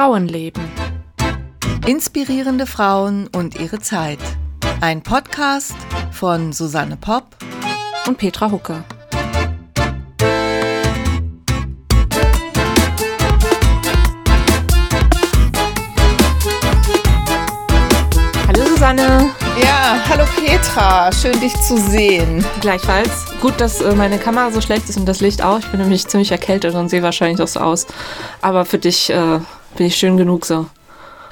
Frauenleben. 0.00 0.62
Inspirierende 1.86 2.64
Frauen 2.64 3.28
und 3.36 3.60
ihre 3.60 3.80
Zeit. 3.80 4.18
Ein 4.80 5.02
Podcast 5.02 5.76
von 6.10 6.54
Susanne 6.54 6.96
Popp 6.96 7.36
und 8.06 8.16
Petra 8.16 8.50
Hucke. 8.50 8.82
Hallo 18.48 18.64
Susanne. 18.70 19.28
Ja, 19.62 20.02
hallo 20.08 20.24
Petra, 20.34 21.12
schön 21.12 21.38
dich 21.40 21.52
zu 21.60 21.76
sehen. 21.76 22.42
Gleichfalls. 22.62 23.26
Gut, 23.42 23.60
dass 23.60 23.82
äh, 23.82 23.94
meine 23.94 24.16
Kamera 24.16 24.50
so 24.50 24.62
schlecht 24.62 24.88
ist 24.88 24.96
und 24.96 25.04
das 25.04 25.20
Licht 25.20 25.42
auch. 25.42 25.58
Ich 25.58 25.66
bin 25.66 25.78
nämlich 25.78 26.08
ziemlich 26.08 26.30
erkältet 26.30 26.74
und 26.74 26.88
sehe 26.88 27.02
wahrscheinlich 27.02 27.42
auch 27.42 27.48
so 27.48 27.60
aus. 27.60 27.86
Aber 28.40 28.64
für 28.64 28.78
dich 28.78 29.10
äh, 29.10 29.40
bin 29.76 29.86
ich 29.86 29.96
schön 29.96 30.16
genug 30.16 30.46
so. 30.46 30.66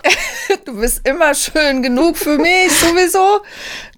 du 0.64 0.80
bist 0.80 1.06
immer 1.06 1.34
schön 1.34 1.82
genug 1.82 2.16
für 2.16 2.38
mich, 2.38 2.72
sowieso. 2.72 3.40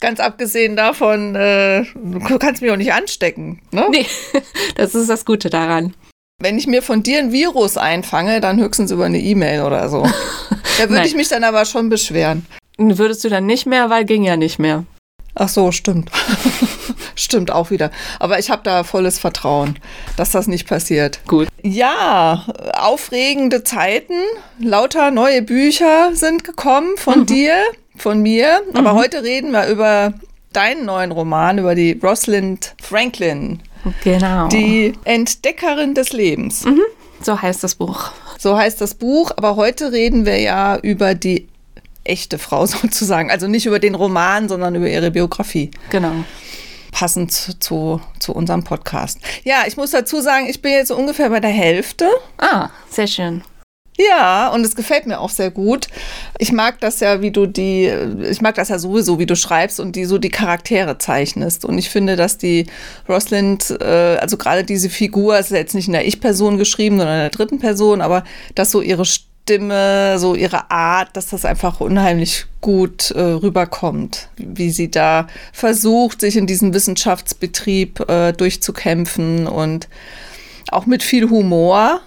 Ganz 0.00 0.20
abgesehen 0.20 0.76
davon, 0.76 1.34
äh, 1.34 1.84
du 1.94 2.38
kannst 2.38 2.62
mich 2.62 2.70
auch 2.70 2.76
nicht 2.76 2.92
anstecken. 2.92 3.60
Ne? 3.70 3.86
Nee, 3.90 4.06
das 4.76 4.94
ist 4.94 5.08
das 5.08 5.24
Gute 5.24 5.50
daran. 5.50 5.94
Wenn 6.42 6.56
ich 6.56 6.66
mir 6.66 6.82
von 6.82 7.02
dir 7.02 7.18
ein 7.18 7.32
Virus 7.32 7.76
einfange, 7.76 8.40
dann 8.40 8.58
höchstens 8.58 8.90
über 8.90 9.04
eine 9.04 9.20
E-Mail 9.20 9.62
oder 9.62 9.88
so. 9.88 10.06
Da 10.78 10.88
würde 10.88 11.06
ich 11.06 11.14
mich 11.14 11.28
dann 11.28 11.44
aber 11.44 11.66
schon 11.66 11.90
beschweren. 11.90 12.46
Würdest 12.78 13.22
du 13.22 13.28
dann 13.28 13.44
nicht 13.44 13.66
mehr, 13.66 13.90
weil 13.90 14.06
ging 14.06 14.22
ja 14.22 14.38
nicht 14.38 14.58
mehr. 14.58 14.84
Ach 15.42 15.48
so, 15.48 15.72
stimmt. 15.72 16.10
stimmt 17.14 17.50
auch 17.50 17.70
wieder. 17.70 17.90
Aber 18.18 18.38
ich 18.38 18.50
habe 18.50 18.60
da 18.62 18.84
volles 18.84 19.18
Vertrauen, 19.18 19.78
dass 20.18 20.32
das 20.32 20.46
nicht 20.46 20.68
passiert. 20.68 21.20
Gut. 21.26 21.48
Ja, 21.62 22.44
aufregende 22.74 23.64
Zeiten. 23.64 24.12
Lauter 24.58 25.10
neue 25.10 25.40
Bücher 25.40 26.10
sind 26.12 26.44
gekommen 26.44 26.90
von 26.98 27.20
mhm. 27.20 27.26
dir, 27.26 27.54
von 27.96 28.20
mir. 28.20 28.60
Aber 28.74 28.92
mhm. 28.92 28.98
heute 28.98 29.22
reden 29.22 29.52
wir 29.52 29.66
über 29.68 30.12
deinen 30.52 30.84
neuen 30.84 31.10
Roman, 31.10 31.56
über 31.56 31.74
die 31.74 31.92
Rosalind 31.92 32.74
Franklin. 32.82 33.62
Genau. 34.04 34.48
Die 34.48 34.92
Entdeckerin 35.04 35.94
des 35.94 36.12
Lebens. 36.12 36.66
Mhm. 36.66 36.82
So 37.22 37.40
heißt 37.40 37.64
das 37.64 37.76
Buch. 37.76 38.10
So 38.38 38.58
heißt 38.58 38.78
das 38.78 38.94
Buch. 38.94 39.30
Aber 39.38 39.56
heute 39.56 39.90
reden 39.90 40.26
wir 40.26 40.38
ja 40.38 40.76
über 40.76 41.14
die 41.14 41.48
echte 42.04 42.38
Frau 42.38 42.66
sozusagen. 42.66 43.30
Also 43.30 43.46
nicht 43.46 43.66
über 43.66 43.78
den 43.78 43.94
Roman, 43.94 44.48
sondern 44.48 44.74
über 44.74 44.88
ihre 44.88 45.10
Biografie. 45.10 45.70
Genau. 45.90 46.12
Passend 46.92 47.32
zu, 47.32 48.00
zu 48.18 48.32
unserem 48.32 48.64
Podcast. 48.64 49.20
Ja, 49.44 49.62
ich 49.66 49.76
muss 49.76 49.92
dazu 49.92 50.20
sagen, 50.20 50.46
ich 50.48 50.60
bin 50.60 50.72
jetzt 50.72 50.90
ungefähr 50.90 51.30
bei 51.30 51.40
der 51.40 51.50
Hälfte. 51.50 52.08
Ah, 52.38 52.70
sehr 52.88 53.06
schön. 53.06 53.42
Ja, 54.00 54.48
und 54.48 54.64
es 54.64 54.76
gefällt 54.76 55.06
mir 55.06 55.20
auch 55.20 55.28
sehr 55.28 55.50
gut. 55.50 55.88
Ich 56.38 56.52
mag 56.52 56.80
das 56.80 57.00
ja, 57.00 57.20
wie 57.20 57.30
du 57.30 57.46
die, 57.46 57.92
ich 58.30 58.40
mag 58.40 58.54
das 58.54 58.70
ja 58.70 58.78
sowieso, 58.78 59.18
wie 59.18 59.26
du 59.26 59.36
schreibst 59.36 59.78
und 59.78 59.94
die 59.94 60.06
so 60.06 60.16
die 60.16 60.30
Charaktere 60.30 60.96
zeichnest. 60.96 61.66
Und 61.66 61.76
ich 61.76 61.90
finde, 61.90 62.16
dass 62.16 62.38
die 62.38 62.66
Rosalind, 63.08 63.70
äh, 63.80 64.16
also 64.18 64.38
gerade 64.38 64.64
diese 64.64 64.88
Figur, 64.88 65.38
ist 65.38 65.50
jetzt 65.50 65.74
nicht 65.74 65.88
in 65.88 65.92
der 65.92 66.06
Ich-Person 66.06 66.56
geschrieben, 66.56 66.96
sondern 66.96 67.16
in 67.16 67.22
der 67.22 67.30
dritten 67.30 67.58
Person, 67.58 68.00
aber 68.00 68.24
dass 68.54 68.70
so 68.70 68.80
ihre 68.80 69.04
Stimme, 69.04 69.29
so 69.58 70.34
ihre 70.34 70.70
Art, 70.70 71.16
dass 71.16 71.26
das 71.26 71.44
einfach 71.44 71.80
unheimlich 71.80 72.46
gut 72.60 73.10
äh, 73.10 73.20
rüberkommt, 73.20 74.28
wie 74.36 74.70
sie 74.70 74.90
da 74.90 75.26
versucht, 75.52 76.20
sich 76.20 76.36
in 76.36 76.46
diesen 76.46 76.74
Wissenschaftsbetrieb 76.74 78.08
äh, 78.08 78.32
durchzukämpfen 78.32 79.46
und 79.46 79.88
auch 80.70 80.86
mit 80.86 81.02
viel 81.02 81.28
Humor, 81.28 82.00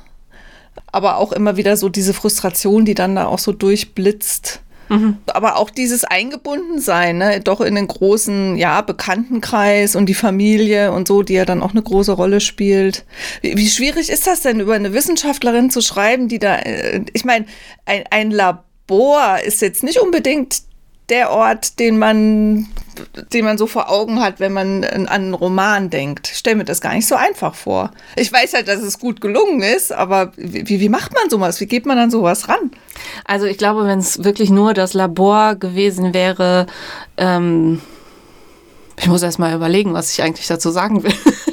aber 0.92 1.18
auch 1.18 1.32
immer 1.32 1.58
wieder 1.58 1.78
so 1.78 1.90
diese 1.90 2.14
Frustration, 2.14 2.86
die 2.86 2.94
dann 2.96 3.16
da 3.16 3.26
auch 3.26 3.40
so 3.40 3.52
durchblitzt. 3.52 4.62
Mhm. 4.94 5.18
Aber 5.28 5.58
auch 5.58 5.70
dieses 5.70 6.04
Eingebundensein, 6.04 7.18
ne, 7.18 7.40
doch 7.40 7.62
in 7.62 7.76
den 7.76 7.88
großen, 7.88 8.56
ja, 8.58 8.82
Bekanntenkreis 8.82 9.96
und 9.96 10.08
die 10.08 10.14
Familie 10.14 10.92
und 10.92 11.08
so, 11.08 11.24
die 11.24 11.34
ja 11.34 11.46
dann 11.46 11.64
auch 11.64 11.72
eine 11.72 11.82
große 11.82 12.12
Rolle 12.12 12.40
spielt. 12.40 13.06
Wie, 13.42 13.58
wie 13.58 13.70
schwierig 13.70 14.10
ist 14.10 14.28
das 14.28 14.42
denn, 14.42 14.60
über 14.60 14.76
eine 14.76 14.94
Wissenschaftlerin 14.94 15.70
zu 15.70 15.82
schreiben, 15.82 16.28
die 16.28 16.40
da, 16.40 16.58
äh, 16.58 17.02
ich 17.14 17.26
meine, 17.26 17.46
ein, 17.86 18.04
ein 18.12 18.32
Labor 18.32 19.40
ist 19.44 19.62
jetzt 19.62 19.84
nicht 19.84 20.00
unbedingt 20.00 20.62
der 21.14 21.30
Ort, 21.30 21.78
den 21.78 22.00
man, 22.00 22.66
den 23.32 23.46
man 23.46 23.60
so 23.60 23.68
vor 23.68 23.92
Augen 23.92 24.20
hat, 24.20 24.40
wenn 24.40 24.52
man 24.52 24.84
an 24.84 25.08
einen 25.08 25.36
Roman 25.36 25.92
denkt. 25.92 26.30
Ich 26.32 26.40
stelle 26.40 26.56
mir 26.56 26.66
das 26.66 26.82
gar 26.82 26.96
nicht 26.96 27.08
so 27.08 27.14
einfach 27.14 27.54
vor. 27.54 27.92
Ich 28.16 28.34
weiß 28.34 28.56
halt, 28.56 28.68
dass 28.68 28.82
es 28.82 28.98
gut 28.98 29.22
gelungen 29.22 29.62
ist, 29.62 29.92
aber 29.92 30.32
wie, 30.38 30.80
wie 30.80 30.90
macht 30.90 31.14
man 31.14 31.30
sowas? 31.30 31.62
Wie 31.62 31.68
geht 31.68 31.86
man 31.86 32.00
an 32.00 32.10
sowas 32.10 32.50
ran? 32.50 32.72
Also 33.26 33.46
ich 33.46 33.60
glaube, 33.60 33.86
wenn 33.86 34.00
es 34.00 34.24
wirklich 34.24 34.50
nur 34.50 34.74
das 34.74 34.96
Labor 34.96 35.54
gewesen 35.54 36.16
wäre, 36.16 36.66
ähm, 37.18 37.80
ich 38.98 39.08
muss 39.08 39.22
erst 39.22 39.38
mal 39.38 39.54
überlegen, 39.56 39.94
was 39.94 40.12
ich 40.12 40.24
eigentlich 40.24 40.48
dazu 40.48 40.72
sagen 40.72 41.04
will. 41.04 41.14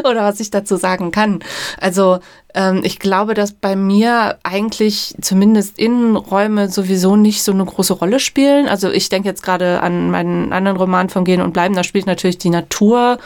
oder 0.04 0.22
was 0.22 0.40
ich 0.40 0.50
dazu 0.50 0.76
sagen 0.76 1.10
kann. 1.10 1.40
Also 1.80 2.18
ähm, 2.54 2.80
ich 2.82 2.98
glaube, 2.98 3.34
dass 3.34 3.52
bei 3.52 3.76
mir 3.76 4.38
eigentlich 4.42 5.14
zumindest 5.20 5.78
Innenräume 5.78 6.68
sowieso 6.68 7.16
nicht 7.16 7.42
so 7.42 7.52
eine 7.52 7.64
große 7.64 7.94
Rolle 7.94 8.20
spielen. 8.20 8.68
Also 8.68 8.90
ich 8.90 9.08
denke 9.08 9.28
jetzt 9.28 9.42
gerade 9.42 9.80
an 9.80 10.10
meinen 10.10 10.52
anderen 10.52 10.76
Roman 10.76 11.08
von 11.08 11.24
Gehen 11.24 11.42
und 11.42 11.52
Bleiben, 11.52 11.74
da 11.74 11.84
spielt 11.84 12.06
natürlich 12.06 12.38
die 12.38 12.50
Natur 12.50 13.18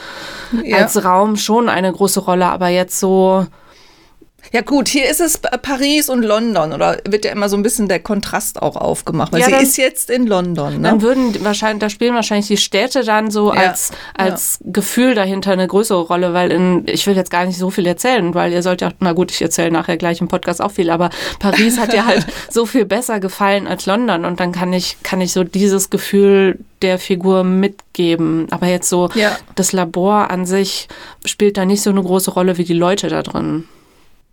ja. 0.63 0.79
als 0.79 1.05
Raum 1.05 1.37
schon 1.37 1.69
eine 1.69 1.93
große 1.93 2.21
Rolle, 2.21 2.47
aber 2.47 2.69
jetzt 2.69 3.01
so 3.01 3.47
ja 4.53 4.61
gut, 4.61 4.89
hier 4.89 5.09
ist 5.09 5.21
es 5.21 5.39
Paris 5.39 6.09
und 6.09 6.23
London 6.23 6.73
oder 6.73 6.99
wird 7.09 7.25
ja 7.25 7.33
immer 7.33 7.49
so 7.49 7.57
ein 7.57 7.63
bisschen 7.63 7.89
der 7.89 8.01
Kontrast 8.01 8.61
auch 8.63 8.77
aufgemacht, 8.77 9.33
weil 9.33 9.41
ja, 9.41 9.49
dann, 9.49 9.61
sie 9.61 9.67
ist 9.67 9.77
jetzt 9.77 10.11
in 10.11 10.27
London. 10.27 10.81
Ne? 10.81 10.89
Dann 10.89 11.03
würden 11.03 11.45
wahrscheinlich, 11.45 11.81
da 11.81 11.89
spielen 11.89 12.15
wahrscheinlich 12.15 12.47
die 12.47 12.57
Städte 12.57 13.05
dann 13.05 13.31
so 13.31 13.53
ja, 13.53 13.61
als, 13.61 13.91
als 14.15 14.59
ja. 14.63 14.71
Gefühl 14.73 15.15
dahinter 15.15 15.53
eine 15.53 15.67
größere 15.67 16.03
Rolle, 16.03 16.35
weil 16.35 16.53
in, 16.53 16.85
ich 16.87 17.07
will 17.07 17.17
jetzt 17.17 17.31
gar 17.31 17.45
nicht 17.47 17.59
so 17.59 17.71
viel 17.71 17.87
erzählen, 17.87 18.35
weil 18.35 18.53
ihr 18.53 18.63
sollt 18.63 18.81
ja, 18.81 18.91
na 19.01 19.13
gut, 19.13 19.31
ich 19.31 19.43
erzähle 19.43 19.71
nachher 19.71 19.97
gleich 19.97 20.21
im 20.21 20.29
Podcast 20.29 20.63
auch 20.63 20.71
viel, 20.71 20.91
aber 20.91 21.11
Paris 21.39 21.79
hat 21.79 21.95
ja 21.95 22.07
halt 22.07 22.27
so 22.51 22.67
viel 22.67 22.85
besser 22.85 23.21
gefallen 23.21 23.67
als 23.67 23.87
London 23.87 24.25
und 24.25 24.41
dann 24.41 24.53
kann 24.53 24.73
ich, 24.73 24.97
kann 25.03 25.21
ich 25.21 25.33
so 25.33 25.45
dieses 25.45 25.91
Gefühl 25.91 26.59
der 26.83 26.99
Figur 26.99 27.45
mitgeben. 27.45 28.47
Aber 28.51 28.67
jetzt 28.67 28.89
so, 28.89 29.09
das 29.55 29.73
Labor 29.73 30.31
an 30.31 30.47
sich 30.47 30.89
spielt 31.25 31.57
da 31.57 31.65
nicht 31.65 31.83
so 31.83 31.91
eine 31.91 32.03
große 32.03 32.31
Rolle 32.31 32.59
wie 32.59 32.65
die 32.65 32.75
Leute 32.75 33.09
da 33.09 33.23
drin. 33.23 33.65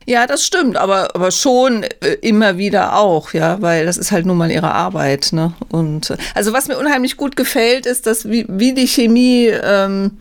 Ja, 0.05 0.25
das 0.25 0.45
stimmt, 0.45 0.77
aber, 0.77 1.15
aber 1.15 1.31
schon 1.31 1.83
äh, 1.83 2.13
immer 2.21 2.57
wieder 2.57 2.97
auch, 2.97 3.33
ja, 3.33 3.61
weil 3.61 3.85
das 3.85 3.97
ist 3.97 4.11
halt 4.11 4.25
nun 4.25 4.37
mal 4.37 4.49
ihre 4.49 4.71
Arbeit, 4.71 5.29
ne? 5.31 5.53
Und 5.69 6.09
äh, 6.09 6.17
also 6.33 6.53
was 6.53 6.67
mir 6.67 6.77
unheimlich 6.77 7.17
gut 7.17 7.35
gefällt, 7.35 7.85
ist, 7.85 8.07
dass 8.07 8.27
wie, 8.27 8.45
wie 8.49 8.73
die 8.73 8.87
Chemie 8.87 9.47
ähm, 9.47 10.17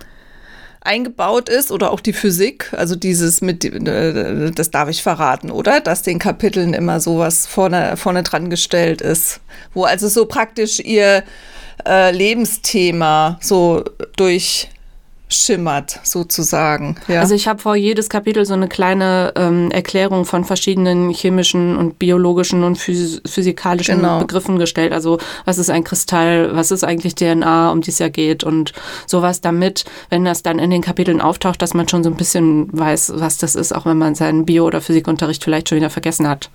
eingebaut 0.83 1.49
ist 1.49 1.71
oder 1.71 1.93
auch 1.93 2.01
die 2.01 2.13
Physik, 2.13 2.73
also 2.77 2.97
dieses 2.97 3.41
mit, 3.41 3.65
äh, 3.65 4.51
das 4.51 4.71
darf 4.71 4.89
ich 4.89 5.03
verraten, 5.03 5.51
oder? 5.51 5.81
Dass 5.81 6.03
den 6.03 6.19
Kapiteln 6.19 6.75
immer 6.75 7.01
sowas 7.01 7.47
vorne, 7.47 7.97
vorne 7.97 8.23
dran 8.23 8.51
gestellt 8.51 9.01
ist, 9.01 9.41
wo 9.75 9.85
also 9.85 10.09
so 10.09 10.27
praktisch 10.27 10.81
ihr 10.81 11.23
äh, 11.87 12.13
Lebensthema 12.13 13.39
so 13.41 13.85
durch 14.17 14.69
schimmert, 15.31 16.01
sozusagen. 16.03 16.97
Ja. 17.07 17.21
Also 17.21 17.35
ich 17.35 17.47
habe 17.47 17.61
vor 17.61 17.77
jedes 17.77 18.09
Kapitel 18.09 18.45
so 18.45 18.55
eine 18.55 18.69
kleine 18.69 19.33
ähm, 19.37 19.71
Erklärung 19.71 20.25
von 20.25 20.45
verschiedenen 20.45 21.11
chemischen 21.11 21.77
und 21.77 21.99
biologischen 21.99 22.65
und 22.65 22.77
phys 22.77 23.23
physikalischen 23.25 24.01
genau. 24.01 24.19
Begriffen 24.19 24.59
gestellt. 24.59 24.93
Also 24.93 25.19
was 25.45 25.59
ist 25.59 25.71
ein 25.71 25.85
Kristall, 25.85 26.51
was 26.55 26.73
ist 26.73 26.83
eigentlich 26.83 27.15
DNA, 27.15 27.71
um 27.71 27.81
die 27.81 27.91
es 27.91 28.01
ja 28.01 28.09
geht 28.09 28.43
und 28.43 28.73
sowas 29.07 29.41
damit, 29.41 29.85
wenn 30.09 30.25
das 30.25 30.43
dann 30.43 30.59
in 30.59 30.71
den 30.71 30.83
Kapiteln 30.83 31.21
auftaucht, 31.21 31.63
dass 31.63 31.75
man 31.75 31.89
schon 31.89 32.03
so 32.03 32.11
ein 32.11 32.17
bisschen 32.17 32.69
weiß, 32.73 33.13
was 33.17 33.39
das 33.39 33.55
ist, 33.55 33.73
auch 33.73 33.87
wenn 33.87 33.99
man 33.99 34.17
seinen 34.17 34.45
Bio- 34.45 34.67
oder 34.67 34.81
Physikunterricht 34.81 35.45
vielleicht 35.45 35.69
schon 35.69 35.77
wieder 35.77 35.91
vergessen 35.91 36.29
hat. 36.29 36.51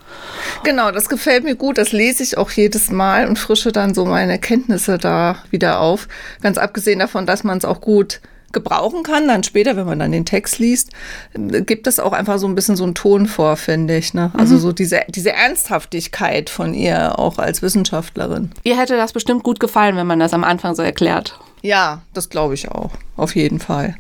Genau, 0.64 0.92
das 0.92 1.08
gefällt 1.08 1.46
mir 1.46 1.56
gut. 1.56 1.78
Das 1.78 1.94
lese 1.94 2.24
ich 2.24 2.38
auch 2.38 2.52
jedes 2.52 2.92
Mal 2.92 3.28
und 3.28 3.40
frische 3.40 3.72
dann 3.72 3.94
so 3.94 4.06
meine 4.06 4.38
Kenntnisse 4.38 4.98
da 4.98 5.38
wieder 5.50 5.80
auf. 5.80 6.10
Ganz 6.42 6.58
abgesehen 6.58 7.00
davon, 7.00 7.26
dass 7.26 7.46
man 7.46 7.58
es 7.58 7.66
auch 7.66 7.80
gut 7.80 8.20
gebrauchen 8.56 9.04
kann, 9.04 9.28
dann 9.28 9.44
später, 9.44 9.76
wenn 9.76 9.86
man 9.86 10.00
dann 10.00 10.12
den 10.12 10.26
Text 10.26 10.58
liest, 10.58 10.90
gibt 11.36 11.86
es 11.86 12.00
auch 12.00 12.14
einfach 12.14 12.40
so 12.40 12.48
ein 12.48 12.56
bisschen 12.56 12.76
so 12.76 12.84
einen 12.84 12.96
Ton 12.96 13.28
vor, 13.28 13.56
finde 13.56 13.96
ich. 13.96 14.16
Ne? 14.16 14.32
Also 14.34 14.56
mhm. 14.56 14.60
so 14.60 14.72
diese, 14.72 15.02
diese 15.10 15.32
Ernsthaftigkeit 15.32 16.50
von 16.50 16.74
ihr 16.74 17.20
auch 17.20 17.38
als 17.38 17.62
Wissenschaftlerin. 17.62 18.50
Ihr 18.64 18.80
hätte 18.80 18.98
das 18.98 19.14
bestimmt 19.14 19.44
gut 19.44 19.60
gefallen, 19.60 19.96
wenn 19.96 20.08
man 20.08 20.20
das 20.20 20.34
am 20.34 20.44
Anfang 20.44 20.74
so 20.74 20.82
erklärt. 20.82 21.40
Ja, 21.62 22.02
das 22.14 22.30
glaube 22.30 22.56
ich 22.56 22.72
auch. 22.72 22.92
Auf 23.16 23.36
jeden 23.36 23.60
Fall. 23.60 23.96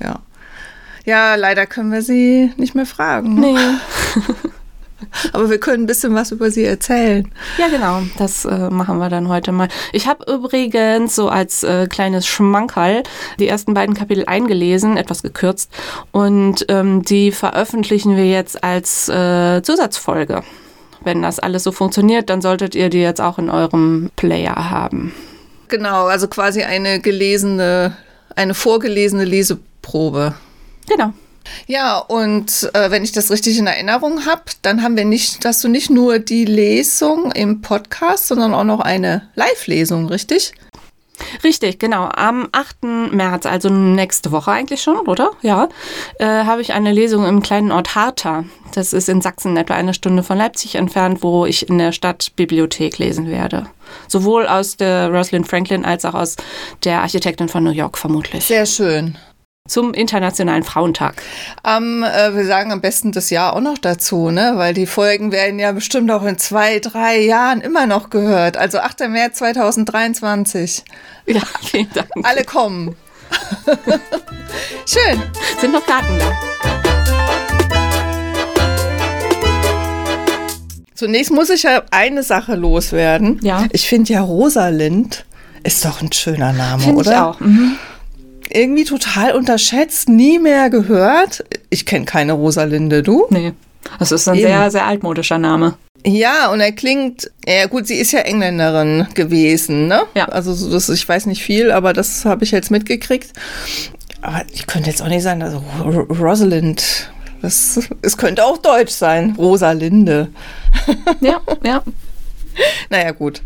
Ja. 0.00 0.20
Ja, 1.04 1.34
leider 1.34 1.66
können 1.66 1.92
wir 1.92 2.02
sie 2.02 2.52
nicht 2.56 2.74
mehr 2.74 2.86
fragen. 2.86 3.34
Nee. 3.34 3.56
Aber 5.32 5.50
wir 5.50 5.58
können 5.58 5.84
ein 5.84 5.86
bisschen 5.86 6.14
was 6.14 6.32
über 6.32 6.50
sie 6.50 6.64
erzählen. 6.64 7.30
Ja, 7.58 7.68
genau. 7.68 8.02
Das 8.18 8.44
äh, 8.44 8.70
machen 8.70 8.98
wir 8.98 9.08
dann 9.08 9.28
heute 9.28 9.52
mal. 9.52 9.68
Ich 9.92 10.06
habe 10.06 10.30
übrigens 10.32 11.14
so 11.14 11.28
als 11.28 11.62
äh, 11.62 11.86
kleines 11.86 12.26
Schmankerl 12.26 13.02
die 13.38 13.48
ersten 13.48 13.74
beiden 13.74 13.94
Kapitel 13.94 14.24
eingelesen, 14.26 14.96
etwas 14.96 15.22
gekürzt. 15.22 15.70
Und 16.12 16.64
ähm, 16.68 17.02
die 17.02 17.32
veröffentlichen 17.32 18.16
wir 18.16 18.26
jetzt 18.26 18.62
als 18.62 19.08
äh, 19.08 19.62
Zusatzfolge 19.62 20.42
wenn 21.06 21.22
das 21.22 21.38
alles 21.38 21.62
so 21.62 21.70
funktioniert, 21.70 22.28
dann 22.28 22.42
solltet 22.42 22.74
ihr 22.74 22.90
die 22.90 23.00
jetzt 23.00 23.20
auch 23.20 23.38
in 23.38 23.48
eurem 23.48 24.10
Player 24.16 24.70
haben. 24.70 25.14
Genau, 25.68 26.06
also 26.06 26.26
quasi 26.26 26.64
eine 26.64 27.00
gelesene, 27.00 27.96
eine 28.34 28.54
vorgelesene 28.54 29.24
Leseprobe. 29.24 30.34
Genau. 30.88 31.12
Ja, 31.66 31.98
und 31.98 32.70
äh, 32.74 32.90
wenn 32.90 33.04
ich 33.04 33.12
das 33.12 33.30
richtig 33.30 33.58
in 33.58 33.66
Erinnerung 33.66 34.26
habe, 34.26 34.42
dann 34.62 34.82
haben 34.82 34.96
wir 34.96 35.04
nicht, 35.04 35.44
hast 35.44 35.62
du 35.64 35.68
nicht 35.68 35.90
nur 35.90 36.18
die 36.18 36.44
Lesung 36.44 37.32
im 37.32 37.60
Podcast, 37.60 38.28
sondern 38.28 38.54
auch 38.54 38.64
noch 38.64 38.80
eine 38.80 39.28
Live-Lesung, 39.34 40.08
richtig? 40.08 40.52
Richtig, 41.42 41.78
genau. 41.78 42.08
Am 42.14 42.48
8. 42.52 42.82
März, 43.12 43.46
also 43.46 43.68
nächste 43.68 44.32
Woche 44.32 44.50
eigentlich 44.50 44.82
schon, 44.82 44.98
oder? 45.06 45.30
Ja, 45.42 45.68
äh, 46.18 46.26
habe 46.26 46.60
ich 46.60 46.72
eine 46.72 46.92
Lesung 46.92 47.26
im 47.26 47.42
kleinen 47.42 47.72
Ort 47.72 47.94
Harta. 47.94 48.44
Das 48.74 48.92
ist 48.92 49.08
in 49.08 49.22
Sachsen 49.22 49.56
etwa 49.56 49.74
eine 49.74 49.94
Stunde 49.94 50.22
von 50.22 50.38
Leipzig 50.38 50.74
entfernt, 50.74 51.22
wo 51.22 51.46
ich 51.46 51.68
in 51.68 51.78
der 51.78 51.92
Stadtbibliothek 51.92 52.98
lesen 52.98 53.30
werde. 53.30 53.66
Sowohl 54.08 54.46
aus 54.46 54.76
der 54.76 55.10
Rosalind 55.10 55.48
Franklin 55.48 55.84
als 55.84 56.04
auch 56.04 56.14
aus 56.14 56.36
der 56.84 57.00
Architektin 57.00 57.48
von 57.48 57.64
New 57.64 57.70
York 57.70 57.96
vermutlich. 57.96 58.44
Sehr 58.44 58.66
schön 58.66 59.16
zum 59.66 59.94
Internationalen 59.94 60.62
Frauentag. 60.62 61.22
Ähm, 61.66 62.04
äh, 62.04 62.34
wir 62.34 62.46
sagen 62.46 62.72
am 62.72 62.80
besten 62.80 63.12
das 63.12 63.30
Jahr 63.30 63.54
auch 63.54 63.60
noch 63.60 63.78
dazu, 63.78 64.30
ne? 64.30 64.52
weil 64.56 64.74
die 64.74 64.86
Folgen 64.86 65.32
werden 65.32 65.58
ja 65.58 65.72
bestimmt 65.72 66.10
auch 66.10 66.24
in 66.24 66.38
zwei, 66.38 66.78
drei 66.78 67.20
Jahren 67.20 67.60
immer 67.60 67.86
noch 67.86 68.10
gehört. 68.10 68.56
Also 68.56 68.78
8. 68.78 69.08
März 69.08 69.38
2023. 69.38 70.84
Ja, 71.28 71.42
vielen 71.60 71.90
Dank. 71.92 72.08
Alle 72.22 72.44
kommen. 72.44 72.94
Schön. 74.86 75.20
Sind 75.60 75.72
noch 75.72 75.84
Karten 75.84 76.16
da? 76.20 76.32
Zunächst 80.94 81.32
muss 81.32 81.50
ich 81.50 81.64
ja 81.64 81.82
eine 81.90 82.22
Sache 82.22 82.54
loswerden. 82.54 83.40
Ja. 83.42 83.66
Ich 83.72 83.88
finde 83.88 84.12
ja 84.12 84.20
Rosalind 84.20 85.26
ist 85.64 85.84
doch 85.84 86.00
ein 86.00 86.12
schöner 86.12 86.52
Name, 86.52 86.84
Find 86.84 86.96
oder? 86.96 87.10
Ich 87.10 87.16
auch. 87.16 87.40
Mhm 87.40 87.76
irgendwie 88.56 88.84
total 88.84 89.32
unterschätzt, 89.32 90.08
nie 90.08 90.38
mehr 90.38 90.70
gehört. 90.70 91.44
Ich 91.70 91.86
kenne 91.86 92.04
keine 92.04 92.32
Rosalinde, 92.32 93.02
du? 93.02 93.26
Nee. 93.30 93.52
Das 93.98 94.12
ist 94.12 94.26
ein 94.28 94.36
Eben. 94.36 94.46
sehr, 94.46 94.70
sehr 94.70 94.86
altmodischer 94.86 95.38
Name. 95.38 95.74
Ja, 96.04 96.50
und 96.52 96.60
er 96.60 96.72
klingt, 96.72 97.30
ja 97.46 97.66
gut, 97.66 97.86
sie 97.86 97.96
ist 97.96 98.12
ja 98.12 98.20
Engländerin 98.20 99.08
gewesen, 99.14 99.88
ne? 99.88 100.02
Ja. 100.14 100.26
Also 100.26 100.70
das, 100.70 100.88
ich 100.88 101.08
weiß 101.08 101.26
nicht 101.26 101.42
viel, 101.42 101.70
aber 101.70 101.92
das 101.92 102.24
habe 102.24 102.44
ich 102.44 102.52
jetzt 102.52 102.70
mitgekriegt. 102.70 103.32
Aber 104.22 104.42
ich 104.52 104.66
könnte 104.66 104.90
jetzt 104.90 105.02
auch 105.02 105.08
nicht 105.08 105.22
sagen, 105.22 105.42
also 105.42 105.62
Rosalind, 105.84 107.10
das, 107.42 107.88
es 108.02 108.16
könnte 108.16 108.44
auch 108.44 108.58
Deutsch 108.58 108.92
sein, 108.92 109.34
Rosalinde. 109.36 110.28
Ja, 111.20 111.40
ja. 111.64 111.82
naja, 112.90 113.10
gut. 113.12 113.42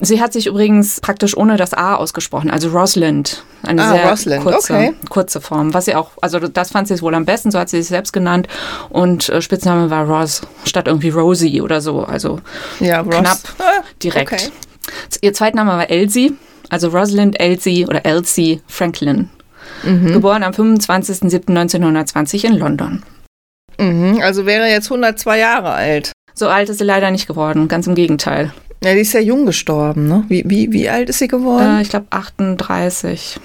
Sie 0.00 0.20
hat 0.20 0.32
sich 0.32 0.46
übrigens 0.46 1.00
praktisch 1.00 1.36
ohne 1.36 1.56
das 1.56 1.72
A 1.72 1.94
ausgesprochen, 1.94 2.50
also 2.50 2.68
Rosalind. 2.68 3.44
Eine 3.62 3.82
ah, 3.82 3.92
sehr 3.92 4.10
Rosalind. 4.10 4.42
kurze, 4.42 4.72
okay. 4.72 4.94
kurze 5.08 5.40
Form. 5.40 5.72
Was 5.72 5.86
sie 5.86 5.94
auch, 5.94 6.10
also 6.20 6.38
das 6.40 6.70
fand 6.70 6.88
sie 6.88 7.00
wohl 7.00 7.14
am 7.14 7.24
besten, 7.24 7.50
so 7.50 7.58
hat 7.58 7.68
sie 7.68 7.78
sich 7.78 7.88
selbst 7.88 8.12
genannt. 8.12 8.48
Und 8.90 9.28
äh, 9.28 9.40
Spitzname 9.40 9.90
war 9.90 10.06
Ros, 10.06 10.42
statt 10.64 10.88
irgendwie 10.88 11.10
Rosie 11.10 11.60
oder 11.60 11.80
so. 11.80 12.00
Also 12.04 12.40
ja, 12.80 13.02
knapp 13.02 13.38
ah, 13.58 13.82
direkt. 14.02 14.32
Okay. 14.32 14.50
Ihr 15.22 15.32
Zweitname 15.32 15.70
war 15.70 15.88
Elsie, 15.90 16.34
also 16.68 16.88
Rosalind 16.88 17.40
Elsie 17.40 17.86
oder 17.86 18.04
Elsie 18.04 18.60
Franklin. 18.66 19.30
Mhm. 19.82 20.12
Geboren 20.12 20.42
am 20.42 20.52
25.07.1920 20.52 22.44
in 22.44 22.58
London. 22.58 23.02
Mhm, 23.78 24.20
also 24.22 24.46
wäre 24.46 24.68
jetzt 24.68 24.86
102 24.86 25.38
Jahre 25.38 25.70
alt. 25.70 26.12
So 26.34 26.48
alt 26.48 26.68
ist 26.68 26.78
sie 26.78 26.84
leider 26.84 27.10
nicht 27.10 27.26
geworden, 27.26 27.68
ganz 27.68 27.86
im 27.86 27.94
Gegenteil. 27.94 28.52
Ja, 28.84 28.92
die 28.92 29.00
ist 29.00 29.14
ja 29.14 29.20
jung 29.20 29.46
gestorben, 29.46 30.08
ne? 30.08 30.24
Wie, 30.28 30.44
wie, 30.46 30.70
wie 30.70 30.90
alt 30.90 31.08
ist 31.08 31.18
sie 31.18 31.28
geworden? 31.28 31.78
Äh, 31.78 31.82
ich 31.82 31.88
glaube 31.88 32.06
38. 32.10 33.40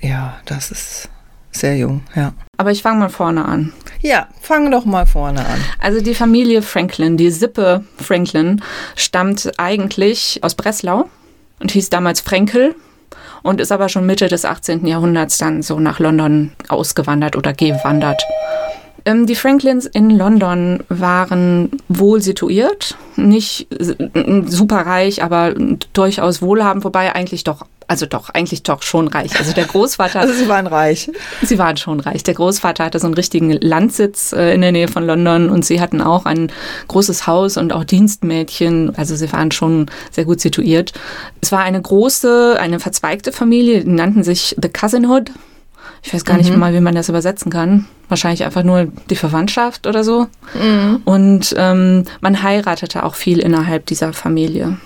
Ja, 0.00 0.38
das 0.46 0.70
ist 0.70 1.10
sehr 1.52 1.76
jung, 1.76 2.00
ja. 2.16 2.32
Aber 2.56 2.70
ich 2.70 2.80
fange 2.80 3.00
mal 3.00 3.10
vorne 3.10 3.44
an. 3.44 3.74
Ja, 4.00 4.28
fang 4.40 4.70
doch 4.70 4.86
mal 4.86 5.04
vorne 5.04 5.40
an. 5.40 5.60
Also 5.80 6.00
die 6.00 6.14
Familie 6.14 6.62
Franklin, 6.62 7.18
die 7.18 7.30
Sippe 7.30 7.84
Franklin, 7.98 8.62
stammt 8.96 9.52
eigentlich 9.58 10.40
aus 10.42 10.54
Breslau 10.54 11.10
und 11.58 11.72
hieß 11.72 11.90
damals 11.90 12.22
Frenkel 12.22 12.74
und 13.42 13.60
ist 13.60 13.72
aber 13.72 13.90
schon 13.90 14.06
Mitte 14.06 14.28
des 14.28 14.46
18. 14.46 14.86
Jahrhunderts 14.86 15.36
dann 15.36 15.60
so 15.60 15.78
nach 15.78 15.98
London 15.98 16.52
ausgewandert 16.68 17.36
oder 17.36 17.52
gewandert. 17.52 18.22
Ähm, 19.04 19.26
die 19.26 19.34
Franklins 19.34 19.86
in 19.86 20.10
London 20.10 20.80
waren 20.88 21.70
wohl 21.88 22.20
situiert, 22.20 22.96
nicht 23.16 23.68
super 24.46 24.78
reich, 24.86 25.22
aber 25.22 25.54
durchaus 25.92 26.42
wohlhabend, 26.42 26.84
wobei 26.84 27.14
eigentlich 27.14 27.44
doch, 27.44 27.66
also 27.86 28.06
doch, 28.06 28.30
eigentlich 28.30 28.62
doch 28.62 28.82
schon 28.82 29.08
reich. 29.08 29.38
Also 29.38 29.52
der 29.52 29.64
Großvater. 29.64 30.20
also 30.20 30.32
sie 30.32 30.48
waren 30.48 30.66
reich. 30.66 31.10
Sie 31.42 31.58
waren 31.58 31.76
schon 31.76 32.00
reich. 32.00 32.22
Der 32.22 32.34
Großvater 32.34 32.84
hatte 32.84 32.98
so 32.98 33.06
einen 33.06 33.14
richtigen 33.14 33.52
Landsitz 33.52 34.32
äh, 34.32 34.54
in 34.54 34.60
der 34.60 34.72
Nähe 34.72 34.88
von 34.88 35.04
London 35.04 35.50
und 35.50 35.64
sie 35.64 35.80
hatten 35.80 36.00
auch 36.00 36.24
ein 36.24 36.52
großes 36.88 37.26
Haus 37.26 37.56
und 37.56 37.72
auch 37.72 37.84
Dienstmädchen. 37.84 38.94
Also 38.96 39.16
sie 39.16 39.32
waren 39.32 39.50
schon 39.50 39.86
sehr 40.10 40.24
gut 40.24 40.40
situiert. 40.40 40.92
Es 41.40 41.52
war 41.52 41.60
eine 41.60 41.80
große, 41.80 42.56
eine 42.60 42.80
verzweigte 42.80 43.32
Familie, 43.32 43.82
die 43.84 43.90
nannten 43.90 44.22
sich 44.22 44.56
The 44.60 44.68
Cousinhood. 44.68 45.30
Ich 46.02 46.14
weiß 46.14 46.24
gar 46.24 46.34
mhm. 46.34 46.40
nicht 46.40 46.56
mal, 46.56 46.72
wie 46.74 46.80
man 46.80 46.94
das 46.94 47.08
übersetzen 47.08 47.50
kann. 47.50 47.86
Wahrscheinlich 48.08 48.44
einfach 48.44 48.62
nur 48.62 48.88
die 49.10 49.16
Verwandtschaft 49.16 49.86
oder 49.86 50.02
so. 50.02 50.26
Mhm. 50.54 51.02
Und 51.04 51.54
ähm, 51.56 52.04
man 52.20 52.42
heiratete 52.42 53.04
auch 53.04 53.14
viel 53.14 53.38
innerhalb 53.38 53.86
dieser 53.86 54.12
Familie. 54.12 54.78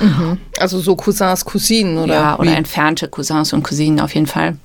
Mhm. 0.00 0.38
Also 0.58 0.78
so 0.80 0.96
Cousins, 0.96 1.44
Cousinen 1.44 1.98
oder? 1.98 2.14
Ja, 2.14 2.38
oder 2.38 2.50
wie? 2.50 2.54
entfernte 2.54 3.08
Cousins 3.08 3.52
und 3.52 3.62
Cousinen 3.62 4.00
auf 4.00 4.14
jeden 4.14 4.26
Fall. 4.26 4.56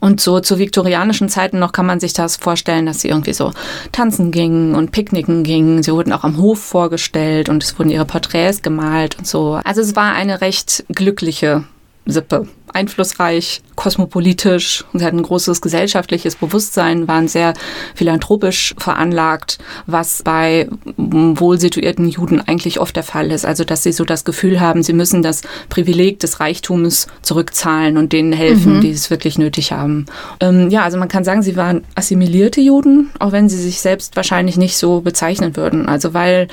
Und 0.00 0.20
so 0.20 0.40
zu 0.40 0.58
viktorianischen 0.58 1.28
Zeiten 1.28 1.58
noch 1.58 1.72
kann 1.72 1.86
man 1.86 2.00
sich 2.00 2.12
das 2.12 2.36
vorstellen, 2.36 2.86
dass 2.86 3.00
sie 3.00 3.08
irgendwie 3.08 3.32
so 3.32 3.52
tanzen 3.92 4.30
gingen 4.30 4.74
und 4.74 4.92
picknicken 4.92 5.42
gingen. 5.42 5.82
Sie 5.82 5.92
wurden 5.92 6.12
auch 6.12 6.24
am 6.24 6.38
Hof 6.38 6.60
vorgestellt 6.60 7.48
und 7.48 7.62
es 7.62 7.78
wurden 7.78 7.90
ihre 7.90 8.04
Porträts 8.04 8.62
gemalt 8.62 9.18
und 9.18 9.26
so. 9.26 9.60
Also 9.64 9.80
es 9.80 9.96
war 9.96 10.12
eine 10.14 10.40
recht 10.40 10.84
glückliche 10.88 11.64
Sippe. 12.06 12.46
Einflussreich, 12.72 13.62
kosmopolitisch. 13.74 14.84
Sie 14.92 15.04
hatten 15.04 15.18
ein 15.18 15.22
großes 15.22 15.60
gesellschaftliches 15.60 16.36
Bewusstsein, 16.36 17.08
waren 17.08 17.26
sehr 17.26 17.54
philanthropisch 17.94 18.74
veranlagt, 18.78 19.58
was 19.86 20.22
bei 20.22 20.68
wohl 20.96 21.58
situierten 21.58 22.08
Juden 22.08 22.40
eigentlich 22.40 22.78
oft 22.78 22.94
der 22.94 23.02
Fall 23.02 23.32
ist. 23.32 23.46
Also, 23.46 23.64
dass 23.64 23.82
sie 23.82 23.92
so 23.92 24.04
das 24.04 24.24
Gefühl 24.24 24.60
haben, 24.60 24.82
sie 24.82 24.92
müssen 24.92 25.22
das 25.22 25.42
Privileg 25.68 26.20
des 26.20 26.38
Reichtums 26.38 27.06
zurückzahlen 27.22 27.96
und 27.96 28.12
denen 28.12 28.32
helfen, 28.32 28.76
mhm. 28.76 28.80
die 28.82 28.90
es 28.90 29.10
wirklich 29.10 29.38
nötig 29.38 29.72
haben. 29.72 30.06
Ähm, 30.40 30.68
ja, 30.70 30.82
also 30.82 30.98
man 30.98 31.08
kann 31.08 31.24
sagen, 31.24 31.42
sie 31.42 31.56
waren 31.56 31.82
assimilierte 31.94 32.60
Juden, 32.60 33.10
auch 33.18 33.32
wenn 33.32 33.48
sie 33.48 33.58
sich 33.58 33.80
selbst 33.80 34.16
wahrscheinlich 34.16 34.58
nicht 34.58 34.76
so 34.76 35.00
bezeichnen 35.00 35.56
würden. 35.56 35.88
Also, 35.88 36.14
weil 36.14 36.48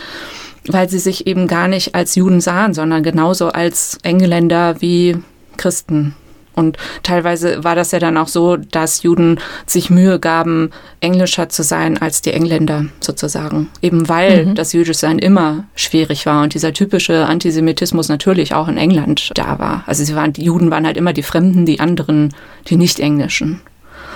weil 0.70 0.90
sie 0.90 1.00
sich 1.00 1.28
eben 1.28 1.48
gar 1.50 1.68
nicht 1.68 1.94
als 1.94 2.16
Juden 2.16 2.40
sahen, 2.40 2.74
sondern 2.74 3.04
genauso 3.04 3.50
als 3.50 3.98
Engländer 4.04 4.80
wie 4.80 5.18
Christen. 5.58 6.16
Und 6.56 6.78
teilweise 7.02 7.64
war 7.64 7.76
das 7.76 7.92
ja 7.92 8.00
dann 8.00 8.18
auch 8.18 8.28
so, 8.28 8.58
dass 8.58 9.04
Juden 9.04 9.40
sich 9.66 9.90
Mühe 9.90 10.20
gaben, 10.20 10.70
englischer 11.00 11.50
zu 11.50 11.64
sein 11.64 11.98
als 12.00 12.22
die 12.22 12.32
Engländer 12.32 12.86
sozusagen. 13.00 13.70
Eben 13.82 14.08
weil 14.08 14.46
mhm. 14.46 14.56
das 14.56 14.74
Jüdischsein 14.74 15.20
immer 15.20 15.66
schwierig 15.76 16.26
war 16.26 16.44
und 16.44 16.54
dieser 16.54 16.74
typische 16.74 17.26
Antisemitismus 17.26 18.08
natürlich 18.10 18.54
auch 18.54 18.68
in 18.68 18.78
England 18.78 19.32
da 19.34 19.58
war. 19.58 19.84
Also 19.88 20.04
sie 20.04 20.16
waren, 20.16 20.34
die 20.34 20.44
Juden 20.44 20.70
waren 20.70 20.86
halt 20.86 20.98
immer 20.98 21.14
die 21.14 21.24
Fremden, 21.24 21.66
die 21.66 21.80
anderen, 21.80 22.34
die 22.68 22.78
Nicht-Englischen. 22.78 23.62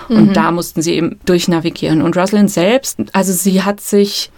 Und 0.10 0.30
mhm. 0.30 0.34
da 0.34 0.52
mussten 0.52 0.82
sie 0.82 0.94
eben 0.94 1.20
durchnavigieren. 1.26 2.02
Und 2.02 2.16
Rosalind 2.16 2.52
selbst, 2.52 3.00
also 3.14 3.34
sie 3.34 3.64
hat 3.64 3.82
sich 3.82 4.32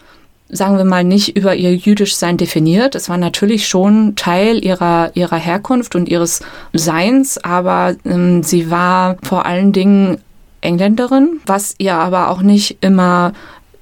sagen 0.49 0.77
wir 0.77 0.83
mal, 0.85 1.03
nicht 1.03 1.37
über 1.37 1.55
ihr 1.55 1.75
Jüdischsein 1.75 2.37
definiert. 2.37 2.95
Es 2.95 3.07
war 3.07 3.17
natürlich 3.17 3.67
schon 3.67 4.15
Teil 4.15 4.63
ihrer, 4.63 5.11
ihrer 5.15 5.37
Herkunft 5.37 5.95
und 5.95 6.09
ihres 6.09 6.41
Seins, 6.73 7.37
aber 7.37 7.95
ähm, 8.05 8.43
sie 8.43 8.71
war 8.71 9.17
vor 9.23 9.45
allen 9.45 9.71
Dingen 9.71 10.17
Engländerin, 10.61 11.39
was 11.45 11.75
ihr 11.77 11.95
aber 11.95 12.29
auch 12.29 12.41
nicht 12.41 12.77
immer 12.81 13.33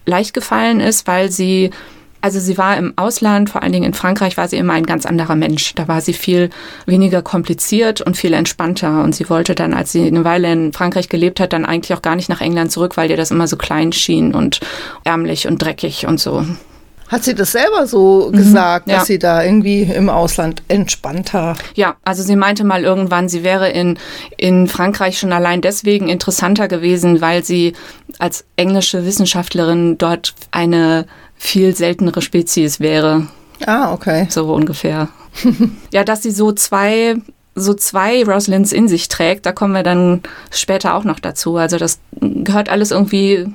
leicht 0.06 0.34
gefallen 0.34 0.80
ist, 0.80 1.08
weil 1.08 1.32
sie 1.32 1.72
also 2.22 2.40
sie 2.40 2.58
war 2.58 2.78
im 2.78 2.94
Ausland, 2.96 3.50
vor 3.50 3.64
allen 3.64 3.72
Dingen 3.72 3.86
in 3.86 3.94
Frankreich, 3.94 4.38
war 4.38 4.48
sie 4.48 4.58
immer 4.58 4.74
ein 4.74 4.86
ganz 4.86 5.06
anderer 5.06 5.36
Mensch. 5.36 5.76
Da 5.76 5.88
war 5.88 6.02
sie 6.02 6.14
viel 6.14 6.50
weniger 6.86 7.22
kompliziert 7.22 8.02
und 8.02 8.18
viel 8.18 8.34
entspannter. 8.34 9.04
Und 9.04 9.16
sie 9.16 9.30
wollte 9.30 9.56
dann, 9.56 9.74
als 9.74 9.92
sie 9.92 10.06
eine 10.06 10.24
Weile 10.24 10.52
in 10.52 10.74
Frankreich 10.74 11.10
gelebt 11.10 11.40
hat, 11.40 11.54
dann 11.54 11.66
eigentlich 11.66 11.96
auch 11.98 12.02
gar 12.02 12.16
nicht 12.16 12.30
nach 12.30 12.42
England 12.42 12.72
zurück, 12.72 12.98
weil 12.98 13.10
ihr 13.10 13.18
das 13.18 13.32
immer 13.32 13.48
so 13.48 13.58
klein 13.58 13.92
schien 13.94 14.34
und 14.34 14.60
ärmlich 15.04 15.48
und 15.48 15.62
dreckig 15.62 16.08
und 16.08 16.20
so. 16.20 16.46
Hat 17.08 17.24
sie 17.24 17.36
das 17.36 17.54
selber 17.54 17.88
so 17.88 18.30
mhm, 18.32 18.38
gesagt, 18.38 18.90
ja. 18.90 18.98
dass 18.98 19.08
sie 19.08 19.18
da 19.18 19.44
irgendwie 19.44 19.84
im 19.84 20.10
Ausland 20.10 20.62
entspannter? 20.68 21.56
Ja, 21.74 21.96
also 22.04 22.22
sie 22.22 22.36
meinte 22.36 22.66
mal 22.66 22.84
irgendwann, 22.84 23.30
sie 23.30 23.44
wäre 23.44 23.70
in, 23.70 23.98
in 24.36 24.68
Frankreich 24.68 25.18
schon 25.18 25.32
allein 25.32 25.62
deswegen 25.62 26.10
interessanter 26.10 26.68
gewesen, 26.68 27.22
weil 27.22 27.46
sie 27.46 27.74
als 28.20 28.44
englische 28.58 29.06
Wissenschaftlerin 29.06 29.98
dort 29.98 30.34
eine 30.52 31.06
viel 31.38 31.76
seltenere 31.76 32.22
Spezies 32.22 32.80
wäre. 32.80 33.28
Ah, 33.66 33.94
okay. 33.94 34.28
So 34.30 34.54
ungefähr. 34.54 35.10
ja, 35.92 36.04
dass 36.04 36.24
sie 36.24 36.32
so 36.32 36.52
zwei 36.52 37.16
so 37.60 37.74
zwei 37.74 38.24
Rosalynds 38.24 38.72
in 38.72 38.88
sich 38.88 39.08
trägt, 39.10 39.48
da 39.48 39.52
kommen 39.52 39.74
wir 39.74 39.82
dann 39.82 40.22
später 40.52 40.94
auch 40.94 41.04
noch 41.04 41.20
dazu. 41.20 41.58
Also 41.58 41.78
das 41.78 42.00
gehört 42.22 42.70
alles 42.70 42.92
irgendwie 42.92 43.48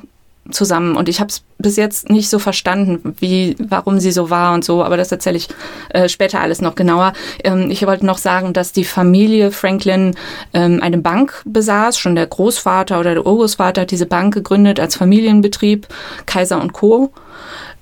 zusammen 0.51 0.97
und 0.97 1.09
ich 1.09 1.21
habe 1.21 1.29
es 1.29 1.45
bis 1.59 1.77
jetzt 1.77 2.11
nicht 2.11 2.29
so 2.29 2.41
verstanden, 2.41 3.15
wie, 3.21 3.55
warum 3.61 4.01
sie 4.01 4.11
so 4.11 4.29
war 4.29 4.55
und 4.55 4.65
so, 4.65 4.83
aber 4.83 4.97
das 4.97 5.13
erzähle 5.13 5.37
ich 5.37 5.49
äh, 5.91 6.09
später 6.09 6.41
alles 6.41 6.61
noch 6.61 6.75
genauer. 6.75 7.13
Ähm, 7.45 7.71
ich 7.71 7.87
wollte 7.87 8.05
noch 8.05 8.19
sagen, 8.19 8.53
dass 8.53 8.73
die 8.73 8.85
Familie 8.85 9.53
Franklin 9.53 10.17
ähm, 10.53 10.81
eine 10.83 10.99
Bank 10.99 11.43
besaß, 11.45 11.97
schon 11.97 12.17
der 12.17 12.27
Großvater 12.27 12.99
oder 12.99 13.15
der 13.15 13.25
Urgroßvater 13.25 13.83
hat 13.83 13.93
diese 13.93 14.07
Bank 14.07 14.35
gegründet 14.35 14.81
als 14.81 14.97
Familienbetrieb, 14.97 15.87
Kaiser 16.27 16.61
und 16.61 16.73
Co., 16.73 17.13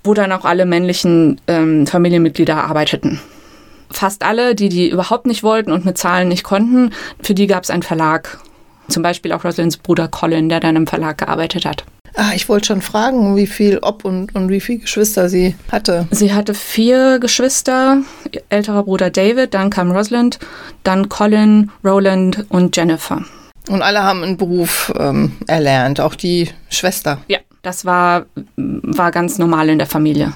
wo 0.04 0.14
dann 0.14 0.33
auch 0.33 0.45
alle 0.45 0.66
männlichen 0.66 1.40
ähm, 1.47 1.87
Familienmitglieder 1.87 2.64
arbeiteten 2.64 3.21
fast 3.90 4.23
alle, 4.23 4.54
die 4.54 4.69
die 4.69 4.88
überhaupt 4.88 5.26
nicht 5.26 5.42
wollten 5.42 5.73
und 5.73 5.85
mit 5.85 5.99
Zahlen 5.99 6.28
nicht 6.28 6.45
konnten, 6.45 6.92
für 7.23 7.35
die 7.35 7.47
gab 7.47 7.64
es 7.64 7.71
einen 7.71 7.83
Verlag. 7.83 8.38
Zum 8.88 9.02
Beispiel 9.02 9.33
auch 9.33 9.45
Rosalinds 9.45 9.76
Bruder 9.76 10.09
Colin, 10.09 10.49
der 10.49 10.61
dann 10.61 10.76
im 10.76 10.87
Verlag 10.87 11.19
gearbeitet 11.19 11.64
hat. 11.64 11.85
Ah, 12.16 12.33
ich 12.35 12.49
wollte 12.49 12.66
schon 12.66 12.83
fragen, 12.83 13.37
wie 13.37 13.47
viel, 13.47 13.78
ob 13.83 14.04
und, 14.04 14.35
und 14.35 14.49
wie 14.49 14.61
viele 14.61 14.80
Geschwister 14.80 15.28
sie 15.28 15.54
hatte. 15.71 16.09
Sie 16.11 16.35
hatte 16.35 16.54
vier 16.54 17.21
Geschwister, 17.21 17.99
älterer 18.49 18.83
Bruder 18.83 19.11
David, 19.11 19.54
dann 19.54 19.71
kam 19.71 19.92
Rosalind, 19.92 20.40
dann 20.83 21.09
Colin, 21.09 21.71
Roland 21.85 22.47
und 22.49 22.76
Jennifer. 22.76 23.25
Und 23.70 23.82
alle 23.82 24.02
haben 24.02 24.24
einen 24.24 24.36
Beruf 24.36 24.92
ähm, 24.98 25.36
erlernt, 25.46 26.00
auch 26.00 26.16
die 26.16 26.48
Schwester. 26.68 27.18
Ja. 27.28 27.38
Das 27.62 27.84
war, 27.84 28.24
war 28.56 29.10
ganz 29.10 29.36
normal 29.36 29.68
in 29.68 29.76
der 29.76 29.86
Familie. 29.86 30.32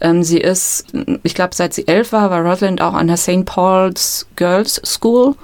Ähm, 0.00 0.24
sie 0.24 0.38
ist, 0.38 0.86
ich 1.22 1.36
glaube, 1.36 1.54
seit 1.54 1.72
sie 1.72 1.86
elf 1.86 2.10
war, 2.10 2.30
war 2.30 2.40
Rosalind 2.40 2.82
auch 2.82 2.94
an 2.94 3.06
der 3.06 3.16
St. 3.16 3.44
Paul's 3.44 4.26
Girls 4.34 4.82
School. 4.84 5.36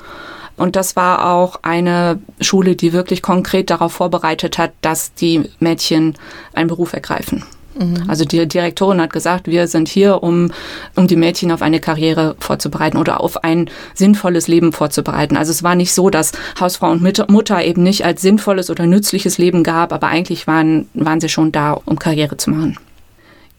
Und 0.56 0.74
das 0.74 0.96
war 0.96 1.32
auch 1.32 1.60
eine 1.62 2.18
Schule, 2.40 2.74
die 2.74 2.92
wirklich 2.92 3.22
konkret 3.22 3.70
darauf 3.70 3.92
vorbereitet 3.92 4.58
hat, 4.58 4.72
dass 4.80 5.14
die 5.14 5.48
Mädchen 5.60 6.16
einen 6.52 6.68
Beruf 6.68 6.94
ergreifen. 6.94 7.44
Mhm. 7.78 8.04
Also 8.08 8.24
die 8.24 8.46
Direktorin 8.46 9.00
hat 9.00 9.12
gesagt, 9.12 9.46
wir 9.46 9.66
sind 9.66 9.88
hier, 9.88 10.22
um, 10.22 10.50
um 10.96 11.06
die 11.06 11.16
Mädchen 11.16 11.52
auf 11.52 11.62
eine 11.62 11.80
Karriere 11.80 12.36
vorzubereiten 12.38 12.96
oder 12.96 13.20
auf 13.20 13.44
ein 13.44 13.70
sinnvolles 13.94 14.48
Leben 14.48 14.72
vorzubereiten. 14.72 15.36
Also 15.36 15.50
es 15.50 15.62
war 15.62 15.74
nicht 15.74 15.92
so, 15.92 16.10
dass 16.10 16.32
Hausfrau 16.58 16.90
und 16.90 17.02
Mutter 17.30 17.64
eben 17.64 17.82
nicht 17.82 18.04
als 18.04 18.22
sinnvolles 18.22 18.70
oder 18.70 18.86
nützliches 18.86 19.38
Leben 19.38 19.62
gab, 19.62 19.92
aber 19.92 20.08
eigentlich 20.08 20.46
waren, 20.46 20.88
waren 20.94 21.20
sie 21.20 21.28
schon 21.28 21.52
da, 21.52 21.72
um 21.72 21.98
Karriere 21.98 22.36
zu 22.36 22.50
machen. 22.50 22.78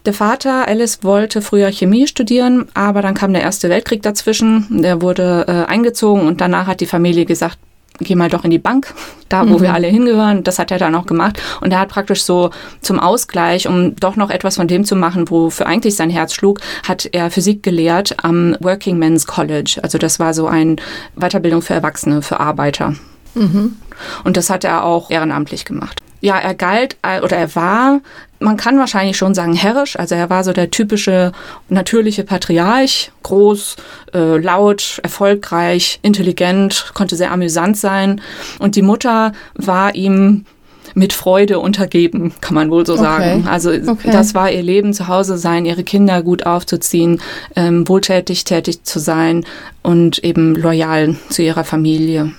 Der 0.05 0.13
Vater, 0.13 0.67
Alice, 0.67 1.03
wollte 1.03 1.43
früher 1.43 1.71
Chemie 1.71 2.07
studieren, 2.07 2.65
aber 2.73 3.03
dann 3.03 3.13
kam 3.13 3.33
der 3.33 3.43
Erste 3.43 3.69
Weltkrieg 3.69 4.01
dazwischen. 4.01 4.81
Der 4.81 5.01
wurde 5.01 5.45
äh, 5.47 5.71
eingezogen 5.71 6.25
und 6.25 6.41
danach 6.41 6.65
hat 6.65 6.81
die 6.81 6.87
Familie 6.87 7.25
gesagt, 7.25 7.59
geh 8.03 8.15
mal 8.15 8.29
doch 8.29 8.43
in 8.43 8.51
die 8.51 8.59
Bank, 8.59 8.93
da 9.29 9.47
wo 9.49 9.57
mhm. 9.57 9.61
wir 9.61 9.73
alle 9.73 9.87
hingehören. 9.87 10.43
Das 10.43 10.59
hat 10.59 10.71
er 10.71 10.77
dann 10.77 10.95
auch 10.95 11.05
gemacht. 11.05 11.41
Und 11.61 11.71
er 11.71 11.79
hat 11.79 11.89
praktisch 11.89 12.23
so 12.23 12.51
zum 12.81 12.99
Ausgleich, 12.99 13.67
um 13.67 13.95
doch 13.95 14.15
noch 14.15 14.29
etwas 14.29 14.55
von 14.55 14.67
dem 14.67 14.85
zu 14.85 14.95
machen, 14.95 15.29
wofür 15.29 15.65
eigentlich 15.65 15.95
sein 15.95 16.09
Herz 16.09 16.33
schlug, 16.33 16.59
hat 16.87 17.09
er 17.11 17.31
Physik 17.31 17.63
gelehrt 17.63 18.23
am 18.23 18.55
Working 18.59 18.97
Men's 18.97 19.27
College. 19.27 19.79
Also 19.81 19.97
das 19.97 20.19
war 20.19 20.33
so 20.33 20.47
eine 20.47 20.75
Weiterbildung 21.15 21.61
für 21.61 21.73
Erwachsene, 21.73 22.21
für 22.21 22.39
Arbeiter. 22.39 22.95
Mhm. 23.35 23.77
Und 24.23 24.37
das 24.37 24.49
hat 24.49 24.63
er 24.63 24.83
auch 24.83 25.09
ehrenamtlich 25.09 25.65
gemacht 25.65 26.01
ja, 26.21 26.37
er 26.37 26.53
galt 26.53 26.97
oder 27.23 27.35
er 27.35 27.55
war, 27.55 28.01
man 28.39 28.57
kann 28.57 28.77
wahrscheinlich 28.79 29.17
schon 29.17 29.33
sagen, 29.33 29.53
herrisch. 29.53 29.97
Also 29.97 30.15
er 30.15 30.29
war 30.29 30.43
so 30.43 30.53
der 30.53 30.71
typische 30.71 31.31
natürliche 31.69 32.23
Patriarch, 32.23 33.11
groß, 33.23 33.75
äh, 34.13 34.37
laut, 34.37 34.99
erfolgreich, 35.03 35.99
intelligent, 36.01 36.91
konnte 36.93 37.15
sehr 37.15 37.31
amüsant 37.31 37.77
sein. 37.77 38.21
Und 38.59 38.75
die 38.75 38.81
Mutter 38.81 39.33
war 39.55 39.95
ihm 39.95 40.45
mit 40.93 41.13
Freude 41.13 41.59
untergeben, 41.59 42.33
kann 42.41 42.55
man 42.55 42.69
wohl 42.69 42.85
so 42.85 42.97
sagen. 42.97 43.41
Okay. 43.41 43.49
Also 43.49 43.71
okay. 43.71 44.11
das 44.11 44.33
war 44.33 44.51
ihr 44.51 44.63
Leben, 44.63 44.93
zu 44.93 45.07
Hause 45.07 45.37
sein, 45.37 45.65
ihre 45.65 45.83
Kinder 45.83 46.21
gut 46.21 46.45
aufzuziehen, 46.45 47.21
ähm, 47.55 47.87
wohltätig 47.87 48.43
tätig 48.43 48.83
zu 48.83 48.99
sein 48.99 49.45
und 49.83 50.23
eben 50.23 50.55
loyal 50.55 51.15
zu 51.29 51.43
ihrer 51.43 51.63
Familie. 51.63 52.31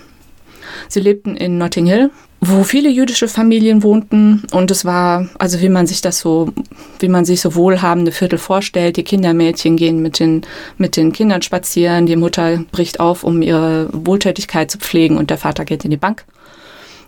Sie 0.89 1.01
lebten 1.01 1.37
in 1.37 1.57
Notting 1.57 1.87
Hill, 1.87 2.11
wo 2.45 2.65
viele 2.65 2.91
jüdische 2.91 3.29
Familien 3.29 3.85
wohnten 3.85 4.43
und 4.51 4.73
es 4.73 4.85
war, 4.85 5.29
also 5.39 5.61
wie 5.61 5.69
man 5.69 5.87
sich 5.87 6.01
das 6.01 6.19
so, 6.19 6.53
wie 6.99 7.07
man 7.07 7.25
sich 7.25 7.41
so 7.41 7.55
wohlhabende 7.55 8.11
Viertel 8.11 8.37
vorstellt, 8.41 8.97
die 8.97 9.05
Kindermädchen 9.05 9.77
gehen 9.77 10.03
mit 10.03 10.19
den, 10.19 10.43
mit 10.77 10.97
den 10.97 11.13
Kindern 11.13 11.43
spazieren, 11.43 12.07
die 12.07 12.17
Mutter 12.17 12.65
bricht 12.73 12.99
auf, 12.99 13.23
um 13.23 13.43
ihre 13.43 13.89
Wohltätigkeit 13.93 14.73
zu 14.73 14.79
pflegen 14.79 15.19
und 15.19 15.31
der 15.31 15.39
Vater 15.39 15.65
geht 15.65 15.85
in 15.85 15.93
die 15.93 15.97
Bank. 15.97 16.25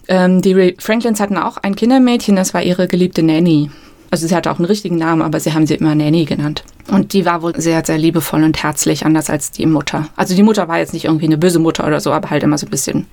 Ähm, 0.07 0.41
die 0.41 0.77
Franklins 0.79 1.19
hatten 1.19 1.37
auch 1.37 1.57
ein 1.57 1.75
Kindermädchen, 1.75 2.37
das 2.37 2.55
war 2.55 2.63
ihre 2.63 2.87
geliebte 2.87 3.25
Nanny. 3.25 3.73
Also 4.13 4.29
sie 4.29 4.37
hatte 4.37 4.53
auch 4.53 4.59
einen 4.59 4.67
richtigen 4.67 4.99
Namen, 4.99 5.23
aber 5.23 5.41
sie 5.41 5.53
haben 5.53 5.67
sie 5.67 5.75
immer 5.75 5.97
Nanny 5.97 6.27
genannt. 6.27 6.63
Und 6.93 7.13
die 7.13 7.27
war 7.27 7.43
wohl 7.43 7.61
sehr, 7.61 7.85
sehr 7.85 7.99
liebevoll 7.99 8.45
und 8.45 8.63
herzlich, 8.63 9.05
anders 9.05 9.31
als 9.31 9.51
die 9.51 9.67
Mutter. 9.67 10.07
Also 10.15 10.37
die 10.37 10.45
Mutter 10.45 10.69
war 10.69 10.79
jetzt 10.79 10.95
nicht 10.95 11.07
irgendwie 11.07 11.27
eine 11.27 11.39
böse 11.39 11.59
Mutter 11.59 11.85
oder 11.85 11.99
so, 11.99 12.13
aber 12.13 12.31
halt 12.31 12.45
immer 12.45 12.57
so 12.57 12.69
ein 12.69 12.71
bisschen, 12.71 13.07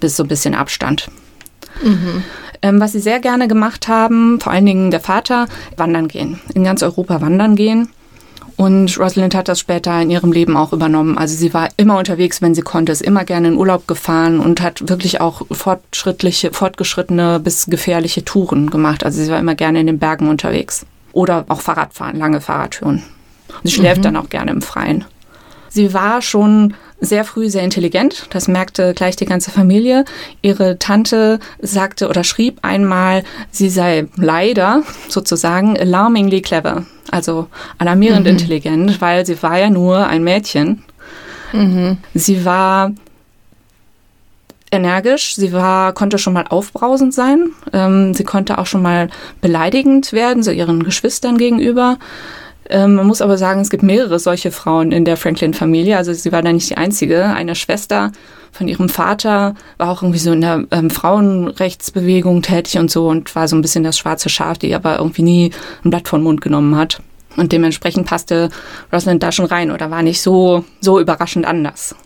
bis 0.00 0.14
so 0.18 0.24
ein 0.24 0.28
bisschen 0.28 0.54
Abstand. 0.54 1.08
Mhm. 1.82 2.24
Ähm, 2.62 2.80
was 2.80 2.92
sie 2.92 3.00
sehr 3.00 3.20
gerne 3.20 3.48
gemacht 3.48 3.88
haben, 3.88 4.40
vor 4.40 4.52
allen 4.52 4.66
Dingen 4.66 4.90
der 4.90 5.00
Vater, 5.00 5.46
wandern 5.76 6.08
gehen. 6.08 6.40
In 6.54 6.64
ganz 6.64 6.82
Europa 6.82 7.20
wandern 7.20 7.56
gehen. 7.56 7.90
Und 8.56 8.98
Rosalind 8.98 9.34
hat 9.34 9.48
das 9.48 9.58
später 9.58 10.00
in 10.00 10.10
ihrem 10.10 10.30
Leben 10.30 10.56
auch 10.56 10.72
übernommen. 10.72 11.18
Also 11.18 11.34
sie 11.36 11.52
war 11.52 11.68
immer 11.76 11.98
unterwegs, 11.98 12.40
wenn 12.40 12.54
sie 12.54 12.62
konnte, 12.62 12.92
ist 12.92 13.02
immer 13.02 13.24
gerne 13.24 13.48
in 13.48 13.56
Urlaub 13.56 13.88
gefahren 13.88 14.38
und 14.38 14.62
hat 14.62 14.88
wirklich 14.88 15.20
auch 15.20 15.42
fortschrittliche, 15.50 16.52
fortgeschrittene 16.52 17.40
bis 17.40 17.66
gefährliche 17.66 18.24
Touren 18.24 18.70
gemacht. 18.70 19.04
Also 19.04 19.22
sie 19.22 19.30
war 19.30 19.40
immer 19.40 19.56
gerne 19.56 19.80
in 19.80 19.86
den 19.86 19.98
Bergen 19.98 20.28
unterwegs. 20.28 20.86
Oder 21.12 21.44
auch 21.48 21.60
Fahrradfahren, 21.60 22.16
lange 22.16 22.40
Fahrradtouren. 22.40 23.02
Und 23.48 23.60
sie 23.64 23.72
schläft 23.72 23.98
mhm. 23.98 24.02
dann 24.02 24.16
auch 24.16 24.28
gerne 24.30 24.52
im 24.52 24.62
Freien. 24.62 25.04
Sie 25.68 25.92
war 25.92 26.22
schon 26.22 26.74
sehr 27.04 27.24
früh 27.24 27.48
sehr 27.48 27.62
intelligent. 27.62 28.26
Das 28.30 28.48
merkte 28.48 28.94
gleich 28.94 29.16
die 29.16 29.26
ganze 29.26 29.50
Familie. 29.50 30.04
Ihre 30.42 30.78
Tante 30.78 31.38
sagte 31.60 32.08
oder 32.08 32.24
schrieb 32.24 32.58
einmal, 32.62 33.24
sie 33.50 33.68
sei 33.68 34.06
leider 34.16 34.82
sozusagen 35.08 35.78
alarmingly 35.78 36.42
clever. 36.42 36.84
Also 37.10 37.48
alarmierend 37.78 38.26
mhm. 38.26 38.32
intelligent, 38.32 39.00
weil 39.00 39.26
sie 39.26 39.42
war 39.42 39.58
ja 39.58 39.70
nur 39.70 40.06
ein 40.06 40.24
Mädchen. 40.24 40.82
Mhm. 41.52 41.98
Sie 42.14 42.44
war 42.44 42.92
energisch, 44.74 45.36
sie 45.36 45.52
war, 45.52 45.92
konnte 45.92 46.18
schon 46.18 46.32
mal 46.32 46.46
aufbrausend 46.48 47.14
sein, 47.14 47.50
ähm, 47.72 48.12
sie 48.12 48.24
konnte 48.24 48.58
auch 48.58 48.66
schon 48.66 48.82
mal 48.82 49.08
beleidigend 49.40 50.12
werden, 50.12 50.42
so 50.42 50.50
ihren 50.50 50.82
Geschwistern 50.82 51.38
gegenüber. 51.38 51.98
Ähm, 52.70 52.94
man 52.94 53.06
muss 53.06 53.20
aber 53.20 53.36
sagen, 53.38 53.60
es 53.60 53.70
gibt 53.70 53.82
mehrere 53.82 54.18
solche 54.18 54.50
Frauen 54.50 54.92
in 54.92 55.04
der 55.04 55.16
Franklin-Familie. 55.16 55.96
Also 55.96 56.12
sie 56.12 56.32
war 56.32 56.42
da 56.42 56.52
nicht 56.52 56.70
die 56.70 56.76
einzige. 56.76 57.24
Eine 57.24 57.54
Schwester 57.54 58.12
von 58.52 58.68
ihrem 58.68 58.88
Vater 58.88 59.54
war 59.78 59.90
auch 59.90 60.02
irgendwie 60.02 60.20
so 60.20 60.32
in 60.32 60.40
der 60.40 60.64
ähm, 60.70 60.90
Frauenrechtsbewegung 60.90 62.42
tätig 62.42 62.78
und 62.78 62.90
so 62.90 63.08
und 63.08 63.34
war 63.34 63.48
so 63.48 63.56
ein 63.56 63.62
bisschen 63.62 63.84
das 63.84 63.98
schwarze 63.98 64.28
Schaf, 64.28 64.58
die 64.58 64.74
aber 64.74 64.98
irgendwie 64.98 65.22
nie 65.22 65.50
ein 65.84 65.90
Blatt 65.90 66.08
von 66.08 66.22
Mund 66.22 66.40
genommen 66.40 66.76
hat. 66.76 67.02
Und 67.36 67.50
dementsprechend 67.52 68.06
passte 68.06 68.48
Rosalind 68.92 69.22
da 69.22 69.32
schon 69.32 69.46
rein 69.46 69.72
oder 69.72 69.90
war 69.90 70.02
nicht 70.02 70.22
so, 70.22 70.64
so 70.80 71.00
überraschend 71.00 71.46
anders. 71.46 71.96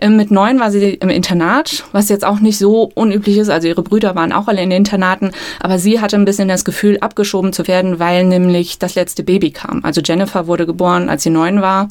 Ähm, 0.00 0.16
mit 0.16 0.30
neun 0.30 0.60
war 0.60 0.70
sie 0.70 0.94
im 0.94 1.10
Internat, 1.10 1.84
was 1.92 2.08
jetzt 2.08 2.24
auch 2.24 2.40
nicht 2.40 2.58
so 2.58 2.90
unüblich 2.94 3.38
ist. 3.38 3.48
Also 3.48 3.68
ihre 3.68 3.82
Brüder 3.82 4.14
waren 4.14 4.32
auch 4.32 4.48
alle 4.48 4.62
in 4.62 4.70
den 4.70 4.78
Internaten, 4.78 5.32
aber 5.60 5.78
sie 5.78 6.00
hatte 6.00 6.16
ein 6.16 6.24
bisschen 6.24 6.48
das 6.48 6.64
Gefühl, 6.64 6.98
abgeschoben 7.00 7.52
zu 7.52 7.66
werden, 7.68 7.98
weil 7.98 8.24
nämlich 8.24 8.78
das 8.78 8.94
letzte 8.94 9.22
Baby 9.22 9.50
kam. 9.50 9.84
Also 9.84 10.00
Jennifer 10.00 10.46
wurde 10.46 10.66
geboren, 10.66 11.08
als 11.08 11.22
sie 11.22 11.30
neun 11.30 11.62
war. 11.62 11.88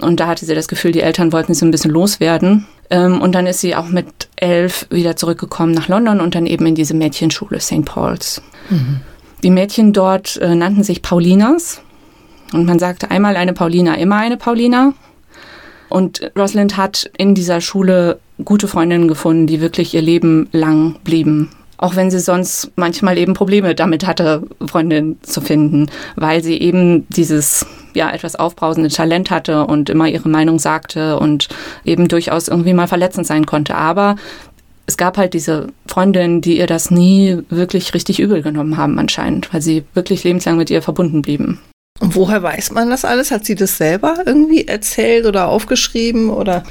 Und 0.00 0.20
da 0.20 0.26
hatte 0.26 0.44
sie 0.44 0.54
das 0.54 0.68
Gefühl, 0.68 0.92
die 0.92 1.00
Eltern 1.00 1.32
wollten 1.32 1.54
sie 1.54 1.64
ein 1.64 1.70
bisschen 1.70 1.90
loswerden. 1.90 2.66
Ähm, 2.90 3.20
und 3.20 3.34
dann 3.34 3.46
ist 3.46 3.60
sie 3.60 3.74
auch 3.74 3.88
mit 3.88 4.28
elf 4.36 4.86
wieder 4.90 5.16
zurückgekommen 5.16 5.72
nach 5.72 5.88
London 5.88 6.20
und 6.20 6.34
dann 6.34 6.46
eben 6.46 6.66
in 6.66 6.74
diese 6.74 6.94
Mädchenschule 6.94 7.60
St. 7.60 7.84
Paul's. 7.84 8.42
Mhm. 8.70 9.00
Die 9.42 9.50
Mädchen 9.50 9.92
dort 9.92 10.36
äh, 10.38 10.54
nannten 10.54 10.82
sich 10.82 11.02
Paulinas. 11.02 11.80
Und 12.52 12.64
man 12.64 12.78
sagte 12.78 13.10
einmal 13.10 13.36
eine 13.36 13.52
Paulina, 13.52 13.94
immer 13.96 14.16
eine 14.16 14.36
Paulina. 14.36 14.94
Und 15.88 16.30
Rosalind 16.36 16.76
hat 16.76 17.10
in 17.16 17.34
dieser 17.34 17.60
Schule 17.60 18.18
gute 18.44 18.68
Freundinnen 18.68 19.08
gefunden, 19.08 19.46
die 19.46 19.60
wirklich 19.60 19.94
ihr 19.94 20.02
Leben 20.02 20.48
lang 20.52 20.96
blieben. 21.04 21.50
Auch 21.76 21.94
wenn 21.94 22.10
sie 22.10 22.18
sonst 22.18 22.72
manchmal 22.74 23.18
eben 23.18 23.34
Probleme 23.34 23.74
damit 23.74 24.06
hatte, 24.06 24.42
Freundinnen 24.66 25.18
zu 25.22 25.40
finden, 25.40 25.86
weil 26.16 26.42
sie 26.42 26.58
eben 26.58 27.06
dieses 27.08 27.66
ja 27.94 28.10
etwas 28.10 28.34
aufbrausende 28.34 28.90
Talent 28.90 29.30
hatte 29.30 29.64
und 29.64 29.88
immer 29.88 30.08
ihre 30.08 30.28
Meinung 30.28 30.58
sagte 30.58 31.18
und 31.18 31.48
eben 31.84 32.08
durchaus 32.08 32.48
irgendwie 32.48 32.74
mal 32.74 32.88
verletzend 32.88 33.26
sein 33.26 33.46
konnte. 33.46 33.76
Aber 33.76 34.16
es 34.86 34.96
gab 34.96 35.18
halt 35.18 35.34
diese 35.34 35.68
Freundinnen, 35.86 36.40
die 36.40 36.58
ihr 36.58 36.66
das 36.66 36.90
nie 36.90 37.38
wirklich 37.48 37.94
richtig 37.94 38.18
übel 38.18 38.42
genommen 38.42 38.76
haben 38.76 38.98
anscheinend, 38.98 39.52
weil 39.52 39.62
sie 39.62 39.84
wirklich 39.94 40.24
lebenslang 40.24 40.56
mit 40.56 40.70
ihr 40.70 40.82
verbunden 40.82 41.22
blieben. 41.22 41.60
Und 42.00 42.14
woher 42.14 42.42
weiß 42.42 42.70
man 42.70 42.90
das 42.90 43.04
alles? 43.04 43.30
Hat 43.32 43.44
sie 43.44 43.56
das 43.56 43.76
selber 43.76 44.18
irgendwie 44.24 44.68
erzählt 44.68 45.26
oder 45.26 45.48
aufgeschrieben 45.48 46.30
oder? 46.30 46.62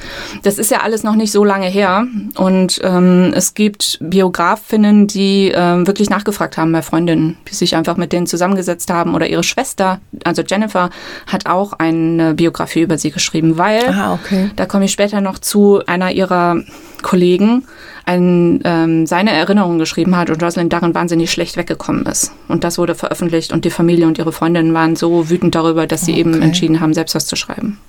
Das 0.43 0.57
ist 0.57 0.71
ja 0.71 0.81
alles 0.81 1.03
noch 1.03 1.15
nicht 1.15 1.31
so 1.33 1.43
lange 1.43 1.67
her. 1.67 2.07
Und 2.37 2.79
ähm, 2.83 3.33
es 3.35 3.53
gibt 3.53 3.97
Biografinnen, 4.01 5.07
die 5.07 5.51
ähm, 5.53 5.85
wirklich 5.85 6.09
nachgefragt 6.09 6.57
haben 6.57 6.71
bei 6.71 6.81
Freundinnen, 6.81 7.37
die 7.49 7.55
sich 7.55 7.75
einfach 7.75 7.97
mit 7.97 8.13
denen 8.13 8.25
zusammengesetzt 8.27 8.89
haben. 8.89 9.15
Oder 9.15 9.27
ihre 9.27 9.43
Schwester, 9.43 9.99
also 10.23 10.43
Jennifer, 10.43 10.89
hat 11.27 11.45
auch 11.45 11.73
eine 11.73 12.33
Biografie 12.33 12.81
über 12.81 12.97
sie 12.97 13.11
geschrieben, 13.11 13.57
weil, 13.57 13.85
Ah, 13.89 14.13
okay. 14.13 14.49
da 14.55 14.65
komme 14.65 14.85
ich 14.85 14.91
später 14.91 15.19
noch 15.19 15.39
zu, 15.39 15.81
einer 15.87 16.11
ihrer 16.11 16.61
Kollegen 17.01 17.65
ein, 18.05 18.61
ähm, 18.63 19.05
seine 19.05 19.31
Erinnerungen 19.31 19.79
geschrieben 19.79 20.15
hat 20.15 20.29
und 20.29 20.41
Rosalind 20.41 20.71
darin 20.71 20.95
wahnsinnig 20.95 21.31
schlecht 21.31 21.57
weggekommen 21.57 22.05
ist. 22.05 22.31
Und 22.47 22.63
das 22.63 22.77
wurde 22.77 22.95
veröffentlicht 22.95 23.51
und 23.51 23.65
die 23.65 23.69
Familie 23.69 24.07
und 24.07 24.17
ihre 24.17 24.31
Freundinnen 24.31 24.73
waren 24.73 24.95
so 24.95 25.29
wütend 25.29 25.55
darüber, 25.55 25.87
dass 25.87 26.05
sie 26.05 26.15
eben 26.17 26.35
Okay. 26.35 26.43
entschieden 26.43 26.79
haben, 26.79 26.93
selbst 26.93 27.15
was 27.15 27.25
zu 27.25 27.35
schreiben. 27.35 27.79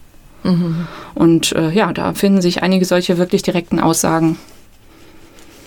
Und 1.15 1.53
äh, 1.53 1.71
ja, 1.71 1.93
da 1.93 2.15
finden 2.15 2.41
sich 2.41 2.63
einige 2.63 2.85
solche 2.85 3.19
wirklich 3.19 3.43
direkten 3.43 3.81
Aussagen. 3.81 4.39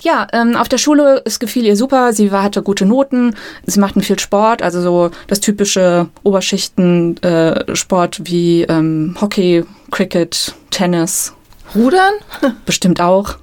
Ja, 0.00 0.26
ähm, 0.32 0.56
auf 0.56 0.68
der 0.68 0.78
Schule, 0.78 1.22
es 1.24 1.38
gefiel 1.38 1.64
ihr 1.64 1.76
super. 1.76 2.12
Sie 2.12 2.32
war, 2.32 2.42
hatte 2.42 2.62
gute 2.62 2.84
Noten. 2.84 3.36
Sie 3.64 3.78
machten 3.78 4.00
viel 4.02 4.18
Sport, 4.18 4.60
also 4.60 4.82
so 4.82 5.12
das 5.28 5.38
typische 5.38 6.08
Oberschichten-Sport 6.24 8.18
äh, 8.18 8.22
wie 8.24 8.62
ähm, 8.62 9.14
Hockey, 9.20 9.62
Cricket, 9.92 10.56
Tennis, 10.70 11.34
Rudern? 11.74 12.12
bestimmt 12.66 13.00
auch. 13.00 13.36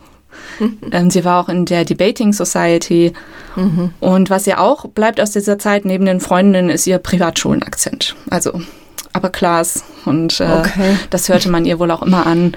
ähm, 0.91 1.09
sie 1.09 1.25
war 1.25 1.43
auch 1.43 1.49
in 1.49 1.65
der 1.65 1.85
Debating 1.85 2.33
Society. 2.33 3.13
Und 3.99 4.29
was 4.29 4.47
ihr 4.47 4.61
auch 4.61 4.85
bleibt 4.87 5.19
aus 5.19 5.31
dieser 5.31 5.59
Zeit 5.59 5.83
neben 5.83 6.05
den 6.05 6.21
Freundinnen, 6.21 6.69
ist 6.69 6.87
ihr 6.87 6.97
Privatschulenakzent. 6.97 8.15
Also 8.29 8.61
Upper 9.13 9.29
Class. 9.29 9.83
Und 10.05 10.39
äh, 10.39 10.45
Okay. 10.59 10.97
das 11.09 11.27
hörte 11.27 11.49
man 11.49 11.65
ihr 11.65 11.77
wohl 11.79 11.91
auch 11.91 12.01
immer 12.01 12.25
an. 12.25 12.55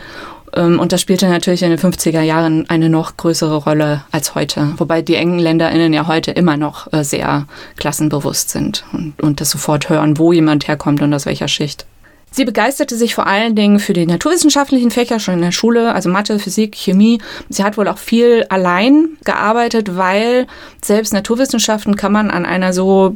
Ähm, 0.55 0.79
Und 0.79 0.93
das 0.93 1.01
spielte 1.01 1.29
natürlich 1.29 1.63
in 1.63 1.71
den 1.71 1.79
50er 1.79 2.21
Jahren 2.21 2.69
eine 2.69 2.89
noch 2.89 3.17
größere 3.17 3.57
Rolle 3.57 4.05
als 4.13 4.35
heute. 4.37 4.75
Wobei 4.77 5.03
die 5.03 5.17
EngländerInnen 5.17 5.93
ja 5.93 6.07
heute 6.07 6.31
immer 6.31 6.57
noch 6.57 6.93
äh, 6.93 7.03
sehr 7.05 7.47
klassenbewusst 7.79 8.51
sind 8.51 8.85
und, 8.93 9.21
und 9.21 9.41
das 9.41 9.51
sofort 9.51 9.89
hören, 9.89 10.19
wo 10.19 10.33
jemand 10.33 10.69
herkommt 10.69 11.03
und 11.03 11.13
aus 11.15 11.27
welcher 11.27 11.49
Schicht. 11.49 11.87
Sie 12.33 12.47
begeisterte 12.47 12.97
sich 12.97 13.15
vor 13.15 13.27
allen 13.27 13.55
Dingen 13.55 13.79
für 13.79 13.93
die 13.93 14.07
naturwissenschaftlichen 14.07 14.91
Fächer 14.91 15.21
schon 15.21 15.35
in 15.35 15.43
der 15.43 15.53
Schule, 15.53 15.95
also 15.95 16.09
Mathe, 16.09 16.39
Physik, 16.39 16.75
Chemie. 16.75 17.21
Sie 17.51 17.63
hat 17.63 17.77
wohl 17.77 17.89
auch 17.89 17.99
viel 17.99 18.47
allein 18.49 19.19
gearbeitet, 19.25 19.97
weil 19.97 20.47
selbst 20.83 21.13
Naturwissenschaften 21.13 21.95
kann 21.95 22.11
man 22.11 22.31
an 22.31 22.47
einer 22.47 22.73
so 22.73 23.15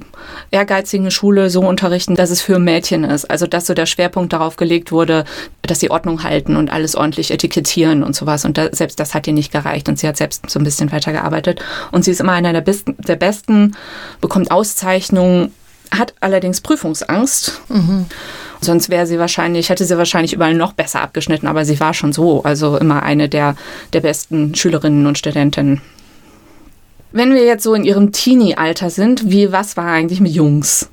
ehrgeizigen 0.51 1.11
Schule 1.11 1.49
so 1.49 1.63
unterrichten, 1.63 2.15
dass 2.15 2.31
es 2.31 2.43
für 2.43 2.59
Mädchen 2.59 3.05
ist. 3.05 3.25
Also 3.25 3.47
dass 3.47 3.67
so 3.67 3.73
der 3.73 3.87
Schwerpunkt 3.87 4.35
darauf 4.35 4.57
gelegt 4.57 4.93
wurde, 4.93 5.25
dass 5.63 5.81
sie 5.81 5.91
Ordnung 5.91 6.23
halten 6.23 6.55
und 6.55 6.71
alles 6.71 6.95
ordentlich 6.95 7.31
etikettieren 7.31 8.03
und 8.03 8.15
sowas. 8.15 8.45
Und 8.45 8.59
da, 8.59 8.69
selbst 8.73 9.01
das 9.01 9.15
hat 9.15 9.27
ihr 9.27 9.33
nicht 9.33 9.51
gereicht. 9.51 9.89
Und 9.89 9.99
sie 9.99 10.07
hat 10.07 10.19
selbst 10.19 10.49
so 10.51 10.59
ein 10.59 10.65
bisschen 10.65 10.93
weitergearbeitet. 10.93 11.65
Und 11.91 12.05
sie 12.05 12.11
ist 12.11 12.21
immer 12.21 12.33
einer 12.33 12.53
der 12.53 12.61
Besten, 12.61 12.97
der 12.99 13.17
Besten 13.17 13.77
bekommt 14.21 14.51
Auszeichnungen, 14.51 15.55
hat 15.91 16.15
allerdings 16.21 16.61
Prüfungsangst. 16.61 17.63
Sonst 18.67 18.91
wäre 18.91 19.07
sie 19.07 19.19
wahrscheinlich, 19.19 19.71
hätte 19.71 19.85
sie 19.85 19.97
wahrscheinlich 19.97 20.33
überall 20.33 20.55
noch 20.55 20.73
besser 20.73 21.01
abgeschnitten, 21.01 21.47
aber 21.47 21.65
sie 21.65 21.79
war 21.79 21.95
schon 21.95 22.13
so, 22.13 22.43
also 22.43 22.77
immer 22.77 23.05
eine 23.05 23.29
der, 23.29 23.55
der 23.93 24.01
besten 24.01 24.55
Schülerinnen 24.57 25.07
und 25.07 25.17
Studentinnen. 25.17 25.81
Wenn 27.13 27.33
wir 27.33 27.45
jetzt 27.45 27.63
so 27.63 27.75
in 27.75 27.85
ihrem 27.85 28.11
Teenie-Alter 28.11 28.91
sind, 28.91 29.31
wie, 29.31 29.53
was 29.53 29.77
war 29.77 29.87
eigentlich 29.87 30.21
mit 30.21 30.33
Jungs? 30.33 30.91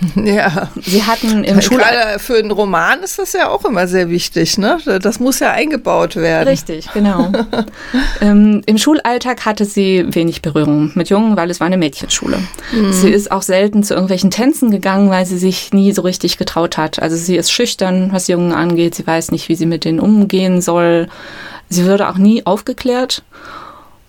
Ja. 0.16 0.70
Sie 0.80 1.02
hatten 1.02 1.44
im. 1.44 1.60
Gerade 1.60 2.18
für 2.18 2.36
einen 2.36 2.50
Roman 2.50 3.02
ist 3.02 3.18
das 3.18 3.32
ja 3.32 3.48
auch 3.48 3.64
immer 3.64 3.86
sehr 3.86 4.10
wichtig, 4.10 4.58
ne? 4.58 4.78
Das 5.00 5.20
muss 5.20 5.40
ja 5.40 5.50
eingebaut 5.50 6.16
werden. 6.16 6.48
Richtig, 6.48 6.88
genau. 6.92 7.30
ähm, 8.20 8.62
Im 8.66 8.78
Schulalltag 8.78 9.44
hatte 9.44 9.64
sie 9.64 10.04
wenig 10.08 10.42
Berührung 10.42 10.92
mit 10.94 11.10
Jungen, 11.10 11.36
weil 11.36 11.50
es 11.50 11.60
war 11.60 11.66
eine 11.66 11.76
Mädchenschule. 11.76 12.38
Sie 12.90 13.10
ist 13.10 13.30
auch 13.30 13.42
selten 13.42 13.82
zu 13.82 13.94
irgendwelchen 13.94 14.30
Tänzen 14.30 14.70
gegangen, 14.70 15.10
weil 15.10 15.26
sie 15.26 15.38
sich 15.38 15.72
nie 15.72 15.92
so 15.92 16.02
richtig 16.02 16.38
getraut 16.38 16.76
hat. 16.76 17.00
Also 17.00 17.16
sie 17.16 17.36
ist 17.36 17.52
schüchtern, 17.52 18.10
was 18.12 18.28
Jungen 18.28 18.52
angeht. 18.52 18.94
Sie 18.94 19.06
weiß 19.06 19.30
nicht, 19.30 19.48
wie 19.48 19.56
sie 19.56 19.66
mit 19.66 19.84
denen 19.84 20.00
umgehen 20.00 20.60
soll. 20.60 21.08
Sie 21.68 21.86
wurde 21.86 22.08
auch 22.08 22.18
nie 22.18 22.44
aufgeklärt 22.46 23.22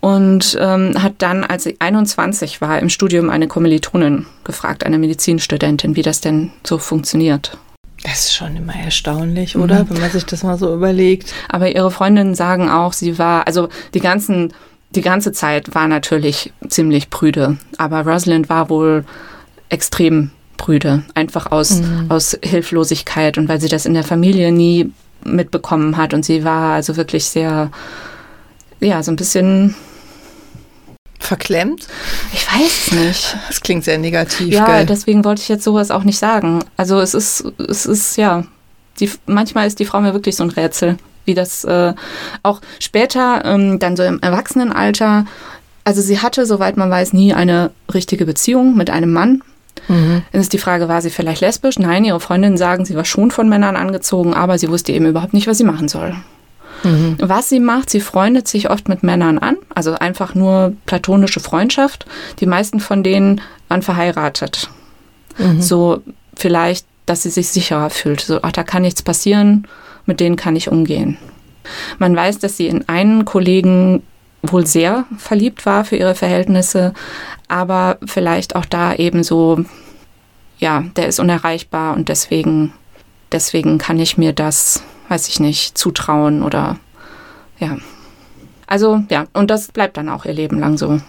und 0.06 0.56
ähm, 0.62 1.02
hat 1.02 1.14
dann, 1.18 1.44
als 1.44 1.64
sie 1.64 1.78
21 1.80 2.62
war, 2.62 2.78
im 2.78 2.90
Studium 2.90 3.32
eine 3.32 3.48
Kommilitonin 3.48 4.28
gefragt, 4.44 4.86
eine 4.86 5.00
Medizinstudentin, 5.00 5.96
wie 5.96 6.04
das 6.04 6.22
denn 6.22 6.52
so 6.64 6.78
funktioniert. 6.78 7.58
Das 8.04 8.26
ist 8.26 8.36
schon 8.36 8.56
immer 8.56 8.76
erstaunlich, 8.76 9.56
oder? 9.56 9.90
Wenn 9.90 10.00
man 10.00 10.12
sich 10.12 10.24
das 10.28 10.44
mal 10.44 10.60
so 10.60 10.72
überlegt. 10.72 11.34
Aber 11.50 11.74
ihre 11.74 11.90
Freundinnen 11.90 12.36
sagen 12.36 12.70
auch, 12.70 12.94
sie 12.94 13.18
war, 13.18 13.48
also 13.48 13.68
die 13.96 14.00
ganzen, 14.00 14.54
die 14.92 15.02
ganze 15.02 15.32
Zeit 15.32 15.74
war 15.74 15.88
natürlich 15.88 16.54
ziemlich 16.68 17.10
prüde. 17.10 17.58
Aber 17.80 18.02
Rosalind 18.02 18.48
war 18.48 18.70
wohl 18.70 19.06
extrem 19.70 20.30
prüde. 20.58 21.02
Einfach 21.16 21.52
aus, 21.52 21.82
aus 22.10 22.38
Hilflosigkeit 22.44 23.40
und 23.40 23.50
weil 23.50 23.60
sie 23.60 23.70
das 23.70 23.88
in 23.88 23.96
der 23.96 24.04
Familie 24.04 24.52
nie 24.52 24.92
mitbekommen 25.24 25.98
hat. 25.98 26.14
Und 26.14 26.24
sie 26.24 26.44
war 26.44 26.76
also 26.76 26.96
wirklich 26.96 27.26
sehr, 27.26 27.72
ja, 28.80 29.02
so 29.02 29.12
ein 29.12 29.16
bisschen, 29.16 29.74
Verklemmt? 31.20 31.88
ich 32.34 32.46
weiß 32.48 32.88
es 32.88 32.92
nicht. 32.92 33.38
Das 33.48 33.62
klingt 33.62 33.84
sehr 33.84 33.98
negativ, 33.98 34.54
Ja, 34.54 34.66
gell? 34.66 34.86
deswegen 34.86 35.24
wollte 35.26 35.42
ich 35.42 35.50
jetzt 35.50 35.64
sowas 35.64 35.90
auch 35.92 36.04
nicht 36.04 36.20
sagen. 36.20 36.64
Also 36.78 37.00
es 37.00 37.14
ist, 37.14 37.46
es 37.68 37.86
ist 37.86 38.18
ja, 38.18 38.44
die, 39.00 39.10
manchmal 39.26 39.66
ist 39.68 39.80
die 39.80 39.86
Frau 39.86 40.02
mir 40.02 40.14
wirklich 40.14 40.36
so 40.36 40.44
ein 40.44 40.50
Rätsel, 40.52 40.98
wie 41.26 41.34
das 41.34 41.64
äh, 41.64 41.94
auch 42.44 42.62
später, 42.80 43.44
ähm, 43.46 43.80
dann 43.80 43.96
so 43.96 44.04
im 44.04 44.20
Erwachsenenalter, 44.22 45.26
also 45.84 46.02
sie 46.02 46.20
hatte, 46.20 46.46
soweit 46.46 46.78
man 46.78 46.90
weiß, 46.90 47.14
nie 47.14 47.34
eine 47.34 47.72
richtige 47.94 48.26
Beziehung 48.26 48.76
mit 48.76 48.90
einem 48.90 49.12
Mann. 49.14 49.42
Dann 49.88 50.24
ist 50.32 50.54
die 50.54 50.58
Frage, 50.58 50.88
war 50.88 51.02
sie 51.02 51.12
vielleicht 51.12 51.42
lesbisch? 51.42 51.78
Nein, 51.78 52.06
ihre 52.06 52.20
Freundinnen 52.20 52.58
sagen, 52.58 52.86
sie 52.86 52.96
war 52.96 53.06
schon 53.06 53.30
von 53.30 53.48
Männern 53.50 53.76
angezogen, 53.76 54.34
aber 54.34 54.58
sie 54.58 54.70
wusste 54.70 54.92
eben 54.94 55.06
überhaupt 55.06 55.34
nicht, 55.34 55.46
was 55.48 55.60
sie 55.60 55.64
machen 55.64 55.88
soll. 55.90 56.16
Was 57.20 57.50
sie 57.50 57.60
macht, 57.60 57.90
sie 57.90 58.02
freundet 58.02 58.48
sich 58.48 58.70
oft 58.70 58.90
mit 58.90 59.02
Männern 59.02 59.40
an, 59.40 59.58
also 59.74 59.94
einfach 59.94 60.36
nur 60.36 60.74
platonische 60.86 61.40
Freundschaft. 61.40 62.06
Die 62.40 62.46
meisten 62.46 62.80
von 62.80 63.04
denen 63.04 63.42
waren 63.70 63.82
verheiratet. 63.82 64.70
So 65.60 66.02
vielleicht, 66.36 66.86
dass 67.06 67.24
sie 67.24 67.30
sich 67.30 67.50
sicherer 67.50 67.90
fühlt. 67.90 68.22
So, 68.22 68.40
ach, 68.42 68.52
da 68.52 68.64
kann 68.64 68.84
nichts 68.84 69.02
passieren, 69.02 69.68
mit 70.06 70.20
denen 70.20 70.36
kann 70.36 70.56
ich 70.56 70.70
umgehen. 70.70 71.18
Man 71.98 72.16
weiß, 72.16 72.40
dass 72.40 72.58
sie 72.58 72.68
in 72.68 72.88
einen 72.88 73.26
Kollegen 73.26 74.04
wohl 74.44 74.66
sehr 74.66 75.06
verliebt 75.18 75.66
war 75.66 75.86
für 75.86 75.96
ihre 75.96 76.16
Verhältnisse, 76.16 76.94
aber 77.48 77.98
vielleicht 78.06 78.56
auch 78.56 78.66
da 78.66 78.94
eben 78.94 79.24
so, 79.24 79.66
ja, 80.60 80.84
der 80.96 81.08
ist 81.08 81.20
unerreichbar 81.20 81.96
und 81.96 82.10
deswegen, 82.10 82.74
deswegen 83.32 83.78
kann 83.78 84.00
ich 84.00 84.18
mir 84.18 84.34
das, 84.34 84.84
weiß 85.10 85.28
ich 85.28 85.40
nicht, 85.40 85.78
zutrauen 85.78 86.44
oder 86.44 86.78
ja. 87.60 87.78
Also 88.68 89.04
ja, 89.10 89.26
und 89.34 89.52
das 89.52 89.72
bleibt 89.72 89.98
dann 89.98 90.10
auch 90.10 90.26
ihr 90.26 90.34
Leben 90.34 90.60
lang 90.60 90.78
so. 90.78 91.00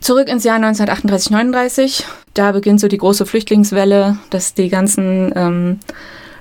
Zurück 0.00 0.28
ins 0.28 0.42
Jahr 0.42 0.56
1938, 0.56 1.30
39. 1.30 2.04
Da 2.34 2.52
beginnt 2.52 2.80
so 2.80 2.88
die 2.88 2.98
große 2.98 3.24
Flüchtlingswelle, 3.24 4.16
dass 4.30 4.54
die 4.54 4.68
ganzen 4.68 5.32
ähm, 5.36 5.78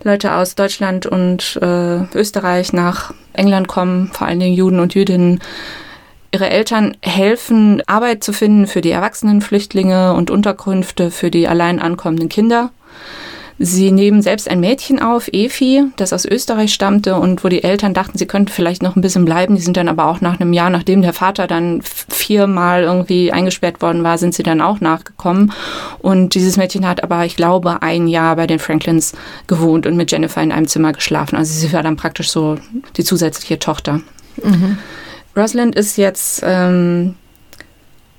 Leute 0.04 0.34
aus 0.34 0.56
Deutschland 0.56 1.06
und 1.06 1.60
äh, 1.62 2.04
Österreich 2.16 2.74
nach 2.74 3.14
England 3.34 3.68
kommen, 3.68 4.10
vor 4.14 4.28
allen 4.28 4.40
Dingen 4.40 4.56
Juden 4.56 4.80
und 4.80 4.96
Jüdinnen. 4.96 5.40
Ihre 6.34 6.50
Eltern 6.50 6.98
helfen, 7.02 7.84
Arbeit 7.88 8.24
zu 8.24 8.34
finden 8.34 8.66
für 8.66 8.82
die 8.82 8.92
erwachsenen 8.92 9.42
Flüchtlinge 9.42 10.14
und 10.14 10.32
Unterkünfte 10.32 11.12
für 11.12 11.30
die 11.30 11.48
allein 11.48 11.80
ankommenden 11.80 12.30
Kinder. 12.30 12.72
Sie 13.64 13.92
nehmen 13.92 14.24
selbst 14.24 14.50
ein 14.50 14.60
Mädchen 14.60 15.00
auf, 15.00 15.30
Efi, 15.32 15.84
das 15.96 16.14
aus 16.14 16.26
Österreich 16.26 16.74
stammte 16.74 17.14
und 17.14 17.44
wo 17.44 17.48
die 17.48 17.64
Eltern 17.64 17.94
dachten, 17.94 18.18
sie 18.18 18.26
könnten 18.26 18.52
vielleicht 18.52 18.82
noch 18.82 18.96
ein 18.96 19.02
bisschen 19.02 19.24
bleiben. 19.24 19.56
Die 19.56 19.62
sind 19.62 19.78
dann 19.78 19.88
aber 19.88 20.08
auch 20.08 20.20
nach 20.20 20.40
einem 20.40 20.52
Jahr, 20.52 20.72
nachdem 20.72 21.04
der 21.04 21.14
Vater 21.14 21.46
dann 21.46 21.84
viermal 21.84 22.82
irgendwie 22.82 23.32
eingesperrt 23.32 23.84
worden 23.84 24.04
war, 24.04 24.18
sind 24.18 24.34
sie 24.34 24.42
dann 24.42 24.62
auch 24.62 24.82
nachgekommen. 24.82 25.52
Und 26.00 26.34
dieses 26.34 26.58
Mädchen 26.58 26.88
hat 26.88 27.04
aber, 27.04 27.24
ich 27.26 27.36
glaube, 27.36 27.84
ein 27.84 28.08
Jahr 28.08 28.36
bei 28.36 28.48
den 28.48 28.58
Franklins 28.58 29.14
gewohnt 29.46 29.86
und 29.86 29.96
mit 29.96 30.12
Jennifer 30.12 30.42
in 30.42 30.52
einem 30.52 30.68
Zimmer 30.68 30.92
geschlafen. 30.92 31.36
Also 31.36 31.54
sie 31.54 31.72
war 31.72 31.84
dann 31.84 31.98
praktisch 31.98 32.32
so 32.32 32.58
die 32.98 33.04
zusätzliche 33.04 33.60
Tochter. 33.60 34.02
Rosalind 35.38 35.76
ist 35.76 35.98
jetzt, 35.98 36.42
ähm, 36.44 37.14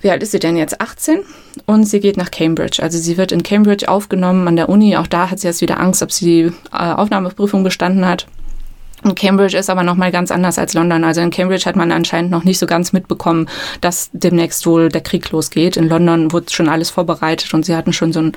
wie 0.03 0.11
alt 0.11 0.23
ist 0.23 0.33
sie 0.33 0.39
denn 0.39 0.57
jetzt? 0.57 0.81
18 0.81 1.21
und 1.67 1.85
sie 1.85 2.01
geht 2.01 2.17
nach 2.17 2.31
Cambridge. 2.31 2.83
Also 2.83 2.99
sie 2.99 3.17
wird 3.17 3.33
in 3.33 3.43
Cambridge 3.43 3.89
aufgenommen 3.89 4.47
an 4.49 4.57
der 4.57 4.69
Uni. 4.69 4.97
Auch 4.97 5.07
da 5.07 5.31
hat 5.31 5.39
sie 5.39 5.47
jetzt 5.47 5.61
wieder 5.61 5.81
Angst, 5.81 6.03
ob 6.03 6.13
sie 6.13 6.25
die 6.25 6.53
äh, 6.73 6.93
Aufnahmeprüfung 6.93 7.63
bestanden 7.63 8.07
hat. 8.07 8.27
Und 9.05 9.19
Cambridge 9.19 9.57
ist 9.57 9.69
aber 9.69 9.83
nochmal 9.83 10.13
ganz 10.13 10.31
anders 10.31 10.59
als 10.59 10.75
London. 10.75 11.03
Also 11.03 11.21
in 11.21 11.31
Cambridge 11.31 11.65
hat 11.67 11.77
man 11.77 11.91
anscheinend 11.91 12.31
noch 12.31 12.45
nicht 12.45 12.59
so 12.59 12.67
ganz 12.67 12.93
mitbekommen, 12.93 13.49
dass 13.81 14.11
demnächst 14.13 14.65
wohl 14.67 14.89
der 14.89 15.01
Krieg 15.01 15.31
losgeht. 15.31 15.77
In 15.77 15.89
London 15.89 16.33
wurde 16.33 16.53
schon 16.53 16.69
alles 16.69 16.91
vorbereitet 16.91 17.53
und 17.55 17.65
sie 17.65 17.75
hatten 17.75 17.93
schon 17.93 18.13
so 18.13 18.21
einen, 18.21 18.33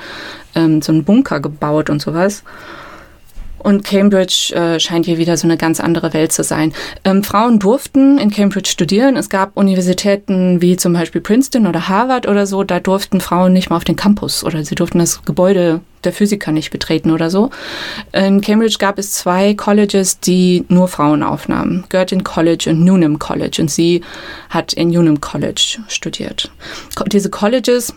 ähm, 0.55 0.81
so 0.81 0.91
einen 0.91 1.03
Bunker 1.03 1.39
gebaut 1.39 1.89
und 1.89 2.01
sowas. 2.01 2.43
Und 3.65 3.83
Cambridge 3.83 4.53
äh, 4.53 4.79
scheint 4.79 5.07
hier 5.07 5.17
wieder 5.17 5.37
so 5.37 5.47
eine 5.47 5.57
ganz 5.57 5.79
andere 5.79 6.13
Welt 6.13 6.31
zu 6.31 6.43
sein. 6.43 6.71
Ähm, 7.03 7.23
Frauen 7.23 7.57
durften 7.57 8.19
in 8.19 8.29
Cambridge 8.29 8.69
studieren. 8.69 9.17
Es 9.17 9.27
gab 9.27 9.57
Universitäten 9.57 10.61
wie 10.61 10.77
zum 10.77 10.93
Beispiel 10.93 11.19
Princeton 11.19 11.65
oder 11.65 11.89
Harvard 11.89 12.27
oder 12.27 12.45
so. 12.45 12.63
Da 12.63 12.79
durften 12.79 13.21
Frauen 13.21 13.53
nicht 13.53 13.71
mal 13.71 13.77
auf 13.77 13.83
den 13.83 13.95
Campus 13.95 14.43
oder 14.43 14.63
sie 14.63 14.75
durften 14.75 14.99
das 14.99 15.25
Gebäude 15.25 15.81
der 16.03 16.13
Physiker 16.13 16.51
nicht 16.51 16.69
betreten 16.69 17.09
oder 17.09 17.31
so. 17.31 17.49
In 18.11 18.39
Cambridge 18.41 18.77
gab 18.77 18.99
es 18.99 19.13
zwei 19.13 19.55
Colleges, 19.55 20.19
die 20.19 20.63
nur 20.69 20.87
Frauen 20.87 21.23
aufnahmen. 21.23 21.85
Girton 21.89 22.23
College 22.23 22.69
und 22.69 22.85
Newnham 22.85 23.17
College. 23.17 23.57
Und 23.61 23.71
sie 23.71 24.01
hat 24.51 24.73
in 24.73 24.91
Newnham 24.91 25.19
College 25.19 25.79
studiert. 25.87 26.51
Diese 27.07 27.31
Colleges 27.31 27.95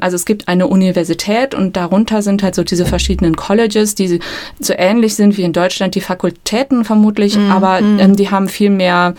also 0.00 0.14
es 0.14 0.24
gibt 0.24 0.48
eine 0.48 0.66
Universität 0.66 1.54
und 1.54 1.76
darunter 1.76 2.22
sind 2.22 2.42
halt 2.42 2.54
so 2.54 2.62
diese 2.62 2.86
verschiedenen 2.86 3.36
Colleges, 3.36 3.94
die 3.94 4.20
so 4.60 4.74
ähnlich 4.76 5.14
sind 5.16 5.36
wie 5.36 5.42
in 5.42 5.52
Deutschland 5.52 5.94
die 5.94 6.00
Fakultäten 6.00 6.84
vermutlich, 6.84 7.36
mm, 7.36 7.50
aber 7.50 7.80
mm. 7.80 7.98
Ähm, 7.98 8.16
die 8.16 8.30
haben 8.30 8.48
viel 8.48 8.70
mehr 8.70 9.14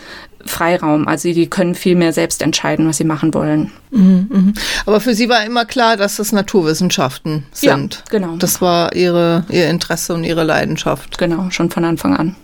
Freiraum. 0.48 1.08
Also 1.08 1.32
die 1.32 1.48
können 1.48 1.76
viel 1.76 1.96
mehr 1.96 2.14
selbst 2.14 2.42
entscheiden, 2.42 2.88
was 2.88 2.98
sie 2.98 3.04
machen 3.04 3.34
wollen. 3.34 3.72
Mhm, 3.92 4.28
mhm. 4.30 4.54
Aber 4.86 5.00
für 5.00 5.14
Sie 5.14 5.30
war 5.30 5.46
immer 5.46 5.66
klar, 5.66 5.98
dass 5.98 6.20
es 6.20 6.32
Naturwissenschaften 6.32 7.44
sind. 7.52 7.96
Ja, 7.96 8.20
genau. 8.20 8.36
Das 8.38 8.62
war 8.62 8.96
ihre, 8.96 9.46
Ihr 9.50 9.70
Interesse 9.70 10.14
und 10.14 10.24
Ihre 10.24 10.44
Leidenschaft. 10.44 11.18
Genau, 11.18 11.50
schon 11.50 11.70
von 11.70 11.84
Anfang 11.84 12.16
an. 12.16 12.36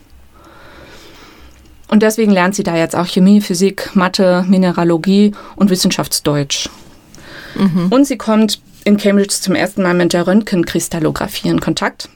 Und 1.87 2.01
deswegen 2.01 2.31
lernt 2.31 2.55
sie 2.55 2.63
da 2.63 2.75
jetzt 2.75 2.95
auch 2.95 3.05
Chemie, 3.05 3.39
Physik, 3.39 3.91
Mathe, 3.93 4.43
Mineralogie 4.47 5.33
und 5.55 5.69
Wissenschaftsdeutsch. 5.69 6.69
Mhm. 7.55 7.87
Und 7.89 8.05
sie 8.05 8.17
kommt 8.17 8.61
in 8.83 8.97
Cambridge 8.97 9.35
zum 9.39 9.55
ersten 9.55 9.83
Mal 9.83 9.93
mit 9.93 10.13
der 10.13 10.27
Röntgenkristallographie 10.27 11.49
in 11.49 11.61
Kontakt. 11.61 12.09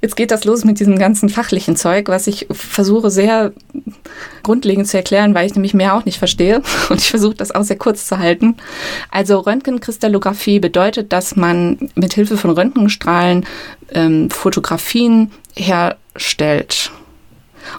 Jetzt 0.00 0.14
geht 0.14 0.30
das 0.30 0.44
los 0.44 0.64
mit 0.64 0.78
diesem 0.78 0.96
ganzen 0.96 1.28
fachlichen 1.28 1.74
Zeug, 1.74 2.08
was 2.08 2.28
ich 2.28 2.46
versuche 2.52 3.10
sehr 3.10 3.52
grundlegend 4.44 4.86
zu 4.86 4.96
erklären, 4.96 5.34
weil 5.34 5.46
ich 5.46 5.54
nämlich 5.54 5.74
mehr 5.74 5.94
auch 5.94 6.04
nicht 6.04 6.18
verstehe. 6.18 6.62
Und 6.88 7.00
ich 7.00 7.10
versuche 7.10 7.34
das 7.34 7.50
auch 7.50 7.64
sehr 7.64 7.78
kurz 7.78 8.06
zu 8.06 8.18
halten. 8.18 8.56
Also 9.10 9.40
Röntgenkristallographie 9.40 10.60
bedeutet, 10.60 11.12
dass 11.12 11.34
man 11.34 11.90
mit 11.96 12.14
Hilfe 12.14 12.36
von 12.36 12.50
Röntgenstrahlen 12.50 13.44
ähm, 13.92 14.30
Fotografien 14.30 15.32
herstellt. 15.56 16.92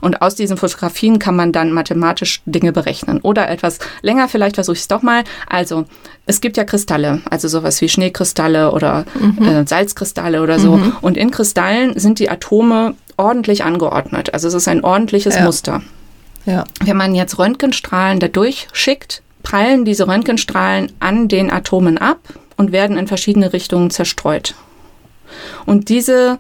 Und 0.02 0.22
aus 0.22 0.36
diesen 0.36 0.58
Fotografien 0.58 1.20
kann 1.20 1.36
man 1.36 1.52
dann 1.52 1.72
mathematisch 1.72 2.42
Dinge 2.46 2.72
berechnen. 2.72 3.20
Oder 3.22 3.50
etwas 3.50 3.80
länger, 4.02 4.28
vielleicht 4.28 4.56
versuche 4.56 4.76
ich 4.76 4.82
es 4.82 4.88
doch 4.88 5.02
mal. 5.02 5.24
Also, 5.48 5.86
es 6.26 6.42
gibt 6.42 6.58
ja 6.58 6.64
Kristalle, 6.64 7.22
also 7.30 7.48
sowas 7.48 7.82
wie 7.82 7.90
Schneekristalle 7.90 8.72
oder 8.72 9.06
mhm. 9.20 9.44
äh, 9.44 9.68
Salzkristalle 9.68 10.42
oder 10.42 10.60
so. 10.60 10.78
Mhm. 10.78 10.96
Und 11.02 11.18
in 11.18 11.32
Kristallen 11.32 11.98
sind 12.00 12.20
die 12.20 12.30
Atome 12.30 12.96
ordentlich 13.18 13.64
angeordnet. 13.64 14.34
Also 14.34 14.48
es 14.48 14.54
ist 14.54 14.68
ein 14.68 14.84
ordentliches 14.84 15.36
ja. 15.36 15.44
Muster. 15.44 15.82
Ja. 16.46 16.64
Wenn 16.84 16.98
man 16.98 17.16
jetzt 17.16 17.38
Röntgenstrahlen 17.38 18.20
dadurch 18.20 18.68
schickt, 18.72 19.22
prallen 19.44 19.86
diese 19.86 20.08
Röntgenstrahlen 20.08 20.92
an 21.00 21.28
den 21.28 21.52
Atomen 21.52 21.98
ab 21.98 22.20
und 22.58 22.72
werden 22.72 22.98
in 22.98 23.08
verschiedene 23.08 23.54
Richtungen 23.54 23.90
zerstreut. 23.90 24.56
Und 25.66 25.90
diese 25.90 26.40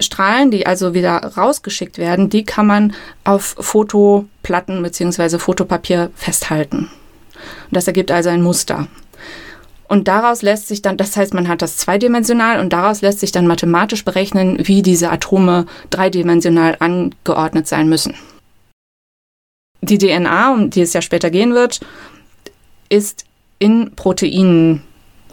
Strahlen, 0.00 0.50
die 0.50 0.66
also 0.66 0.94
wieder 0.94 1.16
rausgeschickt 1.16 1.98
werden, 1.98 2.30
die 2.30 2.44
kann 2.44 2.66
man 2.66 2.94
auf 3.24 3.56
Fotoplatten 3.58 4.82
bzw. 4.82 5.38
Fotopapier 5.38 6.10
festhalten. 6.14 6.90
Und 7.68 7.76
das 7.76 7.86
ergibt 7.86 8.10
also 8.10 8.30
ein 8.30 8.42
Muster. 8.42 8.88
Und 9.88 10.06
daraus 10.06 10.42
lässt 10.42 10.68
sich 10.68 10.82
dann, 10.82 10.96
das 10.96 11.16
heißt, 11.16 11.34
man 11.34 11.48
hat 11.48 11.62
das 11.62 11.76
zweidimensional 11.76 12.60
und 12.60 12.72
daraus 12.72 13.02
lässt 13.02 13.18
sich 13.18 13.32
dann 13.32 13.48
mathematisch 13.48 14.04
berechnen, 14.04 14.58
wie 14.62 14.82
diese 14.82 15.10
Atome 15.10 15.66
dreidimensional 15.90 16.76
angeordnet 16.78 17.66
sein 17.66 17.88
müssen. 17.88 18.14
Die 19.82 19.98
DNA, 19.98 20.52
um 20.52 20.70
die 20.70 20.82
es 20.82 20.92
ja 20.92 21.02
später 21.02 21.30
gehen 21.30 21.54
wird, 21.54 21.80
ist 22.88 23.24
in 23.58 23.92
Proteinen 23.96 24.82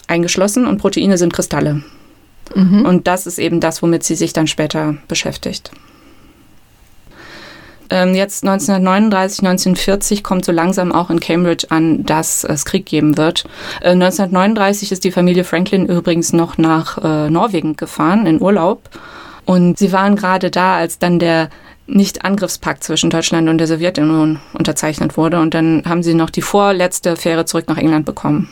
eingeschlossen 0.08 0.66
und 0.66 0.80
Proteine 0.80 1.18
sind 1.18 1.34
Kristalle. 1.34 1.84
Mhm. 2.56 2.86
Und 2.86 3.08
das 3.08 3.28
ist 3.28 3.40
eben 3.40 3.60
das, 3.60 3.82
womit 3.82 4.04
sie 4.04 4.16
sich 4.16 4.34
dann 4.34 4.48
später 4.48 4.96
beschäftigt. 5.08 5.72
Ähm, 7.90 8.16
jetzt 8.16 8.44
1939, 8.44 9.40
1940 9.40 10.24
kommt 10.24 10.46
so 10.46 10.52
langsam 10.52 10.92
auch 10.92 11.10
in 11.10 11.20
Cambridge 11.20 11.68
an, 11.70 12.04
dass 12.04 12.44
es 12.44 12.66
Krieg 12.66 12.86
geben 12.86 13.18
wird. 13.18 13.46
Äh, 13.82 13.92
1939 13.92 14.92
ist 14.92 15.04
die 15.04 15.12
Familie 15.12 15.44
Franklin 15.44 15.86
übrigens 15.86 16.34
noch 16.34 16.58
nach 16.58 16.98
äh, 16.98 17.30
Norwegen 17.30 17.76
gefahren 17.76 18.26
in 18.26 18.42
Urlaub. 18.42 18.90
Und 19.46 19.78
sie 19.78 19.94
waren 19.94 20.18
gerade 20.18 20.52
da, 20.52 20.76
als 20.76 21.00
dann 21.00 21.20
der 21.20 21.50
nicht-Angriffspakt 21.88 22.84
zwischen 22.84 23.10
Deutschland 23.10 23.48
und 23.48 23.60
der 23.60 23.68
Sowjetunion 23.68 24.40
unterzeichnet 24.54 25.16
wurde. 25.16 25.40
Und 25.40 25.54
dann 25.54 25.84
haben 25.86 26.04
sie 26.04 26.14
noch 26.14 26.30
die 26.30 26.42
vorletzte 26.42 27.16
Fähre 27.16 27.46
zurück 27.46 27.70
nach 27.70 27.78
England 27.78 28.06
bekommen. 28.06 28.50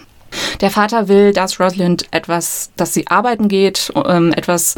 Der 0.61 0.71
Vater 0.71 1.07
will, 1.07 1.33
dass 1.33 1.59
Rosalind 1.59 2.05
etwas, 2.11 2.71
dass 2.75 2.93
sie 2.93 3.07
arbeiten 3.07 3.47
geht, 3.47 3.91
ähm, 4.07 4.33
etwas 4.33 4.75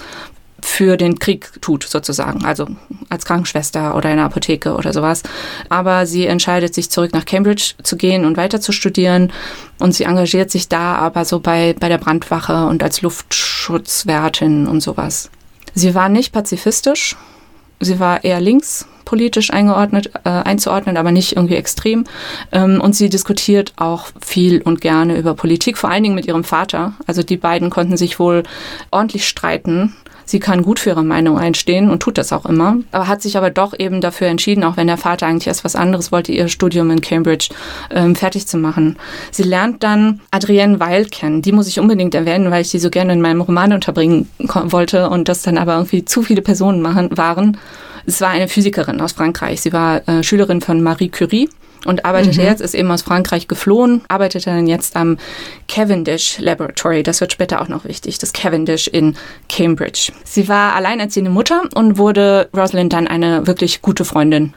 für 0.60 0.98
den 0.98 1.20
Krieg 1.20 1.62
tut, 1.62 1.84
sozusagen. 1.84 2.44
Also 2.46 2.68
als 3.10 3.26
Krankenschwester 3.26 3.96
oder 3.96 4.10
in 4.10 4.18
der 4.18 4.26
Apotheke 4.26 4.74
oder 4.76 4.92
sowas. 4.92 5.24
Aber 5.70 6.06
sie 6.06 6.26
entscheidet 6.26 6.74
sich 6.74 6.90
zurück 6.90 7.14
nach 7.14 7.26
Cambridge 7.26 7.74
zu 7.84 7.96
gehen 7.96 8.26
und 8.26 8.38
weiter 8.38 8.60
zu 8.60 8.72
studieren. 8.72 9.32
Und 9.80 9.94
sie 9.94 10.04
engagiert 10.04 10.52
sich 10.52 10.68
da 10.68 10.96
aber 10.96 11.26
so 11.26 11.40
bei, 11.40 11.76
bei 11.80 11.90
der 11.90 12.00
Brandwache 12.00 12.66
und 12.66 12.84
als 12.84 13.02
Luftschutzwärtin 13.02 14.68
und 14.68 14.82
sowas. 14.82 15.30
Sie 15.74 15.94
war 15.94 16.10
nicht 16.10 16.34
pazifistisch. 16.34 17.16
Sie 17.80 18.00
war 18.00 18.24
eher 18.24 18.42
links 18.42 18.88
politisch 19.08 19.54
eingeordnet, 19.54 20.12
äh, 20.26 20.30
einzuordnen, 20.30 20.98
aber 20.98 21.14
nicht 21.14 21.38
irgendwie 21.38 21.56
extrem. 21.56 22.04
Ähm, 22.52 22.82
und 22.82 22.94
sie 22.94 23.10
diskutiert 23.10 23.72
auch 23.78 24.08
viel 24.20 24.62
und 24.62 24.82
gerne 24.82 25.18
über 25.18 25.34
Politik, 25.34 25.78
vor 25.78 25.90
allen 25.90 26.04
Dingen 26.04 26.16
mit 26.16 26.26
ihrem 26.26 26.44
Vater. 26.44 26.94
Also 27.08 27.24
die 27.24 27.38
beiden 27.38 27.70
konnten 27.70 27.96
sich 27.96 28.20
wohl 28.20 28.44
ordentlich 28.92 29.26
streiten. 29.26 29.96
Sie 30.28 30.40
kann 30.40 30.62
gut 30.62 30.80
für 30.80 30.90
ihre 30.90 31.06
Meinung 31.06 31.40
einstehen 31.40 31.90
und 31.90 32.02
tut 32.02 32.18
das 32.18 32.34
auch 32.34 32.46
immer, 32.46 32.78
aber 32.92 33.08
hat 33.08 33.22
sich 33.22 33.38
aber 33.38 33.50
doch 33.50 33.74
eben 33.80 34.02
dafür 34.02 34.28
entschieden, 34.28 34.66
auch 34.66 34.76
wenn 34.76 34.88
der 34.88 34.98
Vater 34.98 35.26
eigentlich 35.26 35.48
erst 35.48 35.64
was 35.64 35.76
anderes 35.76 36.12
wollte, 36.12 36.34
ihr 36.34 36.50
Studium 36.50 36.92
in 36.92 37.00
Cambridge 37.00 37.48
ähm, 37.90 38.14
fertig 38.14 38.46
zu 38.46 38.58
machen. 38.58 38.98
Sie 39.32 39.44
lernt 39.44 39.84
dann 39.84 40.20
Adrienne 40.30 40.82
Weil 40.82 41.06
kennen. 41.06 41.42
Die 41.42 41.54
muss 41.54 41.70
ich 41.70 41.80
unbedingt 41.80 42.14
erwähnen, 42.14 42.52
weil 42.52 42.62
ich 42.62 42.72
die 42.72 42.80
so 42.80 42.90
gerne 42.90 43.14
in 43.14 43.22
meinem 43.22 43.40
Roman 43.40 43.72
unterbringen 43.72 44.28
wollte 44.38 45.10
und 45.10 45.30
das 45.30 45.44
dann 45.44 45.58
aber 45.58 45.76
irgendwie 45.76 46.04
zu 46.04 46.22
viele 46.22 46.42
Personen 46.42 46.82
machen, 46.82 47.18
waren. 47.18 47.58
Es 48.06 48.20
war 48.22 48.30
eine 48.30 48.50
Physikerin 48.50 49.02
aus 49.02 49.14
Frankreich. 49.14 49.62
Sie 49.62 49.72
war 49.74 50.08
äh, 50.08 50.24
Schülerin 50.24 50.62
von 50.62 50.84
Marie 50.84 51.10
Curie 51.10 51.50
und 51.86 52.06
arbeitet 52.06 52.38
mhm. 52.38 52.44
jetzt, 52.44 52.62
ist 52.62 52.74
eben 52.74 52.92
aus 52.92 53.02
Frankreich 53.02 53.48
geflohen, 53.48 54.02
arbeitet 54.08 54.48
dann 54.48 54.68
jetzt 54.68 54.96
am 54.96 55.18
Cavendish 55.68 56.40
Laboratory. 56.40 57.04
Das 57.04 57.22
wird 57.22 57.32
später 57.32 57.62
auch 57.62 57.68
noch 57.68 57.86
wichtig, 57.86 58.18
das 58.18 58.34
Cavendish 58.34 58.88
in 58.88 59.16
Cambridge. 59.50 60.12
Sie 60.24 60.48
war 60.48 60.76
alleinerziehende 60.76 61.32
Mutter 61.32 61.64
und 61.76 61.98
wurde 61.98 62.50
Rosalind 62.56 62.94
dann 62.94 63.08
eine 63.08 63.48
wirklich 63.48 63.82
gute 63.82 64.06
Freundin. 64.06 64.54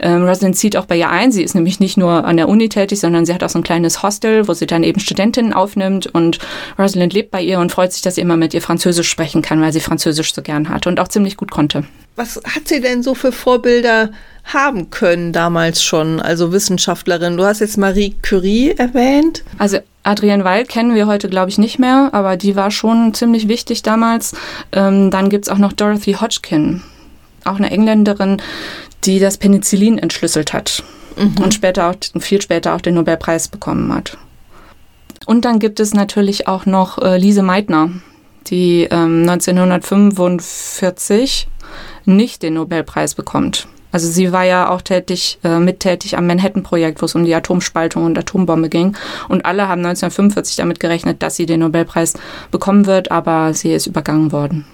Ähm, 0.00 0.24
Rosalind 0.24 0.56
zieht 0.56 0.76
auch 0.76 0.86
bei 0.86 0.96
ihr 0.96 1.10
ein. 1.10 1.32
Sie 1.32 1.42
ist 1.42 1.54
nämlich 1.54 1.80
nicht 1.80 1.96
nur 1.96 2.24
an 2.24 2.36
der 2.36 2.48
Uni 2.48 2.68
tätig, 2.68 3.00
sondern 3.00 3.26
sie 3.26 3.34
hat 3.34 3.42
auch 3.42 3.48
so 3.48 3.58
ein 3.58 3.64
kleines 3.64 4.02
Hostel, 4.02 4.46
wo 4.46 4.52
sie 4.52 4.66
dann 4.66 4.84
eben 4.84 5.00
Studentinnen 5.00 5.52
aufnimmt. 5.52 6.06
Und 6.06 6.38
Rosalind 6.78 7.12
lebt 7.12 7.30
bei 7.30 7.42
ihr 7.42 7.58
und 7.58 7.72
freut 7.72 7.92
sich, 7.92 8.02
dass 8.02 8.14
sie 8.14 8.20
immer 8.20 8.36
mit 8.36 8.54
ihr 8.54 8.62
Französisch 8.62 9.08
sprechen 9.08 9.42
kann, 9.42 9.60
weil 9.60 9.72
sie 9.72 9.80
Französisch 9.80 10.34
so 10.34 10.42
gern 10.42 10.68
hat 10.68 10.86
und 10.86 11.00
auch 11.00 11.08
ziemlich 11.08 11.36
gut 11.36 11.50
konnte. 11.50 11.84
Was 12.16 12.40
hat 12.44 12.66
sie 12.66 12.80
denn 12.80 13.02
so 13.02 13.14
für 13.14 13.32
Vorbilder 13.32 14.10
haben 14.52 14.90
können 14.90 15.32
damals 15.32 15.82
schon, 15.82 16.20
also 16.20 16.52
Wissenschaftlerin? 16.52 17.36
Du 17.36 17.44
hast 17.44 17.60
jetzt 17.60 17.78
Marie 17.78 18.16
Curie 18.22 18.72
erwähnt. 18.72 19.44
Also 19.58 19.78
Adrienne 20.02 20.44
Weil 20.44 20.64
kennen 20.64 20.94
wir 20.94 21.06
heute, 21.06 21.28
glaube 21.28 21.50
ich, 21.50 21.58
nicht 21.58 21.78
mehr, 21.78 22.08
aber 22.12 22.36
die 22.36 22.56
war 22.56 22.70
schon 22.70 23.12
ziemlich 23.14 23.48
wichtig 23.48 23.82
damals. 23.82 24.34
Ähm, 24.72 25.10
dann 25.10 25.28
gibt 25.28 25.46
es 25.46 25.52
auch 25.52 25.58
noch 25.58 25.74
Dorothy 25.74 26.14
Hodgkin, 26.14 26.82
auch 27.44 27.56
eine 27.56 27.70
Engländerin, 27.70 28.40
die 29.04 29.20
das 29.20 29.36
Penicillin 29.36 29.98
entschlüsselt 29.98 30.54
hat 30.54 30.82
mhm. 31.16 31.36
und 31.42 31.54
später 31.54 31.90
auch, 31.90 31.96
viel 32.20 32.40
später 32.40 32.74
auch 32.74 32.80
den 32.80 32.94
Nobelpreis 32.94 33.48
bekommen 33.48 33.94
hat. 33.94 34.16
Und 35.26 35.44
dann 35.44 35.58
gibt 35.58 35.78
es 35.78 35.92
natürlich 35.92 36.48
auch 36.48 36.64
noch 36.64 37.02
äh, 37.02 37.18
Lise 37.18 37.42
Meitner, 37.42 37.90
die 38.46 38.88
ähm, 38.90 39.28
1945 39.28 41.48
nicht 42.06 42.42
den 42.42 42.54
Nobelpreis 42.54 43.14
bekommt. 43.14 43.68
Also 43.90 44.08
sie 44.08 44.32
war 44.32 44.44
ja 44.44 44.68
auch 44.68 44.82
tätig, 44.82 45.38
äh, 45.44 45.58
mittätig 45.58 46.16
am 46.16 46.26
Manhattan-Projekt, 46.26 47.00
wo 47.00 47.06
es 47.06 47.14
um 47.14 47.24
die 47.24 47.34
Atomspaltung 47.34 48.04
und 48.04 48.18
Atombombe 48.18 48.68
ging. 48.68 48.96
Und 49.28 49.44
alle 49.44 49.68
haben 49.68 49.80
1945 49.80 50.56
damit 50.56 50.80
gerechnet, 50.80 51.22
dass 51.22 51.36
sie 51.36 51.46
den 51.46 51.60
Nobelpreis 51.60 52.14
bekommen 52.50 52.86
wird, 52.86 53.10
aber 53.10 53.54
sie 53.54 53.72
ist 53.72 53.86
übergangen 53.86 54.32
worden. 54.32 54.66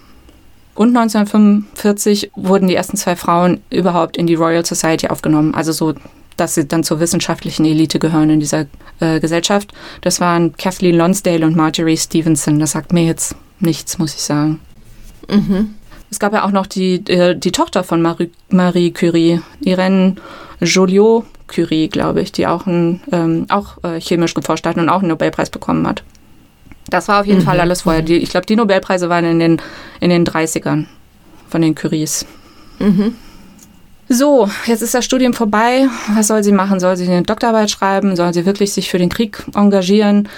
Und 0.75 0.97
1945 0.97 2.33
wurden 2.35 2.67
die 2.67 2.75
ersten 2.75 2.97
zwei 2.97 3.15
Frauen 3.15 3.61
überhaupt 3.71 4.17
in 4.17 4.27
die 4.27 4.35
Royal 4.35 4.67
Society 4.67 5.07
aufgenommen. 5.07 5.55
Also 5.55 5.71
so, 5.71 5.95
dass 6.37 6.55
sie 6.55 6.67
dann 6.67 6.83
zur 6.83 6.99
wissenschaftlichen 6.99 7.65
Elite 7.65 8.01
gehören 8.01 8.31
in 8.31 8.41
dieser 8.41 8.67
äh, 8.99 9.21
Gesellschaft. 9.21 9.73
Das 10.01 10.21
waren 10.21 10.57
Kathleen 10.57 10.97
Lonsdale 10.97 11.47
und 11.47 11.55
Marjorie 11.55 11.97
Stevenson. 11.97 12.59
Das 12.59 12.73
sagt 12.73 12.93
mir 12.93 13.05
jetzt 13.05 13.37
nichts, 13.61 13.99
muss 13.99 14.15
ich 14.15 14.23
sagen. 14.23 14.61
Mhm. 15.29 15.75
Es 16.15 16.21
gab 16.21 16.33
ja 16.33 16.45
auch 16.45 16.53
noch 16.53 16.69
die, 16.69 17.05
äh, 17.09 17.35
die 17.35 17.51
Tochter 17.51 17.83
von 17.83 18.01
Marie, 18.01 18.31
Marie 18.49 18.93
Curie, 18.93 19.41
Irene 19.63 20.15
Joliot-Curie, 20.61 21.89
glaube 21.89 22.21
ich, 22.21 22.31
die 22.31 22.47
auch, 22.47 22.67
ein, 22.67 23.01
ähm, 23.11 23.47
auch 23.49 23.83
äh, 23.83 24.01
chemisch 24.01 24.35
geforscht 24.35 24.65
hat 24.65 24.77
und 24.77 24.89
auch 24.89 25.01
einen 25.01 25.09
Nobelpreis 25.09 25.51
bekommen 25.51 25.89
hat. 25.89 26.05
Das 26.89 27.09
war 27.09 27.21
auf 27.21 27.27
jeden 27.27 27.41
mhm. 27.41 27.47
Fall 27.47 27.59
alles 27.59 27.83
vorher. 27.83 28.03
Die, 28.03 28.15
ich 28.15 28.31
glaube, 28.31 28.47
die 28.47 28.55
Nobelpreise 28.55 29.09
waren 29.09 29.25
in 29.25 29.41
den, 29.41 29.63
in 29.99 30.11
den 30.11 30.25
30ern 30.25 30.85
von 31.49 31.63
den 31.63 31.75
Curies. 31.75 32.27
Mhm. 32.79 33.17
So, 34.09 34.49
jetzt 34.67 34.83
ist 34.83 34.95
das 34.95 35.05
Studium 35.05 35.33
vorbei. 35.33 35.89
Was 36.15 36.29
soll 36.29 36.45
sie 36.45 36.53
machen? 36.53 36.79
Soll 36.79 36.97
sie 36.97 37.09
eine 37.09 37.23
Doktorarbeit 37.23 37.73
schreiben? 37.73 38.15
Soll 38.15 38.33
sie 38.35 38.47
wirklich 38.47 38.73
sich 38.73 38.89
für 38.89 38.99
den 38.99 39.09
Krieg 39.09 39.43
engagieren? 39.57 40.29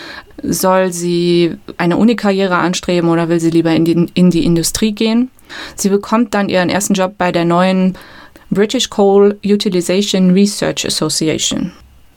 Soll 0.43 0.91
sie 0.91 1.59
eine 1.77 1.99
Unikarriere 1.99 2.57
anstreben 2.57 3.11
oder 3.11 3.29
will 3.29 3.41
sie 3.41 3.51
lieber 3.51 3.73
in 3.73 3.85
die, 3.85 4.07
in 4.15 4.31
die 4.31 4.47
Industrie 4.47 4.93
gehen? 4.93 5.31
Sie 5.75 5.89
bekommt 5.89 6.35
dann 6.35 6.49
ihren 6.49 6.69
ersten 6.69 6.95
Job 6.95 7.15
bei 7.19 7.33
der 7.33 7.45
neuen 7.45 7.97
British 8.51 8.91
Coal 8.91 9.39
Utilization 9.45 10.31
Research 10.31 10.87
Association. 10.87 11.73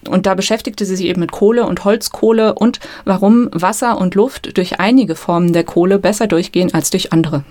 Und 0.08 0.26
da 0.26 0.34
beschäftigte 0.34 0.86
sie 0.86 0.96
sich 0.96 1.08
eben 1.08 1.20
mit 1.20 1.32
Kohle 1.32 1.66
und 1.66 1.84
Holzkohle 1.84 2.54
und 2.54 2.80
warum 3.06 3.50
Wasser 3.52 3.98
und 4.00 4.16
Luft 4.16 4.56
durch 4.58 4.80
einige 4.80 5.16
Formen 5.16 5.52
der 5.52 5.64
Kohle 5.64 6.00
besser 6.00 6.28
durchgehen 6.28 6.74
als 6.74 6.90
durch 6.90 7.12
andere. 7.12 7.44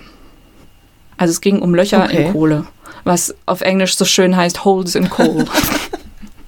Also 1.19 1.33
es 1.33 1.41
ging 1.41 1.61
um 1.61 1.75
Löcher 1.75 2.05
okay. 2.05 2.27
in 2.27 2.33
Kohle, 2.33 2.67
was 3.05 3.35
auf 3.45 3.61
Englisch 3.61 3.97
so 3.97 4.05
schön 4.05 4.37
heißt 4.37 4.65
Holes 4.65 4.95
in 4.95 5.11
Coal. 5.11 5.45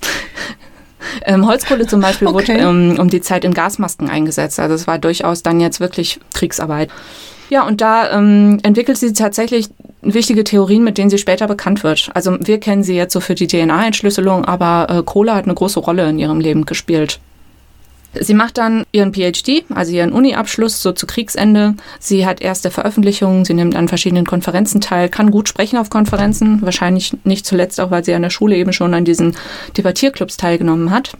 ähm, 1.27 1.47
Holzkohle 1.47 1.87
zum 1.87 2.01
Beispiel 2.01 2.29
okay. 2.29 2.35
wurde 2.35 2.53
ähm, 2.53 2.97
um 2.99 3.11
die 3.11 3.21
Zeit 3.21 3.45
in 3.45 3.53
Gasmasken 3.53 4.09
eingesetzt. 4.09 4.59
Also 4.59 4.75
es 4.77 4.87
war 4.87 4.99
durchaus 4.99 5.43
dann 5.43 5.61
jetzt 5.61 5.81
wirklich 5.81 6.21
Kriegsarbeit. 6.33 6.88
Ja, 7.51 7.67
und 7.67 7.81
da 7.81 8.17
ähm, 8.17 8.59
entwickelt 8.63 8.97
sie 8.97 9.13
tatsächlich 9.13 9.69
wichtige 10.03 10.45
Theorien, 10.45 10.85
mit 10.85 10.99
denen 10.99 11.11
sie 11.11 11.19
später 11.19 11.49
bekannt 11.49 11.83
wird. 11.83 12.11
Also 12.15 12.39
wir 12.41 12.61
kennen 12.61 12.85
sie 12.85 12.95
jetzt 12.95 13.13
so 13.13 13.21
für 13.21 13.35
die 13.35 13.49
DNA-Entschlüsselung, 13.49 14.45
aber 14.45 14.87
äh, 14.89 15.03
Kohle 15.03 15.35
hat 15.35 15.45
eine 15.45 15.55
große 15.55 15.81
Rolle 15.81 16.09
in 16.09 16.19
ihrem 16.19 16.41
Leben 16.41 16.65
gespielt. 16.65 17.19
Sie 18.19 18.35
macht 18.35 18.59
dann 18.59 18.85
ihren 18.91 19.15
PhD, 19.15 19.65
also 19.73 19.93
ihren 19.93 20.13
Uni-Abschluss, 20.13 20.83
so 20.83 20.91
zu 20.91 21.07
Kriegsende. 21.07 21.75
Sie 22.01 22.27
hat 22.27 22.41
erste 22.41 22.71
Veröffentlichungen, 22.71 23.45
sie 23.45 23.55
nimmt 23.55 23.77
an 23.77 23.87
verschiedenen 23.87 24.27
Konferenzen 24.27 24.81
teil, 24.81 25.09
kann 25.09 25.31
gut 25.31 25.49
sprechen 25.49 25.77
auf 25.77 25.91
Konferenzen, 25.91 26.61
wahrscheinlich 26.63 27.17
nicht 27.23 27.47
zuletzt 27.47 27.81
auch, 27.81 27.93
weil 27.93 28.05
sie 28.05 28.15
an 28.15 28.23
der 28.23 28.31
Schule 28.31 28.57
eben 28.57 28.73
schon 28.73 28.95
an 28.95 29.05
diesen 29.05 29.37
Debattierclubs 29.77 30.37
teilgenommen 30.37 30.91
hat. 30.91 31.17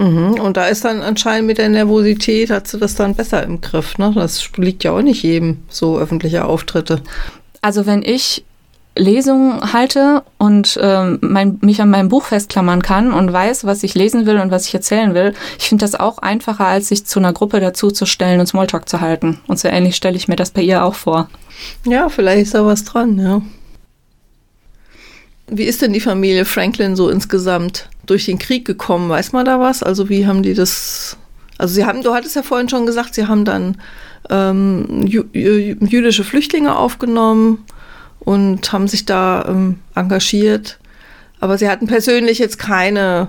Mhm. 0.00 0.40
Und 0.40 0.56
da 0.56 0.66
ist 0.66 0.86
dann 0.86 1.02
anscheinend 1.02 1.46
mit 1.46 1.58
der 1.58 1.68
Nervosität, 1.68 2.50
hat 2.50 2.66
sie 2.66 2.78
das 2.78 2.94
dann 2.94 3.14
besser 3.14 3.42
im 3.42 3.60
Griff. 3.60 3.98
Ne? 3.98 4.12
Das 4.14 4.48
liegt 4.56 4.82
ja 4.82 4.92
auch 4.92 5.02
nicht 5.02 5.22
jedem, 5.22 5.58
so 5.68 5.98
öffentliche 5.98 6.46
Auftritte. 6.46 7.02
Also 7.60 7.84
wenn 7.84 8.02
ich 8.02 8.42
Lesungen 8.96 9.74
halte 9.74 10.22
und 10.38 10.78
ähm, 10.80 11.18
mein, 11.20 11.58
mich 11.60 11.82
an 11.82 11.90
meinem 11.90 12.08
Buch 12.08 12.24
festklammern 12.24 12.80
kann 12.80 13.12
und 13.12 13.30
weiß, 13.30 13.64
was 13.64 13.82
ich 13.82 13.94
lesen 13.94 14.24
will 14.24 14.38
und 14.38 14.50
was 14.50 14.66
ich 14.66 14.74
erzählen 14.74 15.12
will, 15.12 15.34
ich 15.58 15.68
finde 15.68 15.84
das 15.84 15.94
auch 15.94 16.16
einfacher, 16.18 16.66
als 16.66 16.88
sich 16.88 17.04
zu 17.04 17.18
einer 17.18 17.34
Gruppe 17.34 17.60
dazuzustellen 17.60 18.40
und 18.40 18.46
Smalltalk 18.46 18.88
zu 18.88 19.02
halten. 19.02 19.40
Und 19.48 19.58
so 19.58 19.68
ähnlich 19.68 19.96
stelle 19.96 20.16
ich 20.16 20.28
mir 20.28 20.36
das 20.36 20.50
bei 20.50 20.62
ihr 20.62 20.82
auch 20.82 20.94
vor. 20.94 21.28
Ja, 21.84 22.08
vielleicht 22.08 22.42
ist 22.42 22.54
da 22.54 22.64
was 22.64 22.84
dran, 22.84 23.18
ja. 23.18 23.42
Wie 25.46 25.64
ist 25.64 25.82
denn 25.82 25.92
die 25.92 26.00
Familie 26.00 26.46
Franklin 26.46 26.96
so 26.96 27.10
insgesamt 27.10 27.90
durch 28.10 28.26
den 28.26 28.38
Krieg 28.38 28.64
gekommen? 28.64 29.08
Weiß 29.08 29.32
man 29.32 29.44
da 29.44 29.60
was? 29.60 29.82
Also 29.82 30.08
wie 30.08 30.26
haben 30.26 30.42
die 30.42 30.54
das? 30.54 31.16
Also 31.58 31.74
sie 31.74 31.84
haben, 31.84 32.02
du 32.02 32.14
hattest 32.14 32.36
ja 32.36 32.42
vorhin 32.42 32.68
schon 32.68 32.86
gesagt, 32.86 33.14
sie 33.14 33.26
haben 33.26 33.44
dann 33.44 33.76
ähm, 34.28 35.06
jü 35.06 35.24
jüdische 35.32 36.24
Flüchtlinge 36.24 36.76
aufgenommen 36.76 37.64
und 38.18 38.72
haben 38.72 38.88
sich 38.88 39.06
da 39.06 39.44
ähm, 39.48 39.78
engagiert. 39.94 40.78
Aber 41.38 41.56
sie 41.56 41.68
hatten 41.68 41.86
persönlich 41.86 42.38
jetzt 42.38 42.58
keine 42.58 43.28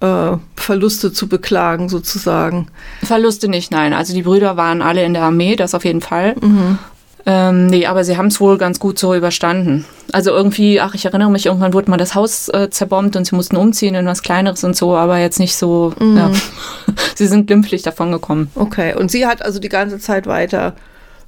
äh, 0.00 0.32
Verluste 0.56 1.12
zu 1.12 1.28
beklagen, 1.28 1.88
sozusagen. 1.88 2.68
Verluste 3.02 3.48
nicht, 3.48 3.70
nein. 3.70 3.92
Also 3.92 4.14
die 4.14 4.22
Brüder 4.22 4.56
waren 4.56 4.82
alle 4.82 5.04
in 5.04 5.14
der 5.14 5.22
Armee, 5.22 5.56
das 5.56 5.74
auf 5.74 5.84
jeden 5.84 6.00
Fall. 6.00 6.34
Mhm. 6.40 6.78
Ähm, 7.28 7.66
nee, 7.66 7.86
aber 7.86 8.04
sie 8.04 8.16
haben 8.16 8.28
es 8.28 8.40
wohl 8.40 8.56
ganz 8.56 8.78
gut 8.78 9.00
so 9.00 9.12
überstanden. 9.12 9.84
Also 10.12 10.30
irgendwie, 10.30 10.80
ach, 10.80 10.94
ich 10.94 11.04
erinnere 11.04 11.28
mich, 11.28 11.46
irgendwann 11.46 11.74
wurde 11.74 11.90
mal 11.90 11.96
das 11.96 12.14
Haus 12.14 12.48
äh, 12.48 12.70
zerbombt 12.70 13.16
und 13.16 13.26
sie 13.26 13.34
mussten 13.34 13.56
umziehen 13.56 13.96
in 13.96 14.06
was 14.06 14.22
Kleineres 14.22 14.62
und 14.62 14.76
so, 14.76 14.94
aber 14.94 15.18
jetzt 15.18 15.40
nicht 15.40 15.56
so, 15.56 15.92
mm. 15.98 16.16
ja. 16.16 16.30
sie 17.16 17.26
sind 17.26 17.48
glimpflich 17.48 17.82
davon 17.82 18.12
gekommen. 18.12 18.48
Okay, 18.54 18.94
und 18.94 19.10
sie 19.10 19.26
hat 19.26 19.44
also 19.44 19.58
die 19.58 19.68
ganze 19.68 19.98
Zeit 19.98 20.28
weiter 20.28 20.74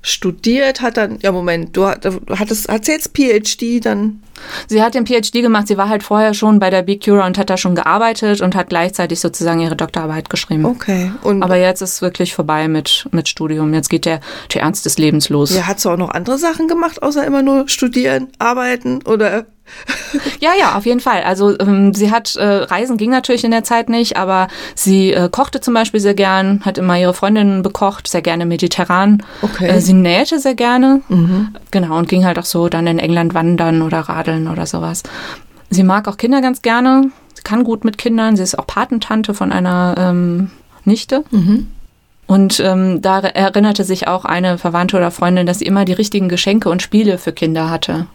studiert, 0.03 0.81
hat 0.81 0.97
dann, 0.97 1.19
ja 1.21 1.33
Moment, 1.33 1.77
du, 1.77 1.87
hattest, 1.87 2.69
hat 2.69 2.85
sie 2.85 2.93
jetzt 2.93 3.17
PhD 3.17 3.85
dann? 3.85 4.23
Sie 4.69 4.81
hat 4.81 4.95
den 4.95 5.07
PhD 5.07 5.33
gemacht, 5.43 5.67
sie 5.67 5.77
war 5.77 5.89
halt 5.89 6.05
vorher 6.05 6.33
schon 6.33 6.61
bei 6.61 6.71
der 6.71 6.83
Big 6.83 7.05
Cura 7.05 7.27
und 7.27 7.37
hat 7.39 7.51
da 7.51 7.57
schon 7.57 7.75
gearbeitet 7.75 8.41
und 8.41 8.55
hat 8.55 8.69
gleichzeitig 8.69 9.19
sozusagen 9.19 9.61
ihre 9.61 9.75
Doktorarbeit 9.75 10.31
geschrieben. 10.31 10.65
Okay. 10.65 11.11
Und 11.23 11.43
Aber 11.43 11.57
jetzt 11.57 11.83
ist 11.83 12.01
wirklich 12.03 12.35
vorbei 12.35 12.69
mit, 12.69 13.09
mit 13.11 13.29
Studium, 13.29 13.75
jetzt 13.75 13.91
geht 13.91 14.05
der, 14.05 14.21
der 14.55 14.63
Ernst 14.63 14.87
des 14.87 14.99
Lebens 14.99 15.29
los. 15.29 15.55
Ja, 15.55 15.67
hat 15.67 15.81
sie 15.81 15.91
auch 15.91 15.97
noch 15.97 16.11
andere 16.11 16.39
Sachen 16.39 16.69
gemacht, 16.69 17.03
außer 17.03 17.27
immer 17.27 17.43
nur 17.43 17.69
studieren, 17.69 18.29
arbeiten 18.39 19.01
oder 19.05 19.47
ja, 20.41 20.51
ja, 20.59 20.77
auf 20.77 20.87
jeden 20.87 21.01
Fall. 21.01 21.23
Also 21.23 21.59
ähm, 21.59 21.95
sie 21.95 22.11
hat, 22.11 22.37
äh, 22.37 22.45
Reisen 22.45 22.97
ging 22.97 23.11
natürlich 23.11 23.45
in 23.45 23.51
der 23.51 23.65
Zeit 23.65 23.89
nicht, 23.89 24.17
aber 24.17 24.49
sie 24.75 25.13
äh, 25.13 25.29
kochte 25.31 25.61
zum 25.61 25.75
Beispiel 25.75 26.01
sehr 26.01 26.15
gern, 26.15 26.63
hat 26.65 26.79
immer 26.79 26.99
ihre 26.99 27.15
Freundinnen 27.15 27.63
bekocht, 27.63 28.09
sehr 28.09 28.23
gerne 28.23 28.47
mediterran. 28.47 29.23
Okay. 29.43 29.69
Äh, 29.69 29.81
sie 29.81 29.93
nähte 29.93 30.39
sehr 30.39 30.55
gerne. 30.55 31.03
Mhm. 31.09 31.55
Genau, 31.71 31.99
und 31.99 32.09
ging 32.09 32.25
halt 32.25 32.39
auch 32.39 32.45
so 32.45 32.69
dann 32.69 32.87
in 32.87 32.99
England 32.99 33.35
wandern 33.35 33.83
oder 33.83 34.01
radeln 34.01 34.49
oder 34.49 34.67
sowas. 34.67 35.03
Sie 35.71 35.83
mag 35.83 36.09
auch 36.09 36.17
Kinder 36.17 36.41
ganz 36.41 36.63
gerne. 36.63 37.11
Sie 37.35 37.43
kann 37.43 37.65
gut 37.65 37.85
mit 37.85 37.99
Kindern. 37.99 38.37
Sie 38.37 38.43
ist 38.43 38.59
auch 38.59 38.67
Patentante 38.67 39.35
von 39.35 39.53
einer 39.53 39.95
ähm, 39.99 40.51
Nichte. 40.85 41.25
Mhm. 41.31 41.69
Und 42.27 42.61
ähm, 42.61 43.01
da 43.01 43.21
erinnerte 43.21 43.85
sich 43.85 44.07
auch 44.07 44.27
eine 44.27 44.59
Verwandte 44.59 44.99
oder 44.99 45.11
Freundin, 45.11 45.47
dass 45.47 45.61
sie 45.61 45.65
immer 45.65 45.87
die 45.87 45.95
richtigen 45.95 46.29
Geschenke 46.29 46.69
und 46.69 46.83
Spiele 46.83 47.17
für 47.17 47.33
Kinder 47.33 47.71
hatte. 47.71 48.07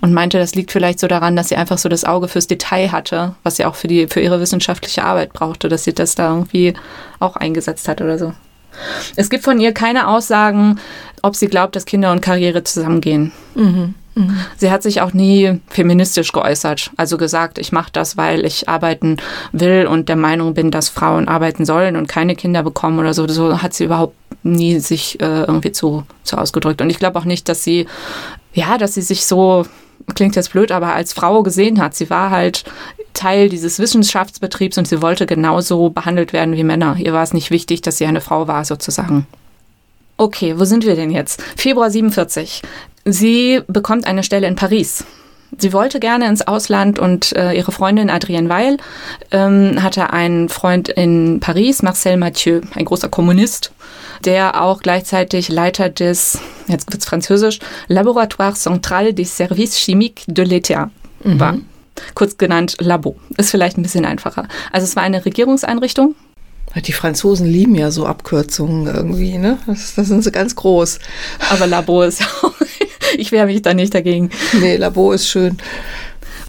Und 0.00 0.12
meinte, 0.12 0.38
das 0.38 0.54
liegt 0.54 0.72
vielleicht 0.72 0.98
so 0.98 1.06
daran, 1.06 1.36
dass 1.36 1.48
sie 1.48 1.56
einfach 1.56 1.78
so 1.78 1.88
das 1.88 2.04
Auge 2.04 2.28
fürs 2.28 2.46
Detail 2.46 2.92
hatte, 2.92 3.34
was 3.42 3.56
sie 3.56 3.64
auch 3.64 3.74
für, 3.74 3.88
die, 3.88 4.06
für 4.08 4.20
ihre 4.20 4.40
wissenschaftliche 4.40 5.04
Arbeit 5.04 5.32
brauchte, 5.32 5.68
dass 5.68 5.84
sie 5.84 5.92
das 5.92 6.14
da 6.14 6.30
irgendwie 6.30 6.74
auch 7.20 7.36
eingesetzt 7.36 7.88
hat 7.88 8.00
oder 8.00 8.18
so. 8.18 8.32
Es 9.16 9.28
gibt 9.28 9.44
von 9.44 9.60
ihr 9.60 9.72
keine 9.72 10.08
Aussagen, 10.08 10.80
ob 11.22 11.36
sie 11.36 11.48
glaubt, 11.48 11.76
dass 11.76 11.84
Kinder 11.84 12.12
und 12.12 12.22
Karriere 12.22 12.64
zusammengehen. 12.64 13.32
Mhm. 13.54 13.94
Mhm. 14.14 14.36
Sie 14.56 14.70
hat 14.70 14.82
sich 14.82 15.00
auch 15.00 15.12
nie 15.12 15.60
feministisch 15.68 16.32
geäußert, 16.32 16.90
also 16.96 17.16
gesagt, 17.16 17.58
ich 17.58 17.72
mache 17.72 17.90
das, 17.92 18.16
weil 18.16 18.44
ich 18.44 18.68
arbeiten 18.68 19.16
will 19.52 19.86
und 19.86 20.08
der 20.08 20.16
Meinung 20.16 20.54
bin, 20.54 20.70
dass 20.70 20.88
Frauen 20.88 21.28
arbeiten 21.28 21.64
sollen 21.64 21.96
und 21.96 22.08
keine 22.08 22.36
Kinder 22.36 22.62
bekommen 22.62 22.98
oder 22.98 23.14
so. 23.14 23.26
So 23.28 23.62
hat 23.62 23.72
sie 23.72 23.84
überhaupt 23.84 24.16
nie 24.42 24.78
sich 24.80 25.20
äh, 25.20 25.42
irgendwie 25.42 25.72
zu, 25.72 26.04
zu 26.24 26.36
ausgedrückt. 26.36 26.82
Und 26.82 26.90
ich 26.90 26.98
glaube 26.98 27.18
auch 27.18 27.24
nicht, 27.24 27.48
dass 27.48 27.64
sie, 27.64 27.86
ja, 28.52 28.78
dass 28.78 28.94
sie 28.94 29.02
sich 29.02 29.24
so, 29.24 29.66
klingt 30.14 30.36
jetzt 30.36 30.52
blöd, 30.52 30.72
aber 30.72 30.94
als 30.94 31.12
Frau 31.12 31.42
gesehen 31.42 31.80
hat. 31.80 31.94
Sie 31.94 32.10
war 32.10 32.30
halt 32.30 32.64
Teil 33.14 33.48
dieses 33.48 33.78
Wissenschaftsbetriebs 33.78 34.78
und 34.78 34.88
sie 34.88 35.02
wollte 35.02 35.26
genauso 35.26 35.90
behandelt 35.90 36.32
werden 36.32 36.56
wie 36.56 36.64
Männer. 36.64 36.96
Ihr 36.98 37.12
war 37.12 37.22
es 37.22 37.34
nicht 37.34 37.50
wichtig, 37.50 37.82
dass 37.82 37.98
sie 37.98 38.06
eine 38.06 38.20
Frau 38.20 38.48
war, 38.48 38.64
sozusagen. 38.64 39.26
Okay, 40.16 40.58
wo 40.58 40.64
sind 40.64 40.86
wir 40.86 40.96
denn 40.96 41.10
jetzt? 41.10 41.42
Februar 41.56 41.90
47. 41.90 42.62
Sie 43.04 43.60
bekommt 43.66 44.06
eine 44.06 44.22
Stelle 44.22 44.46
in 44.46 44.54
Paris. 44.54 45.04
Sie 45.58 45.72
wollte 45.72 46.00
gerne 46.00 46.28
ins 46.28 46.46
Ausland 46.46 46.98
und 46.98 47.34
äh, 47.36 47.52
ihre 47.52 47.72
Freundin 47.72 48.10
Adrienne 48.10 48.48
Weil 48.48 48.78
ähm, 49.30 49.82
hatte 49.82 50.12
einen 50.12 50.48
Freund 50.48 50.88
in 50.88 51.40
Paris, 51.40 51.82
Marcel 51.82 52.16
Mathieu, 52.16 52.60
ein 52.74 52.84
großer 52.84 53.08
Kommunist, 53.08 53.72
der 54.24 54.62
auch 54.62 54.80
gleichzeitig 54.80 55.48
Leiter 55.48 55.88
des, 55.88 56.38
jetzt 56.68 56.92
wird's 56.92 57.06
französisch, 57.06 57.58
Laboratoire 57.88 58.54
Central 58.54 59.12
des 59.12 59.36
Services 59.36 59.76
Chimiques 59.76 60.24
de 60.26 60.44
l'État 60.44 60.88
mhm. 61.22 61.40
war. 61.40 61.58
Kurz 62.14 62.38
genannt 62.38 62.76
Labo. 62.80 63.16
Ist 63.36 63.50
vielleicht 63.50 63.76
ein 63.76 63.82
bisschen 63.82 64.06
einfacher. 64.06 64.48
Also 64.72 64.84
es 64.84 64.96
war 64.96 65.02
eine 65.02 65.24
Regierungseinrichtung, 65.24 66.14
die 66.80 66.92
Franzosen 66.92 67.46
lieben 67.46 67.74
ja 67.74 67.90
so 67.90 68.06
Abkürzungen 68.06 68.86
irgendwie, 68.86 69.36
ne? 69.36 69.58
Das, 69.66 69.94
das 69.94 70.08
sind 70.08 70.24
sie 70.24 70.32
ganz 70.32 70.56
groß. 70.56 71.00
Aber 71.50 71.66
Labo 71.66 72.02
ist 72.02 72.22
auch, 72.22 72.54
ich 73.16 73.32
wehre 73.32 73.46
mich 73.46 73.62
da 73.62 73.74
nicht 73.74 73.94
dagegen. 73.94 74.30
Nee, 74.60 74.76
Labo 74.76 75.12
ist 75.12 75.28
schön. 75.28 75.58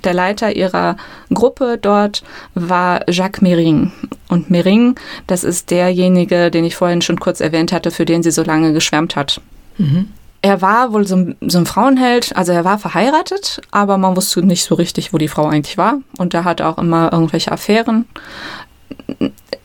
Der 0.03 0.13
Leiter 0.13 0.55
ihrer 0.55 0.97
Gruppe 1.33 1.77
dort 1.81 2.23
war 2.55 3.09
Jacques 3.09 3.41
Mering. 3.41 3.91
Und 4.27 4.49
Mering, 4.49 4.95
das 5.27 5.43
ist 5.43 5.71
derjenige, 5.71 6.51
den 6.51 6.65
ich 6.65 6.75
vorhin 6.75 7.01
schon 7.01 7.19
kurz 7.19 7.39
erwähnt 7.39 7.71
hatte, 7.71 7.91
für 7.91 8.05
den 8.05 8.23
sie 8.23 8.31
so 8.31 8.43
lange 8.43 8.73
geschwärmt 8.73 9.15
hat. 9.15 9.41
Mhm. 9.77 10.09
er 10.43 10.61
war 10.61 10.93
wohl 10.93 11.07
so 11.07 11.15
ein, 11.15 11.35
so 11.47 11.57
ein, 11.57 11.65
Frauenheld, 11.65 12.35
also 12.35 12.51
er 12.51 12.63
war 12.63 12.77
verheiratet, 12.77 13.59
aber 13.71 13.97
man 13.97 14.15
wusste 14.15 14.45
nicht 14.45 14.65
so 14.65 14.75
richtig, 14.75 15.13
wo 15.13 15.17
die 15.17 15.29
Frau 15.29 15.47
eigentlich 15.47 15.79
war. 15.79 15.99
Und 16.17 16.35
er 16.35 16.43
hatte 16.43 16.67
auch 16.67 16.77
immer 16.77 17.11
irgendwelche 17.11 17.51
Affären. 17.51 18.05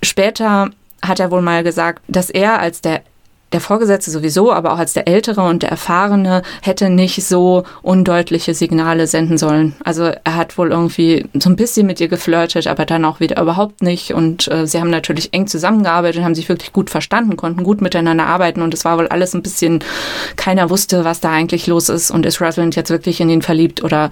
Später 0.02 0.70
hat 1.02 1.20
er 1.20 1.30
wohl 1.30 1.42
mal 1.42 1.62
gesagt, 1.62 2.02
dass 2.08 2.30
er 2.30 2.60
als 2.60 2.80
der 2.80 3.02
der 3.52 3.60
Vorgesetzte 3.60 4.10
sowieso, 4.10 4.52
aber 4.52 4.72
auch 4.72 4.78
als 4.78 4.92
der 4.92 5.08
Ältere 5.08 5.42
und 5.42 5.62
der 5.62 5.70
Erfahrene 5.70 6.42
hätte 6.60 6.90
nicht 6.90 7.24
so 7.24 7.64
undeutliche 7.82 8.54
Signale 8.54 9.06
senden 9.06 9.38
sollen. 9.38 9.74
Also 9.82 10.04
er 10.04 10.36
hat 10.36 10.58
wohl 10.58 10.70
irgendwie 10.70 11.26
so 11.34 11.48
ein 11.48 11.56
bisschen 11.56 11.86
mit 11.86 12.00
ihr 12.00 12.08
geflirtet, 12.08 12.66
aber 12.66 12.84
dann 12.84 13.04
auch 13.04 13.20
wieder 13.20 13.40
überhaupt 13.40 13.82
nicht. 13.82 14.12
Und 14.12 14.48
äh, 14.48 14.66
sie 14.66 14.80
haben 14.80 14.90
natürlich 14.90 15.32
eng 15.32 15.46
zusammengearbeitet 15.46 16.22
haben 16.22 16.34
sich 16.34 16.48
wirklich 16.48 16.72
gut 16.72 16.90
verstanden, 16.90 17.36
konnten 17.36 17.64
gut 17.64 17.80
miteinander 17.80 18.26
arbeiten 18.26 18.60
und 18.60 18.74
es 18.74 18.84
war 18.84 18.98
wohl 18.98 19.08
alles 19.08 19.34
ein 19.34 19.42
bisschen, 19.42 19.82
keiner 20.36 20.68
wusste, 20.68 21.04
was 21.04 21.20
da 21.20 21.30
eigentlich 21.30 21.66
los 21.66 21.88
ist 21.88 22.10
und 22.10 22.26
ist 22.26 22.40
Rosalind 22.40 22.76
jetzt 22.76 22.90
wirklich 22.90 23.20
in 23.20 23.30
ihn 23.30 23.42
verliebt 23.42 23.82
oder, 23.82 24.10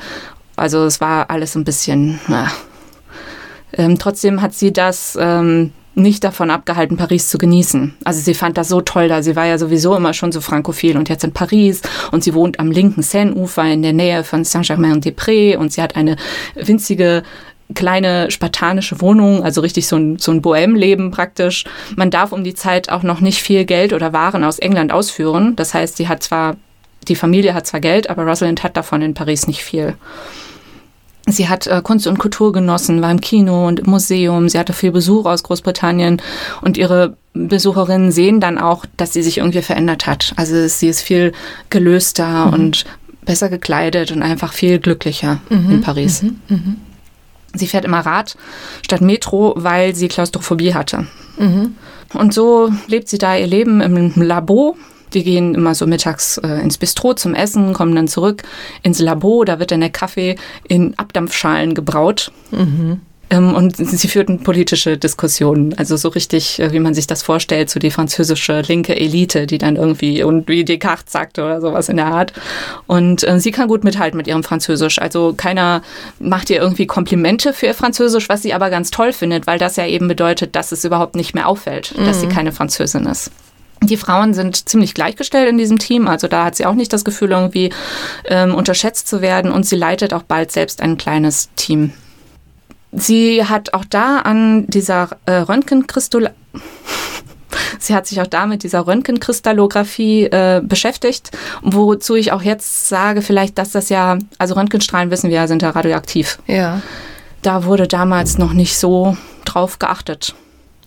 also 0.57 0.85
es 0.85 1.01
war 1.01 1.31
alles 1.31 1.55
ein 1.55 1.65
bisschen, 1.65 2.21
na. 2.29 2.51
Ähm, 3.77 3.99
trotzdem 3.99 4.43
hat 4.43 4.55
sie 4.55 4.73
das 4.73 5.17
ähm, 5.21 5.73
nicht 5.97 6.25
davon 6.25 6.51
abgehalten, 6.51 6.97
Paris 6.97 7.29
zu 7.29 7.39
genießen. 7.39 7.95
Also 8.05 8.21
sie 8.21 8.35
fand 8.35 8.59
das 8.59 8.69
so 8.69 8.83
toll 8.83 9.09
da. 9.09 9.23
Sie 9.23 9.35
war 9.35 9.47
ja 9.47 9.59
sowieso 9.59 9.97
immer 9.97 10.13
schon 10.13 10.31
so 10.31 10.41
frankophil 10.41 10.97
und 10.97 11.09
jetzt 11.09 11.25
in 11.25 11.33
Paris 11.33 11.81
und 12.13 12.23
sie 12.23 12.35
wohnt 12.35 12.61
am 12.61 12.71
linken 12.71 13.03
Seine-Ufer 13.03 13.65
in 13.65 13.83
der 13.83 13.95
Nähe 13.95 14.23
von 14.23 14.45
Saint-Germain-des-Prés 14.45 15.57
und 15.57 15.73
sie 15.73 15.83
hat 15.83 15.97
eine 15.97 16.17
winzige 16.55 17.23
kleine 17.75 18.31
spartanische 18.31 19.01
Wohnung, 19.01 19.43
also 19.43 19.61
richtig 19.61 19.89
so 19.89 19.97
ein, 19.97 20.19
so 20.19 20.31
ein 20.31 20.43
Bohème-Leben 20.43 21.11
praktisch. 21.11 21.65
Man 21.97 22.11
darf 22.11 22.33
um 22.33 22.45
die 22.45 22.55
Zeit 22.55 22.91
auch 22.91 23.03
noch 23.03 23.21
nicht 23.21 23.43
viel 23.43 23.65
Geld 23.65 23.93
oder 23.93 24.13
Waren 24.13 24.45
aus 24.45 24.59
England 24.59 24.93
ausführen. 24.93 25.57
Das 25.57 25.75
heißt, 25.75 25.97
sie 25.97 26.09
hat 26.09 26.23
zwar, 26.23 26.57
die 27.09 27.17
Familie 27.17 27.55
hat 27.55 27.67
zwar 27.67 27.81
Geld, 27.81 28.11
aber 28.11 28.25
Rosalind 28.25 28.63
hat 28.63 28.77
davon 28.77 29.03
in 29.03 29.15
Paris 29.15 29.47
nicht 29.49 29.65
viel. 29.65 29.97
Sie 31.29 31.49
hat 31.49 31.67
äh, 31.67 31.83
Kunst 31.83 32.07
und 32.07 32.19
Kultur 32.19 32.53
genossen, 32.53 33.03
war 33.03 33.11
im 33.11 33.21
Kino 33.21 33.67
und 33.67 33.81
im 33.81 33.91
Museum. 33.91 34.49
Sie 34.49 34.59
hatte 34.59 34.73
viel 34.73 34.93
Besuch 34.93 35.27
aus 35.27 35.43
Großbritannien 35.43 36.23
und 36.61 36.77
ihre 36.77 37.17
Besucherinnen 37.35 38.13
sehen 38.13 38.41
dann 38.41 38.59
auch, 38.59 38.87
dass 38.97 39.13
sie 39.13 39.23
sich 39.23 39.39
irgendwie 39.39 39.63
verändert 39.63 40.07
hat. 40.07 40.33
Also 40.37 40.69
sie 40.69 40.89
ist 40.89 41.03
viel 41.03 41.33
gelöster 41.69 42.47
mhm. 42.47 42.53
und 42.53 42.85
besser 43.25 43.49
gekleidet 43.49 44.13
und 44.13 44.23
einfach 44.23 44.53
viel 44.53 44.79
glücklicher 44.79 45.41
mhm. 45.51 45.71
in 45.73 45.81
Paris. 45.81 46.23
Mhm. 46.23 46.41
mhm. 46.49 46.77
Sie 47.55 47.67
fährt 47.67 47.87
immer 47.87 48.01
Rad 48.01 48.37
statt 48.85 49.01
Metro, 49.01 49.55
weil 49.57 49.95
sie 49.95 50.09
Klaustrophobie 50.09 50.75
hatte. 50.75 51.07
Mhm. 51.39 51.75
Und 52.13 52.35
so 52.35 52.71
lebt 52.87 53.09
sie 53.09 53.19
da 53.19 53.35
ihr 53.35 53.47
Leben 53.47 53.81
im 53.81 54.13
Labo 54.17 54.77
die 55.15 55.25
gehen 55.25 55.55
immer 55.55 55.75
so 55.75 55.87
mittags 55.87 56.39
äh, 56.39 56.61
ins 56.61 56.79
Bistro 56.79 57.15
zum 57.15 57.35
Essen, 57.35 57.73
kommen 57.73 57.95
dann 57.95 58.09
zurück 58.09 58.43
ins 58.83 58.99
Labor. 58.99 59.45
Da 59.45 59.59
wird 59.59 59.71
dann 59.71 59.81
der 59.81 59.91
Kaffee 59.91 60.37
in 60.69 60.99
Abdampfschalen 60.99 61.75
gebraut. 61.75 62.33
Mhm. 62.51 63.01
Ähm, 63.29 63.55
und 63.55 63.77
sie 63.77 64.09
führten 64.09 64.43
politische 64.43 64.97
Diskussionen, 64.99 65.75
also 65.77 65.97
so 65.97 66.09
richtig, 66.11 66.61
äh, 66.61 66.73
wie 66.73 66.79
man 66.79 66.95
sich 66.95 67.07
das 67.07 67.23
vorstellt, 67.23 67.71
so 67.71 67.81
die 67.81 67.91
französische 67.91 68.61
linke 68.61 68.95
Elite, 68.95 69.47
die 69.47 69.59
dann 69.59 69.77
irgendwie, 69.77 70.23
und 70.23 70.49
wie 70.49 70.65
Descartes 70.65 71.13
sagte 71.13 71.45
oder 71.45 71.61
sowas 71.61 71.89
in 71.89 71.97
der 71.97 72.07
Art. 72.07 72.33
Und 72.87 73.27
äh, 73.27 73.41
sie 73.41 73.51
kann 73.51 73.67
gut 73.67 73.83
mithalten 73.83 74.17
mit 74.17 74.29
ihrem 74.29 74.45
Französisch. 74.45 75.01
Also 75.01 75.35
keiner 75.37 75.83
macht 76.21 76.51
ihr 76.51 76.59
irgendwie 76.61 76.87
Komplimente 76.87 77.53
für 77.53 77.67
ihr 77.67 77.75
Französisch, 77.75 78.29
was 78.29 78.43
sie 78.43 78.55
aber 78.55 78.71
ganz 78.71 78.93
toll 78.93 79.13
findet, 79.13 79.49
weil 79.49 79.59
das 79.59 79.75
ja 79.75 79.87
eben 79.87 80.07
bedeutet, 80.07 80.55
dass 80.55 80.71
es 80.71 80.85
überhaupt 80.85 81.17
nicht 81.17 81.35
mehr 81.35 81.49
auffällt, 81.49 81.95
mhm. 81.99 82.05
dass 82.05 82.21
sie 82.21 82.27
mhm. 82.27 82.33
keine 82.33 82.53
Französin 82.53 83.07
ist. 83.07 83.33
Die 83.83 83.97
Frauen 83.97 84.35
sind 84.35 84.69
ziemlich 84.69 84.95
gleichgestellt 84.95 85.49
in 85.49 85.59
diesem 85.59 85.79
Team, 85.79 86.09
also 86.09 86.29
da 86.29 86.47
hat 86.47 86.57
sie 86.57 86.67
auch 86.67 86.75
nicht 86.75 86.93
das 86.93 87.05
Gefühl, 87.05 87.33
irgendwie 87.33 87.73
ähm, 88.25 88.55
unterschätzt 88.55 89.07
zu 89.07 89.21
werden 89.21 89.53
und 89.53 89.67
sie 89.67 89.77
leitet 89.77 90.15
auch 90.15 90.23
bald 90.23 90.51
selbst 90.51 90.81
ein 90.81 90.97
kleines 90.97 91.51
Team. 91.57 91.93
Sie 92.93 93.45
hat 93.45 93.75
auch 93.75 93.85
da 93.85 94.21
an 94.21 94.67
dieser 94.69 95.11
äh, 95.27 95.33
Röntgenkristall 95.33 96.33
Sie 97.79 97.95
hat 97.95 98.07
sich 98.07 98.21
auch 98.21 98.27
da 98.27 98.47
mit 98.47 98.63
dieser 98.63 98.87
Röntgenkristallographie 98.87 100.25
äh, 100.25 100.61
beschäftigt, 100.63 101.31
wozu 101.63 102.15
ich 102.15 102.33
auch 102.33 102.43
jetzt 102.43 102.89
sage, 102.89 103.23
vielleicht, 103.23 103.59
dass 103.59 103.71
das 103.71 103.89
ja, 103.89 104.19
also 104.39 104.55
Röntgenstrahlen 104.55 105.11
wissen 105.11 105.31
wir 105.31 105.37
ja, 105.37 105.47
sind 105.47 105.63
ja 105.63 105.71
radioaktiv. 105.71 106.39
Ja. 106.47 106.83
Da 107.43 107.65
wurde 107.65 107.87
damals 107.87 108.39
noch 108.39 108.53
nicht 108.53 108.77
so 108.77 109.17
drauf 109.45 109.79
geachtet. 109.79 110.35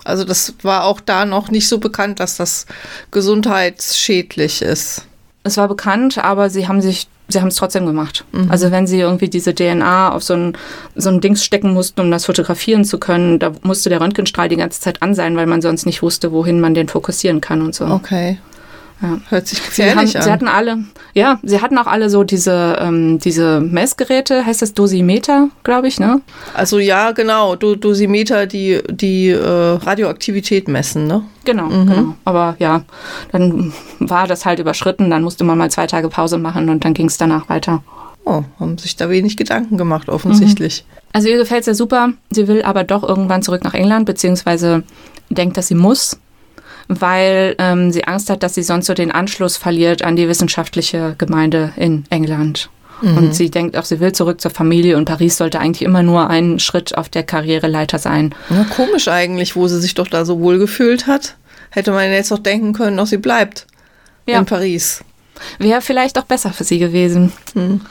Also 0.10 0.24
das 0.24 0.54
war 0.62 0.84
auch 0.84 1.00
da 1.00 1.26
noch 1.26 1.50
nicht 1.50 1.68
so 1.68 1.78
bekannt, 1.78 2.20
dass 2.20 2.38
das 2.38 2.66
gesundheitsschädlich 3.12 4.62
ist. 4.62 5.04
Es 5.44 5.58
war 5.58 5.68
bekannt, 5.68 6.18
aber 6.18 6.50
sie 6.50 6.68
haben 6.68 6.82
sich 6.82 7.08
sie 7.30 7.40
haben 7.40 7.48
es 7.48 7.56
trotzdem 7.56 7.86
gemacht. 7.86 8.26
Mhm. 8.32 8.52
Also 8.52 8.72
wenn 8.72 8.88
sie 8.88 9.00
irgendwie 9.00 9.30
diese 9.30 9.54
DNA 9.54 10.12
auf 10.12 10.24
so 10.24 10.34
ein, 10.34 10.58
so 10.96 11.10
ein 11.10 11.22
Dings 11.22 11.46
stecken 11.46 11.74
mussten, 11.74 12.02
um 12.02 12.12
das 12.12 12.26
fotografieren 12.26 12.84
zu 12.84 12.98
können, 12.98 13.40
da 13.40 13.52
musste 13.62 13.90
der 13.90 14.02
Röntgenstrahl 14.02 14.50
die 14.50 14.58
ganze 14.58 14.82
Zeit 14.82 15.02
an 15.02 15.14
sein, 15.14 15.38
weil 15.38 15.46
man 15.46 15.62
sonst 15.62 15.86
nicht 15.86 16.02
wusste, 16.02 16.32
wohin 16.32 16.60
man 16.60 16.74
den 16.74 16.88
fokussieren 16.88 17.40
kann 17.40 17.62
und 17.62 17.76
so. 17.76 17.86
Okay. 17.86 18.40
Ja. 19.02 19.20
Hört 19.30 19.48
sich 19.48 19.64
gefährlich 19.64 20.12
sie 20.12 20.18
haben, 20.18 20.22
an. 20.22 20.24
Sie 20.24 20.32
hatten 20.32 20.48
alle, 20.48 20.84
ja, 21.14 21.40
sie 21.44 21.62
hatten 21.62 21.78
auch 21.78 21.88
alle 21.88 22.10
so 22.10 22.24
diese, 22.24 22.78
ähm, 22.82 23.20
diese 23.20 23.62
Messgeräte, 23.62 24.46
heißt 24.46 24.62
das 24.62 24.74
Dosimeter, 24.74 25.50
glaube 25.64 25.88
ich, 25.88 26.00
ne? 26.00 26.22
Also 26.54 26.80
ja, 26.80 27.12
genau, 27.12 27.56
Do 27.56 27.76
Dosimeter, 27.76 28.46
die 28.46 28.82
die 28.90 29.30
äh, 29.30 29.38
Radioaktivität 29.38 30.68
messen, 30.68 31.08
ne? 31.08 31.24
Genau, 31.46 31.68
mhm. 31.68 31.88
genau. 31.88 32.16
Aber 32.26 32.58
ja, 32.60 32.84
dann 33.32 33.72
war 34.00 34.28
das 34.28 34.46
halt 34.46 34.60
überschritten, 34.60 35.10
dann 35.10 35.24
musste 35.24 35.46
man 35.46 35.58
mal 35.58 35.72
zwei 35.72 35.88
Tage 35.88 36.10
Pause 36.10 36.38
machen 36.38 36.70
und 36.70 36.84
dann 36.84 36.94
ging 36.94 37.08
es 37.08 37.18
danach 37.18 37.48
weiter. 37.48 37.82
Oh, 38.26 38.44
haben 38.60 38.78
sich 38.78 38.98
da 38.98 39.10
wenig 39.10 39.38
Gedanken 39.38 39.78
gemacht, 39.78 40.10
offensichtlich. 40.10 40.86
Mhm. 40.86 41.00
Also 41.14 41.30
ihr 41.30 41.38
gefällt 41.38 41.62
es 41.62 41.68
ja 41.68 41.74
super, 41.74 42.10
sie 42.30 42.48
will 42.48 42.64
aber 42.64 42.84
doch 42.84 43.04
irgendwann 43.04 43.42
zurück 43.42 43.64
nach 43.64 43.74
England, 43.74 44.06
beziehungsweise 44.06 44.84
denkt, 45.30 45.58
dass 45.58 45.70
sie 45.70 45.76
muss 45.76 46.20
weil 46.90 47.56
ähm, 47.60 47.92
sie 47.92 48.04
Angst 48.06 48.30
hat, 48.30 48.44
dass 48.44 48.56
sie 48.56 48.64
sonst 48.64 48.88
so 48.88 48.94
den 48.94 49.12
Anschluss 49.12 49.56
verliert 49.56 50.02
an 50.02 50.16
die 50.16 50.28
wissenschaftliche 50.28 51.16
Gemeinde 51.18 51.72
in 51.78 52.04
England. 52.10 52.70
Mhm. 53.02 53.18
Und 53.18 53.36
sie 53.36 53.50
denkt 53.50 53.78
auch, 53.78 53.86
sie 53.86 54.00
will 54.00 54.12
zurück 54.12 54.42
zur 54.42 54.52
Familie 54.52 54.98
und 54.98 55.06
Paris 55.06 55.38
sollte 55.38 55.60
eigentlich 55.60 55.84
immer 55.84 56.04
nur 56.04 56.30
ein 56.30 56.60
Schritt 56.60 56.98
auf 56.98 57.08
der 57.08 57.24
Karriereleiter 57.24 58.00
sein. 58.00 58.36
Ja, 58.50 58.66
komisch 58.76 59.08
eigentlich, 59.08 59.56
wo 59.56 59.68
sie 59.68 59.80
sich 59.80 59.94
doch 59.94 60.08
da 60.08 60.26
so 60.26 60.40
wohl 60.42 60.58
gefühlt 60.58 61.08
hat. 61.08 61.36
Hätte 61.70 61.92
man 61.92 62.12
jetzt 62.12 62.32
doch 62.32 62.40
denken 62.40 62.74
können, 62.74 62.98
dass 62.98 63.12
sie 63.12 63.18
bleibt 63.18 63.68
ja. 64.26 64.40
in 64.40 64.46
Paris. 64.46 65.04
Wäre 65.60 65.82
vielleicht 65.82 66.18
auch 66.18 66.24
besser 66.24 66.52
für 66.52 66.64
sie 66.64 66.80
gewesen. 66.80 67.32
Mhm. 67.54 67.82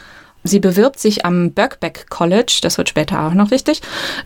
Sie 0.45 0.61
bewirbt 0.61 0.99
sich 0.99 1.25
am 1.25 1.53
Birkbeck 1.53 2.07
College, 2.09 2.61
das 2.63 2.79
wird 2.79 2.89
später 2.89 3.27
auch 3.27 3.35
noch 3.35 3.51
wichtig, 3.51 3.83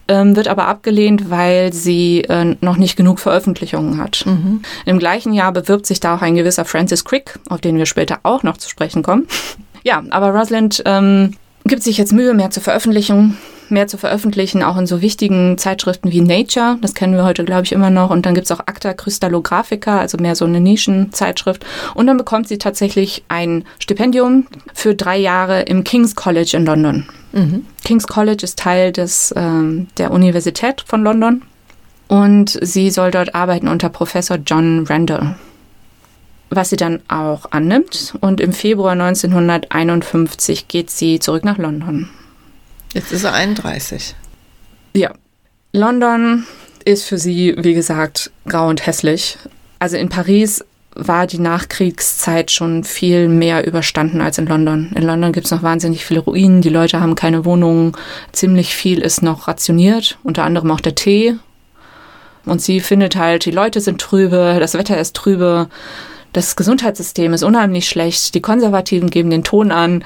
ähm, 0.09 0.37
wird 0.37 0.49
aber 0.49 0.69
abgelehnt, 0.69 1.31
weil 1.31 1.73
sie 1.73 2.23
äh, 2.25 2.57
noch 2.61 2.77
nicht 2.77 2.97
genug 2.97 3.19
Veröffentlichungen 3.19 3.99
hat. 3.99 4.25
Mhm. 4.27 4.63
Im 4.85 4.99
gleichen 4.99 5.33
Jahr 5.33 5.53
bewirbt 5.53 5.87
sich 5.87 6.01
da 6.01 6.17
auch 6.17 6.23
ein 6.23 6.35
gewisser 6.35 6.65
Francis 6.65 7.05
Crick, 7.05 7.39
auf 7.49 7.61
den 7.61 7.79
wir 7.79 7.87
später 7.87 8.21
auch 8.23 8.43
noch 8.43 8.57
zu 8.57 8.69
sprechen 8.69 9.03
kommen. 9.03 9.27
Ja, 9.83 10.03
aber 10.11 10.31
Rosalind 10.31 10.83
ähm, 10.87 11.35
gibt 11.65 11.83
sich 11.83 11.99
jetzt 11.99 12.13
Mühe, 12.13 12.35
mehr 12.35 12.51
zur 12.51 12.63
Veröffentlichung, 12.63 13.37
mehr 13.73 13.89
zu 13.89 13.99
veröffentlichen, 13.99 14.63
auch 14.63 14.77
in 14.77 14.87
so 14.87 15.01
wichtigen 15.01 15.59
Zeitschriften 15.59 16.13
wie 16.13 16.21
Nature, 16.21 16.79
das 16.81 16.95
kennen 16.95 17.15
wir 17.15 17.25
heute, 17.25 17.45
glaube 17.45 17.65
ich, 17.65 17.73
immer 17.73 17.91
noch. 17.91 18.11
Und 18.11 18.27
dann 18.27 18.35
gibt 18.35 18.45
es 18.45 18.53
auch 18.53 18.61
Acta 18.61 18.95
Crystallographica, 18.95 19.99
also 19.99 20.19
mehr 20.19 20.37
so 20.37 20.45
eine 20.45 20.61
Nischenzeitschrift. 20.61 21.65
Und 21.95 22.07
dann 22.07 22.17
bekommt 22.17 22.49
sie 22.49 22.59
tatsächlich 22.59 23.25
ein 23.29 23.65
Stipendium 23.79 24.47
für 24.75 24.95
drei 24.95 25.17
Jahre 25.17 25.63
im 25.63 25.83
King's 25.83 26.15
College 26.15 26.57
in 26.57 26.67
London. 26.67 27.07
Mhm. 27.33 27.67
King's 27.85 28.07
College 28.07 28.45
ist 28.45 28.59
Teil 28.59 28.93
des, 28.93 29.35
ähm, 29.37 29.89
der 29.97 30.13
Universität 30.13 30.85
von 30.87 31.03
London. 31.03 31.43
Und 32.09 32.59
sie 32.61 32.91
soll 32.91 33.11
dort 33.11 33.35
arbeiten 33.35 33.69
unter 33.69 33.89
Professor 33.89 34.37
John 34.37 34.87
Randall 34.87 35.35
was 36.55 36.71
sie 36.71 36.77
dann 36.77 37.01
auch 37.09 37.47
annimmt. 37.51 38.15
Und 38.21 38.41
im 38.41 38.53
Februar 38.53 38.93
1951 38.93 40.69
geht 40.69 40.91
sie 40.91 41.19
zurück 41.19 41.45
nach 41.45 41.59
London. 41.59 42.11
Jetzt 42.95 43.13
ist 43.13 43.25
er 43.25 43.33
31. 43.33 44.15
Ja. 44.95 45.13
London 45.73 46.47
ist 46.85 47.05
für 47.05 47.17
sie, 47.17 47.55
wie 47.59 47.75
gesagt, 47.75 48.31
grau 48.47 48.69
und 48.69 48.87
hässlich. 48.87 49.39
Also 49.79 49.97
in 49.97 50.11
Paris 50.11 50.63
war 50.95 51.27
die 51.27 51.39
Nachkriegszeit 51.39 52.51
schon 52.51 52.85
viel 52.85 53.29
mehr 53.29 53.67
überstanden 53.67 54.21
als 54.21 54.39
in 54.39 54.47
London. 54.47 54.93
In 54.95 55.03
London 55.03 55.33
gibt 55.33 55.47
es 55.47 55.51
noch 55.51 55.63
wahnsinnig 55.63 56.05
viele 56.05 56.21
Ruinen, 56.21 56.61
die 56.61 56.69
Leute 56.69 57.01
haben 57.01 57.15
keine 57.15 57.45
Wohnungen, 57.47 57.93
ziemlich 58.33 58.75
viel 58.75 59.01
ist 59.01 59.23
noch 59.23 59.49
rationiert, 59.49 60.19
unter 60.23 60.45
anderem 60.45 60.71
auch 60.71 60.81
der 60.81 60.95
Tee. 60.95 61.37
Und 62.45 62.61
sie 62.61 62.81
findet 62.81 63.17
halt, 63.17 63.47
die 63.47 63.51
Leute 63.53 63.81
sind 63.81 64.01
trübe, 64.01 64.59
das 64.61 64.75
Wetter 64.75 64.99
ist 64.99 65.17
trübe, 65.17 65.69
das 66.33 66.57
Gesundheitssystem 66.57 67.33
ist 67.33 67.43
unheimlich 67.43 67.89
schlecht, 67.89 68.35
die 68.35 68.43
Konservativen 68.43 69.11
geben 69.11 69.31
den 69.31 69.45
Ton 69.45 69.71
an. 69.71 70.05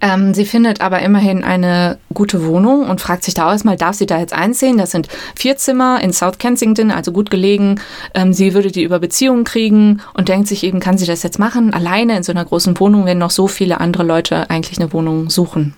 Ähm, 0.00 0.34
sie 0.34 0.44
findet 0.44 0.80
aber 0.80 1.00
immerhin 1.00 1.44
eine 1.44 1.98
gute 2.12 2.46
Wohnung 2.46 2.88
und 2.88 3.00
fragt 3.00 3.24
sich 3.24 3.34
da 3.34 3.50
erstmal, 3.50 3.76
darf 3.76 3.96
sie 3.96 4.06
da 4.06 4.18
jetzt 4.18 4.32
einziehen? 4.32 4.78
Das 4.78 4.90
sind 4.90 5.08
vier 5.34 5.56
Zimmer 5.56 6.00
in 6.02 6.12
South 6.12 6.38
Kensington, 6.38 6.90
also 6.90 7.12
gut 7.12 7.30
gelegen. 7.30 7.80
Ähm, 8.14 8.32
sie 8.32 8.54
würde 8.54 8.70
die 8.70 8.82
über 8.82 8.98
Beziehungen 8.98 9.44
kriegen 9.44 10.00
und 10.14 10.28
denkt 10.28 10.48
sich 10.48 10.64
eben, 10.64 10.80
kann 10.80 10.98
sie 10.98 11.06
das 11.06 11.22
jetzt 11.22 11.38
machen? 11.38 11.72
Alleine 11.72 12.16
in 12.16 12.22
so 12.22 12.32
einer 12.32 12.44
großen 12.44 12.78
Wohnung, 12.78 13.06
wenn 13.06 13.18
noch 13.18 13.30
so 13.30 13.48
viele 13.48 13.80
andere 13.80 14.02
Leute 14.02 14.50
eigentlich 14.50 14.78
eine 14.78 14.92
Wohnung 14.92 15.30
suchen. 15.30 15.74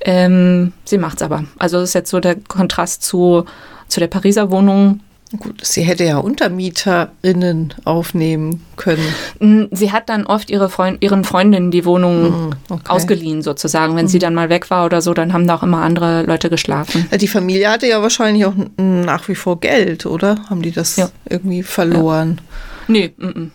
Ähm, 0.00 0.72
sie 0.84 0.98
macht's 0.98 1.22
aber. 1.22 1.44
Also 1.58 1.78
das 1.80 1.90
ist 1.90 1.94
jetzt 1.94 2.10
so 2.10 2.20
der 2.20 2.36
Kontrast 2.36 3.02
zu, 3.02 3.44
zu 3.88 4.00
der 4.00 4.08
Pariser 4.08 4.50
Wohnung, 4.50 5.00
Gut, 5.38 5.64
sie 5.64 5.82
hätte 5.82 6.04
ja 6.04 6.18
UntermieterInnen 6.18 7.74
aufnehmen 7.84 8.64
können. 8.76 9.14
Mm, 9.40 9.64
sie 9.72 9.90
hat 9.90 10.08
dann 10.08 10.26
oft 10.26 10.50
ihre 10.50 10.68
Freund, 10.68 11.02
ihren 11.02 11.24
Freundinnen 11.24 11.70
die 11.70 11.84
Wohnung 11.84 12.48
mm, 12.48 12.50
okay. 12.68 12.82
ausgeliehen, 12.88 13.42
sozusagen. 13.42 13.96
Wenn 13.96 14.04
mhm. 14.04 14.10
sie 14.10 14.18
dann 14.18 14.34
mal 14.34 14.48
weg 14.48 14.70
war 14.70 14.84
oder 14.84 15.00
so, 15.02 15.14
dann 15.14 15.32
haben 15.32 15.46
da 15.46 15.56
auch 15.56 15.62
immer 15.62 15.82
andere 15.82 16.22
Leute 16.24 16.50
geschlafen. 16.50 17.08
Die 17.20 17.28
Familie 17.28 17.70
hatte 17.70 17.86
ja 17.86 18.02
wahrscheinlich 18.02 18.44
auch 18.44 18.54
nach 18.76 19.28
wie 19.28 19.34
vor 19.34 19.60
Geld, 19.60 20.06
oder? 20.06 20.36
Haben 20.48 20.62
die 20.62 20.72
das 20.72 20.96
ja. 20.96 21.10
irgendwie 21.28 21.62
verloren? 21.62 22.38
Ja. 22.38 22.42
Nee, 22.86 23.14
m 23.18 23.28
-m. 23.30 23.50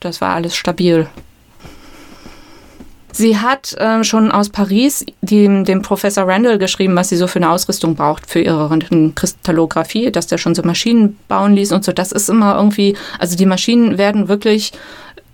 das 0.00 0.20
war 0.20 0.34
alles 0.34 0.54
stabil. 0.54 1.08
Sie 3.16 3.38
hat 3.38 3.72
äh, 3.78 4.04
schon 4.04 4.30
aus 4.30 4.50
Paris 4.50 5.06
die, 5.22 5.64
dem 5.64 5.80
Professor 5.80 6.28
Randall 6.28 6.58
geschrieben, 6.58 6.94
was 6.96 7.08
sie 7.08 7.16
so 7.16 7.26
für 7.26 7.38
eine 7.38 7.48
Ausrüstung 7.48 7.94
braucht 7.94 8.30
für 8.30 8.40
ihre 8.40 8.68
Kristallographie, 9.14 10.12
dass 10.12 10.26
der 10.26 10.36
schon 10.36 10.54
so 10.54 10.62
Maschinen 10.62 11.18
bauen 11.26 11.54
ließ 11.54 11.72
und 11.72 11.82
so. 11.82 11.92
Das 11.92 12.12
ist 12.12 12.28
immer 12.28 12.56
irgendwie, 12.56 12.94
also 13.18 13.34
die 13.34 13.46
Maschinen 13.46 13.96
werden 13.96 14.28
wirklich 14.28 14.72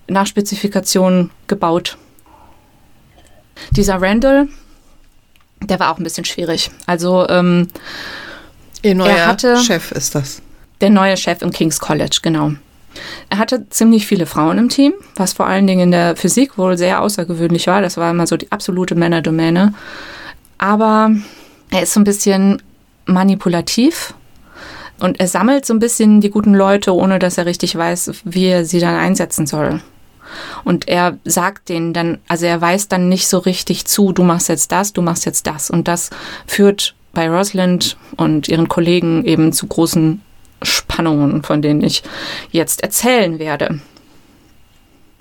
nach 0.07 0.25
Spezifikationen 0.27 1.29
gebaut. 1.47 1.97
Dieser 3.71 4.01
Randall, 4.01 4.47
der 5.61 5.77
war 5.81 5.91
auch 5.91 5.97
ein 5.97 6.05
bisschen 6.05 6.23
schwierig. 6.23 6.71
Also 6.85 7.27
ähm, 7.27 7.67
Ihr 8.81 8.95
neuer 8.95 9.25
hatte, 9.25 9.57
Chef 9.57 9.91
ist 9.91 10.15
das. 10.15 10.41
Der 10.79 10.89
neue 10.89 11.17
Chef 11.17 11.41
im 11.41 11.51
King's 11.51 11.81
College, 11.81 12.19
genau. 12.21 12.53
Er 13.29 13.37
hatte 13.37 13.67
ziemlich 13.69 14.05
viele 14.05 14.25
Frauen 14.25 14.57
im 14.57 14.69
Team, 14.69 14.93
was 15.15 15.33
vor 15.33 15.47
allen 15.47 15.67
Dingen 15.67 15.81
in 15.81 15.91
der 15.91 16.15
Physik 16.15 16.57
wohl 16.57 16.77
sehr 16.77 17.01
außergewöhnlich 17.01 17.67
war. 17.67 17.81
Das 17.81 17.97
war 17.97 18.11
immer 18.11 18.27
so 18.27 18.37
die 18.37 18.51
absolute 18.51 18.95
Männerdomäne. 18.95 19.73
Aber 20.57 21.11
er 21.71 21.83
ist 21.83 21.93
so 21.93 21.99
ein 21.99 22.05
bisschen 22.05 22.61
manipulativ 23.05 24.13
und 24.99 25.19
er 25.19 25.27
sammelt 25.27 25.65
so 25.65 25.73
ein 25.73 25.79
bisschen 25.79 26.21
die 26.21 26.29
guten 26.29 26.53
Leute, 26.53 26.95
ohne 26.95 27.19
dass 27.19 27.37
er 27.37 27.45
richtig 27.45 27.75
weiß, 27.75 28.11
wie 28.23 28.45
er 28.45 28.65
sie 28.65 28.79
dann 28.79 28.95
einsetzen 28.95 29.47
soll. 29.47 29.81
Und 30.63 30.87
er 30.87 31.17
sagt 31.25 31.69
denen 31.69 31.93
dann, 31.93 32.19
also 32.27 32.45
er 32.45 32.61
weiß 32.61 32.87
dann 32.87 33.09
nicht 33.09 33.27
so 33.27 33.39
richtig 33.39 33.85
zu, 33.85 34.13
du 34.13 34.23
machst 34.23 34.49
jetzt 34.49 34.71
das, 34.71 34.93
du 34.93 35.01
machst 35.01 35.25
jetzt 35.25 35.45
das. 35.47 35.69
Und 35.69 35.87
das 35.87 36.09
führt 36.47 36.95
bei 37.13 37.29
Rosalind 37.29 37.97
und 38.17 38.47
ihren 38.47 38.67
Kollegen 38.67 39.25
eben 39.25 39.53
zu 39.53 39.67
großen 39.67 40.21
Spannungen, 40.63 41.43
von 41.43 41.61
denen 41.61 41.81
ich 41.81 42.03
jetzt 42.51 42.83
erzählen 42.83 43.39
werde. 43.39 43.79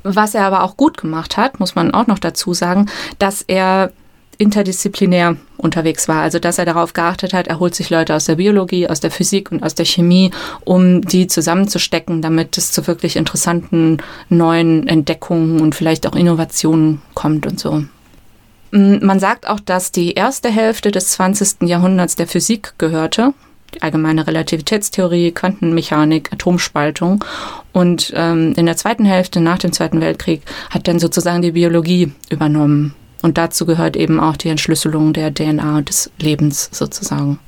Was 0.05 0.34
er 0.34 0.45
aber 0.45 0.64
auch 0.64 0.76
gut 0.76 0.99
gemacht 0.99 1.36
hat, 1.36 1.61
muss 1.61 1.74
man 1.74 1.95
auch 1.95 2.07
noch 2.07 2.18
dazu 2.18 2.55
sagen, 2.55 2.90
dass 3.18 3.43
er 3.43 3.93
interdisziplinär 4.38 5.36
unterwegs 5.57 6.09
war. 6.09 6.22
Also 6.22 6.38
dass 6.38 6.59
er 6.59 6.64
darauf 6.64 6.93
geachtet 6.93 7.32
hat, 7.32 7.47
er 7.47 7.61
holt 7.61 7.74
sich 7.74 7.90
Leute 7.90 8.14
aus 8.14 8.24
der 8.24 8.36
Biologie, 8.36 8.88
aus 8.88 9.01
der 9.01 9.11
Physik 9.11 9.53
und 9.53 9.62
aus 9.62 9.74
der 9.74 9.84
Chemie, 9.84 10.32
um 10.64 11.03
die 11.03 11.28
zusammenzustecken, 11.28 12.22
damit 12.22 12.59
es 12.59 12.72
zu 12.72 12.86
wirklich 12.86 13.16
interessanten 13.16 13.99
neuen 14.28 14.88
Entdeckungen 14.88 15.61
und 15.61 15.74
vielleicht 15.74 16.07
auch 16.07 16.16
Innovationen 16.16 17.01
kommt 17.14 17.47
und 17.47 17.61
so. 17.61 17.84
Man 18.72 19.20
sagt 19.20 19.47
auch, 19.47 19.61
dass 19.61 19.93
die 19.93 20.14
erste 20.14 20.49
Hälfte 20.49 20.90
des 20.90 21.09
20. 21.09 21.68
Jahrhunderts 21.68 22.16
der 22.16 22.26
Physik 22.26 22.74
gehörte 22.78 23.34
allgemeine 23.80 24.26
Relativitätstheorie, 24.26 25.32
Quantenmechanik, 25.32 26.32
Atomspaltung. 26.32 27.24
Und 27.72 28.12
ähm, 28.14 28.52
in 28.56 28.66
der 28.66 28.76
zweiten 28.76 29.04
Hälfte 29.04 29.40
nach 29.40 29.58
dem 29.58 29.72
Zweiten 29.72 30.00
Weltkrieg 30.00 30.42
hat 30.70 30.88
dann 30.88 30.98
sozusagen 30.98 31.42
die 31.42 31.52
Biologie 31.52 32.12
übernommen. 32.30 32.94
Und 33.22 33.38
dazu 33.38 33.64
gehört 33.66 33.96
eben 33.96 34.18
auch 34.18 34.36
die 34.36 34.48
Entschlüsselung 34.48 35.12
der 35.12 35.32
DNA 35.32 35.82
des 35.82 36.10
Lebens 36.18 36.68
sozusagen. 36.72 37.38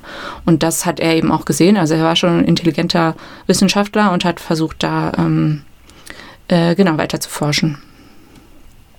Und 0.46 0.62
das 0.62 0.86
hat 0.86 1.00
er 1.00 1.16
eben 1.16 1.32
auch 1.32 1.44
gesehen. 1.44 1.76
Also 1.76 1.94
er 1.94 2.04
war 2.04 2.16
schon 2.16 2.38
ein 2.38 2.44
intelligenter 2.44 3.16
Wissenschaftler 3.48 4.12
und 4.12 4.24
hat 4.24 4.38
versucht, 4.38 4.82
da 4.84 5.12
ähm, 5.18 5.62
äh, 6.46 6.76
genau 6.76 6.96
weiter 6.96 7.20
zu 7.20 7.28
forschen. 7.28 7.78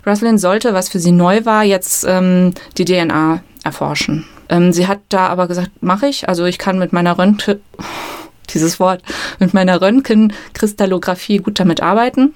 Rosalind 0.05 0.39
sollte, 0.39 0.73
was 0.73 0.89
für 0.89 0.99
sie 0.99 1.13
neu 1.13 1.45
war, 1.45 1.63
jetzt 1.63 2.05
ähm, 2.07 2.53
die 2.77 2.85
DNA 2.85 3.41
erforschen. 3.63 4.25
Ähm, 4.49 4.73
sie 4.73 4.87
hat 4.87 4.99
da 5.09 5.27
aber 5.27 5.47
gesagt, 5.47 5.69
mache 5.81 6.07
ich. 6.07 6.27
Also 6.29 6.45
ich 6.45 6.57
kann 6.57 6.79
mit 6.79 6.93
meiner 6.93 7.17
Röntgen, 7.17 7.59
dieses 8.53 8.79
Wort, 8.79 9.01
mit 9.39 9.53
meiner 9.53 9.81
Röntgenkristallographie 9.81 11.39
gut 11.39 11.59
damit 11.59 11.81
arbeiten. 11.81 12.33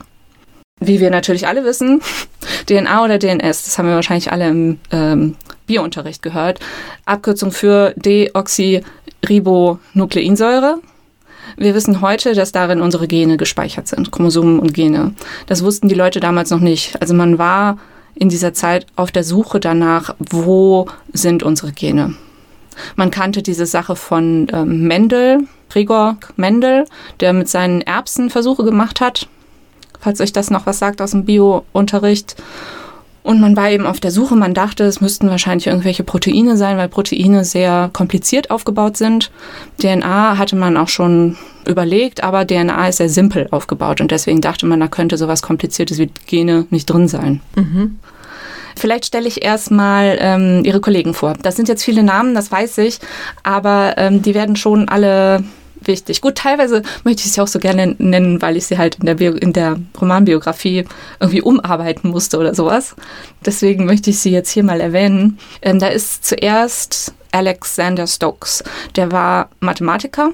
Wie 0.81 1.01
wir 1.01 1.11
natürlich 1.11 1.45
alle 1.47 1.65
wissen, 1.65 2.01
DNA 2.67 3.03
oder 3.03 3.19
DNS, 3.19 3.65
das 3.65 3.77
haben 3.77 3.87
wir 3.87 3.95
wahrscheinlich 3.95 4.31
alle 4.31 4.47
im 4.47 4.79
ähm, 4.91 5.35
Biounterricht 5.67 6.21
gehört. 6.21 6.61
Abkürzung 7.05 7.51
für 7.51 7.93
Deoxyribonukleinsäure. 7.97 10.79
Wir 11.57 11.75
wissen 11.75 12.01
heute, 12.01 12.33
dass 12.33 12.51
darin 12.51 12.81
unsere 12.81 13.07
Gene 13.07 13.37
gespeichert 13.37 13.87
sind, 13.87 14.11
Chromosomen 14.11 14.59
und 14.59 14.73
Gene. 14.73 15.13
Das 15.47 15.63
wussten 15.63 15.87
die 15.89 15.95
Leute 15.95 16.19
damals 16.19 16.49
noch 16.49 16.59
nicht. 16.59 17.01
Also 17.01 17.13
man 17.13 17.37
war 17.37 17.77
in 18.19 18.29
dieser 18.29 18.53
Zeit 18.53 18.85
auf 18.95 19.11
der 19.11 19.23
Suche 19.23 19.59
danach, 19.59 20.15
wo 20.19 20.87
sind 21.13 21.41
unsere 21.41 21.71
Gene. 21.71 22.15
Man 22.95 23.11
kannte 23.11 23.41
diese 23.41 23.65
Sache 23.65 23.95
von 23.95 24.47
ähm, 24.53 24.87
Mendel, 24.87 25.47
Gregor 25.69 26.17
Mendel, 26.35 26.85
der 27.19 27.33
mit 27.33 27.49
seinen 27.49 27.81
Erbsen 27.81 28.29
Versuche 28.29 28.63
gemacht 28.63 29.01
hat, 29.01 29.27
falls 29.99 30.21
euch 30.21 30.33
das 30.33 30.49
noch 30.49 30.65
was 30.65 30.79
sagt 30.79 31.01
aus 31.01 31.11
dem 31.11 31.25
Bio-Unterricht. 31.25 32.35
Und 33.21 33.41
man 33.41 33.55
war 33.55 33.69
eben 33.69 33.85
auf 33.85 33.99
der 33.99 34.11
Suche, 34.11 34.35
man 34.35 34.53
dachte, 34.53 34.85
es 34.85 35.01
müssten 35.01 35.29
wahrscheinlich 35.29 35.67
irgendwelche 35.67 36.03
Proteine 36.03 36.57
sein, 36.57 36.77
weil 36.77 36.87
Proteine 36.87 37.43
sehr 37.43 37.89
kompliziert 37.91 38.49
aufgebaut 38.49 38.97
sind. 38.97 39.31
DNA 39.81 40.37
hatte 40.37 40.55
man 40.55 40.77
auch 40.77 40.87
schon 40.87 41.37
überlegt, 41.67 42.23
aber 42.23 42.47
DNA 42.47 42.87
ist 42.87 42.97
sehr 42.97 43.09
simpel 43.09 43.47
aufgebaut 43.51 44.01
und 44.01 44.11
deswegen 44.11 44.41
dachte 44.41 44.65
man, 44.65 44.79
da 44.79 44.87
könnte 44.87 45.17
sowas 45.17 45.41
Kompliziertes 45.41 45.97
wie 45.97 46.09
Gene 46.27 46.65
nicht 46.69 46.89
drin 46.89 47.07
sein. 47.07 47.41
Mhm. 47.55 47.99
Vielleicht 48.75 49.05
stelle 49.05 49.27
ich 49.27 49.43
erstmal 49.43 50.17
ähm, 50.21 50.63
Ihre 50.63 50.79
Kollegen 50.79 51.13
vor. 51.13 51.33
Das 51.41 51.57
sind 51.57 51.67
jetzt 51.67 51.83
viele 51.83 52.03
Namen, 52.03 52.33
das 52.33 52.51
weiß 52.51 52.77
ich, 52.79 52.99
aber 53.43 53.95
ähm, 53.97 54.21
die 54.21 54.33
werden 54.33 54.55
schon 54.55 54.87
alle 54.87 55.43
wichtig. 55.89 56.21
Gut, 56.21 56.35
teilweise 56.35 56.83
möchte 57.03 57.23
ich 57.25 57.33
sie 57.33 57.41
auch 57.41 57.47
so 57.47 57.59
gerne 57.59 57.95
nennen, 57.97 58.41
weil 58.41 58.55
ich 58.55 58.67
sie 58.67 58.77
halt 58.77 58.95
in 58.95 59.05
der, 59.05 59.15
Bio 59.15 59.33
in 59.33 59.51
der 59.51 59.77
Romanbiografie 59.99 60.85
irgendwie 61.19 61.41
umarbeiten 61.41 62.09
musste 62.09 62.37
oder 62.37 62.55
sowas. 62.55 62.95
Deswegen 63.45 63.85
möchte 63.85 64.11
ich 64.11 64.19
sie 64.19 64.31
jetzt 64.31 64.51
hier 64.51 64.63
mal 64.63 64.79
erwähnen. 64.79 65.37
Ähm, 65.61 65.79
da 65.79 65.87
ist 65.87 66.23
zuerst 66.25 67.13
Alexander 67.31 68.07
Stokes. 68.07 68.63
Der 68.95 69.11
war 69.11 69.49
Mathematiker, 69.59 70.31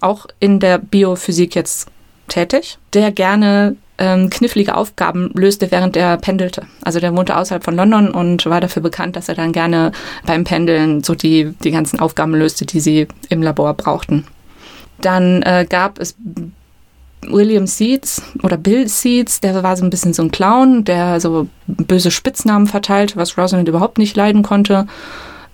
auch 0.00 0.26
in 0.40 0.58
der 0.58 0.78
Biophysik 0.78 1.54
jetzt 1.54 1.88
tätig, 2.28 2.78
der 2.94 3.12
gerne 3.12 3.76
ähm, 3.98 4.30
knifflige 4.30 4.76
Aufgaben 4.76 5.30
löste, 5.34 5.70
während 5.70 5.96
er 5.96 6.16
pendelte. 6.16 6.66
Also 6.82 6.98
der 6.98 7.14
wohnte 7.16 7.36
außerhalb 7.36 7.62
von 7.62 7.76
London 7.76 8.10
und 8.10 8.46
war 8.46 8.60
dafür 8.60 8.82
bekannt, 8.82 9.16
dass 9.16 9.28
er 9.28 9.34
dann 9.34 9.52
gerne 9.52 9.92
beim 10.26 10.44
Pendeln 10.44 11.04
so 11.04 11.14
die, 11.14 11.54
die 11.62 11.70
ganzen 11.70 12.00
Aufgaben 12.00 12.34
löste, 12.34 12.66
die 12.66 12.80
sie 12.80 13.06
im 13.28 13.42
Labor 13.42 13.74
brauchten. 13.74 14.26
Dann 15.02 15.42
äh, 15.42 15.66
gab 15.68 16.00
es 16.00 16.16
William 17.26 17.66
Seeds 17.66 18.22
oder 18.42 18.56
Bill 18.56 18.88
Seeds, 18.88 19.40
der 19.40 19.62
war 19.62 19.76
so 19.76 19.84
ein 19.84 19.90
bisschen 19.90 20.12
so 20.12 20.22
ein 20.22 20.30
Clown, 20.30 20.84
der 20.84 21.20
so 21.20 21.48
böse 21.66 22.10
Spitznamen 22.10 22.66
verteilt, 22.66 23.16
was 23.16 23.38
Rosalind 23.38 23.68
überhaupt 23.68 23.98
nicht 23.98 24.16
leiden 24.16 24.42
konnte. 24.42 24.86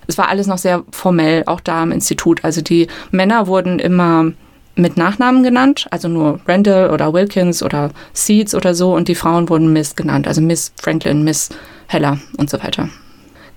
Es 0.07 0.17
war 0.17 0.29
alles 0.29 0.47
noch 0.47 0.57
sehr 0.57 0.83
formell, 0.91 1.43
auch 1.45 1.59
da 1.59 1.83
im 1.83 1.91
Institut. 1.91 2.43
Also 2.43 2.61
die 2.61 2.87
Männer 3.11 3.45
wurden 3.45 3.77
immer 3.77 4.31
mit 4.75 4.97
Nachnamen 4.97 5.43
genannt, 5.43 5.87
also 5.91 6.07
nur 6.07 6.39
Randall 6.47 6.89
oder 6.89 7.13
Wilkins 7.13 7.61
oder 7.61 7.91
Seeds 8.13 8.55
oder 8.55 8.73
so, 8.73 8.95
und 8.95 9.07
die 9.07 9.15
Frauen 9.15 9.49
wurden 9.49 9.71
Miss 9.73 9.95
genannt, 9.95 10.27
also 10.27 10.41
Miss 10.41 10.71
Franklin, 10.81 11.23
Miss 11.23 11.49
Heller 11.87 12.17
und 12.37 12.49
so 12.49 12.63
weiter. 12.63 12.89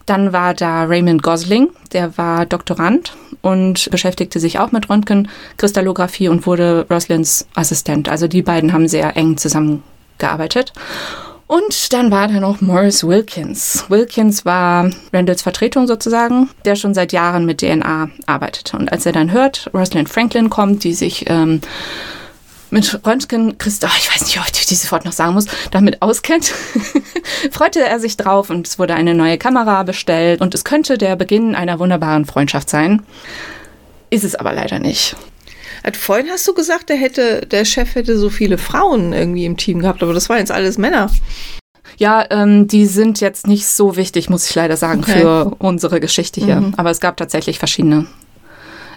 Dann 0.06 0.32
war 0.32 0.54
da 0.54 0.84
Raymond 0.84 1.22
Gosling, 1.22 1.70
der 1.92 2.16
war 2.18 2.46
Doktorand 2.46 3.14
und 3.40 3.90
beschäftigte 3.90 4.40
sich 4.40 4.58
auch 4.58 4.72
mit 4.72 4.88
Röntgenkristallographie 4.88 6.28
und 6.28 6.46
wurde 6.46 6.86
Roslins 6.90 7.46
Assistent. 7.54 8.08
Also 8.08 8.28
die 8.28 8.42
beiden 8.42 8.72
haben 8.72 8.88
sehr 8.88 9.16
eng 9.16 9.36
zusammengearbeitet. 9.36 10.72
Und 11.46 11.92
dann 11.92 12.10
war 12.10 12.28
da 12.28 12.40
noch 12.40 12.62
Morris 12.62 13.04
Wilkins. 13.04 13.84
Wilkins 13.88 14.46
war 14.46 14.90
Randalls 15.12 15.42
Vertretung 15.42 15.86
sozusagen, 15.86 16.48
der 16.64 16.76
schon 16.76 16.94
seit 16.94 17.12
Jahren 17.12 17.44
mit 17.44 17.58
DNA 17.58 18.08
arbeitete. 18.24 18.74
Und 18.78 18.90
als 18.90 19.04
er 19.04 19.12
dann 19.12 19.32
hört, 19.32 19.70
Rosalind 19.74 20.08
Franklin 20.08 20.48
kommt, 20.48 20.82
die 20.82 20.94
sich 20.94 21.28
ähm, 21.28 21.60
mit 22.72 23.06
Röntgen, 23.06 23.58
Christ, 23.58 23.84
oh, 23.84 23.90
ich 23.98 24.12
weiß 24.12 24.22
nicht, 24.22 24.38
ob 24.38 24.46
ich 24.46 24.66
dieses 24.66 24.90
Wort 24.90 25.04
noch 25.04 25.12
sagen 25.12 25.34
muss, 25.34 25.44
damit 25.70 26.00
auskennt, 26.00 26.52
freute 27.50 27.84
er 27.84 28.00
sich 28.00 28.16
drauf 28.16 28.48
und 28.48 28.66
es 28.66 28.78
wurde 28.78 28.94
eine 28.94 29.14
neue 29.14 29.36
Kamera 29.36 29.82
bestellt 29.82 30.40
und 30.40 30.54
es 30.54 30.64
könnte 30.64 30.96
der 30.96 31.14
Beginn 31.16 31.54
einer 31.54 31.78
wunderbaren 31.78 32.24
Freundschaft 32.24 32.70
sein. 32.70 33.02
Ist 34.08 34.24
es 34.24 34.34
aber 34.34 34.54
leider 34.54 34.78
nicht. 34.78 35.16
Vorhin 35.92 36.28
hast 36.30 36.48
du 36.48 36.54
gesagt, 36.54 36.88
der 36.88 36.96
hätte, 36.96 37.42
der 37.46 37.64
Chef 37.64 37.94
hätte 37.94 38.16
so 38.16 38.30
viele 38.30 38.56
Frauen 38.56 39.12
irgendwie 39.12 39.44
im 39.44 39.56
Team 39.58 39.80
gehabt, 39.80 40.02
aber 40.02 40.14
das 40.14 40.28
waren 40.28 40.38
jetzt 40.38 40.52
alles 40.52 40.78
Männer. 40.78 41.10
Ja, 41.98 42.24
ähm, 42.30 42.68
die 42.68 42.86
sind 42.86 43.20
jetzt 43.20 43.46
nicht 43.46 43.66
so 43.66 43.96
wichtig, 43.96 44.30
muss 44.30 44.48
ich 44.48 44.54
leider 44.54 44.78
sagen, 44.78 45.00
okay. 45.00 45.20
für 45.20 45.56
unsere 45.58 46.00
Geschichte 46.00 46.42
hier. 46.42 46.56
Mhm. 46.56 46.74
Aber 46.76 46.90
es 46.90 47.00
gab 47.00 47.18
tatsächlich 47.18 47.58
verschiedene. 47.58 48.06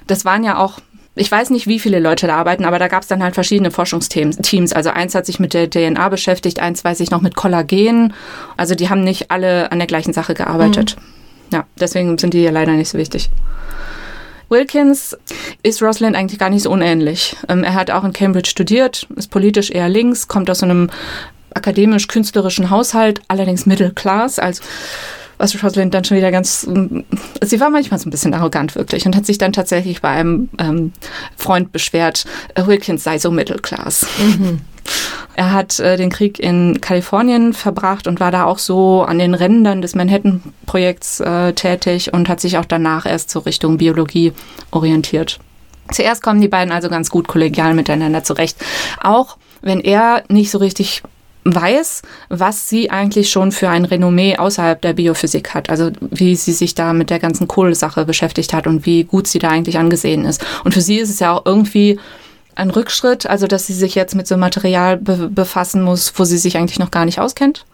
Das 0.07 0.23
waren 0.23 0.43
ja 0.43 0.59
auch 0.59 0.80
ich 1.16 1.32
weiß 1.32 1.49
nicht, 1.49 1.68
wie 1.68 1.80
viele 1.80 1.99
Leute 1.99 2.28
da 2.28 2.36
arbeiten, 2.36 2.66
aber 2.66 2.78
da 2.78 2.88
gab 2.88 3.03
es 3.03 3.07
dann 3.07 3.24
halt 3.24 3.36
verschiedene 3.36 3.72
Forschungsteams. 3.72 4.74
Also 4.74 4.89
eins 4.89 5.16
hat 5.16 5.26
sich 5.26 5.39
mit 5.39 5.53
der 5.53 5.70
DNA 5.70 6.09
beschäftigt, 6.09 6.59
eins 6.59 6.84
weiß 6.84 6.99
ich 6.99 7.11
noch 7.11 7.22
mit 7.22 7.36
Kollagen. 7.36 8.13
Also 8.57 8.76
die 8.76 8.89
haben 8.89 9.03
nicht 9.03 9.32
alle 9.32 9.72
an 9.72 9.80
der 9.80 9.88
gleichen 9.88 10.13
Sache 10.13 10.34
gearbeitet. 10.34 10.97
Mhm. 10.97 11.53
Ja, 11.53 11.66
deswegen 11.80 12.18
sind 12.18 12.34
die 12.34 12.43
ja 12.43 12.51
leider 12.51 12.74
nicht 12.74 12.89
so 12.89 12.97
wichtig. 12.97 13.30
Wilkins 14.49 15.18
ist 15.63 15.82
Rosalind 15.82 16.16
eigentlich 16.16 16.39
gar 16.39 16.49
nicht 16.49 16.63
so 16.63 16.72
unähnlich. 16.72 17.36
Ähm, 17.47 17.63
er 17.63 17.74
hat 17.74 17.91
auch 17.91 18.03
in 18.03 18.13
Cambridge 18.13 18.49
studiert, 18.49 19.07
ist 19.16 19.32
politisch 19.32 19.72
eher 19.72 19.89
links, 19.89 20.28
kommt 20.28 20.49
aus 20.49 20.63
einem 20.63 20.89
akademisch-künstlerischen 21.53 22.70
Haushalt, 22.70 23.22
allerdings 23.28 23.66
Middle 23.66 23.91
Class, 23.91 24.38
also 24.38 24.61
was 25.38 25.61
Rosalind 25.63 25.93
dann 25.93 26.03
schon 26.03 26.17
wieder 26.17 26.31
ganz, 26.31 26.61
sie 26.61 27.59
war 27.59 27.69
manchmal 27.69 27.99
so 27.99 28.07
ein 28.07 28.11
bisschen 28.11 28.33
arrogant 28.33 28.75
wirklich 28.75 29.05
und 29.05 29.15
hat 29.15 29.25
sich 29.25 29.38
dann 29.38 29.53
tatsächlich 29.53 30.01
bei 30.01 30.09
einem 30.09 30.49
ähm, 30.59 30.93
Freund 31.38 31.71
beschwert, 31.71 32.25
äh, 32.55 32.65
Wilkins 32.65 33.03
sei 33.03 33.19
so 33.19 33.31
Middle 33.31 33.59
Class. 33.59 34.05
Mhm. 34.19 34.61
Er 35.36 35.51
hat 35.51 35.79
äh, 35.79 35.97
den 35.97 36.09
Krieg 36.09 36.39
in 36.39 36.79
Kalifornien 36.79 37.53
verbracht 37.53 38.07
und 38.07 38.19
war 38.19 38.31
da 38.31 38.45
auch 38.45 38.59
so 38.59 39.03
an 39.03 39.19
den 39.19 39.33
Rändern 39.33 39.81
des 39.81 39.95
Manhattan-Projekts 39.95 41.19
äh, 41.19 41.53
tätig 41.53 42.13
und 42.13 42.29
hat 42.29 42.39
sich 42.39 42.57
auch 42.57 42.65
danach 42.65 43.05
erst 43.05 43.31
so 43.31 43.39
Richtung 43.39 43.77
Biologie 43.77 44.31
orientiert. 44.71 45.39
Zuerst 45.91 46.23
kommen 46.23 46.41
die 46.41 46.47
beiden 46.47 46.71
also 46.71 46.89
ganz 46.89 47.09
gut 47.09 47.27
kollegial 47.27 47.73
miteinander 47.73 48.23
zurecht. 48.23 48.57
Auch 49.01 49.38
wenn 49.61 49.81
er 49.81 50.23
nicht 50.29 50.51
so 50.51 50.57
richtig 50.57 51.03
weiß, 51.45 52.01
was 52.29 52.69
sie 52.69 52.89
eigentlich 52.89 53.29
schon 53.29 53.51
für 53.51 53.69
ein 53.69 53.85
Renommee 53.85 54.37
außerhalb 54.37 54.81
der 54.81 54.93
Biophysik 54.93 55.53
hat. 55.53 55.69
Also 55.69 55.91
wie 56.01 56.35
sie 56.35 56.51
sich 56.51 56.75
da 56.75 56.91
mit 56.91 57.09
der 57.09 57.19
ganzen 57.19 57.47
Kohlesache 57.47 58.03
beschäftigt 58.05 58.51
hat 58.51 58.67
und 58.67 58.85
wie 58.85 59.03
gut 59.03 59.27
sie 59.27 59.39
da 59.39 59.49
eigentlich 59.49 59.77
angesehen 59.77 60.25
ist. 60.25 60.43
Und 60.63 60.73
für 60.73 60.81
sie 60.81 60.97
ist 60.97 61.09
es 61.09 61.19
ja 61.19 61.33
auch 61.33 61.45
irgendwie 61.45 61.99
ein 62.55 62.71
Rückschritt, 62.71 63.27
also 63.27 63.47
dass 63.47 63.67
sie 63.67 63.73
sich 63.73 63.95
jetzt 63.95 64.15
mit 64.15 64.27
so 64.27 64.37
Material 64.37 64.97
be 64.97 65.29
befassen 65.29 65.83
muss, 65.83 66.13
wo 66.15 66.23
sie 66.23 66.37
sich 66.37 66.57
eigentlich 66.57 66.79
noch 66.79 66.91
gar 66.91 67.05
nicht 67.05 67.19
auskennt. 67.19 67.65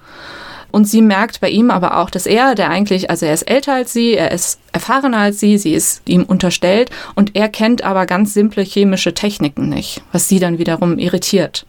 Und 0.71 0.85
sie 0.85 1.01
merkt 1.01 1.41
bei 1.41 1.49
ihm 1.49 1.69
aber 1.69 1.97
auch, 1.97 2.09
dass 2.09 2.25
er, 2.25 2.55
der 2.55 2.69
eigentlich, 2.69 3.09
also 3.09 3.25
er 3.25 3.33
ist 3.33 3.43
älter 3.43 3.73
als 3.73 3.93
sie, 3.93 4.13
er 4.13 4.31
ist 4.31 4.59
erfahrener 4.71 5.17
als 5.17 5.39
sie, 5.39 5.57
sie 5.57 5.73
ist 5.73 6.01
ihm 6.07 6.23
unterstellt 6.23 6.89
und 7.13 7.35
er 7.35 7.49
kennt 7.49 7.83
aber 7.83 8.05
ganz 8.05 8.33
simple 8.33 8.63
chemische 8.63 9.13
Techniken 9.13 9.69
nicht, 9.69 10.01
was 10.13 10.29
sie 10.29 10.39
dann 10.39 10.59
wiederum 10.59 10.97
irritiert. 10.97 11.65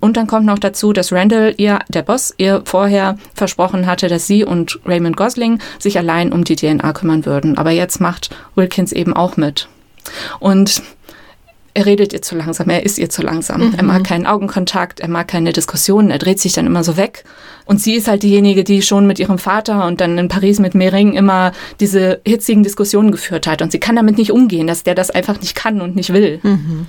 Und 0.00 0.16
dann 0.16 0.26
kommt 0.26 0.46
noch 0.46 0.58
dazu, 0.58 0.92
dass 0.92 1.12
Randall 1.12 1.54
ihr, 1.58 1.78
der 1.88 2.02
Boss, 2.02 2.34
ihr 2.38 2.62
vorher 2.64 3.16
versprochen 3.34 3.86
hatte, 3.86 4.08
dass 4.08 4.26
sie 4.26 4.44
und 4.44 4.80
Raymond 4.86 5.16
Gosling 5.16 5.58
sich 5.78 5.98
allein 5.98 6.32
um 6.32 6.44
die 6.44 6.56
DNA 6.56 6.92
kümmern 6.94 7.26
würden. 7.26 7.58
Aber 7.58 7.70
jetzt 7.70 8.00
macht 8.00 8.30
Wilkins 8.54 8.92
eben 8.92 9.12
auch 9.12 9.36
mit. 9.36 9.68
Und 10.38 10.82
er 11.72 11.86
redet 11.86 12.12
ihr 12.12 12.22
zu 12.22 12.34
langsam, 12.34 12.68
er 12.68 12.84
ist 12.84 12.98
ihr 12.98 13.10
zu 13.10 13.22
langsam. 13.22 13.68
Mhm. 13.68 13.74
Er 13.76 13.84
mag 13.84 14.04
keinen 14.04 14.26
Augenkontakt, 14.26 15.00
er 15.00 15.08
mag 15.08 15.28
keine 15.28 15.52
Diskussionen, 15.52 16.10
er 16.10 16.18
dreht 16.18 16.40
sich 16.40 16.52
dann 16.52 16.66
immer 16.66 16.82
so 16.82 16.96
weg. 16.96 17.24
Und 17.64 17.80
sie 17.80 17.94
ist 17.94 18.08
halt 18.08 18.24
diejenige, 18.24 18.64
die 18.64 18.82
schon 18.82 19.06
mit 19.06 19.18
ihrem 19.20 19.38
Vater 19.38 19.86
und 19.86 20.00
dann 20.00 20.18
in 20.18 20.28
Paris 20.28 20.58
mit 20.58 20.74
Mering 20.74 21.12
immer 21.12 21.52
diese 21.78 22.20
hitzigen 22.26 22.64
Diskussionen 22.64 23.12
geführt 23.12 23.46
hat. 23.46 23.62
Und 23.62 23.70
sie 23.70 23.78
kann 23.78 23.96
damit 23.96 24.18
nicht 24.18 24.32
umgehen, 24.32 24.66
dass 24.66 24.82
der 24.82 24.96
das 24.96 25.10
einfach 25.10 25.40
nicht 25.40 25.54
kann 25.54 25.80
und 25.80 25.94
nicht 25.94 26.12
will. 26.12 26.40
Mhm. 26.42 26.86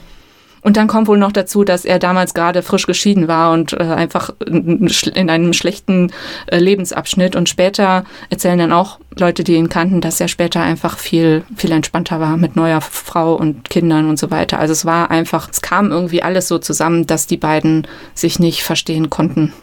Und 0.62 0.78
dann 0.78 0.88
kommt 0.88 1.08
wohl 1.08 1.18
noch 1.18 1.32
dazu, 1.32 1.64
dass 1.64 1.86
er 1.86 1.98
damals 1.98 2.34
gerade 2.34 2.62
frisch 2.62 2.86
geschieden 2.86 3.28
war 3.28 3.52
und 3.52 3.74
äh, 3.74 3.78
einfach 3.84 4.32
in 4.46 5.30
einem 5.30 5.54
schlechten 5.54 6.12
äh, 6.48 6.58
Lebensabschnitt. 6.60 7.36
Und 7.36 7.50
später 7.50 8.04
erzählen 8.30 8.60
dann 8.60 8.72
auch 8.72 9.00
Leute, 9.18 9.44
die 9.44 9.56
ihn 9.56 9.70
kannten, 9.70 10.02
dass 10.02 10.22
er 10.22 10.28
später 10.28 10.62
einfach 10.62 10.98
viel, 10.98 11.44
viel 11.56 11.72
entspannter 11.72 12.20
war 12.20 12.38
mit 12.38 12.56
neuer 12.56 12.82
Frau 12.82 13.34
und 13.34 13.70
Kindern 13.70 14.08
und 14.08 14.20
so 14.20 14.30
weiter. 14.30 14.60
Also 14.60 14.74
es 14.74 14.86
war 14.86 15.10
einfach, 15.10 15.50
es 15.50 15.62
kam 15.62 15.92
irgendwie 15.92 16.22
alles 16.22 16.48
so 16.48 16.60
zusammen, 16.60 17.08
dass 17.08 17.26
die 17.26 17.38
beiden 17.38 17.88
sich 18.14 18.40
nicht 18.40 18.64
verstehen 18.64 19.10
konnten. 19.10 19.54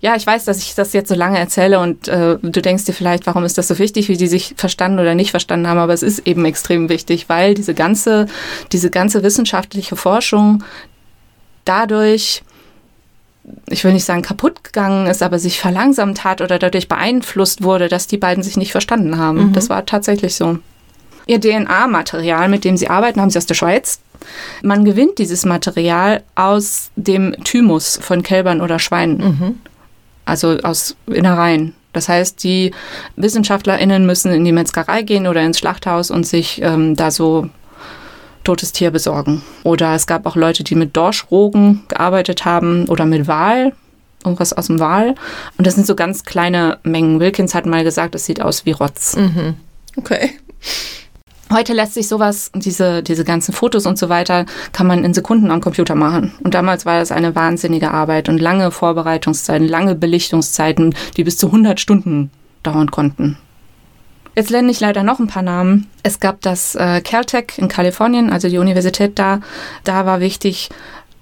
Ja, 0.00 0.14
ich 0.14 0.26
weiß, 0.26 0.44
dass 0.44 0.58
ich 0.58 0.74
das 0.74 0.92
jetzt 0.92 1.08
so 1.08 1.14
lange 1.14 1.38
erzähle 1.38 1.80
und 1.80 2.06
äh, 2.06 2.38
du 2.40 2.62
denkst 2.62 2.84
dir 2.84 2.92
vielleicht, 2.92 3.26
warum 3.26 3.44
ist 3.44 3.58
das 3.58 3.68
so 3.68 3.78
wichtig, 3.78 4.08
wie 4.08 4.16
die 4.16 4.28
sich 4.28 4.54
verstanden 4.56 5.00
oder 5.00 5.14
nicht 5.14 5.32
verstanden 5.32 5.66
haben, 5.66 5.78
aber 5.78 5.92
es 5.92 6.02
ist 6.02 6.26
eben 6.26 6.44
extrem 6.44 6.88
wichtig, 6.88 7.28
weil 7.28 7.54
diese 7.54 7.74
ganze, 7.74 8.26
diese 8.70 8.90
ganze 8.90 9.22
wissenschaftliche 9.22 9.96
Forschung 9.96 10.62
dadurch, 11.64 12.42
ich 13.68 13.82
will 13.82 13.92
nicht 13.92 14.04
sagen 14.04 14.22
kaputt 14.22 14.62
gegangen 14.62 15.06
ist, 15.06 15.22
aber 15.22 15.38
sich 15.38 15.58
verlangsamt 15.58 16.22
hat 16.22 16.40
oder 16.40 16.60
dadurch 16.60 16.86
beeinflusst 16.86 17.62
wurde, 17.62 17.88
dass 17.88 18.06
die 18.06 18.18
beiden 18.18 18.44
sich 18.44 18.56
nicht 18.56 18.72
verstanden 18.72 19.18
haben. 19.18 19.48
Mhm. 19.48 19.52
Das 19.52 19.68
war 19.68 19.84
tatsächlich 19.84 20.36
so. 20.36 20.58
Ihr 21.26 21.40
DNA-Material, 21.40 22.48
mit 22.48 22.64
dem 22.64 22.76
sie 22.76 22.88
arbeiten, 22.88 23.20
haben 23.20 23.30
sie 23.30 23.36
aus 23.36 23.46
der 23.46 23.54
Schweiz. 23.54 24.00
Man 24.62 24.84
gewinnt 24.84 25.18
dieses 25.18 25.44
Material 25.44 26.22
aus 26.34 26.90
dem 26.96 27.34
Thymus 27.44 27.98
von 28.00 28.22
Kälbern 28.22 28.60
oder 28.60 28.78
Schweinen. 28.78 29.18
Mhm 29.18 29.58
also 30.28 30.58
aus 30.62 30.96
Innereien. 31.06 31.74
Das 31.92 32.08
heißt, 32.08 32.42
die 32.44 32.72
WissenschaftlerInnen 33.16 34.06
müssen 34.06 34.32
in 34.32 34.44
die 34.44 34.52
Metzgerei 34.52 35.02
gehen 35.02 35.26
oder 35.26 35.42
ins 35.42 35.58
Schlachthaus 35.58 36.10
und 36.10 36.26
sich 36.26 36.60
ähm, 36.62 36.94
da 36.94 37.10
so 37.10 37.48
totes 38.44 38.72
Tier 38.72 38.90
besorgen. 38.90 39.42
Oder 39.64 39.94
es 39.94 40.06
gab 40.06 40.26
auch 40.26 40.36
Leute, 40.36 40.64
die 40.64 40.74
mit 40.74 40.96
Dorschrogen 40.96 41.84
gearbeitet 41.88 42.44
haben 42.44 42.86
oder 42.88 43.04
mit 43.04 43.26
Wal, 43.26 43.72
irgendwas 44.24 44.52
aus 44.52 44.66
dem 44.68 44.80
Wal. 44.80 45.14
Und 45.56 45.66
das 45.66 45.74
sind 45.74 45.86
so 45.86 45.94
ganz 45.94 46.24
kleine 46.24 46.78
Mengen. 46.82 47.20
Wilkins 47.20 47.54
hat 47.54 47.66
mal 47.66 47.84
gesagt, 47.84 48.14
es 48.14 48.24
sieht 48.24 48.40
aus 48.40 48.64
wie 48.64 48.72
Rotz. 48.72 49.16
Mhm. 49.16 49.54
Okay. 49.96 50.30
Heute 51.50 51.72
lässt 51.72 51.94
sich 51.94 52.08
sowas, 52.08 52.50
diese, 52.54 53.02
diese 53.02 53.24
ganzen 53.24 53.54
Fotos 53.54 53.86
und 53.86 53.98
so 53.98 54.10
weiter, 54.10 54.44
kann 54.72 54.86
man 54.86 55.02
in 55.02 55.14
Sekunden 55.14 55.50
am 55.50 55.62
Computer 55.62 55.94
machen. 55.94 56.32
Und 56.44 56.52
damals 56.52 56.84
war 56.84 56.98
das 56.98 57.10
eine 57.10 57.34
wahnsinnige 57.34 57.90
Arbeit 57.90 58.28
und 58.28 58.38
lange 58.38 58.70
Vorbereitungszeiten, 58.70 59.66
lange 59.66 59.94
Belichtungszeiten, 59.94 60.94
die 61.16 61.24
bis 61.24 61.38
zu 61.38 61.46
100 61.46 61.80
Stunden 61.80 62.30
dauern 62.62 62.90
konnten. 62.90 63.38
Jetzt 64.34 64.50
nenne 64.50 64.70
ich 64.70 64.78
leider 64.78 65.02
noch 65.02 65.18
ein 65.18 65.26
paar 65.26 65.42
Namen. 65.42 65.88
Es 66.02 66.20
gab 66.20 66.42
das 66.42 66.74
äh, 66.74 67.00
Caltech 67.00 67.54
in 67.56 67.68
Kalifornien, 67.68 68.30
also 68.30 68.48
die 68.48 68.58
Universität 68.58 69.18
da. 69.18 69.40
Da 69.84 70.06
war 70.06 70.20
wichtig, 70.20 70.68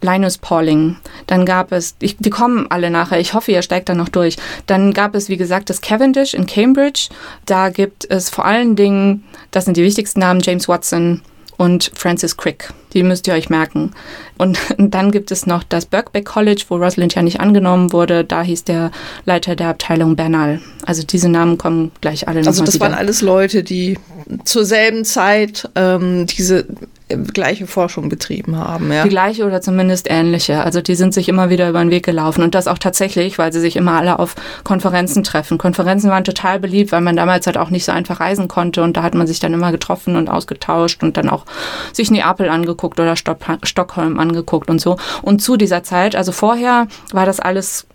Linus 0.06 0.38
Pauling. 0.38 0.96
Dann 1.26 1.44
gab 1.44 1.72
es, 1.72 1.96
ich, 2.00 2.16
die 2.18 2.30
kommen 2.30 2.66
alle 2.70 2.90
nachher, 2.90 3.18
ich 3.18 3.34
hoffe, 3.34 3.52
ihr 3.52 3.62
steigt 3.62 3.88
da 3.88 3.94
noch 3.94 4.08
durch. 4.08 4.36
Dann 4.66 4.92
gab 4.92 5.14
es, 5.14 5.28
wie 5.28 5.36
gesagt, 5.36 5.68
das 5.68 5.80
Cavendish 5.80 6.34
in 6.34 6.46
Cambridge. 6.46 7.08
Da 7.44 7.70
gibt 7.70 8.08
es 8.08 8.30
vor 8.30 8.44
allen 8.44 8.76
Dingen, 8.76 9.24
das 9.50 9.64
sind 9.64 9.76
die 9.76 9.82
wichtigsten 9.82 10.20
Namen, 10.20 10.40
James 10.40 10.68
Watson 10.68 11.22
und 11.56 11.90
Francis 11.94 12.36
Crick. 12.36 12.72
Die 12.92 13.02
müsst 13.02 13.26
ihr 13.26 13.34
euch 13.34 13.50
merken. 13.50 13.92
Und 14.38 14.58
dann 14.78 15.10
gibt 15.10 15.30
es 15.30 15.46
noch 15.46 15.62
das 15.62 15.86
Birkbeck 15.86 16.24
College, 16.24 16.64
wo 16.68 16.76
Rosalind 16.76 17.14
ja 17.14 17.22
nicht 17.22 17.40
angenommen 17.40 17.92
wurde. 17.92 18.24
Da 18.24 18.42
hieß 18.42 18.64
der 18.64 18.90
Leiter 19.24 19.56
der 19.56 19.68
Abteilung 19.68 20.16
Bernal. 20.16 20.60
Also 20.84 21.02
diese 21.02 21.28
Namen 21.28 21.58
kommen 21.58 21.92
gleich 22.00 22.28
alle 22.28 22.46
Also 22.46 22.64
das 22.64 22.74
wieder. 22.74 22.84
waren 22.84 22.94
alles 22.94 23.22
Leute, 23.22 23.62
die 23.62 23.98
zur 24.44 24.64
selben 24.64 25.04
Zeit 25.04 25.68
ähm, 25.74 26.26
diese 26.26 26.66
gleiche 27.08 27.66
Forschung 27.68 28.08
betrieben 28.08 28.56
haben. 28.56 28.92
Ja? 28.92 29.04
Die 29.04 29.08
gleiche 29.08 29.46
oder 29.46 29.60
zumindest 29.60 30.08
ähnliche. 30.10 30.64
Also 30.64 30.80
die 30.80 30.96
sind 30.96 31.14
sich 31.14 31.28
immer 31.28 31.50
wieder 31.50 31.68
über 31.68 31.78
den 31.78 31.90
Weg 31.90 32.04
gelaufen 32.04 32.42
und 32.42 32.54
das 32.54 32.66
auch 32.66 32.78
tatsächlich, 32.78 33.38
weil 33.38 33.52
sie 33.52 33.60
sich 33.60 33.76
immer 33.76 33.92
alle 33.92 34.18
auf 34.18 34.34
Konferenzen 34.64 35.22
treffen. 35.22 35.56
Konferenzen 35.56 36.10
waren 36.10 36.24
total 36.24 36.58
beliebt, 36.58 36.90
weil 36.90 37.02
man 37.02 37.14
damals 37.14 37.46
halt 37.46 37.58
auch 37.58 37.70
nicht 37.70 37.84
so 37.84 37.92
einfach 37.92 38.18
reisen 38.18 38.48
konnte 38.48 38.82
und 38.82 38.96
da 38.96 39.04
hat 39.04 39.14
man 39.14 39.28
sich 39.28 39.38
dann 39.38 39.52
immer 39.52 39.70
getroffen 39.70 40.16
und 40.16 40.28
ausgetauscht 40.28 41.02
und 41.04 41.16
dann 41.16 41.28
auch 41.28 41.44
sich 41.92 42.10
Neapel 42.10 42.48
angeguckt 42.48 42.98
oder 42.98 43.14
Stockholm 43.14 44.18
angeguckt 44.18 44.68
und 44.68 44.80
so. 44.80 44.96
Und 45.22 45.40
zu 45.40 45.56
dieser 45.56 45.84
Zeit, 45.84 46.16
also 46.16 46.32
vorher 46.32 46.88
war 47.12 47.24
das 47.26 47.38
alles 47.38 47.86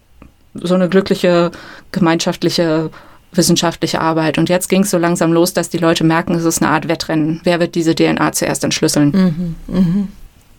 so 0.53 0.76
eine 0.76 0.88
glückliche 0.88 1.51
gemeinschaftliche 1.91 2.91
wissenschaftliche 3.34 4.01
Arbeit. 4.01 4.38
Und 4.38 4.49
jetzt 4.49 4.69
ging 4.69 4.84
es 4.84 4.91
so 4.91 4.97
langsam 4.97 5.34
los, 5.34 5.53
dass 5.53 5.69
die 5.69 5.77
Leute 5.77 6.03
merken, 6.03 6.36
es 6.36 6.45
ist 6.45 6.61
eine 6.61 6.71
Art 6.71 6.88
Wettrennen. 6.88 7.41
Wer 7.43 7.59
wird 7.59 7.75
diese 7.75 7.95
DNA 7.95 8.32
zuerst 8.34 8.63
entschlüsseln? 8.63 9.55
Mhm, 9.67 9.75
mh. 9.75 10.07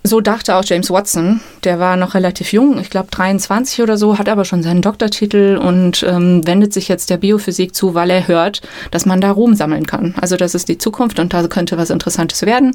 So 0.04 0.20
dachte 0.20 0.56
auch 0.56 0.64
James 0.64 0.90
Watson. 0.90 1.40
Der 1.62 1.78
war 1.78 1.96
noch 1.96 2.14
relativ 2.14 2.52
jung, 2.52 2.80
ich 2.80 2.90
glaube 2.90 3.08
23 3.12 3.82
oder 3.82 3.96
so, 3.96 4.18
hat 4.18 4.28
aber 4.28 4.44
schon 4.44 4.64
seinen 4.64 4.82
Doktortitel 4.82 5.56
und 5.62 6.04
ähm, 6.08 6.44
wendet 6.44 6.72
sich 6.72 6.88
jetzt 6.88 7.08
der 7.08 7.18
Biophysik 7.18 7.72
zu, 7.72 7.94
weil 7.94 8.10
er 8.10 8.26
hört, 8.26 8.62
dass 8.90 9.06
man 9.06 9.20
da 9.20 9.30
Ruhm 9.30 9.54
sammeln 9.54 9.86
kann. 9.86 10.16
Also 10.20 10.36
das 10.36 10.56
ist 10.56 10.68
die 10.68 10.78
Zukunft 10.78 11.20
und 11.20 11.32
da 11.32 11.46
könnte 11.46 11.78
was 11.78 11.90
Interessantes 11.90 12.42
werden. 12.42 12.74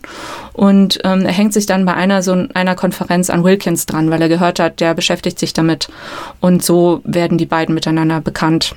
Und 0.53 0.99
ähm, 1.03 1.25
er 1.25 1.33
hängt 1.33 1.51
sich 1.51 1.65
dann 1.65 1.83
bei 1.83 1.95
einer 1.95 2.23
so 2.23 2.45
einer 2.53 2.75
Konferenz 2.75 3.29
an 3.29 3.43
Wilkins 3.43 3.85
dran, 3.85 4.09
weil 4.09 4.21
er 4.21 4.29
gehört 4.29 4.61
hat, 4.61 4.79
der 4.79 4.93
beschäftigt 4.93 5.37
sich 5.37 5.51
damit. 5.51 5.89
Und 6.39 6.63
so 6.63 7.01
werden 7.03 7.37
die 7.37 7.45
beiden 7.45 7.75
miteinander 7.75 8.21
bekannt. 8.21 8.73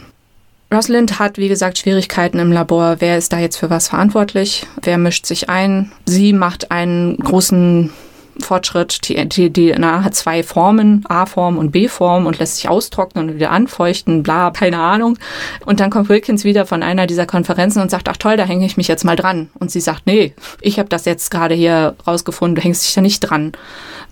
Rosalind 0.73 1.19
hat, 1.19 1.37
wie 1.37 1.49
gesagt, 1.49 1.79
Schwierigkeiten 1.79 2.39
im 2.39 2.53
Labor. 2.53 2.97
Wer 3.01 3.19
ist 3.19 3.33
da 3.33 3.41
jetzt 3.41 3.57
für 3.57 3.71
was 3.71 3.89
verantwortlich? 3.89 4.67
Wer 4.83 4.99
mischt 4.99 5.27
sich 5.27 5.49
ein? 5.49 5.91
Sie 6.07 6.33
macht 6.33 6.71
einen 6.71 7.17
großen 7.17 7.91
Fortschritt. 8.39 9.09
Die, 9.09 9.53
DNA 9.53 10.05
hat 10.05 10.15
zwei 10.15 10.45
Formen, 10.45 11.05
A-Form 11.09 11.59
und 11.59 11.73
B-Form 11.73 12.27
und 12.27 12.39
lässt 12.39 12.57
sich 12.57 12.69
austrocknen 12.69 13.31
und 13.31 13.35
wieder 13.35 13.51
anfeuchten, 13.51 14.23
bla, 14.23 14.53
keine 14.53 14.79
Ahnung. 14.79 15.19
Und 15.67 15.81
dann 15.81 15.91
kommt 15.91 16.09
Wilkins 16.09 16.45
wieder 16.45 16.67
von 16.67 16.85
einer 16.85 17.09
dieser 17.09 17.27
Konferenzen 17.27 17.83
und 17.83 17.91
sagt, 17.91 18.09
ach 18.09 18.17
toll, 18.17 18.37
da 18.37 18.45
hänge 18.45 18.65
ich 18.65 18.77
mich 18.77 18.89
jetzt 18.89 19.05
mal 19.05 19.17
dran. 19.17 19.51
Und 19.59 19.73
sie 19.73 19.81
sagt, 19.81 20.07
nee, 20.07 20.35
ich 20.61 20.79
habe 20.79 20.89
das 20.89 21.05
jetzt 21.05 21.31
gerade 21.31 21.55
hier 21.55 21.97
rausgefunden, 22.07 22.55
du 22.55 22.63
hängst 22.63 22.85
dich 22.85 22.95
da 22.95 23.01
nicht 23.01 23.21
dran. 23.21 23.53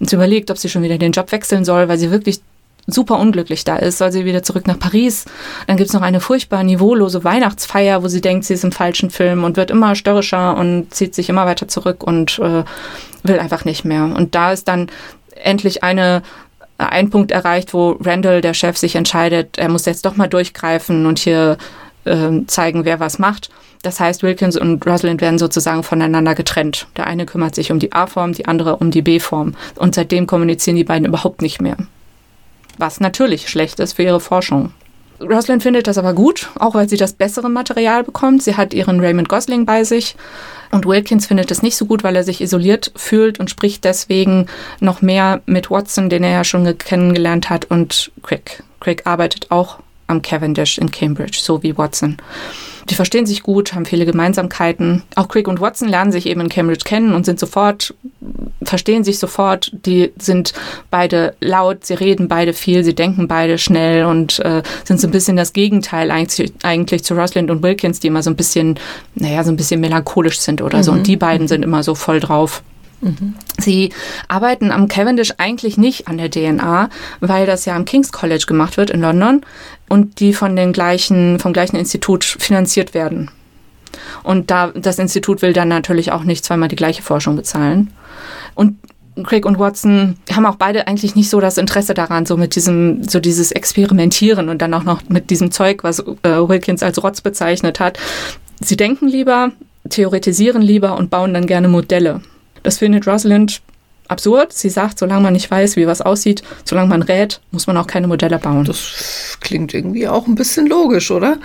Und 0.00 0.10
sie 0.10 0.16
überlegt, 0.16 0.50
ob 0.50 0.58
sie 0.58 0.68
schon 0.68 0.82
wieder 0.82 0.98
den 0.98 1.12
Job 1.12 1.30
wechseln 1.30 1.64
soll, 1.64 1.88
weil 1.88 1.98
sie 1.98 2.10
wirklich 2.10 2.40
super 2.88 3.18
unglücklich 3.18 3.64
da 3.64 3.76
ist, 3.76 3.98
soll 3.98 4.10
sie 4.10 4.24
wieder 4.24 4.42
zurück 4.42 4.66
nach 4.66 4.78
Paris. 4.78 5.26
Dann 5.66 5.76
gibt 5.76 5.88
es 5.88 5.94
noch 5.94 6.02
eine 6.02 6.20
furchtbar 6.20 6.64
niveaulose 6.64 7.22
Weihnachtsfeier, 7.22 8.02
wo 8.02 8.08
sie 8.08 8.22
denkt, 8.22 8.46
sie 8.46 8.54
ist 8.54 8.64
im 8.64 8.72
falschen 8.72 9.10
Film 9.10 9.44
und 9.44 9.56
wird 9.56 9.70
immer 9.70 9.94
störrischer 9.94 10.56
und 10.56 10.92
zieht 10.92 11.14
sich 11.14 11.28
immer 11.28 11.46
weiter 11.46 11.68
zurück 11.68 12.02
und 12.02 12.38
äh, 12.38 12.64
will 13.22 13.38
einfach 13.38 13.64
nicht 13.64 13.84
mehr. 13.84 14.04
Und 14.04 14.34
da 14.34 14.52
ist 14.52 14.66
dann 14.66 14.88
endlich 15.36 15.84
eine 15.84 16.22
ein 16.78 17.10
Punkt 17.10 17.32
erreicht, 17.32 17.74
wo 17.74 17.98
Randall, 18.00 18.40
der 18.40 18.54
Chef, 18.54 18.78
sich 18.78 18.94
entscheidet, 18.94 19.58
er 19.58 19.68
muss 19.68 19.84
jetzt 19.84 20.06
doch 20.06 20.14
mal 20.14 20.28
durchgreifen 20.28 21.06
und 21.06 21.18
hier 21.18 21.58
äh, 22.04 22.46
zeigen, 22.46 22.84
wer 22.84 23.00
was 23.00 23.18
macht. 23.18 23.50
Das 23.82 23.98
heißt, 23.98 24.22
Wilkins 24.22 24.56
und 24.56 24.86
Rosalind 24.86 25.20
werden 25.20 25.40
sozusagen 25.40 25.82
voneinander 25.82 26.36
getrennt. 26.36 26.86
Der 26.96 27.08
eine 27.08 27.26
kümmert 27.26 27.56
sich 27.56 27.72
um 27.72 27.80
die 27.80 27.92
A-Form, 27.92 28.32
die 28.32 28.46
andere 28.46 28.76
um 28.76 28.92
die 28.92 29.02
B-Form. 29.02 29.56
Und 29.74 29.96
seitdem 29.96 30.28
kommunizieren 30.28 30.76
die 30.76 30.84
beiden 30.84 31.08
überhaupt 31.08 31.42
nicht 31.42 31.60
mehr 31.60 31.76
was 32.78 33.00
natürlich 33.00 33.48
schlecht 33.48 33.80
ist 33.80 33.94
für 33.94 34.02
ihre 34.02 34.20
Forschung. 34.20 34.72
Rosalind 35.20 35.64
findet 35.64 35.88
das 35.88 35.98
aber 35.98 36.14
gut, 36.14 36.48
auch 36.58 36.74
weil 36.74 36.88
sie 36.88 36.96
das 36.96 37.12
bessere 37.12 37.50
Material 37.50 38.04
bekommt. 38.04 38.42
Sie 38.42 38.56
hat 38.56 38.72
ihren 38.72 39.00
Raymond 39.00 39.28
Gosling 39.28 39.66
bei 39.66 39.82
sich. 39.82 40.14
Und 40.70 40.86
Wilkins 40.86 41.26
findet 41.26 41.50
es 41.50 41.62
nicht 41.62 41.76
so 41.76 41.86
gut, 41.86 42.04
weil 42.04 42.14
er 42.14 42.22
sich 42.22 42.40
isoliert 42.40 42.92
fühlt 42.94 43.40
und 43.40 43.50
spricht 43.50 43.84
deswegen 43.84 44.46
noch 44.80 45.02
mehr 45.02 45.40
mit 45.46 45.70
Watson, 45.70 46.08
den 46.08 46.22
er 46.22 46.30
ja 46.30 46.44
schon 46.44 46.78
kennengelernt 46.78 47.50
hat, 47.50 47.64
und 47.64 48.12
Crick. 48.22 48.62
Crick 48.80 49.06
arbeitet 49.06 49.50
auch 49.50 49.78
am 50.08 50.22
Cavendish 50.22 50.78
in 50.78 50.90
Cambridge, 50.90 51.38
so 51.40 51.62
wie 51.62 51.78
Watson. 51.78 52.16
Die 52.90 52.94
verstehen 52.94 53.26
sich 53.26 53.42
gut, 53.42 53.74
haben 53.74 53.84
viele 53.84 54.06
Gemeinsamkeiten. 54.06 55.02
Auch 55.14 55.28
Crick 55.28 55.46
und 55.46 55.60
Watson 55.60 55.88
lernen 55.88 56.10
sich 56.10 56.26
eben 56.26 56.40
in 56.40 56.48
Cambridge 56.48 56.84
kennen 56.84 57.12
und 57.12 57.26
sind 57.26 57.38
sofort, 57.38 57.94
verstehen 58.62 59.04
sich 59.04 59.18
sofort. 59.18 59.70
Die 59.84 60.10
sind 60.18 60.54
beide 60.90 61.34
laut, 61.40 61.84
sie 61.84 61.94
reden 61.94 62.28
beide 62.28 62.54
viel, 62.54 62.84
sie 62.84 62.94
denken 62.94 63.28
beide 63.28 63.58
schnell 63.58 64.04
und 64.04 64.38
äh, 64.40 64.62
sind 64.84 65.00
so 65.00 65.06
ein 65.06 65.10
bisschen 65.10 65.36
das 65.36 65.52
Gegenteil 65.52 66.10
eigentlich, 66.10 66.52
eigentlich 66.62 67.04
zu 67.04 67.14
Rosalind 67.14 67.50
und 67.50 67.62
Wilkins, 67.62 68.00
die 68.00 68.06
immer 68.06 68.22
so 68.22 68.30
ein 68.30 68.36
bisschen, 68.36 68.78
naja, 69.14 69.44
so 69.44 69.50
ein 69.50 69.56
bisschen 69.56 69.80
melancholisch 69.80 70.40
sind 70.40 70.62
oder 70.62 70.78
mhm. 70.78 70.82
so. 70.82 70.92
Und 70.92 71.06
die 71.06 71.16
beiden 71.16 71.46
sind 71.46 71.62
immer 71.64 71.82
so 71.82 71.94
voll 71.94 72.20
drauf. 72.20 72.62
Sie 73.58 73.92
arbeiten 74.26 74.72
am 74.72 74.88
Cavendish 74.88 75.34
eigentlich 75.38 75.78
nicht 75.78 76.08
an 76.08 76.18
der 76.18 76.30
DNA, 76.30 76.88
weil 77.20 77.46
das 77.46 77.64
ja 77.64 77.76
am 77.76 77.84
King's 77.84 78.12
College 78.12 78.44
gemacht 78.46 78.76
wird 78.76 78.90
in 78.90 79.00
London 79.00 79.42
und 79.88 80.20
die 80.20 80.32
von 80.32 80.56
den 80.56 80.72
gleichen, 80.72 81.38
vom 81.38 81.52
gleichen 81.52 81.76
Institut 81.76 82.24
finanziert 82.24 82.94
werden. 82.94 83.30
Und 84.22 84.50
da, 84.50 84.68
das 84.68 84.98
Institut 84.98 85.42
will 85.42 85.52
dann 85.52 85.68
natürlich 85.68 86.12
auch 86.12 86.24
nicht 86.24 86.44
zweimal 86.44 86.68
die 86.68 86.76
gleiche 86.76 87.02
Forschung 87.02 87.36
bezahlen. 87.36 87.92
Und 88.54 88.76
Craig 89.24 89.46
und 89.46 89.58
Watson 89.58 90.16
haben 90.32 90.46
auch 90.46 90.56
beide 90.56 90.86
eigentlich 90.86 91.14
nicht 91.14 91.30
so 91.30 91.40
das 91.40 91.58
Interesse 91.58 91.94
daran, 91.94 92.26
so 92.26 92.36
mit 92.36 92.54
diesem, 92.54 93.02
so 93.04 93.20
dieses 93.20 93.50
Experimentieren 93.50 94.48
und 94.48 94.62
dann 94.62 94.74
auch 94.74 94.84
noch 94.84 95.02
mit 95.08 95.30
diesem 95.30 95.50
Zeug, 95.50 95.82
was 95.82 96.00
äh, 96.00 96.48
Wilkins 96.48 96.82
als 96.82 97.02
Rotz 97.02 97.20
bezeichnet 97.20 97.80
hat. 97.80 97.98
Sie 98.60 98.76
denken 98.76 99.08
lieber, 99.08 99.50
theoretisieren 99.88 100.62
lieber 100.62 100.96
und 100.96 101.10
bauen 101.10 101.34
dann 101.34 101.46
gerne 101.46 101.68
Modelle. 101.68 102.20
Das 102.62 102.78
findet 102.78 103.06
Rosalind 103.06 103.62
absurd. 104.08 104.52
Sie 104.52 104.70
sagt, 104.70 104.98
solange 104.98 105.22
man 105.22 105.34
nicht 105.34 105.50
weiß, 105.50 105.76
wie 105.76 105.86
was 105.86 106.00
aussieht, 106.00 106.42
solange 106.64 106.88
man 106.88 107.02
rät, 107.02 107.40
muss 107.50 107.66
man 107.66 107.76
auch 107.76 107.86
keine 107.86 108.08
Modelle 108.08 108.38
bauen. 108.38 108.64
Das 108.64 109.36
klingt 109.40 109.74
irgendwie 109.74 110.08
auch 110.08 110.26
ein 110.26 110.34
bisschen 110.34 110.66
logisch, 110.66 111.10
oder? 111.10 111.36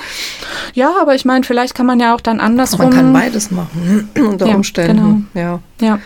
Ja, 0.74 0.94
aber 1.02 1.14
ich 1.14 1.26
meine, 1.26 1.44
vielleicht 1.44 1.76
kann 1.76 1.86
man 1.86 2.00
ja 2.00 2.16
auch 2.16 2.22
dann 2.22 2.40
andersrum. 2.40 2.86
Man 2.86 2.94
kann 2.94 3.14
beides 3.14 3.52
machen, 3.52 4.10
unter 4.18 4.48
ja, 4.48 4.56
Umständen. 4.56 5.30
Genau. 5.34 5.60
Ja. 5.80 5.86
ja. 5.86 6.00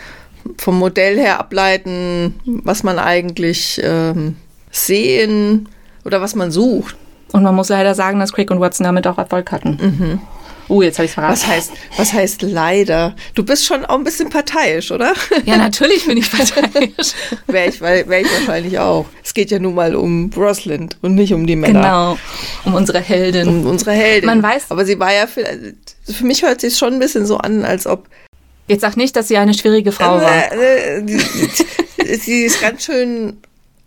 Vom 0.58 0.80
Modell 0.80 1.18
her 1.18 1.40
ableiten, 1.40 2.36
was 2.46 2.84
man 2.84 3.00
eigentlich 3.00 3.80
ähm, 3.84 4.36
sehen 4.72 5.70
oder 6.06 6.22
was 6.22 6.36
man 6.36 6.52
sucht. 6.52 6.96
Und 7.34 7.44
man 7.44 7.54
muss 7.54 7.70
leider 7.70 7.94
sagen, 7.94 8.20
dass 8.20 8.32
Crick 8.32 8.50
und 8.52 8.62
Watson 8.62 8.86
damit 8.86 9.06
auch 9.06 9.18
Erfolg 9.18 9.52
hatten. 9.52 9.78
Mhm. 9.82 10.22
Uh, 10.70 10.82
jetzt 10.82 10.98
habe 10.98 11.06
ich 11.06 11.12
verraten. 11.12 11.34
Was 11.34 11.48
heißt, 11.48 11.72
was 11.96 12.14
heißt 12.14 12.42
leider? 12.42 13.16
Du 13.36 13.44
bist 13.44 13.66
schon 13.66 13.86
auch 13.86 13.98
ein 13.98 14.04
bisschen 14.04 14.30
parteiisch, 14.30 14.92
oder? 14.92 15.14
Ja, 15.46 15.58
natürlich 15.58 16.06
bin 16.06 16.18
ich 16.18 16.30
parteiisch. 16.30 17.14
Wäre 17.48 17.70
ich, 17.70 17.80
wär 17.80 18.22
ich 18.22 18.28
wahrscheinlich 18.32 18.80
auch. 18.80 19.06
Es 19.24 19.34
geht 19.34 19.52
ja 19.52 19.60
nun 19.60 19.76
mal 19.76 19.96
um 19.96 20.30
Rosalind 20.36 20.98
und 21.02 21.16
nicht 21.16 21.34
um 21.34 21.48
die 21.48 21.56
Männer. 21.56 21.82
Genau, 21.82 22.18
um 22.66 22.74
unsere 22.74 23.00
Heldin. 23.00 23.48
Um 23.48 23.66
unsere 23.66 23.92
Heldin. 23.92 24.26
Man 24.26 24.44
weiß. 24.44 24.66
Aber 24.70 24.86
sie 24.86 25.00
war 25.00 25.14
ja, 25.14 25.28
für, 25.28 25.46
für 26.04 26.26
mich 26.26 26.44
hört 26.44 26.62
sich 26.62 26.78
schon 26.78 26.94
ein 26.94 27.00
bisschen 27.00 27.26
so 27.26 27.38
an, 27.38 27.64
als 27.64 27.88
ob 27.88 28.08
Jetzt 28.68 28.82
sag 28.82 28.98
nicht, 28.98 29.16
dass 29.16 29.30
sie 29.30 29.38
eine 29.38 29.54
schwierige 29.54 29.94
Frau 29.94 30.20
war. 30.20 30.52
Äh, 30.52 31.00
äh, 31.00 32.18
sie 32.18 32.44
ist 32.44 32.62
ganz 32.62 32.84
schön 32.84 33.38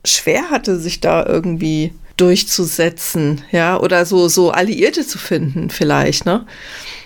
schwer 0.05 0.51
hatte, 0.51 0.79
sich 0.79 1.01
da 1.01 1.27
irgendwie 1.27 1.93
durchzusetzen, 2.21 3.43
ja, 3.51 3.79
oder 3.81 4.05
so, 4.05 4.29
so 4.29 4.51
Alliierte 4.51 5.07
zu 5.07 5.19
finden, 5.19 5.71
vielleicht, 5.71 6.27
ne? 6.27 6.47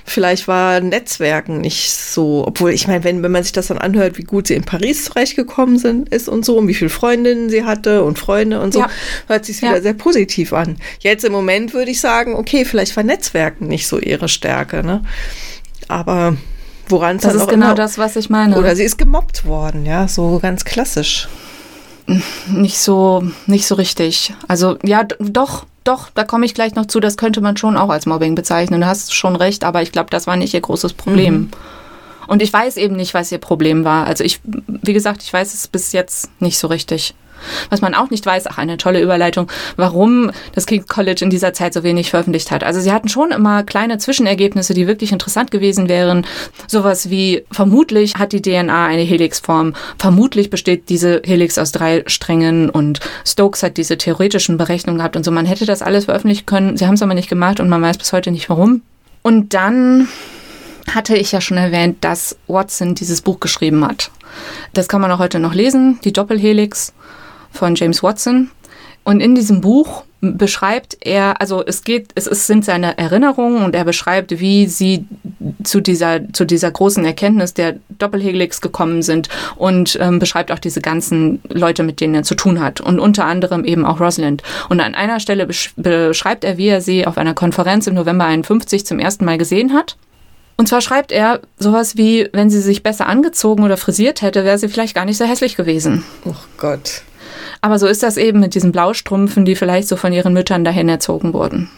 Vielleicht 0.06 0.48
war 0.48 0.80
Netzwerken 0.80 1.62
nicht 1.62 1.90
so, 1.90 2.44
obwohl 2.46 2.72
ich 2.72 2.86
meine, 2.86 3.04
wenn, 3.04 3.22
wenn 3.22 3.32
man 3.32 3.42
sich 3.42 3.52
das 3.52 3.68
dann 3.68 3.78
anhört, 3.78 4.18
wie 4.18 4.24
gut 4.24 4.48
sie 4.48 4.54
in 4.54 4.64
Paris 4.64 5.06
zurechtgekommen 5.06 5.78
sind, 5.78 6.10
ist 6.10 6.28
und 6.28 6.44
so, 6.44 6.58
und 6.58 6.68
wie 6.68 6.74
viele 6.74 6.90
Freundinnen 6.90 7.48
sie 7.48 7.64
hatte 7.64 8.02
und 8.04 8.18
Freunde 8.18 8.60
und 8.60 8.74
so, 8.74 8.80
ja. 8.80 8.90
hört 9.28 9.46
sich 9.46 9.62
wieder 9.62 9.76
ja. 9.76 9.82
sehr 9.82 9.94
positiv 9.94 10.52
an. 10.52 10.76
Jetzt 10.98 11.24
im 11.24 11.32
Moment 11.32 11.72
würde 11.72 11.90
ich 11.90 12.00
sagen, 12.00 12.34
okay, 12.34 12.66
vielleicht 12.66 12.94
war 12.96 13.02
Netzwerken 13.02 13.66
nicht 13.66 13.86
so 13.86 13.98
ihre 13.98 14.28
Stärke, 14.28 14.84
ne? 14.84 15.02
Aber 15.88 16.36
woran 16.88 17.16
es 17.16 17.22
Das 17.22 17.34
ist 17.34 17.48
genau 17.48 17.74
das, 17.74 17.96
was 17.96 18.16
ich 18.16 18.28
meine. 18.28 18.58
Oder 18.58 18.76
sie 18.76 18.84
ist 18.84 18.98
gemobbt 18.98 19.46
worden, 19.46 19.86
ja, 19.86 20.06
so 20.06 20.38
ganz 20.38 20.64
klassisch 20.66 21.28
nicht 22.48 22.78
so, 22.78 23.24
nicht 23.46 23.66
so 23.66 23.74
richtig. 23.74 24.34
Also 24.48 24.78
ja, 24.82 25.04
doch, 25.18 25.66
doch, 25.84 26.10
da 26.14 26.24
komme 26.24 26.46
ich 26.46 26.54
gleich 26.54 26.74
noch 26.74 26.86
zu, 26.86 27.00
das 27.00 27.16
könnte 27.16 27.40
man 27.40 27.56
schon 27.56 27.76
auch 27.76 27.90
als 27.90 28.06
Mobbing 28.06 28.34
bezeichnen. 28.34 28.80
Du 28.80 28.86
hast 28.86 29.14
schon 29.14 29.36
recht, 29.36 29.64
aber 29.64 29.82
ich 29.82 29.92
glaube, 29.92 30.10
das 30.10 30.26
war 30.26 30.36
nicht 30.36 30.54
ihr 30.54 30.60
großes 30.60 30.94
Problem. 30.94 31.34
Mhm. 31.34 31.50
Und 32.26 32.42
ich 32.42 32.52
weiß 32.52 32.76
eben 32.78 32.96
nicht, 32.96 33.14
was 33.14 33.30
ihr 33.32 33.38
Problem 33.38 33.84
war. 33.84 34.06
Also 34.06 34.24
ich, 34.24 34.40
wie 34.44 34.92
gesagt, 34.92 35.22
ich 35.22 35.32
weiß 35.32 35.52
es 35.52 35.68
bis 35.68 35.92
jetzt 35.92 36.30
nicht 36.40 36.58
so 36.58 36.68
richtig. 36.68 37.14
Was 37.70 37.80
man 37.80 37.94
auch 37.94 38.10
nicht 38.10 38.24
weiß, 38.24 38.46
ach, 38.46 38.58
eine 38.58 38.76
tolle 38.76 39.00
Überleitung, 39.00 39.50
warum 39.76 40.30
das 40.54 40.66
King's 40.66 40.86
College 40.86 41.24
in 41.24 41.30
dieser 41.30 41.52
Zeit 41.52 41.74
so 41.74 41.82
wenig 41.82 42.10
veröffentlicht 42.10 42.50
hat. 42.50 42.64
Also 42.64 42.80
sie 42.80 42.92
hatten 42.92 43.08
schon 43.08 43.30
immer 43.30 43.62
kleine 43.62 43.98
Zwischenergebnisse, 43.98 44.74
die 44.74 44.86
wirklich 44.86 45.12
interessant 45.12 45.50
gewesen 45.50 45.88
wären. 45.88 46.26
Sowas 46.66 47.10
wie, 47.10 47.44
vermutlich 47.50 48.14
hat 48.14 48.32
die 48.32 48.42
DNA 48.42 48.86
eine 48.86 49.02
Helixform. 49.02 49.74
Vermutlich 49.98 50.50
besteht 50.50 50.88
diese 50.88 51.22
Helix 51.24 51.58
aus 51.58 51.72
drei 51.72 52.02
Strängen 52.06 52.70
und 52.70 53.00
Stokes 53.24 53.62
hat 53.62 53.76
diese 53.76 53.98
theoretischen 53.98 54.56
Berechnungen 54.56 54.98
gehabt 54.98 55.16
und 55.16 55.24
so. 55.24 55.30
Man 55.30 55.46
hätte 55.46 55.66
das 55.66 55.82
alles 55.82 56.06
veröffentlichen 56.06 56.46
können. 56.46 56.76
Sie 56.76 56.86
haben 56.86 56.94
es 56.94 57.02
aber 57.02 57.14
nicht 57.14 57.28
gemacht 57.28 57.60
und 57.60 57.68
man 57.68 57.82
weiß 57.82 57.98
bis 57.98 58.12
heute 58.12 58.30
nicht 58.30 58.48
warum. 58.48 58.82
Und 59.22 59.54
dann 59.54 60.08
hatte 60.92 61.16
ich 61.16 61.32
ja 61.32 61.40
schon 61.40 61.56
erwähnt, 61.56 61.98
dass 62.02 62.36
Watson 62.46 62.94
dieses 62.94 63.22
Buch 63.22 63.40
geschrieben 63.40 63.84
hat. 63.86 64.10
Das 64.72 64.88
kann 64.88 65.00
man 65.00 65.10
auch 65.10 65.18
heute 65.18 65.38
noch 65.38 65.54
lesen, 65.54 65.98
die 66.04 66.12
Doppelhelix 66.12 66.92
von 67.54 67.74
James 67.74 68.02
Watson. 68.02 68.50
Und 69.04 69.20
in 69.20 69.34
diesem 69.34 69.60
Buch 69.60 70.04
beschreibt 70.32 70.96
er, 71.00 71.40
also 71.40 71.62
es 71.64 71.84
geht, 71.84 72.10
es 72.14 72.26
ist, 72.26 72.46
sind 72.46 72.64
seine 72.64 72.96
Erinnerungen 72.96 73.62
und 73.62 73.74
er 73.74 73.84
beschreibt, 73.84 74.40
wie 74.40 74.66
sie 74.66 75.04
zu 75.62 75.80
dieser, 75.80 76.32
zu 76.32 76.44
dieser 76.46 76.70
großen 76.70 77.04
Erkenntnis 77.04 77.52
der 77.52 77.76
Doppelhelix 77.90 78.60
gekommen 78.60 79.02
sind 79.02 79.28
und 79.56 79.98
ähm, 80.00 80.18
beschreibt 80.18 80.50
auch 80.50 80.58
diese 80.58 80.80
ganzen 80.80 81.40
Leute, 81.50 81.82
mit 81.82 82.00
denen 82.00 82.14
er 82.14 82.22
zu 82.22 82.34
tun 82.34 82.60
hat 82.60 82.80
und 82.80 82.98
unter 82.98 83.26
anderem 83.26 83.64
eben 83.64 83.84
auch 83.84 84.00
Rosalind. 84.00 84.42
Und 84.68 84.80
an 84.80 84.94
einer 84.94 85.20
Stelle 85.20 85.46
beschreibt 85.76 86.44
er, 86.44 86.56
wie 86.56 86.68
er 86.68 86.80
sie 86.80 87.06
auf 87.06 87.18
einer 87.18 87.34
Konferenz 87.34 87.86
im 87.86 87.94
November 87.94 88.24
51 88.24 88.86
zum 88.86 88.98
ersten 88.98 89.24
Mal 89.24 89.36
gesehen 89.36 89.74
hat 89.74 89.96
Und 90.56 90.68
zwar 90.68 90.80
schreibt 90.80 91.12
er 91.12 91.40
sowas 91.58 91.96
wie, 91.96 92.28
wenn 92.32 92.48
sie 92.48 92.60
sich 92.60 92.82
besser 92.82 93.06
angezogen 93.06 93.64
oder 93.64 93.76
frisiert 93.76 94.22
hätte, 94.22 94.44
wäre 94.44 94.58
sie 94.58 94.68
vielleicht 94.68 94.94
gar 94.94 95.04
nicht 95.04 95.18
so 95.18 95.24
hässlich 95.26 95.56
gewesen. 95.56 96.04
Oh 96.24 96.34
Gott. 96.56 97.02
Aber 97.64 97.78
so 97.78 97.86
ist 97.86 98.02
das 98.02 98.18
eben 98.18 98.40
mit 98.40 98.54
diesen 98.54 98.72
Blaustrümpfen, 98.72 99.46
die 99.46 99.56
vielleicht 99.56 99.88
so 99.88 99.96
von 99.96 100.12
ihren 100.12 100.34
Müttern 100.34 100.64
dahin 100.64 100.86
erzogen 100.86 101.32
wurden. 101.32 101.70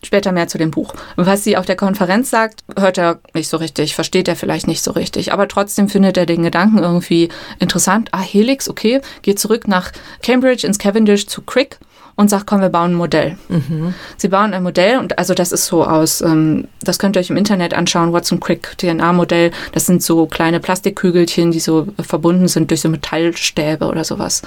Später 0.00 0.30
mehr 0.30 0.46
zu 0.46 0.56
dem 0.56 0.70
Buch. 0.70 0.94
Was 1.16 1.42
sie 1.42 1.56
auf 1.56 1.66
der 1.66 1.74
Konferenz 1.74 2.30
sagt, 2.30 2.62
hört 2.78 2.96
er 2.96 3.18
nicht 3.34 3.48
so 3.48 3.56
richtig, 3.56 3.96
versteht 3.96 4.28
er 4.28 4.36
vielleicht 4.36 4.68
nicht 4.68 4.84
so 4.84 4.92
richtig. 4.92 5.32
Aber 5.32 5.48
trotzdem 5.48 5.88
findet 5.88 6.16
er 6.16 6.26
den 6.26 6.44
Gedanken 6.44 6.78
irgendwie 6.78 7.28
interessant. 7.58 8.08
Ah, 8.12 8.20
Helix, 8.20 8.70
okay, 8.70 9.00
geht 9.22 9.40
zurück 9.40 9.66
nach 9.66 9.90
Cambridge 10.22 10.64
ins 10.64 10.78
Cavendish 10.78 11.26
zu 11.26 11.42
Crick 11.42 11.80
und 12.14 12.28
sagt, 12.28 12.46
komm, 12.46 12.60
wir 12.60 12.68
bauen 12.68 12.92
ein 12.92 12.94
Modell. 12.94 13.36
Mhm. 13.48 13.94
Sie 14.16 14.28
bauen 14.28 14.52
ein 14.52 14.62
Modell 14.62 14.98
und 14.98 15.18
also 15.18 15.34
das 15.34 15.52
ist 15.52 15.66
so 15.66 15.84
aus, 15.84 16.20
ähm, 16.20 16.68
das 16.82 16.98
könnt 16.98 17.16
ihr 17.16 17.20
euch 17.20 17.30
im 17.30 17.36
Internet 17.36 17.74
anschauen, 17.74 18.12
Watson 18.12 18.40
Crick 18.40 18.76
DNA-Modell. 18.78 19.50
Das 19.72 19.86
sind 19.86 20.02
so 20.02 20.26
kleine 20.26 20.60
Plastikkügelchen, 20.60 21.50
die 21.50 21.60
so 21.60 21.88
verbunden 22.00 22.48
sind 22.48 22.70
durch 22.70 22.80
so 22.80 22.88
Metallstäbe 22.88 23.86
oder 23.86 24.04
sowas. 24.04 24.42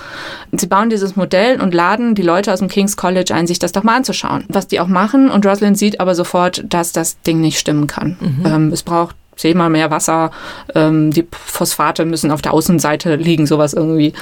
Und 0.51 0.61
sie 0.61 0.67
bauen 0.67 0.89
dieses 0.89 1.15
Modell 1.15 1.59
und 1.61 1.73
laden 1.73 2.15
die 2.15 2.21
Leute 2.21 2.53
aus 2.53 2.59
dem 2.59 2.67
King's 2.67 2.97
College 2.97 3.33
ein, 3.33 3.47
sich 3.47 3.59
das 3.59 3.71
doch 3.71 3.83
mal 3.83 3.97
anzuschauen. 3.97 4.45
Was 4.49 4.67
die 4.67 4.79
auch 4.79 4.87
machen 4.87 5.29
und 5.29 5.45
Rosalind 5.45 5.77
sieht 5.77 5.99
aber 5.99 6.15
sofort, 6.15 6.63
dass 6.69 6.91
das 6.91 7.21
Ding 7.21 7.41
nicht 7.41 7.59
stimmen 7.59 7.87
kann. 7.87 8.17
Mhm. 8.19 8.45
Ähm, 8.45 8.71
es 8.71 8.83
braucht 8.83 9.15
zehnmal 9.35 9.69
mehr 9.69 9.91
Wasser, 9.91 10.31
ähm, 10.73 11.11
die 11.11 11.27
Phosphate 11.31 12.05
müssen 12.05 12.31
auf 12.31 12.41
der 12.41 12.53
Außenseite 12.53 13.15
liegen, 13.15 13.45
sowas 13.45 13.73
irgendwie. 13.73 14.13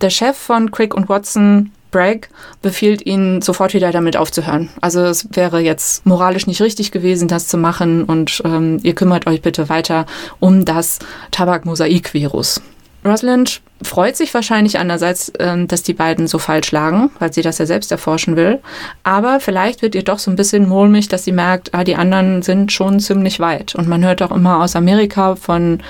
Der 0.00 0.10
Chef 0.10 0.36
von 0.36 0.70
Crick 0.70 0.94
und 0.94 1.08
Watson 1.08 1.72
Bragg 1.90 2.28
befiehlt 2.62 3.04
ihnen 3.06 3.42
sofort 3.42 3.74
wieder 3.74 3.92
damit 3.92 4.16
aufzuhören. 4.16 4.70
Also 4.80 5.02
es 5.02 5.28
wäre 5.32 5.60
jetzt 5.60 6.06
moralisch 6.06 6.46
nicht 6.46 6.60
richtig 6.60 6.92
gewesen, 6.92 7.28
das 7.28 7.48
zu 7.48 7.56
machen 7.56 8.04
und 8.04 8.42
ähm, 8.44 8.78
ihr 8.82 8.94
kümmert 8.94 9.26
euch 9.26 9.42
bitte 9.42 9.68
weiter 9.68 10.06
um 10.40 10.64
das 10.64 10.98
Tabakmosaik-Virus. 11.30 12.60
Rosalind 13.04 13.60
freut 13.82 14.16
sich 14.16 14.32
wahrscheinlich 14.34 14.78
einerseits, 14.78 15.32
ähm, 15.38 15.68
dass 15.68 15.82
die 15.82 15.94
beiden 15.94 16.26
so 16.26 16.38
falsch 16.38 16.72
lagen, 16.72 17.10
weil 17.18 17.32
sie 17.32 17.42
das 17.42 17.58
ja 17.58 17.66
selbst 17.66 17.92
erforschen 17.92 18.36
will. 18.36 18.60
Aber 19.04 19.38
vielleicht 19.40 19.82
wird 19.82 19.94
ihr 19.94 20.02
doch 20.02 20.18
so 20.18 20.30
ein 20.30 20.36
bisschen 20.36 20.68
mulmig, 20.68 21.08
dass 21.08 21.24
sie 21.24 21.32
merkt, 21.32 21.72
ah, 21.74 21.84
die 21.84 21.96
anderen 21.96 22.42
sind 22.42 22.72
schon 22.72 23.00
ziemlich 23.00 23.38
weit. 23.38 23.74
Und 23.74 23.88
man 23.88 24.04
hört 24.04 24.22
auch 24.22 24.32
immer 24.32 24.62
aus 24.62 24.76
Amerika 24.76 25.36
von 25.36 25.80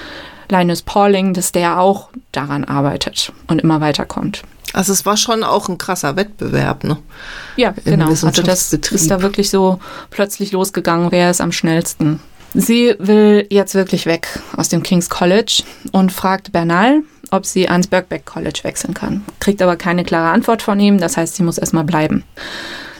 Linus 0.49 0.83
Pauling, 0.83 1.33
dass 1.33 1.53
der 1.53 1.81
auch 1.81 2.11
daran 2.33 2.65
arbeitet 2.65 3.33
und 3.47 3.61
immer 3.63 3.81
weiterkommt. 3.81 4.43
Also 4.73 4.93
es 4.93 5.07
war 5.07 5.17
schon 5.17 5.43
auch 5.45 5.69
ein 5.69 5.79
krasser 5.79 6.17
Wettbewerb, 6.17 6.85
ne? 6.85 6.99
Ja, 7.57 7.75
genau. 7.85 8.09
Also 8.09 8.43
das 8.43 8.73
ist 8.73 9.11
da 9.11 9.23
wirklich 9.23 9.51
so 9.51 9.79
plötzlich 10.11 10.53
losgegangen, 10.53 11.11
wer 11.11 11.31
ist 11.31 11.41
am 11.41 11.53
schnellsten. 11.53 12.21
Sie 12.55 12.95
will 12.99 13.47
jetzt 13.51 13.75
wirklich 13.75 14.07
weg 14.07 14.29
aus 14.57 14.69
dem 14.69 14.83
King's 14.83 15.11
College 15.11 15.63
und 15.93 16.13
fragt 16.13 16.53
Bernal, 16.53 17.03
ob 17.31 17.45
sie 17.45 17.69
ans 17.69 17.87
Birkbeck 17.87 18.25
College 18.25 18.61
wechseln 18.63 18.95
kann. 18.95 19.25
Kriegt 19.41 19.61
aber 19.63 19.77
keine 19.77 20.05
klare 20.05 20.31
Antwort 20.31 20.63
von 20.63 20.79
ihm, 20.81 20.99
das 20.99 21.17
heißt, 21.17 21.37
sie 21.37 21.43
muss 21.43 21.59
erstmal 21.59 21.85
bleiben. 21.85 22.25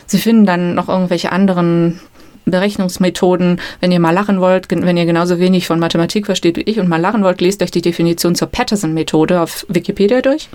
Sie 0.05 0.19
finden 0.19 0.45
dann 0.45 0.75
noch 0.75 0.89
irgendwelche 0.89 1.31
anderen 1.31 1.99
Berechnungsmethoden. 2.45 3.59
Wenn 3.81 3.91
ihr 3.91 3.99
mal 3.99 4.11
lachen 4.11 4.39
wollt, 4.39 4.69
wenn 4.69 4.97
ihr 4.97 5.05
genauso 5.05 5.39
wenig 5.39 5.67
von 5.67 5.79
Mathematik 5.79 6.25
versteht 6.25 6.55
wie 6.57 6.61
ich 6.61 6.79
und 6.79 6.87
mal 6.87 7.01
lachen 7.01 7.23
wollt, 7.23 7.41
lest 7.41 7.61
euch 7.61 7.71
die 7.71 7.81
Definition 7.81 8.35
zur 8.35 8.47
Patterson-Methode 8.47 9.41
auf 9.41 9.65
Wikipedia 9.69 10.21
durch. 10.21 10.49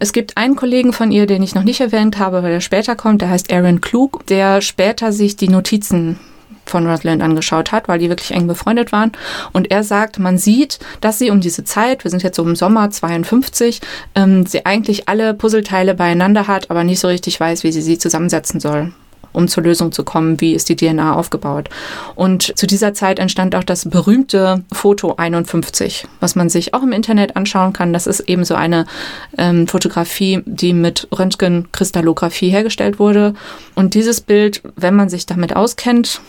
Es 0.00 0.12
gibt 0.12 0.36
einen 0.36 0.54
Kollegen 0.54 0.92
von 0.92 1.10
ihr, 1.10 1.26
den 1.26 1.42
ich 1.42 1.54
noch 1.54 1.64
nicht 1.64 1.80
erwähnt 1.80 2.18
habe, 2.18 2.42
weil 2.42 2.52
er 2.52 2.60
später 2.60 2.94
kommt, 2.94 3.20
der 3.20 3.30
heißt 3.30 3.52
Aaron 3.52 3.80
Klug, 3.80 4.24
der 4.26 4.60
später 4.60 5.12
sich 5.12 5.36
die 5.36 5.48
Notizen 5.48 6.20
von 6.66 6.86
Rosalind 6.86 7.22
angeschaut 7.22 7.72
hat, 7.72 7.88
weil 7.88 7.98
die 7.98 8.08
wirklich 8.08 8.30
eng 8.30 8.46
befreundet 8.46 8.92
waren. 8.92 9.12
Und 9.52 9.70
er 9.70 9.82
sagt, 9.82 10.18
man 10.18 10.38
sieht, 10.38 10.78
dass 11.00 11.18
sie 11.18 11.30
um 11.30 11.40
diese 11.40 11.64
Zeit, 11.64 12.04
wir 12.04 12.10
sind 12.10 12.22
jetzt 12.22 12.36
so 12.36 12.44
im 12.44 12.54
Sommer 12.54 12.90
52, 12.90 13.80
ähm, 14.14 14.46
sie 14.46 14.66
eigentlich 14.66 15.08
alle 15.08 15.34
Puzzleteile 15.34 15.94
beieinander 15.94 16.46
hat, 16.46 16.70
aber 16.70 16.84
nicht 16.84 17.00
so 17.00 17.08
richtig 17.08 17.40
weiß, 17.40 17.64
wie 17.64 17.72
sie 17.72 17.82
sie 17.82 17.98
zusammensetzen 17.98 18.60
soll 18.60 18.92
um 19.32 19.48
zur 19.48 19.62
Lösung 19.62 19.92
zu 19.92 20.04
kommen, 20.04 20.40
wie 20.40 20.54
ist 20.54 20.68
die 20.68 20.76
DNA 20.76 21.14
aufgebaut. 21.14 21.68
Und 22.14 22.56
zu 22.56 22.66
dieser 22.66 22.94
Zeit 22.94 23.18
entstand 23.18 23.54
auch 23.54 23.64
das 23.64 23.88
berühmte 23.88 24.64
Foto 24.72 25.14
51, 25.16 26.06
was 26.20 26.36
man 26.36 26.48
sich 26.48 26.74
auch 26.74 26.82
im 26.82 26.92
Internet 26.92 27.36
anschauen 27.36 27.72
kann. 27.72 27.92
Das 27.92 28.06
ist 28.06 28.20
eben 28.20 28.44
so 28.44 28.54
eine 28.54 28.86
ähm, 29.36 29.66
Fotografie, 29.66 30.42
die 30.46 30.72
mit 30.72 31.08
Röntgenkristallographie 31.16 32.50
hergestellt 32.50 32.98
wurde. 32.98 33.34
Und 33.74 33.94
dieses 33.94 34.20
Bild, 34.20 34.62
wenn 34.76 34.94
man 34.94 35.08
sich 35.08 35.26
damit 35.26 35.54
auskennt, 35.56 36.20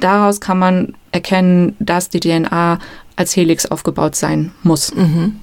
daraus 0.00 0.40
kann 0.40 0.58
man 0.58 0.94
erkennen, 1.12 1.76
dass 1.78 2.08
die 2.08 2.20
DNA 2.20 2.78
als 3.16 3.36
Helix 3.36 3.66
aufgebaut 3.66 4.16
sein 4.16 4.52
muss. 4.62 4.94
Mhm. 4.94 5.40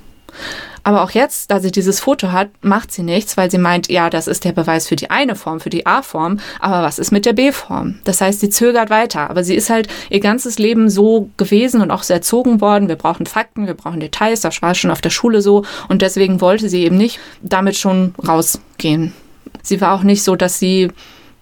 Aber 0.83 1.03
auch 1.03 1.11
jetzt, 1.11 1.51
da 1.51 1.59
sie 1.59 1.71
dieses 1.71 1.99
Foto 1.99 2.31
hat, 2.31 2.49
macht 2.61 2.91
sie 2.91 3.03
nichts, 3.03 3.37
weil 3.37 3.51
sie 3.51 3.57
meint, 3.57 3.89
ja, 3.89 4.09
das 4.09 4.27
ist 4.27 4.45
der 4.45 4.51
Beweis 4.51 4.87
für 4.87 4.95
die 4.95 5.09
eine 5.09 5.35
Form, 5.35 5.59
für 5.59 5.69
die 5.69 5.85
A-Form, 5.85 6.39
aber 6.59 6.83
was 6.83 6.99
ist 6.99 7.11
mit 7.11 7.25
der 7.25 7.33
B-Form? 7.33 7.99
Das 8.03 8.21
heißt, 8.21 8.39
sie 8.39 8.49
zögert 8.49 8.89
weiter, 8.89 9.29
aber 9.29 9.43
sie 9.43 9.55
ist 9.55 9.69
halt 9.69 9.87
ihr 10.09 10.19
ganzes 10.19 10.59
Leben 10.59 10.89
so 10.89 11.29
gewesen 11.37 11.81
und 11.81 11.91
auch 11.91 12.03
so 12.03 12.13
erzogen 12.13 12.61
worden. 12.61 12.87
Wir 12.87 12.95
brauchen 12.95 13.25
Fakten, 13.25 13.67
wir 13.67 13.73
brauchen 13.73 13.99
Details, 13.99 14.41
das 14.41 14.61
war 14.61 14.75
schon 14.75 14.91
auf 14.91 15.01
der 15.01 15.09
Schule 15.09 15.41
so 15.41 15.63
und 15.87 16.01
deswegen 16.01 16.41
wollte 16.41 16.69
sie 16.69 16.83
eben 16.83 16.97
nicht 16.97 17.19
damit 17.41 17.75
schon 17.75 18.13
rausgehen. 18.27 19.13
Sie 19.61 19.81
war 19.81 19.93
auch 19.93 20.03
nicht 20.03 20.23
so, 20.23 20.35
dass 20.35 20.59
sie 20.59 20.89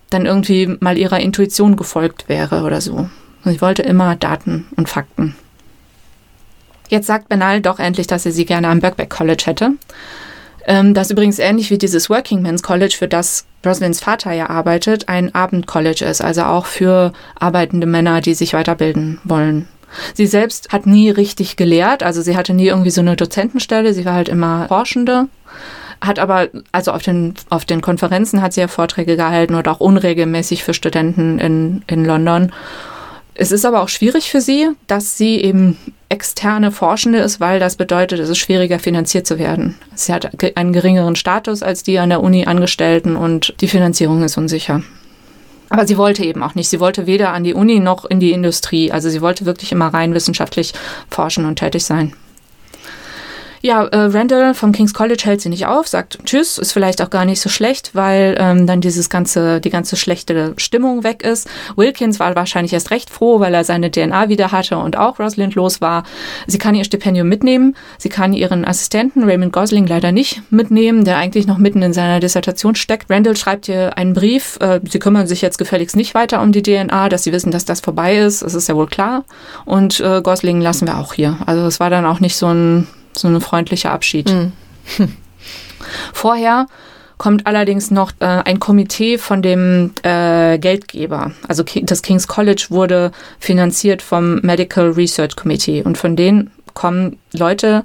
dann 0.09 0.25
irgendwie 0.25 0.77
mal 0.79 0.97
ihrer 0.97 1.19
Intuition 1.19 1.75
gefolgt 1.75 2.29
wäre 2.29 2.63
oder 2.63 2.81
so. 2.81 3.09
Sie 3.43 3.61
wollte 3.61 3.81
immer 3.83 4.15
Daten 4.15 4.67
und 4.75 4.89
Fakten. 4.89 5.35
Jetzt 6.89 7.07
sagt 7.07 7.29
Benal 7.29 7.61
doch 7.61 7.79
endlich, 7.79 8.07
dass 8.07 8.25
er 8.25 8.31
sie 8.31 8.45
gerne 8.45 8.67
am 8.69 8.79
Birkbeck 8.79 9.09
College 9.09 9.43
hätte. 9.45 9.71
Ähm, 10.65 10.93
das 10.93 11.11
übrigens 11.11 11.39
ähnlich 11.39 11.71
wie 11.71 11.77
dieses 11.77 12.09
Working 12.09 12.41
Men's 12.41 12.63
College, 12.63 12.95
für 12.97 13.07
das 13.07 13.45
Rosalynds 13.65 13.99
Vater 13.99 14.33
ja 14.33 14.49
arbeitet, 14.49 15.09
ein 15.09 15.33
Abendcollege 15.33 16.05
ist, 16.05 16.21
also 16.21 16.43
auch 16.43 16.65
für 16.65 17.13
arbeitende 17.39 17.87
Männer, 17.87 18.21
die 18.21 18.33
sich 18.33 18.53
weiterbilden 18.53 19.19
wollen. 19.23 19.67
Sie 20.13 20.27
selbst 20.27 20.73
hat 20.73 20.85
nie 20.85 21.09
richtig 21.09 21.55
gelehrt, 21.55 22.03
also 22.03 22.21
sie 22.21 22.35
hatte 22.35 22.53
nie 22.53 22.67
irgendwie 22.67 22.89
so 22.89 23.01
eine 23.01 23.15
Dozentenstelle, 23.15 23.93
sie 23.93 24.05
war 24.05 24.13
halt 24.13 24.29
immer 24.29 24.67
Forschende 24.67 25.27
hat 26.01 26.19
aber, 26.19 26.49
also 26.71 26.91
auf 26.91 27.01
den, 27.01 27.33
auf 27.49 27.65
den 27.65 27.81
Konferenzen 27.81 28.41
hat 28.41 28.53
sie 28.53 28.61
ja 28.61 28.67
Vorträge 28.67 29.15
gehalten 29.15 29.55
oder 29.55 29.71
auch 29.71 29.79
unregelmäßig 29.79 30.63
für 30.63 30.73
Studenten 30.73 31.39
in, 31.39 31.83
in 31.87 32.05
London. 32.05 32.51
Es 33.39 33.51
ist 33.51 33.65
aber 33.65 33.83
auch 33.83 33.89
schwierig 33.89 34.31
für 34.31 34.41
sie, 34.41 34.69
dass 34.87 35.15
sie 35.15 35.39
eben 35.39 35.77
externe 36.09 36.71
Forschende 36.71 37.19
ist, 37.19 37.39
weil 37.39 37.59
das 37.59 37.75
bedeutet, 37.75 38.19
es 38.19 38.29
ist 38.29 38.39
schwieriger 38.39 38.79
finanziert 38.79 39.27
zu 39.27 39.37
werden. 39.37 39.75
Sie 39.93 40.11
hat 40.11 40.31
einen 40.57 40.73
geringeren 40.73 41.15
Status 41.15 41.61
als 41.61 41.83
die 41.83 41.99
an 41.99 42.09
der 42.09 42.23
Uni 42.23 42.45
Angestellten 42.45 43.15
und 43.15 43.53
die 43.61 43.67
Finanzierung 43.67 44.23
ist 44.23 44.37
unsicher. 44.37 44.81
Aber 45.69 45.85
sie 45.85 45.97
wollte 45.97 46.23
eben 46.23 46.41
auch 46.41 46.55
nicht. 46.55 46.69
Sie 46.69 46.79
wollte 46.79 47.05
weder 47.05 47.31
an 47.31 47.43
die 47.43 47.53
Uni 47.53 47.79
noch 47.79 48.05
in 48.05 48.19
die 48.19 48.31
Industrie. 48.31 48.91
Also 48.91 49.09
sie 49.09 49.21
wollte 49.21 49.45
wirklich 49.45 49.71
immer 49.71 49.87
rein 49.87 50.15
wissenschaftlich 50.15 50.73
forschen 51.11 51.45
und 51.45 51.59
tätig 51.59 51.85
sein. 51.85 52.13
Ja, 53.67 53.83
äh, 53.83 53.97
Randall 53.97 54.53
vom 54.53 54.71
King's 54.71 54.93
College 54.93 55.23
hält 55.25 55.41
sie 55.41 55.49
nicht 55.49 55.65
auf, 55.65 55.89
sagt 55.89 56.19
Tschüss, 56.23 56.57
ist 56.57 56.71
vielleicht 56.71 57.01
auch 57.01 57.09
gar 57.09 57.25
nicht 57.25 57.41
so 57.41 57.49
schlecht, 57.49 57.95
weil 57.95 58.37
ähm, 58.39 58.65
dann 58.65 58.79
dieses 58.79 59.09
ganze, 59.09 59.59
die 59.59 59.69
ganze 59.69 59.97
schlechte 59.97 60.53
Stimmung 60.55 61.03
weg 61.03 61.21
ist. 61.21 61.49
Wilkins 61.75 62.17
war 62.17 62.33
wahrscheinlich 62.37 62.71
erst 62.71 62.91
recht 62.91 63.09
froh, 63.09 63.41
weil 63.41 63.53
er 63.53 63.65
seine 63.65 63.91
DNA 63.91 64.29
wieder 64.29 64.53
hatte 64.53 64.77
und 64.77 64.95
auch 64.95 65.19
Rosalind 65.19 65.55
los 65.55 65.81
war. 65.81 66.03
Sie 66.47 66.59
kann 66.59 66.75
ihr 66.75 66.85
Stipendium 66.85 67.27
mitnehmen. 67.27 67.75
Sie 67.97 68.07
kann 68.07 68.31
ihren 68.31 68.63
Assistenten 68.63 69.25
Raymond 69.25 69.51
Gosling 69.51 69.85
leider 69.85 70.13
nicht 70.13 70.43
mitnehmen, 70.49 71.03
der 71.03 71.17
eigentlich 71.17 71.45
noch 71.45 71.57
mitten 71.57 71.81
in 71.81 71.91
seiner 71.91 72.21
Dissertation 72.21 72.73
steckt. 72.75 73.11
Randall 73.11 73.35
schreibt 73.35 73.67
ihr 73.67 73.97
einen 73.97 74.13
Brief. 74.13 74.57
Äh, 74.61 74.79
sie 74.89 74.99
kümmern 74.99 75.27
sich 75.27 75.41
jetzt 75.41 75.57
gefälligst 75.57 75.97
nicht 75.97 76.13
weiter 76.13 76.41
um 76.41 76.53
die 76.53 76.63
DNA, 76.63 77.09
dass 77.09 77.23
sie 77.23 77.33
wissen, 77.33 77.51
dass 77.51 77.65
das 77.65 77.81
vorbei 77.81 78.17
ist. 78.17 78.43
Das 78.43 78.53
ist 78.53 78.69
ja 78.69 78.77
wohl 78.77 78.87
klar. 78.87 79.25
Und 79.65 79.99
äh, 79.99 80.21
Gosling 80.21 80.61
lassen 80.61 80.87
wir 80.87 80.99
auch 80.99 81.11
hier. 81.11 81.37
Also 81.45 81.65
es 81.65 81.81
war 81.81 81.89
dann 81.89 82.05
auch 82.05 82.21
nicht 82.21 82.37
so 82.37 82.47
ein 82.47 82.87
so 83.17 83.27
ein 83.27 83.41
freundlicher 83.41 83.91
Abschied. 83.91 84.29
Mhm. 84.29 84.51
Vorher 86.13 86.67
kommt 87.17 87.47
allerdings 87.47 87.91
noch 87.91 88.11
äh, 88.19 88.25
ein 88.25 88.59
Komitee 88.59 89.17
von 89.17 89.41
dem 89.41 89.91
äh, 90.03 90.59
Geldgeber. 90.59 91.31
Also 91.47 91.63
das 91.83 92.01
King's 92.01 92.27
College 92.27 92.67
wurde 92.69 93.11
finanziert 93.39 94.01
vom 94.01 94.39
Medical 94.41 94.91
Research 94.91 95.35
Committee 95.35 95.81
und 95.81 95.97
von 95.97 96.15
denen 96.15 96.51
kommen 96.73 97.17
Leute 97.33 97.83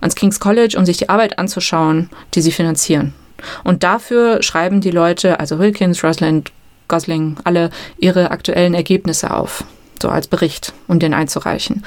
ans 0.00 0.14
King's 0.14 0.38
College, 0.38 0.76
um 0.78 0.84
sich 0.84 0.98
die 0.98 1.08
Arbeit 1.08 1.38
anzuschauen, 1.38 2.10
die 2.34 2.42
sie 2.42 2.52
finanzieren. 2.52 3.14
Und 3.62 3.82
dafür 3.82 4.42
schreiben 4.42 4.80
die 4.80 4.90
Leute, 4.90 5.40
also 5.40 5.58
Wilkins, 5.58 6.04
Rosalind, 6.04 6.52
Gosling, 6.88 7.36
alle 7.44 7.70
ihre 7.98 8.30
aktuellen 8.30 8.74
Ergebnisse 8.74 9.32
auf 9.32 9.64
so 10.00 10.08
als 10.08 10.28
Bericht, 10.28 10.72
um 10.86 10.98
den 10.98 11.14
einzureichen. 11.14 11.84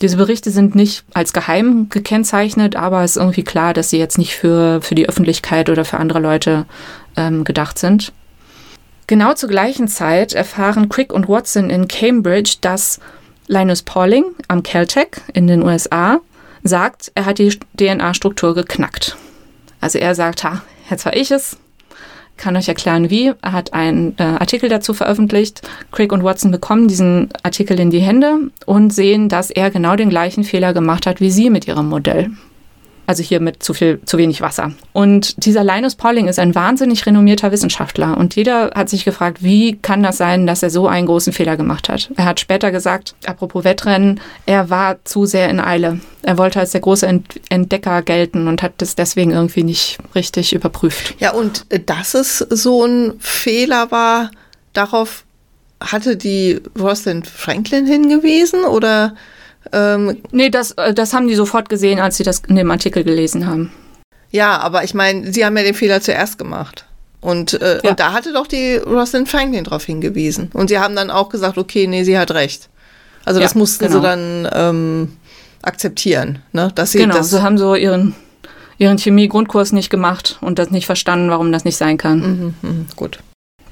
Diese 0.00 0.16
Berichte 0.16 0.50
sind 0.50 0.74
nicht 0.74 1.04
als 1.12 1.32
geheim 1.32 1.88
gekennzeichnet, 1.88 2.76
aber 2.76 3.02
es 3.04 3.12
ist 3.12 3.16
irgendwie 3.16 3.44
klar, 3.44 3.74
dass 3.74 3.90
sie 3.90 3.98
jetzt 3.98 4.18
nicht 4.18 4.34
für, 4.34 4.80
für 4.82 4.94
die 4.94 5.08
Öffentlichkeit 5.08 5.70
oder 5.70 5.84
für 5.84 5.98
andere 5.98 6.20
Leute 6.20 6.66
ähm, 7.16 7.44
gedacht 7.44 7.78
sind. 7.78 8.12
Genau 9.06 9.34
zur 9.34 9.48
gleichen 9.48 9.88
Zeit 9.88 10.32
erfahren 10.32 10.88
Crick 10.88 11.12
und 11.12 11.28
Watson 11.28 11.68
in 11.68 11.88
Cambridge, 11.88 12.56
dass 12.60 13.00
Linus 13.48 13.82
Pauling 13.82 14.24
am 14.46 14.62
Caltech 14.62 15.08
in 15.34 15.48
den 15.48 15.62
USA 15.62 16.20
sagt, 16.62 17.10
er 17.14 17.26
hat 17.26 17.38
die 17.38 17.58
DNA-Struktur 17.76 18.54
geknackt. 18.54 19.16
Also 19.80 19.98
er 19.98 20.14
sagt, 20.14 20.44
ha, 20.44 20.62
jetzt 20.88 21.04
war 21.04 21.16
ich 21.16 21.30
es, 21.32 21.56
kann 22.40 22.56
euch 22.56 22.68
erklären, 22.68 23.10
wie. 23.10 23.32
Er 23.42 23.52
hat 23.52 23.72
einen 23.72 24.14
äh, 24.18 24.22
Artikel 24.22 24.68
dazu 24.68 24.94
veröffentlicht. 24.94 25.62
Craig 25.92 26.12
und 26.12 26.24
Watson 26.24 26.50
bekommen 26.50 26.88
diesen 26.88 27.28
Artikel 27.42 27.78
in 27.78 27.90
die 27.90 28.00
Hände 28.00 28.50
und 28.66 28.92
sehen, 28.92 29.28
dass 29.28 29.50
er 29.50 29.70
genau 29.70 29.94
den 29.94 30.10
gleichen 30.10 30.42
Fehler 30.42 30.72
gemacht 30.72 31.06
hat 31.06 31.20
wie 31.20 31.30
sie 31.30 31.50
mit 31.50 31.68
ihrem 31.68 31.88
Modell. 31.88 32.30
Also 33.10 33.24
hier 33.24 33.40
mit 33.40 33.60
zu 33.60 33.74
viel, 33.74 34.00
zu 34.04 34.18
wenig 34.18 34.40
Wasser. 34.40 34.70
Und 34.92 35.44
dieser 35.44 35.64
Linus 35.64 35.96
Pauling 35.96 36.28
ist 36.28 36.38
ein 36.38 36.54
wahnsinnig 36.54 37.04
renommierter 37.06 37.50
Wissenschaftler. 37.50 38.16
Und 38.16 38.36
jeder 38.36 38.70
hat 38.72 38.88
sich 38.88 39.04
gefragt, 39.04 39.42
wie 39.42 39.76
kann 39.78 40.04
das 40.04 40.16
sein, 40.16 40.46
dass 40.46 40.62
er 40.62 40.70
so 40.70 40.86
einen 40.86 41.08
großen 41.08 41.32
Fehler 41.32 41.56
gemacht 41.56 41.88
hat? 41.88 42.08
Er 42.14 42.24
hat 42.24 42.38
später 42.38 42.70
gesagt, 42.70 43.16
apropos 43.26 43.64
Wettrennen, 43.64 44.20
er 44.46 44.70
war 44.70 45.04
zu 45.04 45.26
sehr 45.26 45.50
in 45.50 45.58
Eile. 45.58 45.98
Er 46.22 46.38
wollte 46.38 46.60
als 46.60 46.70
der 46.70 46.82
große 46.82 47.04
Entdecker 47.48 48.02
gelten 48.02 48.46
und 48.46 48.62
hat 48.62 48.74
das 48.76 48.94
deswegen 48.94 49.32
irgendwie 49.32 49.64
nicht 49.64 49.98
richtig 50.14 50.52
überprüft. 50.52 51.16
Ja, 51.18 51.32
und 51.32 51.66
dass 51.86 52.14
es 52.14 52.38
so 52.38 52.84
ein 52.84 53.14
Fehler 53.18 53.90
war, 53.90 54.30
darauf 54.72 55.24
hatte 55.80 56.16
die 56.16 56.60
Rosalind 56.78 57.26
Franklin 57.26 57.86
hingewiesen 57.86 58.62
oder 58.62 59.16
ähm, 59.72 60.18
nee, 60.32 60.50
das, 60.50 60.72
äh, 60.72 60.94
das 60.94 61.12
haben 61.12 61.28
die 61.28 61.34
sofort 61.34 61.68
gesehen, 61.68 61.98
als 61.98 62.16
sie 62.16 62.24
das 62.24 62.42
in 62.48 62.56
dem 62.56 62.70
Artikel 62.70 63.04
gelesen 63.04 63.46
haben. 63.46 63.72
Ja, 64.30 64.58
aber 64.58 64.84
ich 64.84 64.94
meine, 64.94 65.32
sie 65.32 65.44
haben 65.44 65.56
ja 65.56 65.62
den 65.62 65.74
Fehler 65.74 66.00
zuerst 66.00 66.38
gemacht. 66.38 66.86
Und, 67.20 67.60
äh, 67.60 67.80
ja. 67.82 67.90
und 67.90 68.00
da 68.00 68.12
hatte 68.12 68.32
doch 68.32 68.46
die 68.46 68.76
Rosalind 68.76 69.28
Franklin 69.28 69.64
darauf 69.64 69.84
hingewiesen. 69.84 70.50
Und 70.54 70.68
sie 70.68 70.78
haben 70.78 70.96
dann 70.96 71.10
auch 71.10 71.28
gesagt, 71.28 71.58
okay, 71.58 71.86
nee, 71.86 72.04
sie 72.04 72.18
hat 72.18 72.30
recht. 72.30 72.68
Also 73.24 73.40
ja, 73.40 73.44
das 73.44 73.54
mussten 73.54 73.86
genau. 73.86 73.98
sie 73.98 74.02
dann 74.02 74.48
ähm, 74.52 75.16
akzeptieren, 75.62 76.38
ne? 76.52 76.72
Dass 76.74 76.92
sie 76.92 76.98
genau, 76.98 77.16
das 77.16 77.30
sie 77.30 77.42
haben 77.42 77.58
so 77.58 77.74
ihren, 77.74 78.14
ihren 78.78 78.98
Chemie-Grundkurs 78.98 79.72
nicht 79.72 79.90
gemacht 79.90 80.38
und 80.40 80.58
das 80.58 80.70
nicht 80.70 80.86
verstanden, 80.86 81.28
warum 81.28 81.52
das 81.52 81.64
nicht 81.64 81.76
sein 81.76 81.98
kann. 81.98 82.20
Mhm, 82.20 82.54
mh, 82.62 82.84
gut. 82.96 83.18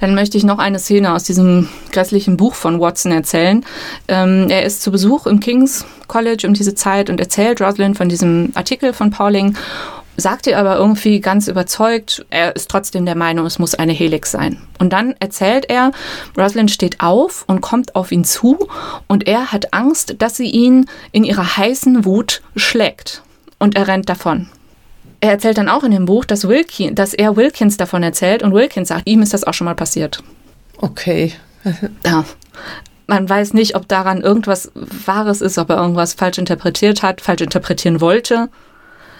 Dann 0.00 0.14
möchte 0.14 0.36
ich 0.38 0.44
noch 0.44 0.58
eine 0.58 0.78
Szene 0.78 1.12
aus 1.12 1.24
diesem 1.24 1.68
grässlichen 1.92 2.36
Buch 2.36 2.54
von 2.54 2.80
Watson 2.80 3.12
erzählen. 3.12 3.64
Ähm, 4.06 4.46
er 4.48 4.64
ist 4.64 4.82
zu 4.82 4.90
Besuch 4.90 5.26
im 5.26 5.40
King's 5.40 5.84
College 6.06 6.46
um 6.46 6.54
diese 6.54 6.74
Zeit 6.74 7.10
und 7.10 7.20
erzählt 7.20 7.60
Rosalind 7.60 7.96
von 7.96 8.08
diesem 8.08 8.50
Artikel 8.54 8.92
von 8.92 9.10
Pauling, 9.10 9.56
sagt 10.16 10.46
ihr 10.46 10.58
aber 10.58 10.76
irgendwie 10.76 11.20
ganz 11.20 11.48
überzeugt, 11.48 12.26
er 12.30 12.56
ist 12.56 12.70
trotzdem 12.70 13.06
der 13.06 13.14
Meinung, 13.14 13.46
es 13.46 13.58
muss 13.58 13.74
eine 13.74 13.92
Helix 13.92 14.30
sein. 14.30 14.58
Und 14.78 14.92
dann 14.92 15.14
erzählt 15.20 15.66
er, 15.68 15.92
Rosalind 16.36 16.70
steht 16.70 17.00
auf 17.00 17.44
und 17.46 17.60
kommt 17.60 17.94
auf 17.94 18.10
ihn 18.10 18.24
zu 18.24 18.68
und 19.06 19.26
er 19.26 19.52
hat 19.52 19.72
Angst, 19.72 20.16
dass 20.18 20.36
sie 20.36 20.50
ihn 20.50 20.86
in 21.12 21.24
ihrer 21.24 21.56
heißen 21.56 22.04
Wut 22.04 22.42
schlägt. 22.56 23.22
Und 23.58 23.76
er 23.76 23.88
rennt 23.88 24.08
davon 24.08 24.48
er 25.20 25.32
erzählt 25.32 25.58
dann 25.58 25.68
auch 25.68 25.84
in 25.84 25.90
dem 25.90 26.04
Buch, 26.04 26.24
dass, 26.24 26.46
Wilkin, 26.46 26.94
dass 26.94 27.14
er 27.14 27.36
Wilkins 27.36 27.76
davon 27.76 28.02
erzählt 28.02 28.42
und 28.42 28.52
Wilkins 28.54 28.88
sagt, 28.88 29.08
ihm 29.08 29.22
ist 29.22 29.34
das 29.34 29.44
auch 29.44 29.54
schon 29.54 29.64
mal 29.64 29.74
passiert. 29.74 30.22
Okay. 30.78 31.32
ja. 32.06 32.24
Man 33.06 33.28
weiß 33.28 33.54
nicht, 33.54 33.74
ob 33.74 33.88
daran 33.88 34.20
irgendwas 34.20 34.70
Wahres 34.74 35.40
ist, 35.40 35.58
ob 35.58 35.70
er 35.70 35.78
irgendwas 35.78 36.12
falsch 36.12 36.38
interpretiert 36.38 37.02
hat, 37.02 37.20
falsch 37.20 37.40
interpretieren 37.40 38.00
wollte. 38.00 38.48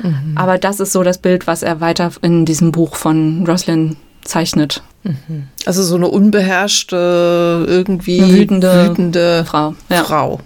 Mhm. 0.01 0.35
Aber 0.37 0.59
das 0.59 0.79
ist 0.79 0.93
so 0.93 1.03
das 1.03 1.19
Bild, 1.19 1.47
was 1.47 1.63
er 1.63 1.81
weiter 1.81 2.11
in 2.23 2.45
diesem 2.45 2.71
Buch 2.71 2.95
von 2.95 3.45
Roslyn 3.47 3.97
zeichnet. 4.23 4.83
Mhm. 5.03 5.49
Also 5.65 5.83
so 5.83 5.97
eine 5.97 6.09
unbeherrschte, 6.09 7.65
irgendwie 7.67 8.21
wütende, 8.33 8.91
wütende 8.91 9.45
Frau. 9.47 9.75
Ja. 9.89 10.05
Frau. 10.05 10.41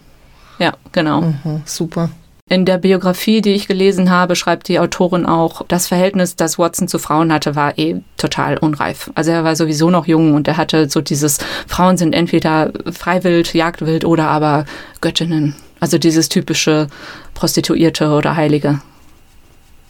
Ja, 0.58 0.74
genau. 0.92 1.22
Mhm. 1.22 1.62
Super. 1.64 2.10
In 2.50 2.64
der 2.64 2.78
Biografie, 2.78 3.40
die 3.40 3.52
ich 3.52 3.68
gelesen 3.68 4.10
habe, 4.10 4.36
schreibt 4.36 4.68
die 4.68 4.78
Autorin 4.78 5.26
auch, 5.26 5.64
das 5.68 5.86
Verhältnis, 5.86 6.36
das 6.36 6.58
Watson 6.58 6.88
zu 6.88 6.98
Frauen 6.98 7.32
hatte, 7.32 7.54
war 7.54 7.78
eh 7.78 8.00
total 8.16 8.58
unreif. 8.58 9.10
Also 9.14 9.30
er 9.30 9.44
war 9.44 9.56
sowieso 9.56 9.90
noch 9.90 10.06
jung 10.06 10.34
und 10.34 10.48
er 10.48 10.56
hatte 10.56 10.90
so 10.90 11.00
dieses, 11.00 11.38
Frauen 11.66 11.96
sind 11.96 12.14
entweder 12.14 12.72
Freiwild, 12.90 13.54
Jagdwild 13.54 14.04
oder 14.04 14.28
aber 14.28 14.66
Göttinnen. 15.00 15.54
Also 15.80 15.98
dieses 15.98 16.28
typische 16.28 16.88
Prostituierte 17.34 18.10
oder 18.10 18.36
Heilige. 18.36 18.80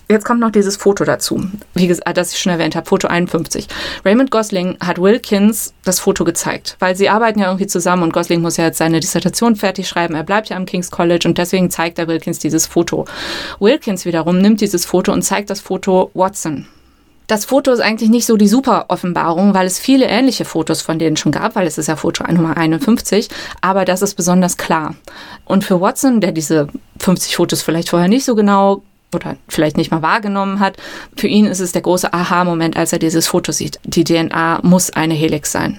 Jetzt 0.08 0.24
kommt 0.24 0.40
noch 0.40 0.50
dieses 0.50 0.76
Foto 0.76 1.04
dazu, 1.04 1.42
wie 1.74 1.86
gesagt, 1.86 2.16
das 2.16 2.32
ich 2.32 2.38
schon 2.38 2.52
erwähnt 2.52 2.76
habe, 2.76 2.86
Foto 2.86 3.08
51. 3.08 3.66
Raymond 4.04 4.30
Gosling 4.30 4.76
hat 4.84 5.00
Wilkins 5.00 5.72
das 5.84 6.00
Foto 6.00 6.24
gezeigt, 6.24 6.76
weil 6.80 6.96
sie 6.96 7.08
arbeiten 7.08 7.38
ja 7.38 7.46
irgendwie 7.46 7.66
zusammen 7.66 8.02
und 8.02 8.12
Gosling 8.12 8.42
muss 8.42 8.56
ja 8.56 8.64
jetzt 8.64 8.78
seine 8.78 9.00
Dissertation 9.00 9.56
fertig 9.56 9.88
schreiben. 9.88 10.14
Er 10.14 10.24
bleibt 10.24 10.50
ja 10.50 10.56
am 10.56 10.66
King's 10.66 10.90
College 10.90 11.26
und 11.26 11.38
deswegen 11.38 11.70
zeigt 11.70 11.98
er 11.98 12.08
Wilkins 12.08 12.40
dieses 12.40 12.66
Foto. 12.66 13.06
Wilkins 13.58 14.04
wiederum 14.04 14.38
nimmt 14.38 14.60
dieses 14.60 14.84
Foto 14.84 15.12
und 15.12 15.22
zeigt 15.22 15.50
das 15.50 15.60
Foto 15.60 16.10
Watson. 16.14 16.66
Das 17.28 17.46
Foto 17.46 17.72
ist 17.72 17.80
eigentlich 17.80 18.10
nicht 18.10 18.26
so 18.26 18.36
die 18.36 18.48
super 18.48 18.86
Offenbarung, 18.88 19.54
weil 19.54 19.66
es 19.66 19.78
viele 19.78 20.06
ähnliche 20.06 20.44
Fotos 20.44 20.82
von 20.82 20.98
denen 20.98 21.16
schon 21.16 21.32
gab, 21.32 21.54
weil 21.54 21.66
es 21.66 21.78
ist 21.78 21.86
ja 21.86 21.96
Foto 21.96 22.24
Nummer 22.30 22.58
51, 22.58 23.28
aber 23.62 23.84
das 23.86 24.02
ist 24.02 24.16
besonders 24.16 24.58
klar. 24.58 24.94
Und 25.46 25.64
für 25.64 25.80
Watson, 25.80 26.20
der 26.20 26.32
diese 26.32 26.68
50 26.98 27.36
Fotos 27.36 27.62
vielleicht 27.62 27.88
vorher 27.88 28.08
nicht 28.08 28.26
so 28.26 28.34
genau 28.34 28.82
oder 29.14 29.36
vielleicht 29.48 29.76
nicht 29.76 29.90
mal 29.90 30.02
wahrgenommen 30.02 30.60
hat. 30.60 30.76
Für 31.16 31.28
ihn 31.28 31.46
ist 31.46 31.60
es 31.60 31.72
der 31.72 31.82
große 31.82 32.12
Aha-Moment, 32.12 32.76
als 32.76 32.92
er 32.92 32.98
dieses 32.98 33.26
Foto 33.26 33.52
sieht. 33.52 33.78
Die 33.84 34.04
DNA 34.04 34.60
muss 34.62 34.90
eine 34.90 35.14
Helix 35.14 35.52
sein. 35.52 35.78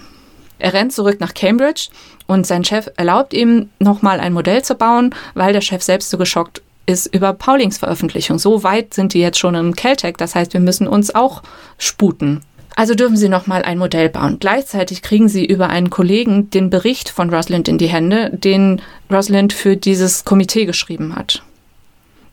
Er 0.59 0.73
rennt 0.73 0.93
zurück 0.93 1.19
nach 1.19 1.33
Cambridge 1.33 1.89
und 2.25 2.47
sein 2.47 2.63
Chef 2.63 2.89
erlaubt 2.95 3.33
ihm, 3.33 3.69
nochmal 3.79 4.19
ein 4.19 4.33
Modell 4.33 4.63
zu 4.63 4.75
bauen, 4.75 5.13
weil 5.33 5.53
der 5.53 5.61
Chef 5.61 5.83
selbst 5.83 6.09
so 6.09 6.17
geschockt 6.17 6.61
ist 6.85 7.13
über 7.13 7.33
Paulings 7.33 7.77
Veröffentlichung. 7.77 8.39
So 8.39 8.63
weit 8.63 8.93
sind 8.93 9.13
die 9.13 9.19
jetzt 9.19 9.39
schon 9.39 9.55
im 9.55 9.75
Caltech, 9.75 10.15
das 10.17 10.35
heißt, 10.35 10.53
wir 10.53 10.59
müssen 10.59 10.87
uns 10.87 11.13
auch 11.13 11.43
sputen. 11.77 12.41
Also 12.75 12.95
dürfen 12.95 13.17
sie 13.17 13.29
nochmal 13.29 13.63
ein 13.63 13.77
Modell 13.77 14.09
bauen. 14.09 14.37
Gleichzeitig 14.39 15.01
kriegen 15.01 15.29
sie 15.29 15.45
über 15.45 15.69
einen 15.69 15.89
Kollegen 15.89 16.49
den 16.49 16.69
Bericht 16.69 17.09
von 17.09 17.29
Rosalind 17.29 17.67
in 17.67 17.77
die 17.77 17.87
Hände, 17.87 18.31
den 18.33 18.81
Rosalind 19.11 19.53
für 19.53 19.77
dieses 19.77 20.25
Komitee 20.25 20.65
geschrieben 20.65 21.15
hat. 21.15 21.43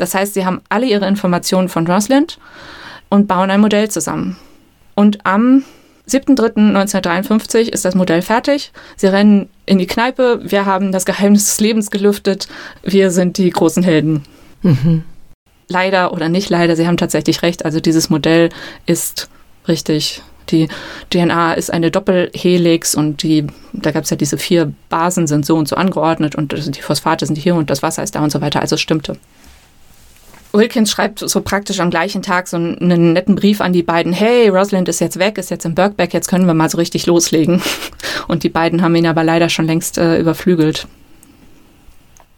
Das 0.00 0.14
heißt, 0.14 0.34
sie 0.34 0.46
haben 0.46 0.62
alle 0.68 0.86
ihre 0.86 1.06
Informationen 1.06 1.68
von 1.68 1.86
Rosalind 1.86 2.38
und 3.08 3.28
bauen 3.28 3.50
ein 3.50 3.60
Modell 3.60 3.90
zusammen. 3.90 4.36
Und 4.94 5.24
am 5.26 5.64
7.3.1953 6.08 7.68
ist 7.68 7.84
das 7.84 7.94
Modell 7.94 8.22
fertig. 8.22 8.72
Sie 8.96 9.06
rennen 9.06 9.48
in 9.66 9.78
die 9.78 9.86
Kneipe. 9.86 10.40
Wir 10.42 10.66
haben 10.66 10.92
das 10.92 11.04
Geheimnis 11.04 11.44
des 11.46 11.60
Lebens 11.60 11.90
gelüftet. 11.90 12.48
Wir 12.82 13.10
sind 13.10 13.38
die 13.38 13.50
großen 13.50 13.82
Helden. 13.82 14.24
Mhm. 14.62 15.04
Leider 15.68 16.12
oder 16.12 16.28
nicht 16.28 16.50
leider, 16.50 16.74
Sie 16.74 16.86
haben 16.86 16.96
tatsächlich 16.96 17.42
recht. 17.42 17.64
Also 17.64 17.78
dieses 17.78 18.10
Modell 18.10 18.48
ist 18.86 19.28
richtig. 19.68 20.22
Die 20.48 20.68
DNA 21.10 21.52
ist 21.52 21.72
eine 21.72 21.92
Doppelhelix 21.92 22.96
und 22.96 23.22
die, 23.22 23.46
da 23.72 23.92
gab 23.92 24.02
es 24.02 24.10
ja 24.10 24.16
diese 24.16 24.36
vier 24.36 24.72
Basen, 24.88 25.28
sind 25.28 25.46
so 25.46 25.56
und 25.56 25.68
so 25.68 25.76
angeordnet 25.76 26.34
und 26.34 26.76
die 26.76 26.82
Phosphate 26.82 27.24
sind 27.26 27.38
hier 27.38 27.54
und 27.54 27.70
das 27.70 27.84
Wasser 27.84 28.02
ist 28.02 28.16
da 28.16 28.20
und 28.24 28.32
so 28.32 28.40
weiter. 28.40 28.60
Also 28.60 28.74
es 28.74 28.80
stimmte. 28.80 29.16
Wilkins 30.52 30.90
schreibt 30.90 31.20
so 31.20 31.40
praktisch 31.42 31.80
am 31.80 31.90
gleichen 31.90 32.22
Tag 32.22 32.48
so 32.48 32.56
einen 32.56 33.12
netten 33.12 33.36
Brief 33.36 33.60
an 33.60 33.72
die 33.72 33.82
beiden. 33.82 34.12
Hey, 34.12 34.48
Rosalind 34.48 34.88
ist 34.88 35.00
jetzt 35.00 35.18
weg, 35.18 35.38
ist 35.38 35.50
jetzt 35.50 35.64
im 35.64 35.74
Birkbeck, 35.74 36.12
jetzt 36.12 36.28
können 36.28 36.46
wir 36.46 36.54
mal 36.54 36.68
so 36.68 36.78
richtig 36.78 37.06
loslegen. 37.06 37.62
Und 38.28 38.42
die 38.42 38.48
beiden 38.48 38.82
haben 38.82 38.94
ihn 38.96 39.06
aber 39.06 39.22
leider 39.22 39.48
schon 39.48 39.66
längst 39.66 39.98
äh, 39.98 40.18
überflügelt. 40.18 40.86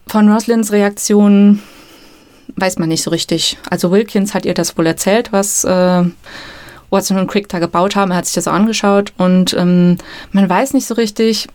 Von 0.06 0.30
Rosalinds 0.30 0.72
Reaktion 0.72 1.60
weiß 2.56 2.78
man 2.78 2.88
nicht 2.88 3.02
so 3.02 3.10
richtig. 3.10 3.56
Also 3.70 3.90
Wilkins 3.90 4.34
hat 4.34 4.44
ihr 4.44 4.54
das 4.54 4.76
wohl 4.76 4.86
erzählt, 4.86 5.32
was 5.32 5.64
äh, 5.64 6.04
Watson 6.90 7.18
und 7.18 7.28
Crick 7.28 7.48
da 7.48 7.60
gebaut 7.60 7.96
haben. 7.96 8.10
Er 8.10 8.18
hat 8.18 8.26
sich 8.26 8.34
das 8.34 8.46
auch 8.46 8.52
angeschaut 8.52 9.14
und 9.16 9.54
ähm, 9.54 9.96
man 10.32 10.50
weiß 10.50 10.74
nicht 10.74 10.86
so 10.86 10.94
richtig, 10.94 11.48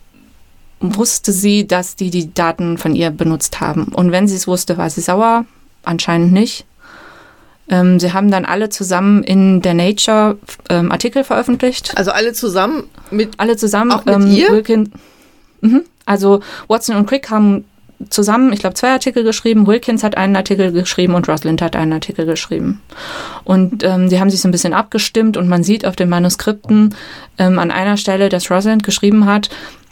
wusste 0.80 1.32
sie, 1.32 1.68
dass 1.68 1.96
die 1.96 2.10
die 2.10 2.34
Daten 2.34 2.80
von 2.80 2.96
ihr 2.96 3.12
benutzt 3.12 3.60
haben. 3.60 3.86
Und 3.86 4.12
wenn 4.12 4.28
sie 4.28 4.36
es 4.36 4.48
wusste, 4.48 4.78
war 4.78 4.90
sie 4.90 5.02
sauer 5.02 5.46
anscheinend 5.88 6.32
nicht. 6.34 6.66
Ähm, 7.70 8.00
sie 8.00 8.14
haben 8.14 8.32
dann 8.32 8.46
alle 8.46 8.70
zusammen 8.70 9.24
in 9.24 9.62
der 9.62 9.74
Nature 9.74 10.38
ähm, 10.70 10.92
Artikel 10.92 11.24
veröffentlicht. 11.24 11.98
Also 11.98 12.12
alle 12.12 12.34
zusammen 12.34 12.84
mit 13.12 13.32
alle 13.38 13.58
zusammen. 13.58 13.92
Auch 13.92 14.06
mit 14.06 14.16
ähm, 14.16 14.32
ihr? 14.32 14.52
Wilkin, 14.52 14.92
mhm. 15.62 15.84
Also 16.06 16.42
Watson 16.68 16.96
und 16.96 17.08
Crick 17.08 17.30
haben 17.30 17.66
zusammen, 18.10 18.54
ich 18.54 18.60
glaube, 18.60 18.76
zwei 18.76 18.92
Artikel 18.92 19.24
geschrieben. 19.24 19.68
Wilkins 19.68 20.04
hat 20.04 20.16
einen 20.16 20.36
Artikel 20.36 20.72
geschrieben 20.72 21.16
und 21.16 21.28
Rosalind 21.28 21.62
hat 21.62 21.76
einen 21.76 21.94
Artikel 21.94 22.26
geschrieben. 22.26 22.82
Und 23.44 23.84
ähm, 23.84 24.10
die 24.10 24.20
haben 24.20 24.30
sich 24.30 24.40
so 24.40 24.48
ein 24.48 24.52
bisschen 24.52 24.74
abgestimmt 24.74 25.36
und 25.36 25.50
man 25.50 25.64
sieht 25.64 25.86
auf 25.86 25.96
den 25.96 26.10
Manuskripten 26.10 26.96
ähm, 27.38 27.60
an 27.60 27.72
einer 27.72 27.98
Stelle, 27.98 28.30
dass 28.30 28.52
Rosalind 28.52 28.84
geschrieben 28.84 29.26
hat, 29.26 29.50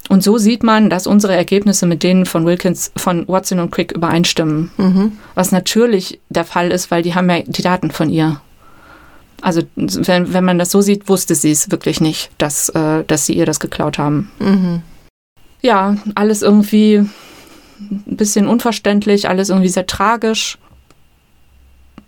und 0.10 0.24
so 0.24 0.38
sieht 0.38 0.64
man, 0.64 0.90
dass 0.90 1.08
unsere 1.08 1.36
Ergebnisse 1.36 1.86
mit 1.86 2.04
denen 2.04 2.26
von 2.26 2.46
Wilkins, 2.46 2.92
von 2.96 3.28
Watson 3.28 3.60
und 3.60 3.72
Crick 3.72 3.92
übereinstimmen. 3.92 4.72
Mhm. 4.78 5.14
Was 5.34 5.52
natürlich 5.52 6.20
der 6.30 6.46
Fall 6.46 6.72
ist, 6.72 6.92
weil 6.92 7.02
die 7.02 7.16
haben 7.16 7.30
ja 7.30 7.42
die 7.42 7.62
Daten 7.64 7.92
von 7.92 8.10
ihr. 8.10 8.40
Also 9.42 9.64
wenn, 9.76 10.34
wenn 10.34 10.44
man 10.44 10.60
das 10.60 10.72
so 10.72 10.82
sieht, 10.82 11.10
wusste 11.10 11.36
sie 11.36 11.52
es 11.52 11.72
wirklich 11.72 12.02
nicht, 12.02 12.30
dass, 12.38 12.70
äh, 12.70 13.04
dass 13.06 13.26
sie 13.26 13.34
ihr 13.34 13.46
das 13.46 13.60
geklaut 13.60 13.98
haben. 13.98 14.32
Mhm. 14.40 14.82
Ja, 15.62 15.98
alles 16.14 16.42
irgendwie 16.42 17.08
ein 17.80 18.04
bisschen 18.18 18.48
unverständlich, 18.48 19.28
alles 19.28 19.50
irgendwie 19.50 19.70
sehr 19.70 19.88
tragisch. 19.88 20.58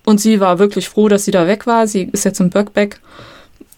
Und 0.05 0.21
sie 0.21 0.39
war 0.39 0.59
wirklich 0.59 0.87
froh, 0.87 1.09
dass 1.09 1.25
sie 1.25 1.31
da 1.31 1.47
weg 1.47 1.67
war. 1.67 1.87
Sie 1.87 2.03
ist 2.11 2.23
jetzt 2.23 2.39
im 2.39 2.49
Birkbeck, 2.49 3.01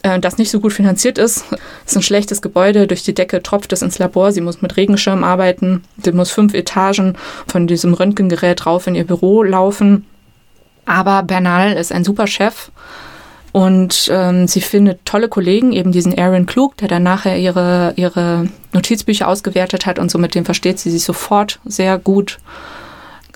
das 0.02 0.38
nicht 0.38 0.50
so 0.50 0.60
gut 0.60 0.74
finanziert 0.74 1.18
ist. 1.18 1.46
Es 1.86 1.94
ist 1.94 1.98
ein 1.98 2.04
schlechtes 2.04 2.42
Gebäude, 2.44 2.86
durch 2.86 3.02
die 3.02 3.16
Decke 3.16 3.42
tropft 3.42 3.74
es 3.74 3.82
ins 3.82 3.98
Labor. 3.98 4.32
Sie 4.32 4.42
muss 4.42 4.62
mit 4.62 4.78
Regenschirm 4.78 5.24
arbeiten. 5.24 5.84
Sie 6.04 6.12
muss 6.12 6.30
fünf 6.30 6.54
Etagen 6.54 7.18
von 7.48 7.66
diesem 7.66 7.96
Röntgengerät 7.96 8.68
rauf 8.68 8.86
in 8.86 8.94
ihr 8.94 9.08
Büro 9.08 9.42
laufen. 9.42 10.06
Aber 10.86 11.24
Bernal 11.24 11.74
ist 11.74 11.92
ein 11.92 12.04
super 12.04 12.28
Chef. 12.28 12.70
Und 13.52 14.10
ähm, 14.14 14.48
sie 14.48 14.62
findet 14.62 15.06
tolle 15.06 15.28
Kollegen, 15.28 15.72
eben 15.72 15.92
diesen 15.92 16.18
Aaron 16.18 16.46
Klug, 16.46 16.78
der 16.78 16.88
dann 16.88 17.04
nachher 17.04 17.38
ihre, 17.38 17.94
ihre 17.96 18.48
Notizbücher 18.74 19.28
ausgewertet 19.28 19.88
hat 19.88 19.98
und 19.98 20.12
so 20.12 20.20
mit 20.20 20.36
dem 20.36 20.46
versteht 20.46 20.78
sie 20.80 20.92
sich 20.92 21.04
sofort 21.04 21.60
sehr 21.66 21.98
gut 21.98 22.38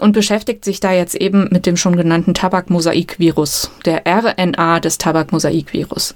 und 0.03 0.11
beschäftigt 0.11 0.65
sich 0.65 0.81
da 0.81 0.91
jetzt 0.91 1.15
eben 1.15 1.47
mit 1.49 1.65
dem 1.65 1.77
schon 1.77 1.95
genannten 1.95 2.33
Tabakmosaikvirus, 2.33 3.71
der 3.85 4.03
RNA 4.05 4.81
des 4.81 4.97
Tabakmosaikvirus. 4.97 6.13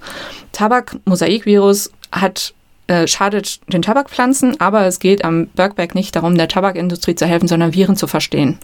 Tabakmosaikvirus 0.52 1.90
hat 2.12 2.52
äh, 2.86 3.06
schadet 3.06 3.60
den 3.72 3.80
Tabakpflanzen, 3.80 4.60
aber 4.60 4.86
es 4.86 4.98
geht 4.98 5.24
am 5.24 5.46
Bergberg 5.48 5.94
nicht 5.94 6.14
darum, 6.16 6.36
der 6.36 6.48
Tabakindustrie 6.48 7.14
zu 7.14 7.24
helfen, 7.24 7.48
sondern 7.48 7.74
Viren 7.74 7.96
zu 7.96 8.06
verstehen. 8.06 8.58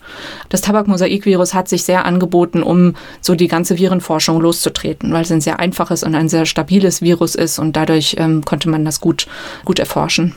Das 0.51 0.61
Tabakmosaikvirus 0.61 1.55
hat 1.55 1.69
sich 1.69 1.85
sehr 1.85 2.05
angeboten, 2.05 2.63
um 2.63 2.95
so 3.23 3.35
die 3.35 3.49
ganze 3.49 3.79
Virenforschung 3.79 4.41
loszutreten, 4.41 5.13
weil 5.15 5.23
es 5.23 5.33
ein 5.33 5.41
sehr 5.41 5.59
einfaches 5.59 6.03
und 6.03 6.15
ein 6.15 6.29
sehr 6.29 6.45
stabiles 6.45 7.01
Virus 7.01 7.35
ist 7.35 7.59
und 7.59 7.77
dadurch 7.77 8.17
ähm, 8.19 8.45
konnte 8.45 8.69
man 8.69 8.85
das 8.85 9.01
gut, 9.01 9.27
gut 9.65 9.79
erforschen. 9.79 10.35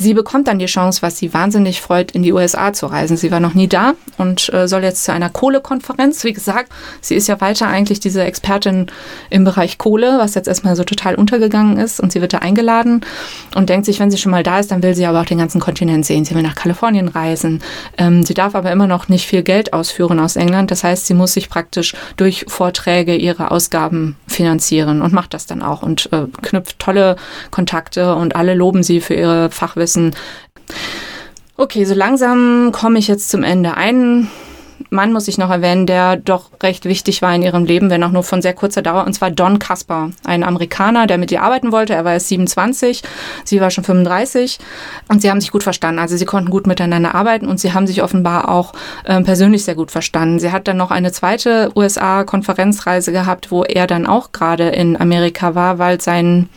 Sie 0.00 0.14
bekommt 0.14 0.46
dann 0.46 0.60
die 0.60 0.66
Chance, 0.66 1.02
was 1.02 1.18
sie 1.18 1.34
wahnsinnig 1.34 1.80
freut, 1.80 2.12
in 2.12 2.22
die 2.22 2.32
USA 2.32 2.72
zu 2.72 2.86
reisen. 2.86 3.16
Sie 3.16 3.32
war 3.32 3.40
noch 3.40 3.54
nie 3.54 3.66
da 3.66 3.94
und 4.16 4.48
äh, 4.54 4.68
soll 4.68 4.84
jetzt 4.84 5.02
zu 5.02 5.12
einer 5.12 5.28
Kohlekonferenz. 5.28 6.22
Wie 6.22 6.32
gesagt, 6.32 6.70
sie 7.00 7.16
ist 7.16 7.26
ja 7.26 7.40
weiter 7.40 7.66
eigentlich 7.66 7.98
diese 7.98 8.22
Expertin 8.22 8.86
im 9.28 9.42
Bereich 9.42 9.76
Kohle, 9.76 10.18
was 10.18 10.36
jetzt 10.36 10.46
erstmal 10.46 10.76
so 10.76 10.84
total 10.84 11.16
untergegangen 11.16 11.78
ist. 11.78 11.98
Und 11.98 12.12
sie 12.12 12.20
wird 12.20 12.32
da 12.32 12.38
eingeladen 12.38 13.00
und 13.56 13.70
denkt 13.70 13.86
sich, 13.86 13.98
wenn 13.98 14.12
sie 14.12 14.18
schon 14.18 14.30
mal 14.30 14.44
da 14.44 14.60
ist, 14.60 14.70
dann 14.70 14.84
will 14.84 14.94
sie 14.94 15.04
aber 15.04 15.20
auch 15.20 15.26
den 15.26 15.38
ganzen 15.38 15.60
Kontinent 15.60 16.06
sehen. 16.06 16.24
Sie 16.24 16.36
will 16.36 16.42
nach 16.42 16.54
Kalifornien 16.54 17.08
reisen. 17.08 17.60
Ähm, 17.96 18.22
sie 18.22 18.34
darf 18.34 18.54
aber 18.54 18.70
immer 18.70 18.86
noch 18.86 19.08
nicht 19.08 19.26
viel 19.26 19.42
Geld 19.42 19.72
ausführen 19.72 20.20
aus 20.20 20.36
England. 20.36 20.70
Das 20.70 20.84
heißt, 20.84 21.08
sie 21.08 21.14
muss 21.14 21.32
sich 21.32 21.50
praktisch 21.50 21.96
durch 22.16 22.44
Vorträge 22.46 23.16
ihre 23.16 23.50
Ausgaben 23.50 24.16
finanzieren 24.28 25.02
und 25.02 25.12
macht 25.12 25.34
das 25.34 25.46
dann 25.46 25.60
auch 25.60 25.82
und 25.82 26.08
äh, 26.12 26.26
knüpft 26.42 26.78
tolle 26.78 27.16
Kontakte 27.50 28.14
und 28.14 28.36
alle 28.36 28.54
loben 28.54 28.84
sie 28.84 29.00
für 29.00 29.14
ihre 29.14 29.50
Fachwissen 29.50 29.87
wissen. 29.88 30.14
Okay, 31.56 31.84
so 31.84 31.94
langsam 31.94 32.70
komme 32.72 32.98
ich 32.98 33.08
jetzt 33.08 33.30
zum 33.30 33.42
Ende. 33.42 33.76
Einen 33.76 34.28
Mann 34.90 35.12
muss 35.12 35.28
ich 35.28 35.38
noch 35.38 35.50
erwähnen, 35.50 35.86
der 35.86 36.16
doch 36.16 36.50
recht 36.62 36.84
wichtig 36.84 37.20
war 37.20 37.34
in 37.34 37.42
ihrem 37.42 37.64
Leben, 37.64 37.90
wenn 37.90 38.04
auch 38.04 38.12
nur 38.12 38.22
von 38.22 38.40
sehr 38.40 38.54
kurzer 38.54 38.80
Dauer, 38.80 39.04
und 39.04 39.12
zwar 39.12 39.30
Don 39.30 39.58
Kasper, 39.58 40.10
ein 40.24 40.44
Amerikaner, 40.44 41.06
der 41.06 41.18
mit 41.18 41.32
ihr 41.32 41.42
arbeiten 41.42 41.72
wollte. 41.72 41.94
Er 41.94 42.04
war 42.04 42.12
erst 42.12 42.28
27, 42.28 43.02
sie 43.44 43.60
war 43.60 43.70
schon 43.70 43.84
35 43.84 44.58
und 45.08 45.20
sie 45.20 45.30
haben 45.30 45.40
sich 45.40 45.50
gut 45.50 45.62
verstanden. 45.62 45.98
Also 45.98 46.16
sie 46.16 46.24
konnten 46.24 46.50
gut 46.50 46.66
miteinander 46.66 47.14
arbeiten 47.14 47.46
und 47.46 47.58
sie 47.58 47.72
haben 47.72 47.86
sich 47.86 48.02
offenbar 48.02 48.48
auch 48.48 48.72
äh, 49.04 49.20
persönlich 49.22 49.64
sehr 49.64 49.74
gut 49.74 49.90
verstanden. 49.90 50.38
Sie 50.38 50.52
hat 50.52 50.68
dann 50.68 50.76
noch 50.76 50.90
eine 50.90 51.12
zweite 51.12 51.72
USA-Konferenzreise 51.74 53.10
gehabt, 53.10 53.50
wo 53.50 53.64
er 53.64 53.86
dann 53.86 54.06
auch 54.06 54.30
gerade 54.30 54.68
in 54.68 54.98
Amerika 54.98 55.56
war, 55.56 55.78
weil 55.78 56.00
sein 56.00 56.48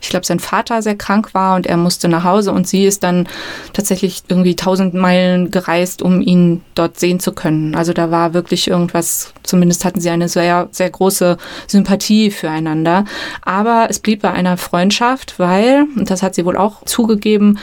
ich 0.00 0.10
glaube, 0.10 0.26
sein 0.26 0.40
Vater 0.40 0.82
sehr 0.82 0.96
krank 0.96 1.32
war 1.34 1.56
und 1.56 1.66
er 1.66 1.76
musste 1.76 2.08
nach 2.08 2.24
Hause 2.24 2.52
und 2.52 2.68
sie 2.68 2.84
ist 2.84 3.02
dann 3.02 3.26
tatsächlich 3.72 4.22
irgendwie 4.28 4.54
tausend 4.54 4.94
Meilen 4.94 5.50
gereist, 5.50 6.02
um 6.02 6.20
ihn 6.20 6.62
dort 6.74 7.00
sehen 7.00 7.18
zu 7.18 7.32
können. 7.32 7.74
Also 7.74 7.92
da 7.92 8.10
war 8.10 8.34
wirklich 8.34 8.68
irgendwas, 8.68 9.32
zumindest 9.42 9.84
hatten 9.84 10.00
sie 10.00 10.10
eine 10.10 10.28
sehr, 10.28 10.68
sehr 10.70 10.90
große 10.90 11.38
Sympathie 11.66 12.30
füreinander. 12.30 13.04
Aber 13.42 13.86
es 13.88 13.98
blieb 13.98 14.22
bei 14.22 14.32
einer 14.32 14.56
Freundschaft, 14.56 15.38
weil, 15.38 15.86
und 15.96 16.10
das 16.10 16.22
hat 16.22 16.34
sie 16.34 16.44
wohl 16.44 16.56
auch 16.56 16.84
zugegeben, 16.84 17.58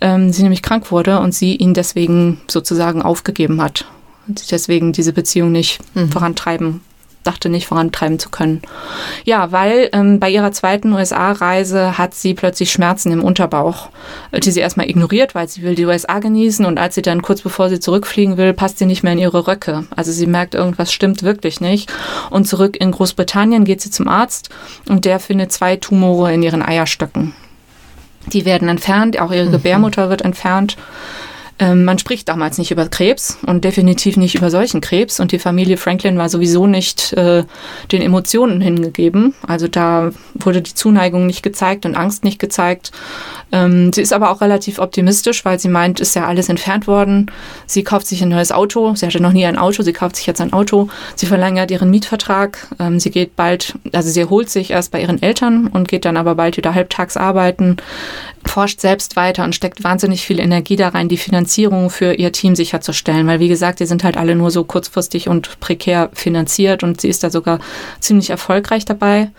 ähm, 0.00 0.32
sie 0.32 0.42
nämlich 0.42 0.62
krank 0.62 0.92
wurde 0.92 1.18
und 1.20 1.34
sie 1.34 1.56
ihn 1.56 1.74
deswegen 1.74 2.40
sozusagen 2.48 3.02
aufgegeben 3.02 3.60
hat 3.60 3.86
und 4.28 4.50
deswegen 4.52 4.92
diese 4.92 5.12
Beziehung 5.12 5.50
nicht 5.50 5.80
mhm. 5.94 6.10
vorantreiben 6.10 6.82
dachte 7.28 7.48
nicht 7.50 7.66
vorantreiben 7.66 8.18
zu 8.18 8.30
können. 8.30 8.62
Ja, 9.24 9.52
weil 9.52 9.90
ähm, 9.92 10.18
bei 10.18 10.30
ihrer 10.30 10.50
zweiten 10.52 10.92
USA-Reise 10.94 11.98
hat 11.98 12.14
sie 12.14 12.32
plötzlich 12.32 12.72
Schmerzen 12.72 13.12
im 13.12 13.22
Unterbauch, 13.22 13.90
äh, 14.32 14.40
die 14.40 14.50
sie 14.50 14.60
erstmal 14.60 14.88
ignoriert, 14.88 15.34
weil 15.34 15.46
sie 15.46 15.62
will 15.62 15.74
die 15.74 15.84
USA 15.84 16.20
genießen 16.20 16.64
und 16.64 16.78
als 16.78 16.94
sie 16.94 17.02
dann 17.02 17.20
kurz 17.20 17.42
bevor 17.42 17.68
sie 17.68 17.80
zurückfliegen 17.80 18.38
will, 18.38 18.54
passt 18.54 18.78
sie 18.78 18.86
nicht 18.86 19.02
mehr 19.02 19.12
in 19.12 19.18
ihre 19.18 19.46
Röcke. 19.46 19.84
Also 19.94 20.10
sie 20.10 20.26
merkt, 20.26 20.54
irgendwas 20.54 20.90
stimmt 20.90 21.22
wirklich 21.22 21.60
nicht. 21.60 21.92
Und 22.30 22.46
zurück 22.46 22.76
in 22.80 22.92
Großbritannien 22.92 23.64
geht 23.64 23.82
sie 23.82 23.90
zum 23.90 24.08
Arzt 24.08 24.48
und 24.88 25.04
der 25.04 25.20
findet 25.20 25.52
zwei 25.52 25.76
Tumore 25.76 26.32
in 26.32 26.42
ihren 26.42 26.62
Eierstöcken. 26.62 27.34
Die 28.32 28.44
werden 28.44 28.68
entfernt, 28.68 29.20
auch 29.20 29.32
ihre 29.32 29.46
mhm. 29.46 29.52
Gebärmutter 29.52 30.08
wird 30.08 30.22
entfernt. 30.22 30.76
Ähm, 31.58 31.84
man 31.84 31.98
spricht 31.98 32.28
damals 32.28 32.58
nicht 32.58 32.70
über 32.70 32.88
Krebs 32.88 33.38
und 33.46 33.64
definitiv 33.64 34.16
nicht 34.16 34.34
über 34.34 34.50
solchen 34.50 34.80
Krebs. 34.80 35.18
Und 35.20 35.32
die 35.32 35.38
Familie 35.38 35.76
Franklin 35.76 36.18
war 36.18 36.28
sowieso 36.28 36.66
nicht 36.66 37.12
äh, 37.14 37.44
den 37.90 38.02
Emotionen 38.02 38.60
hingegeben. 38.60 39.34
Also 39.46 39.66
da 39.66 40.10
wurde 40.34 40.62
die 40.62 40.74
Zuneigung 40.74 41.26
nicht 41.26 41.42
gezeigt 41.42 41.84
und 41.84 41.96
Angst 41.96 42.24
nicht 42.24 42.38
gezeigt. 42.38 42.92
Ähm, 43.50 43.92
sie 43.92 44.02
ist 44.02 44.12
aber 44.12 44.30
auch 44.30 44.40
relativ 44.40 44.78
optimistisch, 44.78 45.44
weil 45.44 45.58
sie 45.58 45.68
meint, 45.68 46.00
ist 46.00 46.14
ja 46.14 46.26
alles 46.26 46.48
entfernt 46.48 46.86
worden. 46.86 47.30
Sie 47.66 47.82
kauft 47.82 48.06
sich 48.06 48.22
ein 48.22 48.28
neues 48.28 48.52
Auto. 48.52 48.94
Sie 48.94 49.06
hatte 49.06 49.20
noch 49.20 49.32
nie 49.32 49.46
ein 49.46 49.58
Auto. 49.58 49.82
Sie 49.82 49.92
kauft 49.92 50.16
sich 50.16 50.26
jetzt 50.26 50.40
ein 50.40 50.52
Auto. 50.52 50.88
Sie 51.16 51.26
verlängert 51.26 51.70
ihren 51.70 51.90
Mietvertrag. 51.90 52.68
Ähm, 52.78 53.00
sie 53.00 53.10
geht 53.10 53.34
bald, 53.34 53.74
also 53.92 54.10
sie 54.10 54.20
erholt 54.20 54.50
sich 54.50 54.70
erst 54.70 54.92
bei 54.92 55.00
ihren 55.00 55.20
Eltern 55.20 55.66
und 55.66 55.88
geht 55.88 56.04
dann 56.04 56.16
aber 56.16 56.34
bald 56.36 56.56
wieder 56.56 56.74
halbtags 56.74 57.16
arbeiten 57.16 57.78
forscht 58.48 58.80
selbst 58.80 59.16
weiter 59.16 59.44
und 59.44 59.54
steckt 59.54 59.84
wahnsinnig 59.84 60.26
viel 60.26 60.40
Energie 60.40 60.76
da 60.76 60.88
rein, 60.88 61.08
die 61.08 61.16
Finanzierung 61.16 61.90
für 61.90 62.14
ihr 62.14 62.32
Team 62.32 62.56
sicherzustellen. 62.56 63.26
Weil, 63.26 63.40
wie 63.40 63.48
gesagt, 63.48 63.80
die 63.80 63.86
sind 63.86 64.04
halt 64.04 64.16
alle 64.16 64.34
nur 64.34 64.50
so 64.50 64.64
kurzfristig 64.64 65.28
und 65.28 65.60
prekär 65.60 66.10
finanziert 66.12 66.82
und 66.82 67.00
sie 67.00 67.08
ist 67.08 67.22
da 67.22 67.30
sogar 67.30 67.60
ziemlich 68.00 68.30
erfolgreich 68.30 68.84
dabei. 68.84 69.30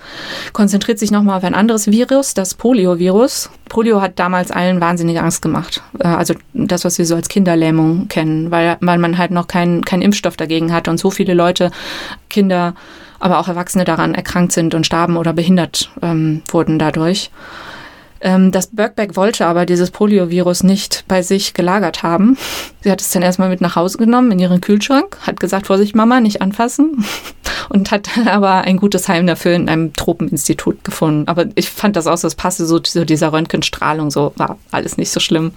Konzentriert 0.54 1.00
sich 1.00 1.12
nochmal 1.12 1.38
auf 1.38 1.44
ein 1.44 1.56
anderes 1.56 1.92
Virus, 1.92 2.34
das 2.34 2.54
Poliovirus. 2.54 3.50
Polio 3.68 4.02
hat 4.02 4.20
damals 4.20 4.52
allen 4.52 4.82
wahnsinnige 4.82 5.22
Angst 5.22 5.42
gemacht. 5.42 5.82
Äh, 6.00 6.08
also 6.08 6.34
das, 6.54 6.86
was 6.86 6.98
wir 6.98 7.06
so 7.06 7.16
als 7.16 7.30
Kinderlähmung 7.30 8.08
kennen, 8.08 8.52
weil, 8.52 8.78
weil 8.82 8.98
man 8.98 9.18
halt 9.18 9.32
noch 9.32 9.48
keinen 9.48 9.86
kein 9.86 10.02
Impfstoff 10.02 10.38
dagegen 10.38 10.74
hatte 10.74 10.92
und 10.92 10.98
so 10.98 11.12
viele 11.12 11.34
Leute, 11.34 11.72
Kinder, 12.30 12.76
aber 13.20 13.40
auch 13.40 13.48
Erwachsene 13.48 13.86
daran 13.86 14.16
erkrankt 14.16 14.54
sind 14.54 14.74
und 14.74 14.86
starben 14.86 15.18
oder 15.18 15.34
behindert 15.34 15.92
ähm, 16.02 16.42
wurden 16.50 16.80
dadurch. 16.80 17.32
Ähm, 18.22 18.52
das 18.52 18.68
Birkbeck 18.68 19.16
wollte 19.16 19.46
aber 19.46 19.66
dieses 19.66 19.92
Poliovirus 19.92 20.64
nicht 20.64 21.06
bei 21.08 21.22
sich 21.22 21.54
gelagert 21.54 22.04
haben. 22.04 22.38
Sie 22.82 22.92
hat 22.92 23.02
es 23.02 23.12
dann 23.12 23.22
erstmal 23.22 23.50
mit 23.50 23.62
nach 23.62 23.76
Hause 23.76 23.98
genommen 23.98 24.32
in 24.32 24.40
ihren 24.40 24.62
Kühlschrank, 24.62 25.18
hat 25.22 25.40
gesagt, 25.40 25.68
Vorsicht 25.68 25.96
Mama, 25.96 26.20
nicht 26.20 26.42
anfassen 26.42 27.06
und 27.70 27.92
hat 27.92 28.10
aber 28.28 28.62
ein 28.62 28.78
gutes 28.78 29.08
Heim 29.08 29.28
dafür 29.28 29.54
in 29.54 29.70
einem 29.70 29.96
Tropeninstitut 29.96 30.84
gefunden. 30.84 31.28
Aber 31.28 31.46
ich 31.56 31.70
fand 31.70 31.96
das 31.96 32.08
auch 32.08 32.18
so, 32.18 32.28
es 32.28 32.36
passte 32.36 32.66
so 32.66 32.80
zu 32.80 33.06
dieser 33.06 33.32
Röntgenstrahlung, 33.32 34.12
so 34.12 34.34
war 34.36 34.58
alles 34.72 34.98
nicht 34.98 35.12
so 35.12 35.20
schlimm. 35.20 35.52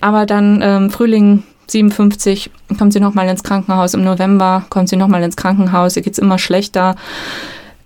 Aber 0.00 0.26
dann 0.26 0.60
ähm, 0.62 0.90
Frühling 0.90 1.42
57 1.68 2.50
kommt 2.78 2.92
sie 2.92 3.00
nochmal 3.00 3.28
ins 3.28 3.42
Krankenhaus. 3.42 3.94
Im 3.94 4.04
November 4.04 4.64
kommt 4.70 4.88
sie 4.88 4.96
nochmal 4.96 5.22
ins 5.22 5.36
Krankenhaus. 5.36 5.96
Ihr 5.96 6.02
geht 6.02 6.12
es 6.12 6.18
immer 6.18 6.38
schlechter. 6.38 6.96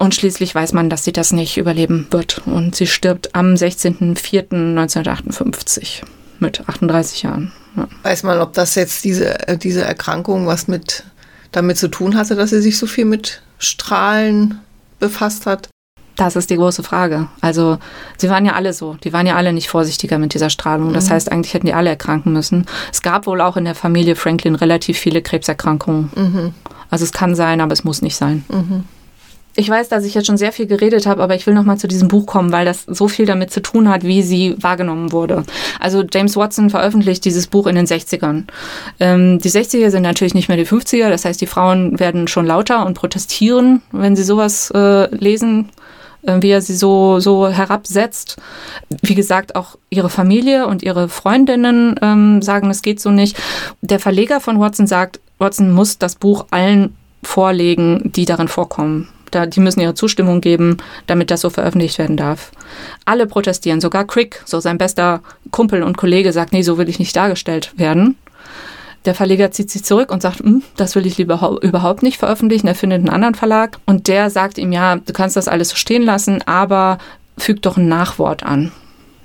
Und 0.01 0.15
schließlich 0.15 0.55
weiß 0.55 0.73
man, 0.73 0.89
dass 0.89 1.05
sie 1.05 1.13
das 1.13 1.31
nicht 1.31 1.59
überleben 1.59 2.07
wird. 2.11 2.41
Und 2.47 2.75
sie 2.75 2.87
stirbt 2.87 3.35
am 3.35 3.53
16.04.1958 3.53 6.01
mit 6.39 6.67
38 6.67 7.23
Jahren. 7.23 7.53
Ja. 7.77 7.87
Weiß 8.03 8.23
man, 8.23 8.41
ob 8.41 8.55
das 8.55 8.77
jetzt 8.77 9.05
diese, 9.05 9.47
äh, 9.47 9.59
diese 9.59 9.85
Erkrankung 9.85 10.47
was 10.47 10.69
mit 10.69 11.05
damit 11.53 11.77
zu 11.77 11.89
tun 11.89 12.17
hatte, 12.17 12.35
dass 12.35 12.49
sie 12.49 12.63
sich 12.63 12.79
so 12.79 12.87
viel 12.87 13.05
mit 13.05 13.43
Strahlen 13.59 14.59
befasst 15.01 15.45
hat? 15.45 15.69
Das 16.17 16.35
ist 16.35 16.49
die 16.49 16.57
große 16.57 16.83
Frage. 16.83 17.29
Also, 17.43 17.77
sie 18.17 18.31
waren 18.31 18.47
ja 18.47 18.55
alle 18.55 18.73
so. 18.73 18.95
Die 19.05 19.13
waren 19.13 19.27
ja 19.27 19.37
alle 19.37 19.53
nicht 19.53 19.69
vorsichtiger 19.69 20.19
mit 20.19 20.33
dieser 20.33 20.49
Strahlung. 20.49 20.95
Das 20.95 21.11
mhm. 21.11 21.13
heißt, 21.13 21.31
eigentlich 21.31 21.53
hätten 21.53 21.67
die 21.67 21.75
alle 21.75 21.91
erkranken 21.91 22.33
müssen. 22.33 22.65
Es 22.91 23.03
gab 23.03 23.27
wohl 23.27 23.43
auch 23.43 23.59
in 23.59 23.67
der 23.67 23.75
Familie 23.75 24.17
Franklin 24.17 24.55
relativ 24.55 24.99
viele 24.99 25.21
Krebserkrankungen. 25.21 26.11
Mhm. 26.15 26.55
Also, 26.89 27.05
es 27.05 27.13
kann 27.13 27.35
sein, 27.35 27.61
aber 27.61 27.75
es 27.75 27.85
muss 27.85 28.01
nicht 28.01 28.17
sein. 28.17 28.47
Mhm. 28.49 28.85
Ich 29.61 29.69
weiß, 29.69 29.91
dass 29.91 30.07
ich 30.07 30.15
jetzt 30.15 30.27
schon 30.27 30.39
sehr 30.39 30.53
viel 30.53 30.67
geredet 30.67 31.05
habe, 31.05 31.23
aber 31.23 31.35
ich 31.35 31.47
will 31.47 31.53
noch 31.53 31.65
mal 31.65 31.77
zu 31.77 31.87
diesem 31.87 32.09
Buch 32.09 32.25
kommen, 32.25 32.51
weil 32.51 32.65
das 32.65 32.85
so 32.87 33.09
viel 33.09 33.27
damit 33.27 33.51
zu 33.51 33.61
tun 33.61 33.91
hat, 33.91 34.05
wie 34.05 34.23
sie 34.23 34.57
wahrgenommen 34.59 35.13
wurde. 35.13 35.45
Also 35.79 36.03
James 36.11 36.35
Watson 36.35 36.71
veröffentlicht 36.71 37.27
dieses 37.27 37.47
Buch 37.47 37.67
in 37.67 37.75
den 37.75 37.85
60ern. 37.85 38.45
Ähm, 39.01 39.39
die 39.39 39.51
60er 39.51 39.91
sind 39.91 40.01
natürlich 40.01 40.33
nicht 40.33 40.49
mehr 40.49 40.57
die 40.57 40.67
50er, 40.67 41.11
das 41.11 41.27
heißt, 41.27 41.39
die 41.43 41.47
Frauen 41.47 42.01
werden 42.01 42.27
schon 42.27 42.47
lauter 42.47 42.87
und 42.87 42.95
protestieren, 42.95 43.83
wenn 43.93 44.17
sie 44.17 44.23
sowas 44.23 44.71
äh, 44.71 45.15
lesen 45.15 45.69
äh, 46.23 46.39
wie 46.41 46.53
er 46.53 46.63
sie 46.63 46.75
so, 46.75 47.21
so 47.21 47.47
herabsetzt. 47.49 48.39
Wie 49.03 49.15
gesagt, 49.15 49.57
auch 49.57 49.77
ihre 49.91 50.09
Familie 50.09 50.69
und 50.69 50.83
ihre 50.83 51.11
Freundinnen 51.11 51.97
ähm, 52.01 52.41
sagen, 52.41 52.71
es 52.71 52.81
geht 52.81 52.99
so 52.99 53.11
nicht. 53.11 53.37
Der 53.83 54.01
Verleger 54.01 54.41
von 54.41 54.59
Watson 54.59 54.87
sagt, 54.87 55.21
Watson 55.37 55.71
muss 55.71 55.99
das 55.99 56.15
Buch 56.15 56.47
allen 56.51 56.97
vorlegen, 57.23 58.11
die 58.15 58.25
darin 58.25 58.49
vorkommen. 58.49 59.09
Da, 59.31 59.47
die 59.47 59.61
müssen 59.61 59.81
ihre 59.81 59.95
Zustimmung 59.95 60.41
geben, 60.41 60.79
damit 61.07 61.31
das 61.31 61.41
so 61.41 61.51
veröffentlicht 61.51 61.99
werden 61.99 62.17
darf. 62.17 62.51
Alle 63.05 63.27
protestieren, 63.27 63.81
sogar 63.81 64.05
Crick, 64.05 64.43
so 64.45 64.61
sein 64.61 64.79
bester 64.79 65.23
Kumpel 65.51 65.83
und 65.83 65.97
Kollege, 65.97 66.33
sagt, 66.33 66.53
nee, 66.53 66.63
so 66.63 66.79
will 66.79 66.89
ich 66.89 66.99
nicht 66.99 67.15
dargestellt 67.15 67.73
werden. 67.77 68.17
Der 69.07 69.15
Verleger 69.15 69.51
zieht 69.51 69.71
sich 69.71 69.85
zurück 69.85 70.13
und 70.13 70.21
sagt, 70.21 70.41
hm, 70.41 70.63
das 70.77 70.95
will 70.95 71.07
ich 71.07 71.17
lieber 71.17 71.59
überhaupt 71.63 72.03
nicht 72.03 72.19
veröffentlichen. 72.19 72.67
Er 72.67 72.75
findet 72.75 72.99
einen 72.99 73.09
anderen 73.09 73.35
Verlag. 73.35 73.79
Und 73.87 74.09
der 74.09 74.29
sagt 74.29 74.59
ihm, 74.59 74.73
ja, 74.73 74.97
du 74.97 75.13
kannst 75.13 75.37
das 75.37 75.49
alles 75.49 75.71
so 75.71 75.77
stehen 75.77 76.03
lassen, 76.03 76.43
aber 76.47 76.99
füg 77.39 77.63
doch 77.63 77.79
ein 77.79 77.89
Nachwort 77.89 78.43
an. 78.43 78.73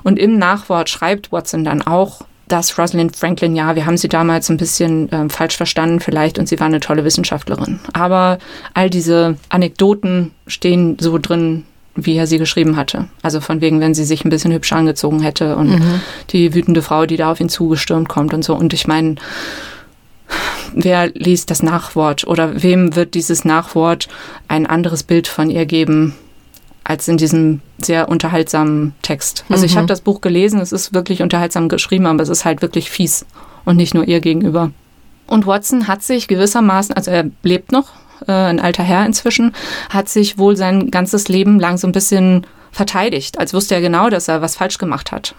Und 0.03 0.17
im 0.17 0.37
Nachwort 0.37 0.89
schreibt 0.89 1.31
Watson 1.31 1.65
dann 1.65 1.81
auch, 1.81 2.21
dass 2.47 2.77
Rosalind 2.77 3.15
Franklin, 3.15 3.55
ja, 3.55 3.75
wir 3.75 3.85
haben 3.85 3.97
sie 3.97 4.07
damals 4.07 4.49
ein 4.49 4.57
bisschen 4.57 5.11
äh, 5.11 5.29
falsch 5.29 5.57
verstanden 5.57 5.99
vielleicht 5.99 6.37
und 6.37 6.47
sie 6.47 6.59
war 6.59 6.67
eine 6.67 6.79
tolle 6.79 7.03
Wissenschaftlerin. 7.03 7.79
Aber 7.93 8.37
all 8.73 8.89
diese 8.89 9.37
Anekdoten 9.49 10.31
stehen 10.47 10.97
so 10.99 11.17
drin, 11.17 11.63
wie 11.95 12.15
er 12.15 12.27
sie 12.27 12.37
geschrieben 12.37 12.75
hatte. 12.75 13.07
Also 13.21 13.39
von 13.39 13.61
wegen, 13.61 13.79
wenn 13.79 13.93
sie 13.93 14.03
sich 14.03 14.25
ein 14.25 14.29
bisschen 14.29 14.51
hübsch 14.51 14.73
angezogen 14.73 15.21
hätte 15.21 15.55
und 15.55 15.79
mhm. 15.79 16.01
die 16.29 16.53
wütende 16.53 16.81
Frau, 16.81 17.05
die 17.05 17.17
da 17.17 17.31
auf 17.31 17.39
ihn 17.39 17.49
zugestürmt 17.49 18.09
kommt 18.09 18.33
und 18.33 18.43
so. 18.43 18.53
Und 18.55 18.73
ich 18.73 18.85
meine, 18.85 19.15
wer 20.73 21.07
liest 21.07 21.49
das 21.49 21.63
Nachwort 21.63 22.27
oder 22.27 22.61
wem 22.61 22.95
wird 22.95 23.13
dieses 23.13 23.45
Nachwort 23.45 24.07
ein 24.47 24.65
anderes 24.65 25.03
Bild 25.03 25.27
von 25.27 25.49
ihr 25.49 25.65
geben, 25.65 26.15
als 26.85 27.07
in 27.07 27.17
diesem 27.17 27.61
sehr 27.79 28.07
unterhaltsamen 28.07 28.93
Text. 29.01 29.43
Also 29.49 29.63
mhm. 29.63 29.65
ich 29.65 29.75
habe 29.75 29.87
das 29.87 30.01
Buch 30.01 30.21
gelesen, 30.21 30.61
es 30.61 30.71
ist 30.71 30.93
wirklich 30.93 31.21
unterhaltsam 31.21 31.67
geschrieben, 31.67 32.05
aber 32.05 32.23
es 32.23 32.29
ist 32.29 32.45
halt 32.45 32.61
wirklich 32.61 32.89
fies 32.89 33.25
und 33.65 33.75
nicht 33.75 33.93
nur 33.93 34.07
ihr 34.07 34.21
gegenüber. 34.21 34.71
Und 35.27 35.47
Watson 35.47 35.87
hat 35.87 36.03
sich 36.03 36.27
gewissermaßen, 36.27 36.95
also 36.95 37.09
er 37.09 37.25
lebt 37.41 37.71
noch, 37.71 37.89
äh, 38.27 38.31
ein 38.31 38.59
alter 38.59 38.83
Herr 38.83 39.05
inzwischen, 39.05 39.53
hat 39.89 40.07
sich 40.07 40.37
wohl 40.37 40.55
sein 40.55 40.91
ganzes 40.91 41.27
Leben 41.27 41.59
lang 41.59 41.77
so 41.77 41.87
ein 41.87 41.91
bisschen 41.91 42.45
verteidigt, 42.71 43.39
als 43.39 43.53
wusste 43.53 43.73
er 43.73 43.81
genau, 43.81 44.09
dass 44.09 44.27
er 44.27 44.41
was 44.43 44.55
falsch 44.55 44.77
gemacht 44.77 45.11
hat. 45.11 45.33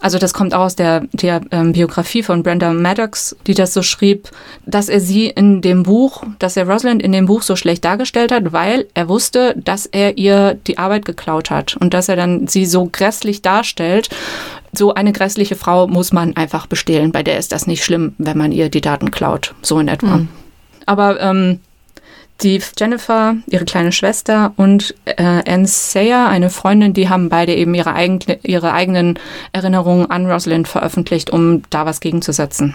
Also 0.00 0.18
das 0.18 0.34
kommt 0.34 0.52
auch 0.52 0.60
aus 0.60 0.76
der, 0.76 1.04
der 1.12 1.40
ähm, 1.50 1.72
Biografie 1.72 2.22
von 2.22 2.42
Brenda 2.42 2.72
Maddox, 2.72 3.34
die 3.46 3.54
das 3.54 3.72
so 3.72 3.82
schrieb, 3.82 4.30
dass 4.66 4.88
er 4.88 5.00
sie 5.00 5.28
in 5.28 5.62
dem 5.62 5.84
Buch, 5.84 6.22
dass 6.38 6.56
er 6.56 6.68
Rosalind 6.68 7.02
in 7.02 7.12
dem 7.12 7.26
Buch 7.26 7.42
so 7.42 7.56
schlecht 7.56 7.84
dargestellt 7.84 8.30
hat, 8.30 8.52
weil 8.52 8.86
er 8.92 9.08
wusste, 9.08 9.54
dass 9.56 9.86
er 9.86 10.18
ihr 10.18 10.54
die 10.66 10.76
Arbeit 10.76 11.06
geklaut 11.06 11.50
hat 11.50 11.76
und 11.76 11.94
dass 11.94 12.08
er 12.08 12.16
dann 12.16 12.46
sie 12.46 12.66
so 12.66 12.88
grässlich 12.90 13.40
darstellt. 13.40 14.10
So 14.72 14.92
eine 14.92 15.12
grässliche 15.12 15.56
Frau 15.56 15.86
muss 15.86 16.12
man 16.12 16.36
einfach 16.36 16.66
bestehlen, 16.66 17.10
bei 17.10 17.22
der 17.22 17.38
ist 17.38 17.52
das 17.52 17.66
nicht 17.66 17.82
schlimm, 17.82 18.14
wenn 18.18 18.36
man 18.36 18.52
ihr 18.52 18.68
die 18.68 18.82
Daten 18.82 19.10
klaut, 19.10 19.54
so 19.62 19.78
in 19.78 19.88
etwa. 19.88 20.18
Mhm. 20.18 20.28
Aber 20.84 21.20
ähm, 21.20 21.60
die 22.42 22.60
Jennifer, 22.78 23.36
ihre 23.46 23.64
kleine 23.64 23.92
Schwester 23.92 24.52
und 24.56 24.94
äh, 25.04 25.22
Anne 25.22 25.66
Sayer, 25.66 26.28
eine 26.28 26.50
Freundin, 26.50 26.92
die 26.92 27.08
haben 27.08 27.28
beide 27.28 27.54
eben 27.54 27.74
ihre, 27.74 27.94
eigen, 27.94 28.18
ihre 28.42 28.72
eigenen 28.72 29.18
Erinnerungen 29.52 30.10
an 30.10 30.30
Rosalind 30.30 30.68
veröffentlicht, 30.68 31.30
um 31.30 31.62
da 31.70 31.86
was 31.86 32.00
gegenzusetzen. 32.00 32.74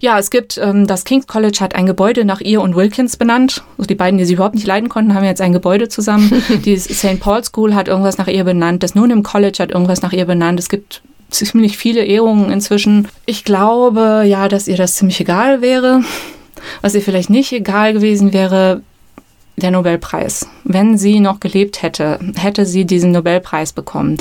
Ja, 0.00 0.18
es 0.18 0.30
gibt, 0.30 0.58
ähm, 0.58 0.88
das 0.88 1.04
King's 1.04 1.28
College 1.28 1.58
hat 1.60 1.76
ein 1.76 1.86
Gebäude 1.86 2.24
nach 2.24 2.40
ihr 2.40 2.60
und 2.60 2.74
Wilkins 2.74 3.16
benannt. 3.16 3.62
Also 3.78 3.86
die 3.86 3.94
beiden, 3.94 4.18
die 4.18 4.24
sie 4.24 4.34
überhaupt 4.34 4.56
nicht 4.56 4.66
leiden 4.66 4.88
konnten, 4.88 5.14
haben 5.14 5.24
jetzt 5.24 5.40
ein 5.40 5.52
Gebäude 5.52 5.88
zusammen. 5.88 6.42
die 6.64 6.76
St. 6.76 7.20
Paul 7.20 7.44
School 7.44 7.74
hat 7.76 7.86
irgendwas 7.86 8.18
nach 8.18 8.26
ihr 8.26 8.42
benannt. 8.42 8.82
Das 8.82 8.96
Newnham 8.96 9.22
College 9.22 9.58
hat 9.60 9.70
irgendwas 9.70 10.02
nach 10.02 10.12
ihr 10.12 10.24
benannt. 10.24 10.58
Es 10.58 10.68
gibt 10.68 11.02
ziemlich 11.30 11.78
viele 11.78 12.04
Ehrungen 12.04 12.50
inzwischen. 12.50 13.06
Ich 13.26 13.44
glaube, 13.44 14.24
ja, 14.26 14.48
dass 14.48 14.66
ihr 14.66 14.76
das 14.76 14.96
ziemlich 14.96 15.20
egal 15.20 15.62
wäre. 15.62 16.02
Was 16.80 16.94
ihr 16.94 17.02
vielleicht 17.02 17.30
nicht 17.30 17.52
egal 17.52 17.92
gewesen 17.92 18.32
wäre, 18.32 18.82
der 19.56 19.70
Nobelpreis. 19.70 20.46
Wenn 20.64 20.96
sie 20.98 21.20
noch 21.20 21.40
gelebt 21.40 21.82
hätte, 21.82 22.18
hätte 22.36 22.66
sie 22.66 22.84
diesen 22.84 23.12
Nobelpreis 23.12 23.72
bekommen. 23.72 24.16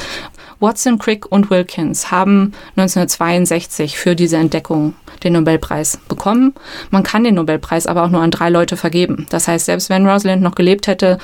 Watson, 0.60 1.00
Crick 1.00 1.32
und 1.32 1.50
Wilkins 1.50 2.12
haben 2.12 2.54
1962 2.76 3.98
für 3.98 4.16
diese 4.16 4.38
Entdeckung 4.38 4.94
den 5.24 5.34
Nobelpreis 5.34 6.00
bekommen. 6.08 6.54
Man 6.92 7.04
kann 7.04 7.24
den 7.24 7.36
Nobelpreis 7.36 7.88
aber 7.88 8.04
auch 8.04 8.10
nur 8.10 8.22
an 8.22 8.32
drei 8.32 8.50
Leute 8.50 8.78
vergeben. 8.78 9.26
Das 9.30 9.48
heißt, 9.48 9.66
selbst 9.66 9.90
wenn 9.90 10.08
Rosalind 10.08 10.44
noch 10.44 10.56
gelebt 10.56 10.88
hätte, 10.88 11.18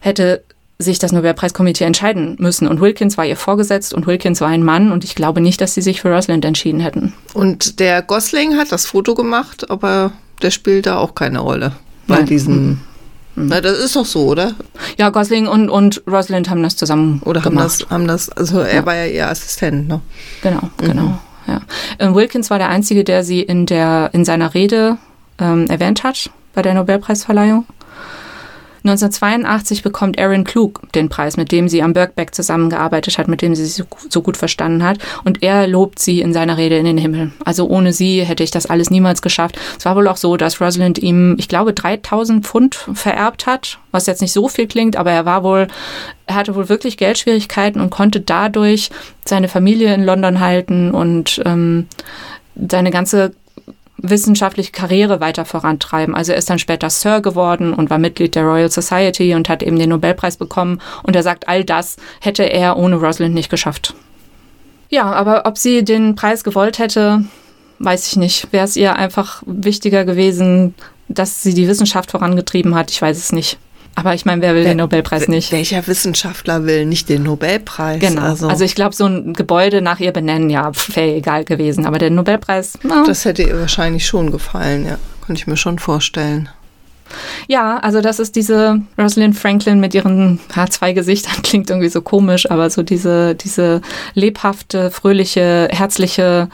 hätte 0.00 0.42
sich 0.78 0.98
das 0.98 1.12
Nobelpreiskomitee 1.12 1.84
entscheiden 1.84 2.36
müssen. 2.40 2.66
Und 2.66 2.80
Wilkins 2.80 3.18
war 3.18 3.26
ihr 3.26 3.36
vorgesetzt 3.36 3.92
und 3.92 4.06
Wilkins 4.06 4.40
war 4.40 4.48
ein 4.48 4.64
Mann 4.64 4.90
und 4.92 5.04
ich 5.04 5.14
glaube 5.14 5.40
nicht, 5.40 5.60
dass 5.60 5.74
sie 5.74 5.82
sich 5.82 6.00
für 6.00 6.12
Rosalind 6.12 6.44
entschieden 6.44 6.80
hätten. 6.80 7.12
Und 7.34 7.78
der 7.80 8.02
Gosling 8.02 8.56
hat 8.56 8.72
das 8.72 8.86
Foto 8.86 9.14
gemacht, 9.14 9.70
aber 9.70 10.12
der 10.42 10.50
spielt 10.50 10.86
da 10.86 10.98
auch 10.98 11.14
keine 11.14 11.40
Rolle 11.40 11.72
bei 12.06 12.16
Nein. 12.16 12.26
diesen. 12.26 12.68
Mhm. 12.68 12.80
Na, 13.36 13.60
das 13.60 13.78
ist 13.78 13.96
doch 13.96 14.04
so, 14.04 14.26
oder? 14.26 14.54
Ja, 14.98 15.10
Gosling 15.10 15.46
und, 15.46 15.70
und 15.70 16.02
Rosalind 16.06 16.50
haben 16.50 16.62
das 16.62 16.76
zusammen 16.76 17.22
Oder 17.24 17.44
haben 17.44 17.56
gemacht. 17.56 17.82
das, 17.82 17.90
haben 17.90 18.06
das, 18.06 18.28
also 18.28 18.60
er 18.60 18.74
ja. 18.74 18.86
war 18.86 18.96
ja 18.96 19.06
ihr 19.06 19.28
Assistent, 19.28 19.88
ne? 19.88 20.00
Genau, 20.42 20.62
mhm. 20.62 20.86
genau. 20.86 21.18
Ja. 21.46 21.60
Ähm, 21.98 22.14
Wilkins 22.14 22.50
war 22.50 22.58
der 22.58 22.68
Einzige, 22.68 23.04
der 23.04 23.24
sie 23.24 23.40
in, 23.40 23.66
der, 23.66 24.10
in 24.12 24.24
seiner 24.24 24.52
Rede 24.52 24.98
ähm, 25.38 25.66
erwähnt 25.68 26.02
hat 26.02 26.30
bei 26.54 26.62
der 26.62 26.74
Nobelpreisverleihung. 26.74 27.66
1982 28.84 29.82
bekommt 29.82 30.18
Erin 30.18 30.44
Klug 30.44 30.80
den 30.94 31.08
Preis, 31.08 31.36
mit 31.36 31.52
dem 31.52 31.68
sie 31.68 31.82
am 31.82 31.92
Birkbeck 31.92 32.34
zusammengearbeitet 32.34 33.18
hat, 33.18 33.28
mit 33.28 33.42
dem 33.42 33.54
sie 33.54 33.66
sich 33.66 33.84
so 34.08 34.22
gut 34.22 34.36
verstanden 34.36 34.82
hat. 34.82 34.98
Und 35.24 35.42
er 35.42 35.66
lobt 35.66 35.98
sie 35.98 36.20
in 36.20 36.32
seiner 36.32 36.56
Rede 36.56 36.76
in 36.76 36.84
den 36.84 36.98
Himmel. 36.98 37.32
Also 37.44 37.68
ohne 37.68 37.92
sie 37.92 38.24
hätte 38.24 38.42
ich 38.42 38.50
das 38.50 38.66
alles 38.66 38.90
niemals 38.90 39.22
geschafft. 39.22 39.58
Es 39.78 39.84
war 39.84 39.96
wohl 39.96 40.08
auch 40.08 40.16
so, 40.16 40.36
dass 40.36 40.60
Rosalind 40.60 40.98
ihm, 40.98 41.36
ich 41.38 41.48
glaube, 41.48 41.72
3000 41.72 42.46
Pfund 42.46 42.74
vererbt 42.74 43.46
hat, 43.46 43.78
was 43.90 44.06
jetzt 44.06 44.22
nicht 44.22 44.32
so 44.32 44.48
viel 44.48 44.66
klingt, 44.66 44.96
aber 44.96 45.10
er 45.10 45.24
war 45.26 45.42
wohl, 45.42 45.68
er 46.26 46.34
hatte 46.34 46.54
wohl 46.54 46.68
wirklich 46.68 46.96
Geldschwierigkeiten 46.96 47.80
und 47.80 47.90
konnte 47.90 48.20
dadurch 48.20 48.90
seine 49.24 49.48
Familie 49.48 49.94
in 49.94 50.04
London 50.04 50.40
halten 50.40 50.90
und 50.92 51.42
ähm, 51.44 51.86
seine 52.68 52.90
ganze 52.90 53.32
wissenschaftliche 54.02 54.72
Karriere 54.72 55.20
weiter 55.20 55.44
vorantreiben. 55.44 56.14
Also 56.14 56.32
er 56.32 56.38
ist 56.38 56.50
dann 56.50 56.58
später 56.58 56.90
Sir 56.90 57.20
geworden 57.20 57.72
und 57.72 57.90
war 57.90 57.98
Mitglied 57.98 58.34
der 58.34 58.44
Royal 58.44 58.70
Society 58.70 59.34
und 59.34 59.48
hat 59.48 59.62
eben 59.62 59.78
den 59.78 59.90
Nobelpreis 59.90 60.36
bekommen. 60.36 60.80
Und 61.02 61.16
er 61.16 61.22
sagt, 61.22 61.48
all 61.48 61.64
das 61.64 61.96
hätte 62.20 62.44
er 62.44 62.76
ohne 62.76 62.96
Rosalind 62.96 63.34
nicht 63.34 63.50
geschafft. 63.50 63.94
Ja, 64.88 65.04
aber 65.12 65.46
ob 65.46 65.56
sie 65.56 65.84
den 65.84 66.16
Preis 66.16 66.42
gewollt 66.42 66.78
hätte, 66.78 67.24
weiß 67.78 68.08
ich 68.08 68.16
nicht. 68.16 68.52
Wäre 68.52 68.64
es 68.64 68.76
ihr 68.76 68.96
einfach 68.96 69.42
wichtiger 69.46 70.04
gewesen, 70.04 70.74
dass 71.08 71.42
sie 71.42 71.54
die 71.54 71.68
Wissenschaft 71.68 72.10
vorangetrieben 72.10 72.74
hat? 72.74 72.90
Ich 72.90 73.00
weiß 73.00 73.16
es 73.16 73.32
nicht. 73.32 73.58
Aber 73.94 74.14
ich 74.14 74.24
meine, 74.24 74.40
wer 74.40 74.54
will 74.54 74.62
wer, 74.62 74.70
den 74.70 74.78
Nobelpreis 74.78 75.28
nicht? 75.28 75.52
Welcher 75.52 75.86
Wissenschaftler 75.86 76.64
will 76.64 76.86
nicht 76.86 77.08
den 77.08 77.22
Nobelpreis? 77.24 78.00
Genau. 78.00 78.22
Also, 78.22 78.48
also 78.48 78.64
ich 78.64 78.74
glaube, 78.74 78.94
so 78.94 79.06
ein 79.06 79.34
Gebäude 79.34 79.82
nach 79.82 80.00
ihr 80.00 80.12
benennen, 80.12 80.48
ja, 80.48 80.72
wäre 80.94 81.14
egal 81.16 81.44
gewesen. 81.44 81.86
Aber 81.86 81.98
der 81.98 82.10
Nobelpreis, 82.10 82.78
no. 82.82 83.04
Das 83.06 83.24
hätte 83.24 83.42
ihr 83.42 83.58
wahrscheinlich 83.58 84.06
schon 84.06 84.30
gefallen, 84.30 84.86
ja. 84.86 84.98
Könnte 85.26 85.40
ich 85.40 85.46
mir 85.46 85.56
schon 85.56 85.78
vorstellen. 85.78 86.48
Ja, 87.48 87.78
also 87.78 88.00
das 88.00 88.20
ist 88.20 88.36
diese 88.36 88.80
Rosalind 88.98 89.36
Franklin 89.36 89.80
mit 89.80 89.94
ihren 89.94 90.38
H2-Gesichtern, 90.54 91.34
klingt 91.42 91.70
irgendwie 91.70 91.88
so 91.88 92.02
komisch, 92.02 92.50
aber 92.50 92.70
so 92.70 92.82
diese, 92.82 93.34
diese 93.34 93.80
lebhafte, 94.14 94.90
fröhliche, 94.90 95.68
herzliche 95.70 96.48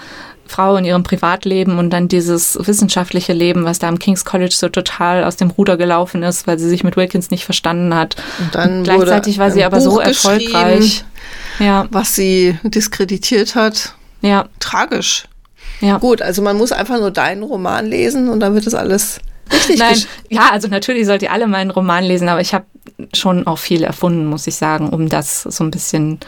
Frau 0.49 0.77
in 0.77 0.85
ihrem 0.85 1.03
Privatleben 1.03 1.79
und 1.79 1.91
dann 1.91 2.09
dieses 2.09 2.59
wissenschaftliche 2.61 3.33
Leben, 3.33 3.65
was 3.65 3.79
da 3.79 3.89
am 3.89 3.99
King's 3.99 4.25
College 4.25 4.55
so 4.57 4.69
total 4.69 5.25
aus 5.25 5.37
dem 5.37 5.51
Ruder 5.51 5.77
gelaufen 5.77 6.23
ist, 6.23 6.47
weil 6.47 6.59
sie 6.59 6.69
sich 6.69 6.85
mit 6.85 6.97
Wilkins 6.97 7.31
nicht 7.31 7.45
verstanden 7.45 7.95
hat. 7.95 8.17
Und 8.39 8.55
dann 8.55 8.79
und 8.79 8.85
gleichzeitig 8.85 9.39
war 9.39 9.51
sie 9.51 9.65
aber 9.65 9.79
Buch 9.79 9.85
so 9.85 10.01
erfolgreich, 10.01 11.05
ja. 11.59 11.87
was 11.91 12.15
sie 12.15 12.59
diskreditiert 12.63 13.55
hat. 13.55 13.95
Ja. 14.23 14.47
Tragisch. 14.61 15.25
Ja. 15.81 15.99
Gut, 15.99 16.23
also 16.23 16.43
man 16.43 16.57
muss 16.57 16.73
einfach 16.73 16.99
nur 16.99 17.11
deinen 17.11 17.43
Roman 17.43 17.87
lesen 17.87 18.29
und 18.29 18.41
dann 18.41 18.55
wird 18.55 18.67
das 18.67 18.75
alles 18.75 19.21
richtig. 19.53 19.79
Nein, 19.79 19.97
ja, 20.31 20.51
also 20.53 20.68
natürlich 20.68 21.07
sollt 21.07 21.23
ihr 21.23 21.33
alle 21.33 21.47
meinen 21.47 21.71
Roman 21.71 22.05
lesen, 22.05 22.29
aber 22.29 22.41
ich 22.41 22.55
habe 22.55 22.64
schon 23.13 23.47
auch 23.47 23.59
viel 23.59 23.85
erfunden, 23.85 24.27
muss 24.27 24.47
ich 24.47 24.57
sagen, 24.57 24.89
um 24.91 25.09
das 25.09 25.43
so 25.43 25.64
ein 25.64 25.71
bisschen 25.71 26.18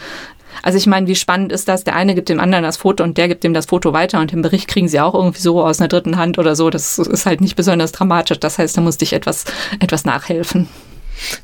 also 0.63 0.79
ich 0.79 0.87
meine, 0.87 1.07
wie 1.07 1.15
spannend 1.15 1.53
ist 1.53 1.69
das? 1.69 1.85
Der 1.85 1.95
eine 1.95 2.15
gibt 2.15 2.29
dem 2.29 2.41
anderen 2.41 2.65
das 2.65 2.77
Foto 2.77 3.05
und 3.05 3.19
der 3.19 3.29
gibt 3.29 3.45
dem 3.45 3.55
das 3.55 3.67
Foto 3.67 3.93
weiter 3.93 4.21
und 4.21 4.33
den 4.33 4.43
Bericht 4.43 4.69
kriegen 4.69 4.89
sie 4.89 5.01
auch 5.01 5.15
irgendwie 5.15 5.41
so 5.41 5.63
aus 5.63 5.81
einer 5.81 5.89
dritten 5.89 6.17
Hand 6.17 6.39
oder 6.39 6.57
so. 6.57 6.71
Das 6.71 6.99
ist 6.99 7.27
halt 7.27 7.41
nicht 7.41 7.57
besonders 7.57 7.93
dramatisch. 7.93 8.41
Das 8.41 8.59
heißt, 8.59 8.77
da 8.77 8.81
musste 8.81 9.05
ich 9.05 9.13
etwas, 9.13 9.45
etwas 9.81 10.05
nachhelfen. 10.05 10.69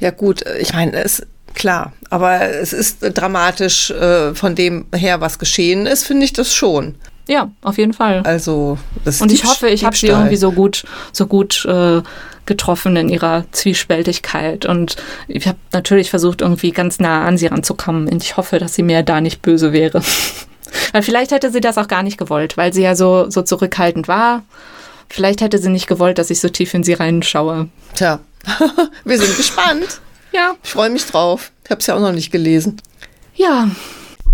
Ja 0.00 0.10
gut, 0.10 0.44
ich 0.60 0.72
meine, 0.72 0.92
es 0.92 1.26
klar, 1.54 1.92
aber 2.10 2.42
es 2.42 2.72
ist 2.72 2.98
dramatisch 3.00 3.90
äh, 3.90 4.34
von 4.34 4.54
dem 4.54 4.86
her, 4.94 5.20
was 5.20 5.38
geschehen 5.38 5.86
ist, 5.86 6.04
finde 6.04 6.24
ich 6.24 6.32
das 6.32 6.54
schon. 6.54 6.96
Ja, 7.26 7.50
auf 7.62 7.78
jeden 7.78 7.94
Fall. 7.94 8.20
Also, 8.24 8.78
das 9.04 9.20
Und 9.20 9.32
ich 9.32 9.44
hoffe, 9.44 9.68
ich 9.68 9.84
habe 9.84 9.96
sie 9.96 10.08
irgendwie 10.08 10.36
so 10.36 10.52
gut, 10.52 10.84
so 11.12 11.26
gut 11.26 11.64
äh, 11.64 12.02
getroffen 12.46 12.96
in 12.96 13.08
ihrer 13.08 13.44
Zwiespältigkeit. 13.52 14.66
Und 14.66 14.96
ich 15.28 15.46
habe 15.46 15.58
natürlich 15.72 16.10
versucht, 16.10 16.42
irgendwie 16.42 16.70
ganz 16.70 17.00
nah 17.00 17.24
an 17.24 17.38
sie 17.38 17.46
ranzukommen. 17.46 18.08
Und 18.08 18.22
ich 18.22 18.36
hoffe, 18.36 18.58
dass 18.58 18.74
sie 18.74 18.82
mir 18.82 19.02
da 19.02 19.20
nicht 19.20 19.42
böse 19.42 19.72
wäre. 19.72 20.02
weil 20.92 21.02
vielleicht 21.02 21.30
hätte 21.30 21.50
sie 21.50 21.60
das 21.60 21.78
auch 21.78 21.88
gar 21.88 22.02
nicht 22.02 22.18
gewollt, 22.18 22.56
weil 22.56 22.72
sie 22.72 22.82
ja 22.82 22.94
so, 22.94 23.30
so 23.30 23.42
zurückhaltend 23.42 24.08
war. 24.08 24.42
Vielleicht 25.08 25.40
hätte 25.40 25.58
sie 25.58 25.70
nicht 25.70 25.86
gewollt, 25.86 26.18
dass 26.18 26.30
ich 26.30 26.40
so 26.40 26.48
tief 26.48 26.74
in 26.74 26.82
sie 26.82 26.94
reinschaue. 26.94 27.68
Tja, 27.94 28.20
wir 29.04 29.18
sind 29.18 29.36
gespannt. 29.36 30.00
Ja, 30.32 30.56
Ich 30.62 30.70
freue 30.70 30.90
mich 30.90 31.06
drauf. 31.06 31.52
Ich 31.64 31.70
habe 31.70 31.80
es 31.80 31.86
ja 31.86 31.94
auch 31.94 32.00
noch 32.00 32.12
nicht 32.12 32.32
gelesen. 32.32 32.80
ja, 33.34 33.68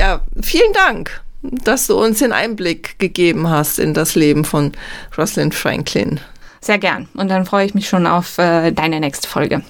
Ja, 0.00 0.22
vielen 0.40 0.72
Dank, 0.72 1.20
dass 1.42 1.86
du 1.86 1.96
uns 1.98 2.18
den 2.18 2.32
Einblick 2.32 2.98
gegeben 2.98 3.48
hast 3.48 3.78
in 3.78 3.94
das 3.94 4.14
Leben 4.14 4.44
von 4.44 4.72
Rosalind 5.16 5.54
Franklin. 5.54 6.20
sehr 6.60 6.78
gern. 6.78 7.08
Und 7.14 7.28
dann 7.28 7.46
freue 7.46 7.64
ich 7.66 7.74
mich 7.74 7.88
schon 7.88 8.06
auf 8.06 8.36
äh, 8.38 8.70
deine 8.72 9.00
nächste 9.00 9.28
Folge. 9.28 9.62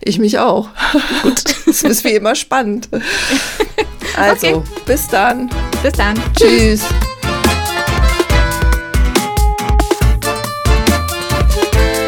Ich 0.00 0.18
mich 0.18 0.38
auch. 0.38 0.68
Gut. 1.22 1.42
Es 1.66 1.82
ist 1.82 2.04
wie 2.04 2.14
immer 2.14 2.34
spannend. 2.34 2.88
Also, 4.16 4.46
Okay. 4.46 4.62
bis 4.86 5.08
dann. 5.08 5.50
Bis 5.82 5.92
dann. 5.92 6.14
Tschüss. 6.38 6.80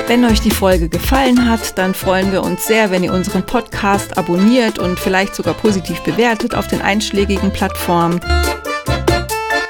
Wenn 0.06 0.24
euch 0.24 0.40
die 0.40 0.50
Folge 0.50 0.88
gefallen 0.88 1.48
hat, 1.50 1.76
dann 1.76 1.92
freuen 1.92 2.32
wir 2.32 2.42
uns 2.42 2.66
sehr, 2.66 2.90
wenn 2.90 3.04
ihr 3.04 3.12
unseren 3.12 3.44
Podcast 3.44 4.16
abonniert 4.16 4.78
und 4.78 4.98
vielleicht 4.98 5.34
sogar 5.34 5.52
positiv 5.54 6.00
bewertet 6.00 6.54
auf 6.54 6.66
den 6.66 6.80
einschlägigen 6.80 7.52
Plattformen. 7.52 8.18